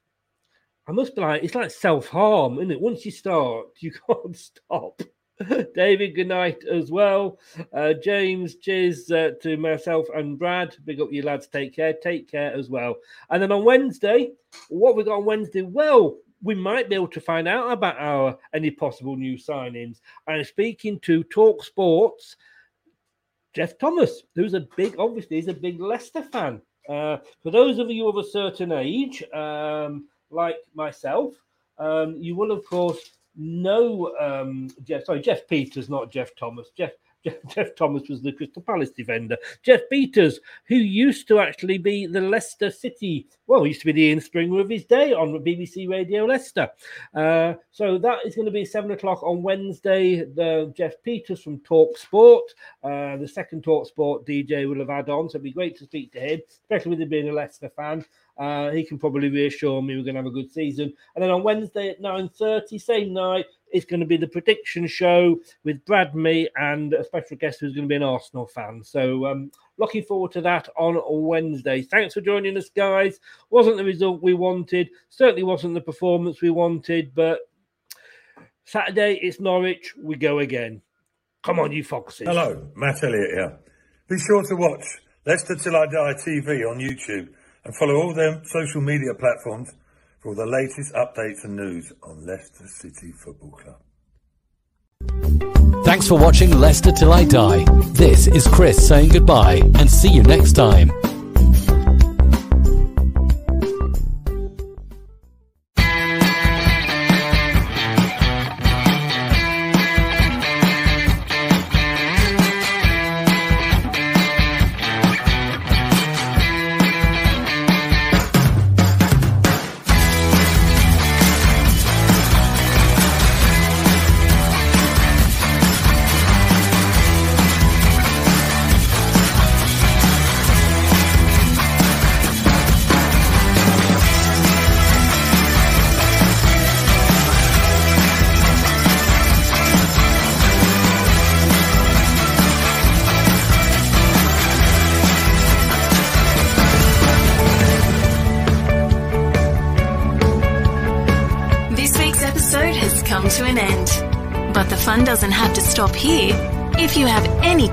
I 0.88 0.94
must 0.94 1.16
be 1.16 1.22
like, 1.22 1.44
it's 1.44 1.54
like 1.54 1.70
self 1.70 2.08
harm, 2.08 2.58
isn't 2.58 2.72
it? 2.72 2.82
Once 2.82 3.06
you 3.06 3.12
start, 3.12 3.68
you 3.80 3.92
can't 4.08 4.36
stop. 4.36 5.02
David, 5.76 6.16
good 6.16 6.28
night 6.28 6.64
as 6.72 6.92
well. 6.92 7.40
Uh, 7.74 7.94
James, 7.94 8.56
cheers 8.56 9.10
uh, 9.12 9.32
to 9.42 9.58
myself 9.58 10.08
and 10.14 10.38
Brad. 10.38 10.76
Big 10.86 11.02
up 11.02 11.12
you 11.12 11.24
lads. 11.24 11.48
Take 11.48 11.76
care. 11.76 11.94
Take 11.94 12.30
care 12.30 12.54
as 12.54 12.70
well. 12.70 12.96
And 13.30 13.42
then 13.42 13.52
on 13.52 13.66
Wednesday, 13.66 14.32
what 14.70 14.96
we 14.96 15.04
got 15.04 15.18
on 15.18 15.26
Wednesday? 15.26 15.62
Well, 15.62 16.18
we 16.44 16.56
might 16.56 16.90
be 16.90 16.96
able 16.96 17.08
to 17.10 17.22
find 17.22 17.48
out 17.48 17.72
about 17.72 18.00
our 18.00 18.38
any 18.54 18.72
possible 18.72 19.16
new 19.16 19.38
signings. 19.38 20.00
I'm 20.28 20.44
speaking 20.44 21.00
to 21.02 21.24
Talk 21.24 21.64
Sports 21.64 22.36
Jeff 23.54 23.78
Thomas, 23.78 24.24
who's 24.36 24.54
a 24.54 24.66
big, 24.78 24.96
obviously, 24.98 25.38
he's 25.38 25.48
a 25.48 25.54
big 25.54 25.80
Leicester 25.80 26.24
fan. 26.24 26.62
Uh, 26.88 27.18
for 27.44 27.52
those 27.52 27.80
of 27.80 27.90
you 27.90 28.08
of 28.08 28.18
a 28.18 28.24
certain 28.24 28.72
age, 28.72 29.24
um, 29.34 30.08
like 30.30 30.56
myself, 30.74 31.34
um, 31.78 32.16
you 32.18 32.36
will, 32.36 32.52
of 32.52 32.66
course, 32.66 33.00
know 33.36 34.16
um, 34.20 34.70
Jeff. 34.84 35.06
Sorry, 35.06 35.22
Jeff 35.22 35.48
Peters, 35.48 35.90
not 35.90 36.12
Jeff 36.12 36.36
Thomas. 36.36 36.70
Jeff 36.78 36.92
Jeff, 37.48 37.76
Thomas 37.76 38.10
was 38.10 38.22
the 38.22 38.32
Crystal 38.32 38.62
Palace 38.62 38.92
defender. 38.92 39.38
Jeff 39.62 39.82
Peters, 39.90 40.40
who 40.66 40.76
used 40.76 41.28
to 41.28 41.40
actually 41.40 41.78
be 41.78 42.08
the 42.08 42.22
Leicester 42.22 42.72
City, 42.72 43.28
well, 43.48 43.64
he 43.64 43.70
used 43.70 43.82
to 43.82 43.86
be 43.86 43.92
the 43.92 44.02
Ian 44.04 44.22
Stringer 44.22 44.60
of 44.60 44.70
his 44.70 44.86
day 44.86 45.14
on 45.14 45.34
BBC 45.44 45.90
Radio 45.90 46.26
Leicester. 46.26 46.70
Uh, 47.14 47.54
so 47.72 47.98
that 48.00 48.20
is 48.26 48.36
going 48.36 48.46
to 48.46 48.52
be 48.52 48.66
seven 48.66 48.92
o'clock 48.92 49.22
on 49.24 49.44
Wednesday. 49.44 50.24
The 50.24 50.74
Jeff 50.76 50.94
Peters 51.04 51.44
from 51.44 51.60
Talk 51.60 51.98
Sport, 51.98 52.44
uh, 52.84 53.18
the 53.18 53.30
second 53.32 53.64
Talk 53.64 53.88
Sport 53.88 54.26
DJ 54.26 54.68
will 54.68 54.80
have 54.80 54.90
had 54.90 55.10
on. 55.10 55.30
So 55.30 55.36
it'd 55.36 55.44
be 55.44 55.52
great 55.52 55.78
to 55.78 55.84
speak 55.84 56.12
to 56.14 56.20
him, 56.20 56.42
especially 56.50 56.92
with 56.92 57.02
him 57.02 57.10
being 57.10 57.30
a 57.30 57.34
Leicester 57.34 57.70
fan. 57.70 58.04
Uh, 58.42 58.72
he 58.72 58.84
can 58.84 58.98
probably 58.98 59.30
reassure 59.30 59.84
me 59.84 59.96
we're 59.96 60.02
going 60.02 60.16
to 60.16 60.20
have 60.20 60.26
a 60.26 60.32
good 60.32 60.52
season. 60.52 60.92
And 61.14 61.24
then 61.24 61.30
on 61.30 61.44
Wednesday 61.44 61.90
at 61.90 62.02
9.30, 62.02 62.82
same 62.82 63.14
night, 63.14 63.46
it's 63.72 63.86
going 63.86 64.00
to 64.00 64.06
be 64.08 64.18
the 64.18 64.28
prediction 64.28 64.88
show 64.88 65.38
with 65.64 65.86
Brad 65.86 66.16
Me 66.16 66.50
and 66.56 66.92
a 66.96 67.04
special 67.04 67.38
guest 67.38 67.60
who's 67.60 67.76
going 67.76 67.88
to 67.88 67.90
be 67.90 67.98
an 67.98 68.02
Arsenal 68.02 68.48
fan. 68.48 68.84
So 68.84 69.28
um, 69.28 69.52
looking 69.78 70.02
forward 70.02 70.32
to 70.32 70.42
that 70.42 70.68
on 70.76 71.00
Wednesday. 71.08 71.84
Thanks 71.84 72.16
for 72.16 72.22
joining 72.22 72.58
us, 72.58 72.72
guys. 72.76 73.20
Wasn't 73.52 73.78
the 73.78 73.84
result 73.84 74.24
we 74.24 74.34
wanted. 74.34 74.90
Certainly 75.10 75.44
wasn't 75.44 75.76
the 75.76 75.82
performance 75.82 76.42
we 76.42 76.50
wanted, 76.50 77.14
but 77.14 77.42
Saturday 78.66 79.20
it's 79.22 79.40
Norwich. 79.40 79.94
We 80.02 80.16
go 80.16 80.40
again. 80.40 80.82
Come 81.44 81.60
on, 81.60 81.72
you 81.72 81.84
foxes. 81.84 82.28
Hello, 82.28 82.72
Matt 82.76 83.04
Elliott 83.04 83.32
here. 83.36 83.60
Be 84.10 84.18
sure 84.18 84.42
to 84.42 84.56
watch 84.56 84.84
Leicester 85.28 85.56
Till 85.58 85.76
I 85.76 85.86
Die 85.86 86.14
TV 86.26 86.68
on 86.68 86.80
YouTube 86.80 87.36
and 87.64 87.76
follow 87.76 87.96
all 87.96 88.14
their 88.14 88.42
social 88.46 88.82
media 88.82 89.14
platforms 89.14 89.74
for 90.22 90.30
all 90.30 90.36
the 90.36 90.46
latest 90.46 90.94
updates 90.94 91.44
and 91.44 91.56
news 91.56 91.92
on 92.04 92.26
Leicester 92.26 92.68
City 92.68 93.12
Football 93.12 93.52
Club. 93.52 93.82
Thanks 95.84 96.08
for 96.08 96.18
watching 96.18 96.52
Leicester 96.52 96.92
Till 96.92 97.12
I 97.12 97.26
Die. 97.26 97.66
This 97.94 98.28
is 98.28 98.48
Chris 98.48 98.88
saying 98.88 99.10
goodbye 99.10 99.62
and 99.80 99.90
see 99.90 100.10
you 100.10 100.24
next 100.24 100.54
time. 100.54 100.92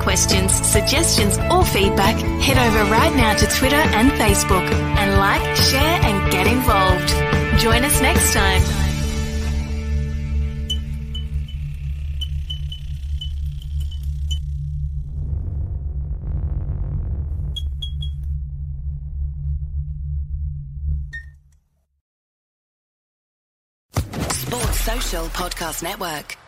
Questions, 0.01 0.53
suggestions, 0.53 1.39
or 1.51 1.65
feedback, 1.65 2.16
head 2.43 2.59
over 2.59 2.91
right 2.91 3.15
now 3.15 3.35
to 3.35 3.47
Twitter 3.47 3.77
and 3.77 4.11
Facebook 4.12 4.69
and 4.70 5.16
like, 5.19 5.57
share, 5.57 6.01
and 6.03 6.33
get 6.33 6.47
involved. 6.47 7.61
Join 7.61 7.85
us 7.85 8.01
next 8.01 8.33
time. 8.33 8.62
Podcast 25.39 25.83
Network. 25.83 26.48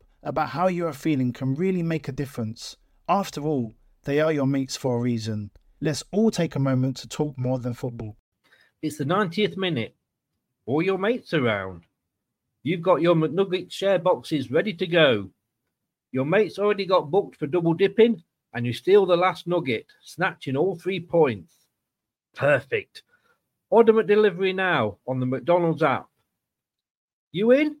about 0.23 0.49
how 0.49 0.67
you 0.67 0.87
are 0.87 0.93
feeling 0.93 1.33
can 1.33 1.55
really 1.55 1.83
make 1.83 2.07
a 2.07 2.11
difference. 2.11 2.77
After 3.07 3.41
all, 3.41 3.73
they 4.03 4.19
are 4.19 4.31
your 4.31 4.47
mates 4.47 4.75
for 4.75 4.97
a 4.97 5.01
reason. 5.01 5.51
Let's 5.79 6.03
all 6.11 6.31
take 6.31 6.55
a 6.55 6.59
moment 6.59 6.97
to 6.97 7.07
talk 7.07 7.37
more 7.37 7.59
than 7.59 7.73
football. 7.73 8.15
It's 8.81 8.97
the 8.97 9.05
90th 9.05 9.57
minute. 9.57 9.95
All 10.65 10.81
your 10.81 10.97
mates 10.97 11.33
around. 11.33 11.83
You've 12.63 12.81
got 12.81 13.01
your 13.01 13.15
McNugget 13.15 13.71
share 13.71 13.99
boxes 13.99 14.51
ready 14.51 14.73
to 14.73 14.85
go. 14.87 15.29
Your 16.11 16.25
mates 16.25 16.59
already 16.59 16.85
got 16.85 17.09
booked 17.09 17.37
for 17.37 17.47
double 17.47 17.73
dipping, 17.73 18.23
and 18.53 18.65
you 18.65 18.73
steal 18.73 19.05
the 19.05 19.15
last 19.15 19.47
nugget, 19.47 19.87
snatching 20.03 20.55
all 20.55 20.75
three 20.75 20.99
points. 20.99 21.53
Perfect. 22.35 23.03
Order 23.69 23.93
McDelivery 23.93 24.53
now 24.53 24.97
on 25.07 25.19
the 25.19 25.25
McDonald's 25.25 25.81
app. 25.81 26.07
You 27.31 27.51
in? 27.51 27.80